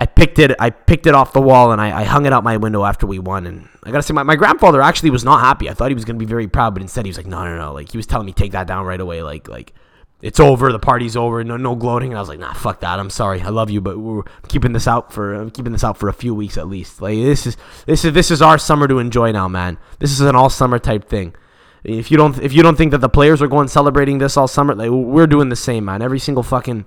I 0.01 0.07
picked 0.07 0.39
it. 0.39 0.53
I 0.61 0.71
picked 0.71 1.07
it 1.07 1.15
off 1.15 1.33
the 1.33 1.41
wall 1.41 1.73
and 1.73 1.81
I, 1.81 2.01
I, 2.01 2.05
hung 2.05 2.25
it 2.25 2.33
out 2.33 2.45
my 2.45 2.57
window 2.57 2.85
after 2.85 3.05
we 3.05 3.19
won. 3.19 3.49
And 3.49 3.69
I 3.83 3.91
gotta 3.91 4.05
say, 4.05 4.15
my, 4.15 4.23
my 4.23 4.37
grandfather 4.37 4.81
actually 4.81 5.11
was 5.11 5.25
not 5.25 5.41
happy. 5.41 5.69
I 5.69 5.75
thought 5.75 5.91
he 5.91 5.95
was 5.95 6.05
gonna 6.05 6.21
be 6.21 6.25
very 6.25 6.47
proud, 6.47 6.73
but 6.73 6.83
instead 6.83 7.05
he 7.05 7.11
was 7.11 7.17
like, 7.17 7.27
no, 7.27 7.45
no, 7.45 7.59
no. 7.59 7.73
Like 7.73 7.91
he 7.91 7.97
was 7.97 8.07
telling 8.07 8.27
me 8.27 8.33
take 8.33 8.53
that 8.53 8.69
down 8.69 8.87
right 8.87 9.01
away. 9.01 9.23
Like 9.23 9.49
like 9.49 9.75
it's 10.23 10.39
over. 10.39 10.71
The 10.71 10.79
party's 10.79 11.17
over. 11.17 11.43
No 11.43 11.57
no 11.57 11.75
gloating. 11.75 12.11
And 12.11 12.19
I 12.19 12.21
was 12.21 12.29
like, 12.29 12.39
nah, 12.39 12.53
fuck 12.53 12.81
that. 12.81 13.01
I'm 13.01 13.11
sorry. 13.11 13.41
I 13.41 13.49
love 13.49 13.71
you, 13.71 13.81
but 13.81 13.99
we're 13.99 14.23
keeping 14.47 14.73
this 14.73 14.87
out 14.87 15.13
for 15.13 15.35
I'm 15.35 15.51
keeping 15.51 15.73
this 15.73 15.83
out 15.83 15.97
for 15.97 16.09
a 16.09 16.13
few 16.13 16.33
weeks 16.33 16.57
at 16.57 16.69
least. 16.69 17.03
Like 17.03 17.17
this 17.17 17.45
is 17.45 17.57
this 17.87 18.05
is 18.05 18.13
this 18.13 18.31
is 18.31 18.41
our 18.41 18.57
summer 18.57 18.87
to 18.87 19.01
enjoy 19.01 19.33
now, 19.33 19.49
man. 19.49 19.79
This 19.99 20.13
is 20.13 20.21
an 20.21 20.37
all 20.37 20.49
summer 20.49 20.79
type 20.79 21.09
thing. 21.09 21.35
If 21.83 22.13
you 22.13 22.17
don't 22.17 22.39
if 22.41 22.53
you 22.53 22.63
don't 22.63 22.77
think 22.77 22.93
that 22.93 22.99
the 22.99 23.09
players 23.09 23.43
are 23.43 23.49
going 23.49 23.67
celebrating 23.67 24.19
this 24.19 24.37
all 24.37 24.47
summer, 24.47 24.77
like 24.77 24.91
we're 24.91 25.27
doing 25.27 25.49
the 25.49 25.57
same, 25.57 25.87
man. 25.87 26.03
Every 26.03 26.21
single 26.21 26.45
fucking 26.45 26.87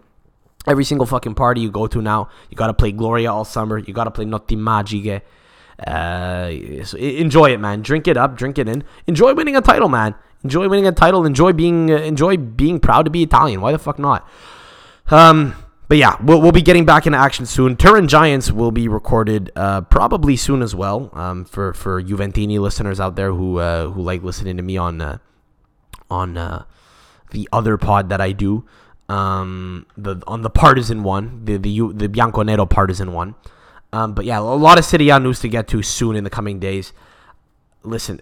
Every 0.67 0.83
single 0.83 1.05
fucking 1.07 1.35
party 1.35 1.61
you 1.61 1.71
go 1.71 1.87
to 1.87 2.01
now, 2.01 2.29
you 2.49 2.55
gotta 2.55 2.73
play 2.73 2.91
Gloria 2.91 3.33
all 3.33 3.45
summer. 3.45 3.77
You 3.77 3.93
gotta 3.93 4.11
play 4.11 4.25
Notti 4.25 4.57
Magiche. 4.57 5.21
Uh, 5.85 6.85
so 6.85 6.97
enjoy 6.97 7.51
it, 7.51 7.59
man. 7.59 7.81
Drink 7.81 8.07
it 8.07 8.17
up, 8.17 8.35
drink 8.35 8.59
it 8.59 8.67
in. 8.67 8.83
Enjoy 9.07 9.33
winning 9.33 9.55
a 9.55 9.61
title, 9.61 9.89
man. 9.89 10.13
Enjoy 10.43 10.67
winning 10.69 10.87
a 10.87 10.91
title. 10.91 11.25
Enjoy 11.25 11.53
being 11.53 11.91
uh, 11.91 11.97
enjoy 11.97 12.37
being 12.37 12.79
proud 12.79 13.03
to 13.03 13.11
be 13.11 13.23
Italian. 13.23 13.61
Why 13.61 13.71
the 13.71 13.79
fuck 13.79 13.97
not? 13.97 14.27
Um, 15.09 15.55
but 15.87 15.97
yeah, 15.97 16.15
we'll, 16.23 16.41
we'll 16.41 16.51
be 16.51 16.61
getting 16.61 16.85
back 16.85 17.05
into 17.05 17.17
action 17.17 17.45
soon. 17.45 17.75
Turin 17.75 18.07
Giants 18.07 18.51
will 18.51 18.71
be 18.71 18.87
recorded 18.87 19.51
uh, 19.55 19.81
probably 19.81 20.35
soon 20.35 20.61
as 20.61 20.75
well. 20.75 21.09
Um, 21.13 21.45
for 21.45 21.73
for 21.73 22.01
Juventini 22.01 22.59
listeners 22.59 22.99
out 22.99 23.15
there 23.15 23.33
who 23.33 23.57
uh, 23.57 23.89
who 23.89 24.01
like 24.01 24.23
listening 24.23 24.57
to 24.57 24.63
me 24.63 24.77
on 24.77 25.01
uh, 25.01 25.17
on 26.09 26.37
uh, 26.37 26.65
the 27.31 27.49
other 27.51 27.77
pod 27.77 28.09
that 28.09 28.21
I 28.21 28.31
do 28.31 28.65
um, 29.11 29.85
the 29.97 30.23
on 30.25 30.41
the 30.41 30.49
partisan 30.49 31.03
one, 31.03 31.43
the 31.43 31.57
the 31.57 31.91
the 31.93 32.07
Bianconero 32.07 32.69
partisan 32.69 33.11
one. 33.11 33.35
Um, 33.91 34.13
but 34.13 34.23
yeah, 34.23 34.39
a 34.39 34.41
lot 34.41 34.79
of 34.79 34.85
Serie 34.85 35.09
A 35.09 35.19
news 35.19 35.41
to 35.41 35.49
get 35.49 35.67
to 35.69 35.83
soon 35.83 36.15
in 36.15 36.23
the 36.23 36.29
coming 36.29 36.59
days. 36.59 36.93
Listen, 37.83 38.19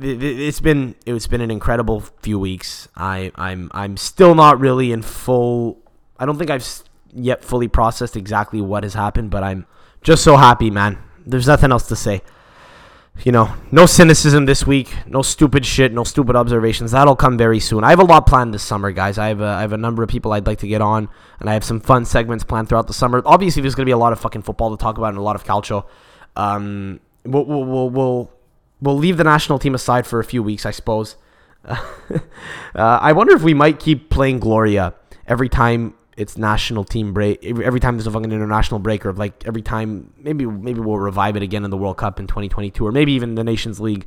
it's 0.00 0.60
been 0.60 0.96
it's 1.06 1.28
been 1.28 1.40
an 1.40 1.50
incredible 1.50 2.00
few 2.00 2.40
weeks. 2.40 2.88
I 2.96 3.30
I'm 3.36 3.70
I'm 3.72 3.96
still 3.96 4.34
not 4.34 4.58
really 4.58 4.90
in 4.90 5.02
full. 5.02 5.78
I 6.18 6.26
don't 6.26 6.38
think 6.38 6.50
I've 6.50 6.66
yet 7.14 7.44
fully 7.44 7.68
processed 7.68 8.16
exactly 8.16 8.60
what 8.60 8.82
has 8.82 8.94
happened, 8.94 9.30
but 9.30 9.44
I'm 9.44 9.66
just 10.02 10.24
so 10.24 10.36
happy, 10.36 10.70
man. 10.70 10.98
There's 11.24 11.46
nothing 11.46 11.70
else 11.70 11.86
to 11.86 11.94
say 11.94 12.22
you 13.20 13.30
know, 13.30 13.54
no 13.70 13.86
cynicism 13.86 14.46
this 14.46 14.66
week, 14.66 14.92
no 15.06 15.22
stupid 15.22 15.64
shit, 15.66 15.92
no 15.92 16.02
stupid 16.02 16.34
observations. 16.34 16.92
That'll 16.92 17.14
come 17.14 17.36
very 17.36 17.60
soon. 17.60 17.84
I 17.84 17.90
have 17.90 18.00
a 18.00 18.04
lot 18.04 18.26
planned 18.26 18.54
this 18.54 18.62
summer, 18.62 18.90
guys. 18.90 19.18
I 19.18 19.28
have 19.28 19.40
a, 19.40 19.46
I 19.46 19.60
have 19.60 19.72
a 19.72 19.76
number 19.78 20.02
of 20.02 20.08
people 20.08 20.32
I'd 20.32 20.46
like 20.46 20.58
to 20.60 20.66
get 20.66 20.80
on, 20.80 21.08
and 21.38 21.48
I 21.48 21.52
have 21.52 21.62
some 21.62 21.80
fun 21.80 22.04
segments 22.04 22.42
planned 22.42 22.68
throughout 22.68 22.86
the 22.86 22.94
summer. 22.94 23.22
Obviously, 23.24 23.62
there's 23.62 23.74
going 23.74 23.84
to 23.84 23.88
be 23.88 23.92
a 23.92 23.98
lot 23.98 24.12
of 24.12 24.20
fucking 24.20 24.42
football 24.42 24.76
to 24.76 24.82
talk 24.82 24.98
about 24.98 25.10
and 25.10 25.18
a 25.18 25.22
lot 25.22 25.36
of 25.36 25.44
calcio. 25.44 25.84
Um, 26.36 27.00
we'll, 27.24 27.44
we'll, 27.44 27.90
we'll, 27.90 28.30
we'll, 28.80 28.96
leave 28.96 29.18
the 29.18 29.24
national 29.24 29.58
team 29.58 29.74
aside 29.74 30.06
for 30.06 30.18
a 30.18 30.24
few 30.24 30.42
weeks, 30.42 30.64
I 30.64 30.70
suppose. 30.70 31.16
uh, 31.64 31.78
I 32.74 33.12
wonder 33.12 33.36
if 33.36 33.42
we 33.42 33.54
might 33.54 33.78
keep 33.78 34.08
playing 34.08 34.40
Gloria 34.40 34.94
every 35.28 35.50
time 35.50 35.94
it's 36.16 36.36
national 36.36 36.84
team 36.84 37.12
break 37.12 37.42
every 37.44 37.80
time 37.80 37.96
there's 37.96 38.06
a 38.06 38.10
fucking 38.10 38.30
international 38.30 38.78
break 38.80 39.06
or 39.06 39.12
like 39.12 39.46
every 39.46 39.62
time 39.62 40.12
maybe 40.18 40.44
maybe 40.44 40.80
we'll 40.80 40.98
revive 40.98 41.36
it 41.36 41.42
again 41.42 41.64
in 41.64 41.70
the 41.70 41.76
World 41.76 41.96
Cup 41.96 42.20
in 42.20 42.26
2022 42.26 42.86
or 42.86 42.92
maybe 42.92 43.12
even 43.12 43.34
the 43.34 43.44
Nations 43.44 43.80
League. 43.80 44.06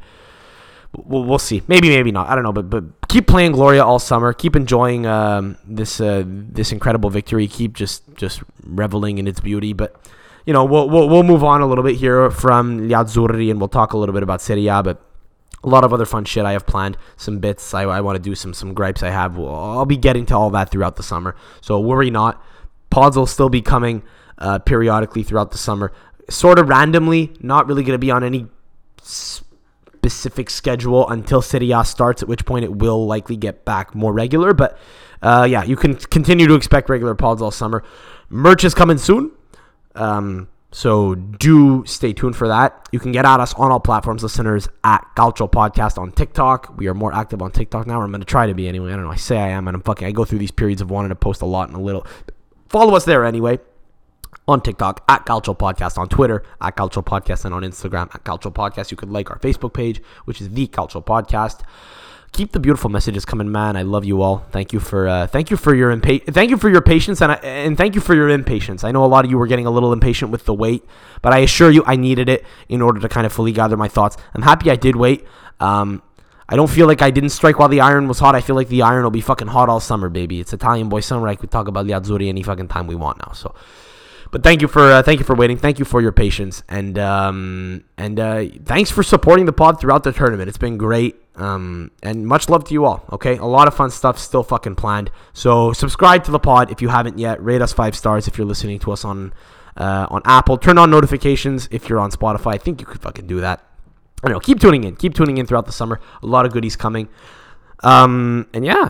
We'll, 0.94 1.26
we'll 1.26 1.40
see. 1.40 1.62
Maybe 1.68 1.90
maybe 1.90 2.12
not. 2.12 2.30
I 2.30 2.36
don't 2.36 2.44
know. 2.44 2.54
But 2.54 2.70
but 2.70 2.84
keep 3.10 3.28
playing 3.28 3.52
Gloria 3.54 3.84
all 3.84 4.00
summer. 4.00 4.32
Keep 4.34 4.56
enjoying 4.56 5.06
um, 5.06 5.58
this 5.66 6.00
uh, 6.00 6.24
this 6.26 6.72
incredible 6.72 7.10
victory. 7.10 7.48
Keep 7.48 7.74
just 7.74 8.04
just 8.16 8.44
reveling 8.64 9.18
in 9.18 9.28
its 9.28 9.40
beauty. 9.42 9.74
But 9.74 10.00
you 10.46 10.54
know 10.54 10.64
we'll 10.64 10.88
we'll, 10.90 11.10
we'll 11.10 11.24
move 11.24 11.44
on 11.44 11.62
a 11.62 11.68
little 11.68 11.84
bit 11.84 11.96
here 11.96 12.32
from 12.32 12.88
Gli 12.88 12.94
Azzurri 12.94 13.50
and 13.52 13.60
we'll 13.60 13.68
talk 13.68 13.94
a 13.94 13.98
little 13.98 14.14
bit 14.14 14.24
about 14.24 14.42
Serie 14.42 14.68
A. 14.68 14.82
But 14.84 15.02
a 15.66 15.70
lot 15.70 15.84
of 15.84 15.92
other 15.92 16.06
fun 16.06 16.26
shit 16.26 16.46
I 16.46 16.52
have 16.52 16.66
planned. 16.68 16.96
Some 17.18 17.40
bits 17.40 17.74
I, 17.74 17.84
I 17.84 18.02
want 18.02 18.16
to 18.16 18.22
do. 18.22 18.36
Some 18.36 18.54
some 18.54 18.74
gripes 18.74 19.02
I 19.02 19.10
have. 19.10 19.38
I'll 19.40 19.86
be 19.86 19.98
getting 19.98 20.26
to 20.28 20.36
all 20.36 20.52
that 20.52 20.70
throughout 20.70 20.96
the 20.96 21.04
summer. 21.04 21.36
So 21.62 21.80
worry 21.80 22.12
not. 22.12 22.42
Pods 22.92 23.18
will 23.18 23.26
still 23.26 23.50
be 23.50 23.62
coming 23.62 24.04
uh, 24.38 24.60
periodically 24.60 25.24
throughout 25.24 25.52
the 25.52 25.58
summer. 25.58 25.92
Sort 26.30 26.60
of 26.60 26.70
randomly. 26.70 27.34
Not 27.42 27.68
really 27.68 27.84
going 27.84 27.96
to 27.96 28.00
be 28.00 28.12
on 28.12 28.24
any 28.24 28.48
specific 29.02 30.50
schedule 30.50 31.10
until 31.10 31.42
Serie 31.42 31.72
A 31.72 31.84
starts. 31.84 32.22
At 32.22 32.30
which 32.30 32.46
point 32.46 32.64
it 32.64 32.76
will 32.76 33.08
likely 33.08 33.36
get 33.36 33.66
back 33.66 33.96
more 33.96 34.14
regular. 34.14 34.54
But 34.54 34.78
uh, 35.24 35.48
yeah, 35.50 35.64
you 35.64 35.76
can 35.76 35.96
continue 35.96 36.48
to 36.48 36.54
expect 36.54 36.90
regular 36.90 37.16
pods 37.16 37.42
all 37.42 37.52
summer. 37.52 37.84
Merch 38.30 38.64
is 38.64 38.76
coming 38.76 39.00
soon. 39.00 39.32
Um, 39.96 40.48
so 40.76 41.16
do 41.16 41.86
stay 41.86 42.12
tuned 42.12 42.36
for 42.36 42.50
that. 42.50 42.90
You 42.92 43.00
can 43.00 43.14
get 43.14 43.24
at 43.24 43.40
us 43.40 43.54
on 43.54 43.72
all 43.72 43.80
platforms, 43.80 44.24
listeners, 44.24 44.68
at 44.84 45.06
Calcio 45.16 45.50
Podcast 45.50 45.98
on 45.98 46.12
TikTok. 46.12 46.78
We 46.78 46.88
are 46.88 46.94
more 46.94 47.14
active 47.14 47.42
on 47.42 47.52
TikTok 47.52 47.88
now. 47.88 48.02
I'm 48.02 48.12
going 48.12 48.20
to 48.20 48.26
try 48.26 48.46
to 48.46 48.54
be 48.54 48.68
anyway. 48.68 48.92
I 48.92 48.98
don't 48.98 49.06
know. 49.06 49.12
I 49.12 49.16
say 49.16 49.38
I 49.38 49.52
am, 49.52 49.70
and 49.70 49.76
I'm 49.76 49.82
fucking. 49.84 50.06
I 50.06 50.12
go 50.12 50.26
through 50.26 50.40
these 50.40 50.52
periods 50.52 50.82
of 50.82 50.92
wanting 50.92 51.10
to 51.10 51.16
post 51.16 51.42
a 51.42 51.46
lot 51.46 51.70
and 51.70 51.78
a 51.78 51.80
little. 51.80 52.06
Follow 52.68 52.94
us 52.94 53.06
there 53.06 53.24
anyway. 53.24 53.58
on 54.48 54.62
TikTok, 54.62 55.04
at 55.10 55.26
Calcio 55.26 55.58
Podcast 55.58 55.98
on 55.98 56.08
Twitter, 56.08 56.44
at 56.62 56.76
Calcio 56.76 57.04
Podcast, 57.04 57.46
and 57.46 57.54
on 57.54 57.64
Instagram, 57.64 58.14
at 58.14 58.24
Calcio 58.24 58.54
Podcast. 58.54 58.92
You 58.92 58.98
could 58.98 59.10
like 59.10 59.32
our 59.32 59.40
Facebook 59.40 59.74
page, 59.74 60.02
which 60.26 60.42
is 60.42 60.50
The 60.50 60.68
Calcio 60.68 61.04
Podcast. 61.04 61.62
Keep 62.36 62.52
the 62.52 62.60
beautiful 62.60 62.90
messages 62.90 63.24
coming, 63.24 63.50
man. 63.50 63.78
I 63.78 63.84
love 63.84 64.04
you 64.04 64.22
all. 64.22 64.46
Thank 64.52 64.74
you 64.74 64.82
for 64.82 65.08
uh, 65.08 65.26
thank 65.26 65.50
you 65.50 65.56
for 65.56 65.74
your 65.74 65.96
impa- 65.96 66.26
thank 66.34 66.50
you 66.50 66.58
for 66.58 66.70
your 66.70 66.82
patience 66.82 67.22
and 67.22 67.32
I, 67.32 67.36
and 67.36 67.78
thank 67.78 67.96
you 67.96 68.02
for 68.02 68.14
your 68.14 68.28
impatience. 68.28 68.84
I 68.84 68.92
know 68.92 69.06
a 69.06 69.08
lot 69.08 69.24
of 69.24 69.32
you 69.32 69.38
were 69.38 69.48
getting 69.48 69.66
a 69.66 69.72
little 69.72 69.94
impatient 69.94 70.32
with 70.32 70.44
the 70.44 70.54
wait, 70.54 70.84
but 71.22 71.32
I 71.32 71.38
assure 71.40 71.72
you, 71.72 71.82
I 71.86 71.96
needed 71.96 72.28
it 72.28 72.44
in 72.68 72.82
order 72.82 73.00
to 73.00 73.08
kind 73.08 73.26
of 73.26 73.32
fully 73.32 73.54
gather 73.54 73.78
my 73.78 73.88
thoughts. 73.88 74.18
I'm 74.34 74.42
happy 74.42 74.70
I 74.70 74.76
did 74.76 74.98
wait. 74.98 75.26
Um, 75.62 76.04
I 76.50 76.58
don't 76.58 76.70
feel 76.70 76.88
like 76.88 77.02
I 77.02 77.10
didn't 77.10 77.30
strike 77.30 77.58
while 77.58 77.70
the 77.70 77.80
iron 77.80 78.10
was 78.10 78.20
hot. 78.20 78.36
I 78.36 78.42
feel 78.42 78.58
like 78.58 78.68
the 78.68 78.82
iron 78.82 79.06
will 79.06 79.12
be 79.12 79.22
fucking 79.22 79.48
hot 79.48 79.70
all 79.70 79.80
summer, 79.80 80.10
baby. 80.10 80.42
It's 80.42 80.52
Italian 80.52 80.90
boy 80.90 81.00
summer. 81.00 81.30
I 81.30 81.36
could 81.36 81.52
talk 81.52 81.70
about 81.70 81.88
the 81.88 81.94
Azzurri 81.94 82.28
any 82.28 82.44
fucking 82.44 82.68
time 82.68 82.86
we 82.86 82.96
want 82.96 83.18
now. 83.26 83.32
So 83.32 83.56
but 84.32 84.44
thank 84.44 84.62
you 84.62 84.68
for 84.68 84.82
uh, 84.92 85.04
thank 85.04 85.20
you 85.20 85.26
for 85.26 85.36
waiting. 85.36 85.58
Thank 85.58 85.80
you 85.80 85.86
for 85.86 86.02
your 86.02 86.12
patience 86.12 86.64
and 86.68 86.98
um, 87.00 87.84
and 87.98 88.20
uh, 88.20 88.46
thanks 88.64 88.92
for 88.92 89.04
supporting 89.04 89.46
the 89.46 89.54
pod 89.54 89.80
throughout 89.80 90.04
the 90.04 90.12
tournament. 90.12 90.50
It's 90.50 90.58
been 90.58 90.78
great. 90.78 91.22
Um, 91.38 91.92
and 92.02 92.26
much 92.26 92.48
love 92.48 92.64
to 92.66 92.74
you 92.74 92.86
all. 92.86 93.04
Okay, 93.12 93.36
a 93.38 93.46
lot 93.46 93.68
of 93.68 93.76
fun 93.76 93.92
stuff 93.92 94.18
still 94.18 94.44
fucking 94.44 94.76
planned. 94.76 95.12
So 95.34 95.74
subscribe 95.74 96.24
to 96.26 96.32
the 96.32 96.40
pod 96.40 96.72
if 96.72 96.82
you 96.82 96.88
haven't 96.88 97.20
yet. 97.20 97.44
Rate 97.44 97.62
us 97.62 97.74
five 97.74 97.94
stars 97.96 98.28
if 98.28 98.38
you're 98.38 98.48
listening 98.48 98.80
to 98.80 98.94
us 98.94 99.04
on 99.04 99.34
uh, 99.78 100.08
on 100.10 100.22
Apple. 100.26 100.58
Turn 100.58 100.78
on 100.78 100.90
notifications 100.90 101.68
if 101.72 101.90
you're 101.90 102.00
on 102.00 102.12
Spotify. 102.12 102.54
I 102.54 102.58
think 102.58 102.80
you 102.80 102.88
could 102.88 103.02
fucking 103.02 103.28
do 103.28 103.42
that. 103.42 103.66
I 104.24 104.30
don't 104.30 104.36
know. 104.36 104.40
Keep 104.40 104.62
tuning 104.62 104.86
in. 104.86 104.96
Keep 104.96 105.14
tuning 105.14 105.38
in 105.38 105.46
throughout 105.46 105.66
the 105.66 105.72
summer. 105.72 106.00
A 106.24 106.26
lot 106.26 106.46
of 106.46 106.54
goodies 106.54 106.76
coming. 106.76 107.10
Um, 107.84 108.48
and 108.54 108.66
yeah, 108.66 108.90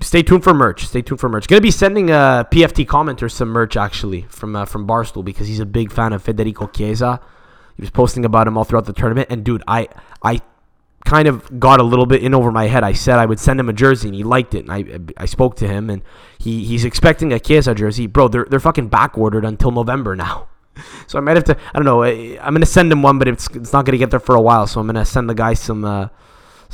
stay 0.00 0.22
tuned 0.22 0.44
for 0.44 0.54
merch. 0.54 0.86
Stay 0.86 1.02
tuned 1.02 1.20
for 1.20 1.28
merch. 1.28 1.46
Gonna 1.46 1.60
be 1.60 1.70
sending 1.70 2.10
a 2.10 2.14
uh, 2.14 2.44
PFT 2.44 2.86
Commenter 2.86 3.30
some 3.30 3.48
merch 3.48 3.76
actually 3.76 4.22
from 4.22 4.56
uh, 4.56 4.64
from 4.64 4.86
Barstool 4.86 5.24
because 5.24 5.48
he's 5.48 5.60
a 5.60 5.66
big 5.66 5.92
fan 5.92 6.12
of 6.12 6.22
Federico 6.22 6.66
Chiesa. 6.66 7.20
He 7.76 7.82
was 7.82 7.90
posting 7.90 8.24
about 8.24 8.46
him 8.46 8.56
all 8.56 8.64
throughout 8.64 8.86
the 8.86 8.92
tournament, 8.92 9.28
and 9.30 9.44
dude, 9.44 9.62
I 9.66 9.88
I 10.22 10.40
kind 11.04 11.28
of 11.28 11.60
got 11.60 11.80
a 11.80 11.82
little 11.82 12.06
bit 12.06 12.22
in 12.22 12.34
over 12.34 12.50
my 12.50 12.66
head. 12.66 12.82
I 12.82 12.92
said 12.92 13.18
I 13.18 13.26
would 13.26 13.38
send 13.38 13.60
him 13.60 13.68
a 13.68 13.72
jersey, 13.72 14.08
and 14.08 14.14
he 14.14 14.22
liked 14.22 14.54
it. 14.54 14.66
And 14.68 14.72
I 14.72 15.22
I 15.22 15.26
spoke 15.26 15.56
to 15.56 15.68
him, 15.68 15.90
and 15.90 16.02
he 16.38 16.64
he's 16.64 16.84
expecting 16.84 17.32
a 17.32 17.38
Chiesa 17.38 17.74
jersey, 17.74 18.06
bro. 18.06 18.28
They're 18.28 18.46
they're 18.48 18.60
fucking 18.60 18.88
back 18.88 19.18
ordered 19.18 19.44
until 19.44 19.70
November 19.70 20.16
now. 20.16 20.48
So 21.06 21.18
I 21.18 21.20
might 21.20 21.36
have 21.36 21.44
to. 21.44 21.56
I 21.72 21.78
don't 21.78 21.84
know. 21.84 22.02
I'm 22.02 22.52
gonna 22.52 22.66
send 22.66 22.90
him 22.90 23.00
one, 23.00 23.20
but 23.20 23.28
it's 23.28 23.46
it's 23.54 23.72
not 23.72 23.84
gonna 23.84 23.98
get 23.98 24.10
there 24.10 24.18
for 24.18 24.34
a 24.34 24.40
while. 24.40 24.66
So 24.66 24.80
I'm 24.80 24.86
gonna 24.86 25.04
send 25.04 25.30
the 25.30 25.34
guy 25.34 25.54
some. 25.54 25.84
Uh, 25.84 26.08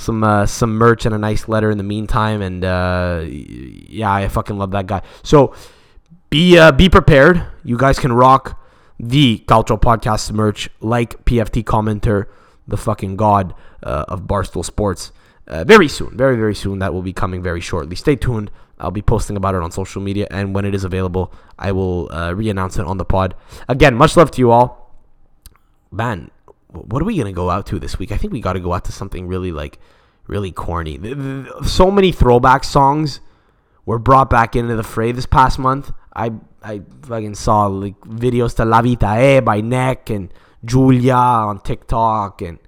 some 0.00 0.24
uh, 0.24 0.46
some 0.46 0.76
merch 0.76 1.04
and 1.06 1.14
a 1.14 1.18
nice 1.18 1.46
letter 1.46 1.70
in 1.70 1.78
the 1.78 1.84
meantime. 1.84 2.42
And 2.42 2.64
uh, 2.64 3.24
yeah, 3.26 4.12
I 4.12 4.28
fucking 4.28 4.56
love 4.56 4.70
that 4.72 4.86
guy. 4.86 5.02
So 5.22 5.54
be 6.30 6.58
uh, 6.58 6.72
be 6.72 6.88
prepared. 6.88 7.46
You 7.62 7.76
guys 7.76 7.98
can 7.98 8.12
rock 8.12 8.60
the 8.98 9.44
Calcio 9.46 9.80
Podcast 9.80 10.32
merch 10.32 10.68
like 10.80 11.24
PFT 11.24 11.64
Commenter, 11.64 12.26
the 12.66 12.76
fucking 12.76 13.16
god 13.16 13.54
uh, 13.82 14.06
of 14.08 14.22
Barstool 14.22 14.64
Sports. 14.64 15.12
Uh, 15.46 15.64
very 15.64 15.88
soon, 15.88 16.16
very 16.16 16.36
very 16.36 16.54
soon. 16.54 16.78
That 16.78 16.94
will 16.94 17.02
be 17.02 17.12
coming 17.12 17.42
very 17.42 17.60
shortly. 17.60 17.96
Stay 17.96 18.16
tuned. 18.16 18.50
I'll 18.78 18.90
be 18.90 19.02
posting 19.02 19.36
about 19.36 19.54
it 19.54 19.62
on 19.62 19.70
social 19.70 20.00
media, 20.00 20.26
and 20.30 20.54
when 20.54 20.64
it 20.64 20.74
is 20.74 20.84
available, 20.84 21.34
I 21.58 21.72
will 21.72 22.10
uh, 22.10 22.32
re-announce 22.34 22.78
it 22.78 22.86
on 22.86 22.96
the 22.96 23.04
pod. 23.04 23.34
Again, 23.68 23.94
much 23.94 24.16
love 24.16 24.30
to 24.30 24.38
you 24.40 24.50
all. 24.50 24.96
Man, 25.90 26.30
what 26.72 27.02
are 27.02 27.04
we 27.04 27.16
gonna 27.16 27.32
go 27.32 27.50
out 27.50 27.66
to 27.66 27.78
this 27.78 27.98
week? 27.98 28.12
I 28.12 28.16
think 28.16 28.32
we 28.32 28.40
got 28.40 28.54
to 28.54 28.60
go 28.60 28.72
out 28.72 28.84
to 28.86 28.92
something 28.92 29.26
really 29.26 29.52
like 29.52 29.78
really 30.26 30.52
corny. 30.52 30.98
So 31.66 31.90
many 31.90 32.12
throwback 32.12 32.64
songs 32.64 33.20
were 33.86 33.98
brought 33.98 34.30
back 34.30 34.54
into 34.54 34.76
the 34.76 34.82
fray 34.82 35.12
this 35.12 35.26
past 35.26 35.58
month. 35.58 35.92
I 36.14 36.32
I 36.62 36.82
fucking 37.02 37.34
saw 37.34 37.66
like 37.66 38.00
videos 38.02 38.56
to 38.56 38.64
La 38.64 38.82
Vita 38.82 39.18
E 39.20 39.40
by 39.40 39.60
Neck 39.60 40.10
and 40.10 40.32
Julia 40.64 41.14
on 41.14 41.60
TikTok 41.60 42.42
and 42.42 42.58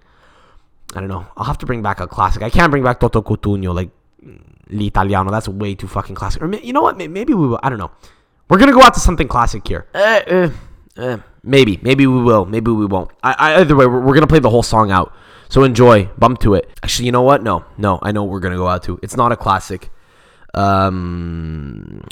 I 0.94 1.00
don't 1.00 1.08
know. 1.08 1.26
I'll 1.36 1.44
have 1.44 1.58
to 1.58 1.66
bring 1.66 1.82
back 1.82 2.00
a 2.00 2.06
classic. 2.06 2.42
I 2.42 2.50
can't 2.50 2.70
bring 2.70 2.82
back 2.82 3.00
Toto 3.00 3.22
Cutugno 3.22 3.74
like 3.74 3.90
L'Italiano. 4.68 5.30
That's 5.30 5.48
way 5.48 5.74
too 5.74 5.88
fucking 5.88 6.14
classic. 6.14 6.42
Or 6.42 6.52
you 6.54 6.72
know 6.72 6.82
what? 6.82 6.96
Maybe 6.96 7.34
we 7.34 7.46
will. 7.46 7.60
I 7.62 7.68
don't 7.68 7.78
know. 7.78 7.90
We're 8.48 8.58
gonna 8.58 8.72
go 8.72 8.82
out 8.82 8.94
to 8.94 9.00
something 9.00 9.28
classic 9.28 9.66
here. 9.66 9.86
Uh, 9.94 10.20
uh, 10.26 10.50
uh, 10.96 11.18
maybe, 11.42 11.78
maybe 11.82 12.06
we 12.06 12.22
will. 12.22 12.44
Maybe 12.44 12.70
we 12.70 12.86
won't. 12.86 13.10
I, 13.22 13.34
I, 13.38 13.60
either 13.60 13.76
way, 13.76 13.86
we're, 13.86 14.00
we're 14.00 14.14
gonna 14.14 14.26
play 14.26 14.40
the 14.40 14.50
whole 14.50 14.62
song 14.62 14.90
out. 14.90 15.14
So 15.48 15.64
enjoy, 15.64 16.06
bump 16.18 16.40
to 16.40 16.54
it. 16.54 16.70
Actually, 16.82 17.06
you 17.06 17.12
know 17.12 17.22
what? 17.22 17.42
No, 17.42 17.64
no, 17.76 17.98
I 18.02 18.12
know 18.12 18.24
we're 18.24 18.40
gonna 18.40 18.56
go 18.56 18.68
out 18.68 18.82
to. 18.84 18.98
It's 19.02 19.16
not 19.16 19.32
a 19.32 19.36
classic. 19.36 19.90
Um, 20.54 22.04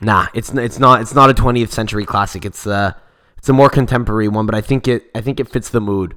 nah, 0.00 0.26
it's 0.34 0.50
it's 0.50 0.78
not 0.78 1.00
it's 1.00 1.14
not 1.14 1.30
a 1.30 1.34
20th 1.34 1.70
century 1.70 2.04
classic. 2.04 2.44
It's 2.44 2.66
uh 2.66 2.92
it's 3.36 3.48
a 3.48 3.52
more 3.52 3.68
contemporary 3.68 4.28
one, 4.28 4.46
but 4.46 4.54
I 4.54 4.60
think 4.60 4.88
it 4.88 5.10
I 5.14 5.20
think 5.20 5.40
it 5.40 5.48
fits 5.48 5.70
the 5.70 5.80
mood 5.80 6.14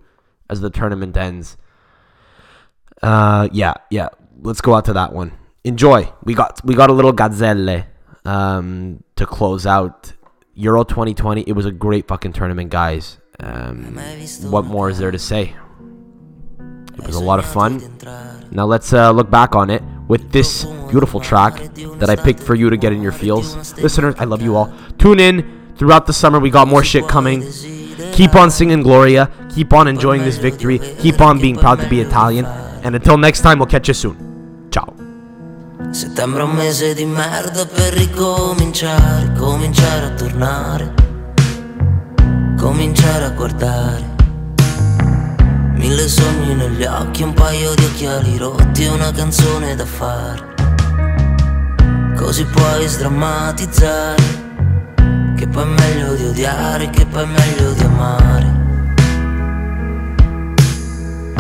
as 0.50 0.62
the 0.62 0.70
tournament 0.70 1.18
ends. 1.18 1.58
Uh, 3.02 3.50
yeah, 3.52 3.74
yeah. 3.90 4.10
Let's 4.42 4.62
go 4.62 4.76
out 4.76 4.86
to 4.86 4.94
that 4.94 5.14
one. 5.14 5.34
Enjoy. 5.64 6.12
We 6.24 6.34
got 6.34 6.64
we 6.64 6.76
got 6.76 6.90
a 6.90 6.94
little 6.94 7.14
Gazzelle 7.14 7.86
um 8.24 9.04
to 9.16 9.26
close 9.26 9.66
out 9.66 10.14
Euro 10.62 10.84
2020. 10.84 11.42
It 11.42 11.54
was 11.54 11.66
a 11.66 11.72
great 11.72 12.08
fucking 12.08 12.34
tournament, 12.34 12.70
guys. 12.70 13.18
Um, 13.40 13.98
what 14.52 14.66
more 14.66 14.90
is 14.90 15.00
there 15.00 15.10
to 15.10 15.18
say? 15.18 15.56
It 16.98 17.08
was 17.08 17.16
a 17.16 17.24
lot 17.24 17.40
of 17.40 17.46
fun. 17.46 17.98
Now 18.52 18.66
let's 18.66 18.94
uh, 18.94 19.12
look 19.12 19.32
back 19.32 19.56
on 19.56 19.72
it 19.72 19.82
with 20.08 20.32
this 20.32 20.66
beautiful 20.90 21.20
track 21.20 21.56
that 21.98 22.10
I 22.10 22.16
picked 22.16 22.42
for 22.42 22.54
you 22.54 22.70
to 22.70 22.78
get 22.78 22.94
in 22.94 23.02
your 23.02 23.12
feels. 23.12 23.74
Listeners, 23.80 24.16
I 24.20 24.26
love 24.26 24.42
you 24.44 24.56
all. 24.56 24.72
Tune 25.00 25.20
in 25.20 25.74
throughout 25.78 26.06
the 26.06 26.14
summer. 26.14 26.40
We 26.40 26.52
got 26.52 26.68
more 26.68 26.84
shit 26.84 27.08
coming. 27.08 27.44
Keep 28.14 28.36
on 28.36 28.52
singing 28.52 28.84
Gloria. 28.84 29.32
Keep 29.56 29.74
on 29.74 29.88
enjoying 29.88 30.22
this 30.22 30.38
victory. 30.38 30.80
Keep 31.00 31.22
on 31.22 31.40
being 31.42 31.56
proud 31.56 31.80
to 31.80 31.90
be 31.90 32.02
Italian. 32.02 32.46
And 32.46 32.96
until 32.96 33.18
next 33.18 33.42
time, 33.42 33.58
we'll 33.58 33.68
catch 33.68 33.88
you 33.88 33.96
soon. 33.96 34.31
Settembre 35.90 36.44
un 36.44 36.52
mese 36.52 36.94
di 36.94 37.06
merda 37.06 37.66
per 37.66 37.94
ricominciare, 37.94 39.34
cominciare 39.38 40.06
a 40.06 40.12
tornare, 40.12 40.94
cominciare 42.56 43.26
a 43.26 43.30
guardare 43.32 44.12
Mille 45.82 46.08
sogni 46.08 46.54
negli 46.54 46.84
occhi, 46.84 47.24
un 47.24 47.34
paio 47.34 47.74
di 47.74 47.84
occhiali 47.84 48.38
rotti 48.38 48.84
e 48.84 48.90
una 48.90 49.12
canzone 49.12 49.74
da 49.76 49.86
fare. 49.86 50.54
Così 52.16 52.46
puoi 52.46 52.88
sdrammatizzare, 52.88 54.22
che 55.36 55.48
poi 55.48 55.64
è 55.64 55.66
meglio 55.66 56.14
di 56.14 56.26
odiare, 56.26 56.88
che 56.92 57.04
poi 57.08 57.24
è 57.24 57.26
meglio 57.26 57.72
di 57.74 57.84
amare. 57.84 58.60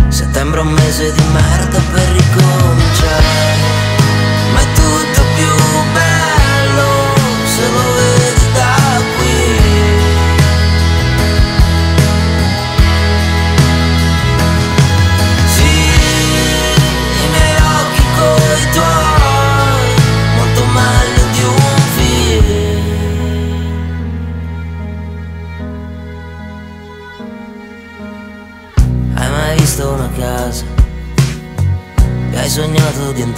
Settembre 0.09 0.59
è 0.59 0.63
un 0.63 0.71
mese 0.71 1.13
di 1.13 1.23
merda 1.31 1.79
per 1.93 2.07
ricominciare, 2.09 3.50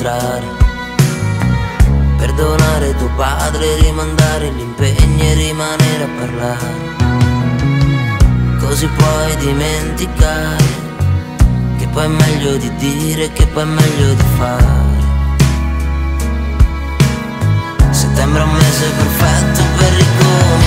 entrare. 0.03 0.45
Perdonare 2.17 2.95
tuo 2.97 3.09
padre, 3.15 3.75
rimandare 3.77 4.51
gli 4.51 4.59
impegni 4.59 5.21
e 5.21 5.33
rimanere 5.33 6.03
a 6.03 6.07
parlare. 6.19 6.91
Così 8.59 8.87
puoi 8.87 9.35
dimenticare 9.37 10.81
che 11.77 11.87
poi 11.87 12.03
è 12.03 12.07
meglio 12.07 12.57
di 12.57 12.75
dire, 12.75 13.31
che 13.31 13.47
poi 13.47 13.63
è 13.63 13.65
meglio 13.65 14.13
di 14.13 14.23
fare. 14.37 15.01
Settembre 17.91 18.41
è 18.41 18.43
un 18.43 18.51
mese 18.51 18.89
perfetto 18.89 19.61
per 19.77 19.91
ricominciare, 19.93 20.62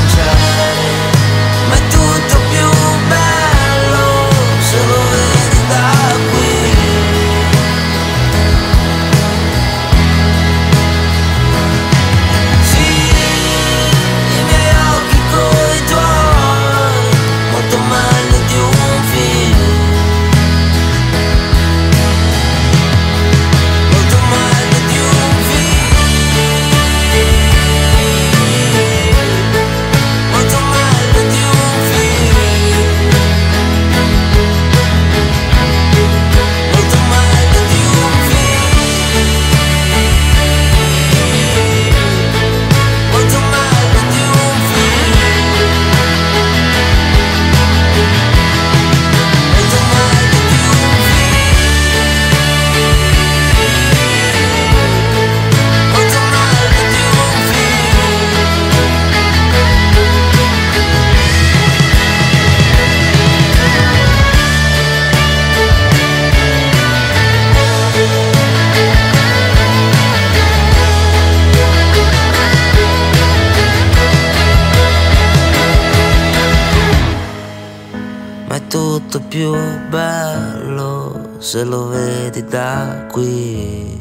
più 79.36 79.52
bello 79.90 81.36
se 81.36 81.62
lo 81.62 81.88
vedi 81.88 82.42
da 82.44 83.06
qui. 83.12 84.00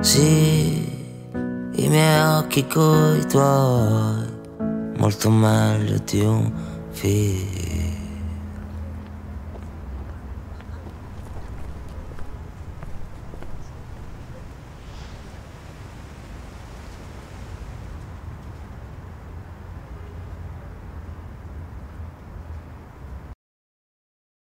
Sì, 0.00 0.86
i 1.76 1.88
miei 1.88 2.20
occhi 2.40 2.66
coi 2.66 3.24
tuoi, 3.26 4.28
molto 4.98 5.30
meglio 5.30 5.96
di 6.04 6.20
un 6.20 6.52
figlio. 6.90 7.65